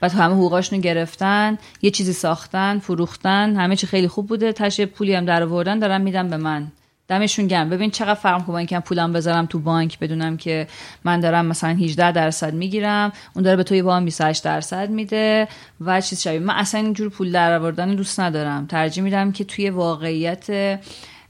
[0.00, 4.86] بعد همه حقوقاشون رو گرفتن یه چیزی ساختن فروختن همه چی خیلی خوب بوده تشه
[4.86, 6.72] پولی هم در آوردن دارن میدن به من.
[7.10, 7.70] دمشون گرم.
[7.70, 10.66] ببین چقدر فرق کنه اینکه پولم بذارم تو بانک بدونم که
[11.04, 15.48] من دارم مثلا 18 درصد می‌گیرم اون داره به توی وام 28 درصد میده
[15.80, 16.38] و چیز شبیه.
[16.38, 18.66] من اصلا اینجور پول در آوردن دوست ندارم.
[18.66, 20.46] ترجیح میدم که توی واقعیت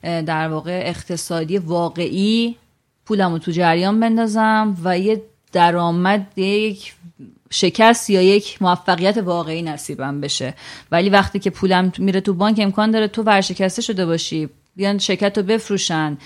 [0.03, 2.57] در واقع اقتصادی واقعی
[3.07, 6.95] پولم رو تو جریان بندازم و یه درآمد یک
[7.51, 10.55] شکست یا یک موفقیت واقعی نصیبم بشه.
[10.93, 15.39] ولی وقتی که پولم میره تو بانک امکان داره تو ورشکسته شده باشی بیان شرکت
[15.39, 16.19] رو بفروشن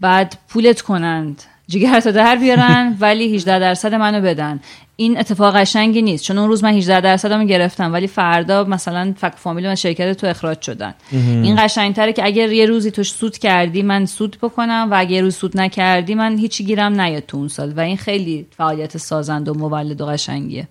[0.00, 4.60] بعد پولت کنند جیگرتو در بیارن ولی 18 درصد منو بدن.
[4.96, 6.24] این اتفاق قشنگی نیست.
[6.24, 10.26] چون اون روز من 18 درصدمو گرفتم ولی فردا مثلا فک فامیل من شرکت تو
[10.26, 10.94] اخراج شدن.
[11.12, 15.20] این قشنگتره که اگر یه روزی تو سود کردی من سود بکنم و اگر یه
[15.20, 17.72] روز سود نکردی من هیچی گیرم نیاد تو اون سال.
[17.72, 20.68] و این خیلی فعالیت سازنده و مولد و قشنگیه.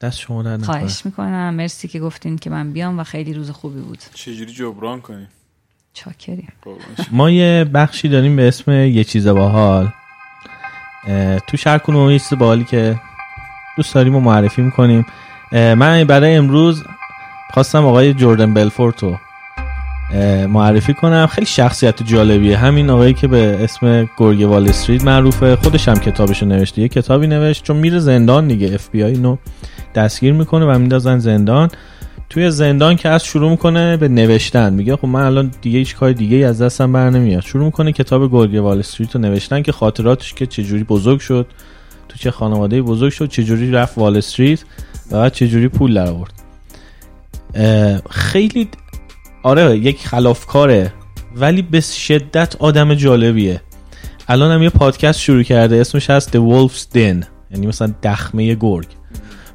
[0.00, 1.54] دست شما در نکنه خواهش می‌کنم.
[1.54, 3.98] مرسی که گفتین که من بیام و خیلی روز خوبی بود.
[4.14, 5.28] چجوری جبران کنیم؟
[5.94, 6.52] چاکریم.
[7.10, 9.88] ما یه بخشی داریم به اسم یه چیز باحال.
[11.46, 13.00] تو شهر کنون یه چیز باحالی که
[13.76, 15.06] دوست داریم و معرفی می‌کنیم.
[15.52, 16.84] من برای امروز
[17.50, 19.20] خواستم آقای جوردن بلفورت رو اه،
[20.48, 21.26] معرفی کنم.
[21.26, 22.56] خیلی شخصیت جالبیه.
[22.56, 26.82] همین آقایی که به اسم گرگ وال استریت معروفه خودش هم کتابشو نوشته.
[26.82, 28.74] یه کتابی نوشت چون میره زندان دیگه.
[28.74, 29.36] اف بی آی اینو
[29.94, 31.70] دستگیر می‌کنه و میندازن زندان.
[32.30, 34.72] توی زندان که از شروع می‌کنه به نوشتن.
[34.72, 37.42] میگه خب من الان دیگه هیچ کار دیگه از دستم بر نمیاد.
[37.42, 41.46] شروع می‌کنه کتاب گرگ وال استریت رو نوشتن که خاطراتش که چجوری بزرگ شد
[42.08, 44.64] تو چه خانواده بزرگ شد چجوری رفت وال استریت
[45.10, 46.32] و بعد چجوری پول در آورد
[48.10, 48.68] خیلی
[49.46, 50.92] آره یک خلافکاره.
[51.36, 53.60] ولی به شدت آدم جالبیه.
[54.28, 57.26] الان هم یه پادکست شروع کرده اسمش هست The Wolf's Den.
[57.50, 58.86] یعنی مثلا دخمه گرگ.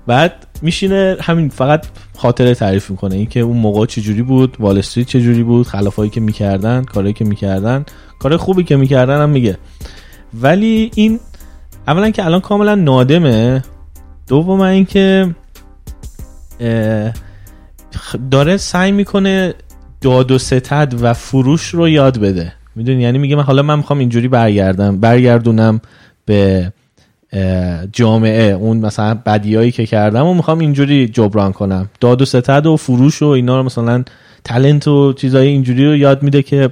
[0.07, 1.85] بعد میشینه همین فقط
[2.17, 3.15] خاطره تعریف می‌کنه.
[3.15, 7.85] اینکه اون موقع چجوری بود وال استریت چجوری بود خلافایی که می‌کردن کارهایی که می‌کردن.
[8.19, 9.57] کار خوبی که می‌کردن هم میگه.
[10.33, 11.19] ولی این
[11.87, 13.63] اولا که الان کاملا نادمه.
[14.27, 15.35] دوم اینکه
[18.31, 19.53] داره سعی می‌کنه
[20.01, 22.53] داد و ستد و فروش رو یاد بده.
[22.75, 25.81] می‌دونی؟ یعنی میگه من حالا من می‌خوام اینجوری برگردم برگردونم
[26.25, 26.73] به
[27.93, 31.89] جامعه اون مثلا بدیایی که کردم و می‌خوام اینجوری جبران کنم.
[31.99, 34.03] داد و ستد و فروش و اینا رو مثلا
[34.43, 36.69] تلنت و چیزای اینجوری رو یاد میده که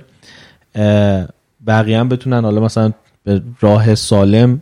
[1.67, 2.91] بقیه هم بتونن حالا مثلا
[3.23, 4.61] به راه سالم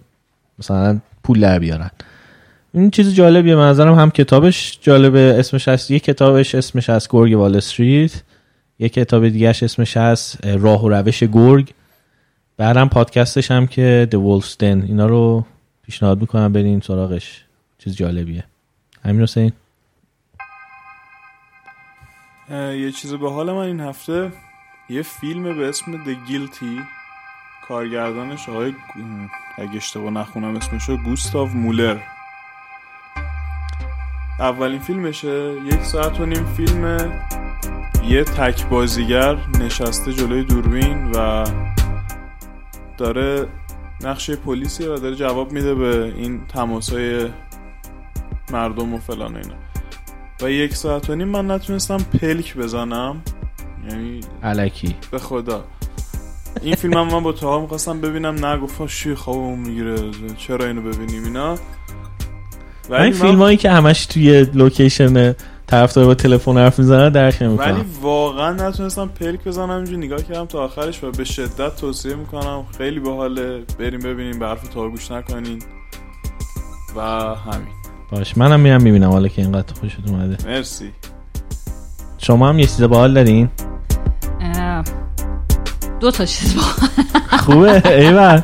[0.60, 1.92] مثلا پول در بیارن.
[2.74, 3.56] این چیز جالبیه.
[3.56, 5.36] به نظرم هم کتابش جالبه.
[5.40, 8.12] اسمش هست یه کتابش اسمش هست گرگ وال استریت.
[8.80, 11.74] یه کتاب دیگهش اسمش هست اه، راه و روش گرگ.
[12.58, 14.62] بعدم پادکستش هم که The Wolf's Den.
[14.62, 15.46] اینا رو
[15.84, 17.46] پیشنهاد می‌کنم برین سراغش.
[17.78, 18.44] چیز جالبیه.
[19.06, 19.52] همین حسین.
[22.52, 24.32] یه چیز به حال من این هفته
[24.90, 26.82] یه فیلم به اسم The Guilty.
[27.68, 28.74] کارگردانش آقای
[29.58, 31.98] اگه اشتباه نخونم اسمشو گوستاو مولر.
[34.40, 37.12] اولین فیلمشه یک ساعت و نیم فیلم
[38.10, 41.46] یه تک بازیگر نشسته جلوی دوربین و
[42.98, 43.48] داره
[44.04, 47.30] نقشه پلیسی و داره جواب میده به این تماسای
[48.52, 49.56] مردم و فلان و اینا.
[50.42, 53.22] و یک ساعت و نیم من نتونستم پلک بزنم.
[53.90, 54.96] یعنی علکی.
[55.12, 55.66] به خدا.
[56.62, 59.98] این فیلم هم من با تاها می‌خواستم ببینم نه گفتم شی خوابمون می‌گیره.
[60.38, 61.56] چرا اینو ببینیم اینا؟
[62.90, 65.36] من این فیلم هایی که همش توی لوکیشن
[65.68, 70.46] طرفدار با تلفن حرف می‌زنه درک ولی نمی‌کنم واقعا نتونستم پلک بزنم اینجوری نگاه کردم
[70.46, 72.66] تا آخرش و به شدت توصیه می‌کنم.
[72.78, 73.64] خیلی باحاله.
[73.80, 75.62] بریم ببینیم به حرف تا گوش نکنین.
[76.96, 77.68] و همین.
[78.12, 78.38] باش.
[78.38, 80.38] منم میرم می‌بینم حالا که اینقدر خوشت اومده.
[80.46, 80.92] مرسی.
[82.18, 83.50] شما هم یه چیز باحال دارین؟
[86.00, 86.62] دو تا چیز با
[87.38, 87.90] خوبه.
[87.90, 88.42] ایول.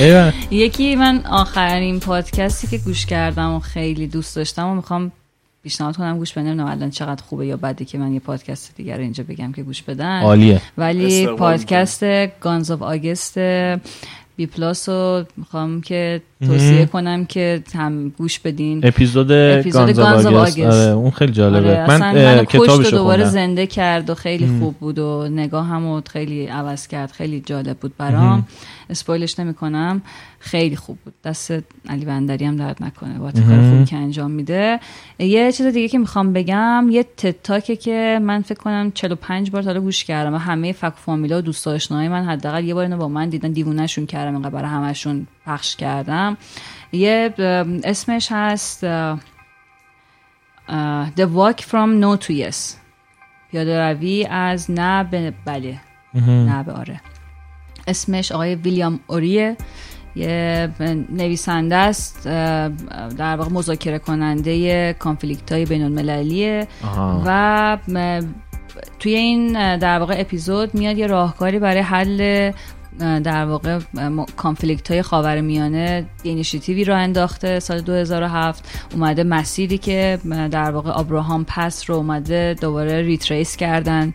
[0.00, 0.32] ایول.
[0.50, 5.12] یکی من آخرین پادکستی که گوش کردم و خیلی دوست داشتم و می‌خوام
[5.64, 8.96] پیشنهاد کنم گوش بدم نمی‌دونم الان چقدر خوبه یا بده که من یه پادکست دیگر
[8.96, 10.20] رو اینجا بگم که گوش بدن.
[10.22, 10.60] عالیه.
[10.78, 12.04] ولی پادکست
[12.40, 13.38] Guns of August
[14.36, 18.80] بی پلاس رو می‌خوام که توصیه کنم که هم گوش بدین.
[18.86, 20.26] اپیزود اپیزود Guns.
[20.26, 21.68] آره اون خیلی جالبه.
[21.68, 23.30] آره من اصلا اه، منو کشت و کتابشو دوباره خوندم.
[23.30, 27.10] زنده کرد و خیلی خوب بود و نگاه هم خیلی عوض کرد.
[27.10, 28.46] خیلی جالب بود برام.
[28.90, 30.02] اسپویلش نمی کنم
[30.38, 31.14] خیلی خوب بود.
[31.24, 31.52] دست
[31.88, 33.18] علی بندری هم درد نکنه.
[33.18, 34.80] با کار خوبی که انجام میده.
[35.18, 39.80] یه چیز دیگه که می‌خوام بگم یه تتاکه که من فکر کنم 45 بار تا
[39.80, 43.08] گوش کردم و همه فک فامیلا و دوست آشناهای من حداقل یه بار اینو با
[43.08, 46.36] من دیدن دیوونهشون کردم اینقدر برای همشون پخش کردم.
[46.92, 47.34] یه
[47.84, 48.86] اسمش هست
[51.16, 52.56] The Walk from No to Yes.
[53.50, 55.80] پیاده روی از نه به بله.
[56.26, 57.00] نه به آره.
[57.86, 59.56] اسمش آقای ویلیام اوریه.
[60.16, 60.70] یه
[61.10, 62.24] نویسنده است
[63.18, 67.22] در واقع مذاکره کننده conflict های بین المللیه آها.
[67.26, 67.78] و
[68.98, 72.52] توی این در واقع اپیزود میاد یه راهکاری برای حل
[72.98, 73.78] در واقع
[74.36, 80.18] conflict های خاور میانه initiative ی راه انداخته سال 2007 اومده مسیری که
[80.50, 84.12] در واقع Abraham Path رو اومده دوباره retrace کردن.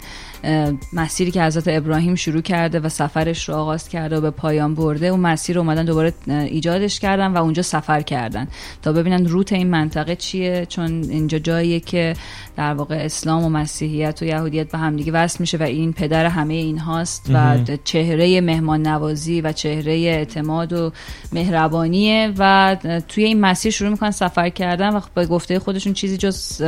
[0.94, 5.08] مسیری که حضرت ابراهیم شروع کرده و سفرش رو آغاز کرده و به پایان برده
[5.08, 8.48] اون مسیر رو اومدن دوباره ایجادش کردن و اونجا سفر کردن.
[8.82, 12.14] تا ببینن روت این منطقه چیه چون اینجا جاییه که
[12.58, 16.54] در واقع اسلام و مسیحیت و یهودیت به همدیگه وصل میشه و این پدر همه
[16.54, 20.92] این هاست و چهره مهمان نوازی و چهره اعتماد و
[21.32, 22.78] مهربانیه و
[23.08, 26.62] توی این مسیر شروع می‌کنن سفر کردن و به گفته خودشون چیزی جز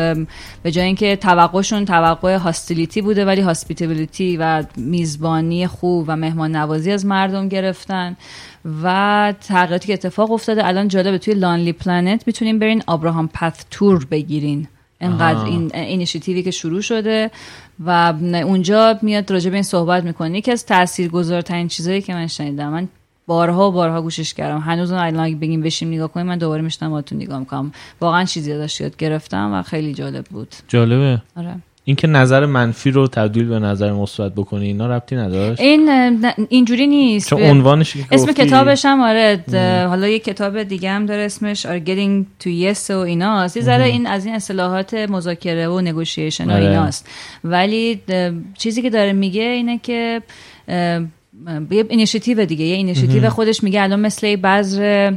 [0.64, 6.92] به جای اینکه توقعشون توقع hostility بوده ولی hospitality و میزبانی خوب و مهمان نوازی
[6.92, 8.18] از مردم گرفتن
[8.84, 10.68] و تغییراتی که اتفاق افتاده.
[10.68, 14.68] الان جالبه توی Lonely Planet می‌تونین برین Abraham Path تور بگیرین.
[15.02, 15.46] انقدر.
[15.46, 17.32] این اینیشیتیوی که شروع شده
[17.86, 18.14] و
[18.46, 20.38] اونجا میاد راجع به این صحبت می‌کنه.
[20.38, 22.88] یکی از تاثیرگذارترین چیزایی که من شنیدم من
[23.28, 24.60] بارها و بارها گوشش کردم.
[24.60, 27.72] هنوز اون الان بگیم بشینیم نگاه کنیم من دوباره میشینم باهاتون نگاه می‌کنم.
[28.02, 30.56] واقعا چیزی ازش یاد گرفتم و خیلی جالب بود.
[30.68, 31.22] جالبه.
[31.36, 31.56] آره.
[31.84, 35.90] اینکه نظر منفی رو تبدیل به نظر مثبت بکنی اینا ربطی نداشت؟ این
[36.50, 37.30] اینجوری نیست.
[37.30, 39.44] چون عنوانش که اسم کتابش هم آره
[39.90, 43.58] حالا یه کتاب دیگه هم داره اسمش آره getting to yes و ایناست.
[43.58, 46.68] یه ذره این از این اصطلاحات مذاکره و negotiation و آره.
[46.68, 47.10] ایناست.
[47.44, 48.02] ولی
[48.58, 50.22] چیزی که داره میگه اینه که
[51.72, 55.12] یه اینیشیتیو دیگه یه اینیشیتیو خودش میگه الان مثل بذر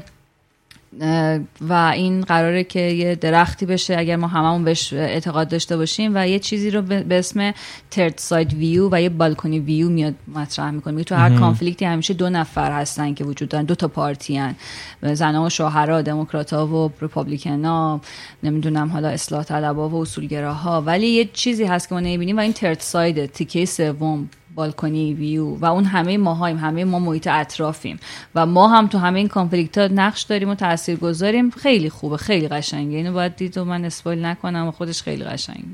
[1.60, 6.28] و این قراره که یه درختی بشه اگر ما هممون بهش اعتقاد داشته باشیم و
[6.28, 7.54] یه چیزی رو به اسم
[7.90, 11.04] third side view و یه balcony view میاد مطرح می‌کنه.
[11.04, 14.54] تو هر conflict ی همیشه دو نفر هستن که وجود دارن دو تا party ان.
[15.02, 18.00] زنها و شوهرها دموکرات‌ها و republican ا
[18.42, 20.82] نمی‌دونم حالا اصلاح طلبها و اصولگراها.
[20.82, 25.56] ولی یه چیزی هست که ما نمی‌بینیم و این third side تیکه سوم balcony view
[25.56, 28.00] و اون همه ماهایم همه ما محیط اطرافیم
[28.34, 32.16] و ما هم تو همه این conflict ها نقش داریم و تاثیر گذاریم خیلی خوبه
[32.16, 32.96] خیلی قشنگه.
[32.96, 35.64] اینو باید دید و من spoil نکنم و خودش خیلی قشنگه.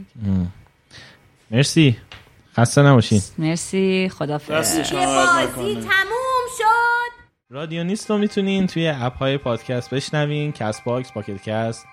[1.50, 1.96] مرسی.
[2.56, 4.10] خسته نباشین مرسی.
[4.18, 4.50] خدافظ.
[4.50, 4.82] بازی.
[5.74, 7.10] تموم شد.
[7.50, 10.52] رادیو نیست رو می‌تونین توی app های پادکست بشنوین.
[10.52, 11.86] Castbox Pocket Casts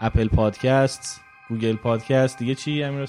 [0.00, 2.38] Apple Podcast Google Podcast.
[2.38, 3.06] دیگه چی امیر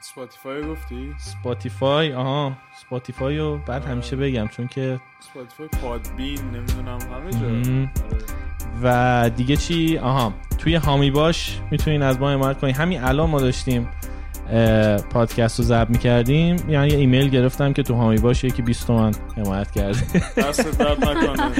[0.00, 6.98] حسین Spotify گفتی؟ Spotify آها Spotify رو بعد همیشه بگم چون که Spotify Podbean نمی‌دونم
[7.00, 7.30] همه.
[7.30, 7.46] جا.
[7.46, 7.90] آره.
[8.82, 12.74] و دیگه چی؟ آها توی حامی باش می‌تونین از ما حمایت کنین.
[12.74, 13.88] همین الان ما داشتیم
[15.10, 16.56] پادکست رو ضبط می‌کردیم.
[16.68, 20.00] یعنی یه ایمیل گرفتم که تو حامی باشه که 20 تومن حمایت کرده.
[20.36, 21.52] دست درد نکنه.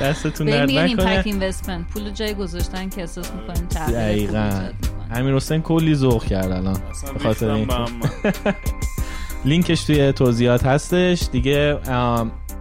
[0.00, 1.84] دستتون درد نکنه.
[1.94, 4.68] پول جای گذاشتن که احساس می‌کنیم دقیقا.
[5.14, 6.76] امیر حسین کلی ذوق کرد الان
[7.12, 7.68] به خاطر این.
[9.44, 11.28] لینکش توی توضیحات هستش.
[11.32, 11.78] دیگه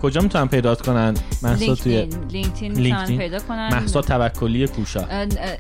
[0.02, 1.14] کجا می‌تونن پیدات کنن؟
[1.44, 3.70] محسا توی لینکدین می‌تونن پیدا کنن.
[3.72, 5.06] محسا توکلی کوشا.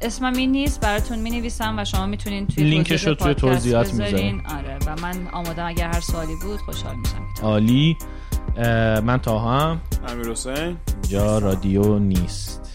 [0.02, 3.94] اسمم این نیست براتون می نویسم و شما می‌تونین توی لینکش رو توی توضیحات.
[3.94, 4.44] می‌ذارم.
[4.58, 7.26] آره و من آمادم اگر هر سوالی بود خوشحال میشم.
[7.44, 7.98] عالی.
[9.04, 10.78] من تاها هم امیر حسین.
[11.10, 12.71] جا رادیو نیست.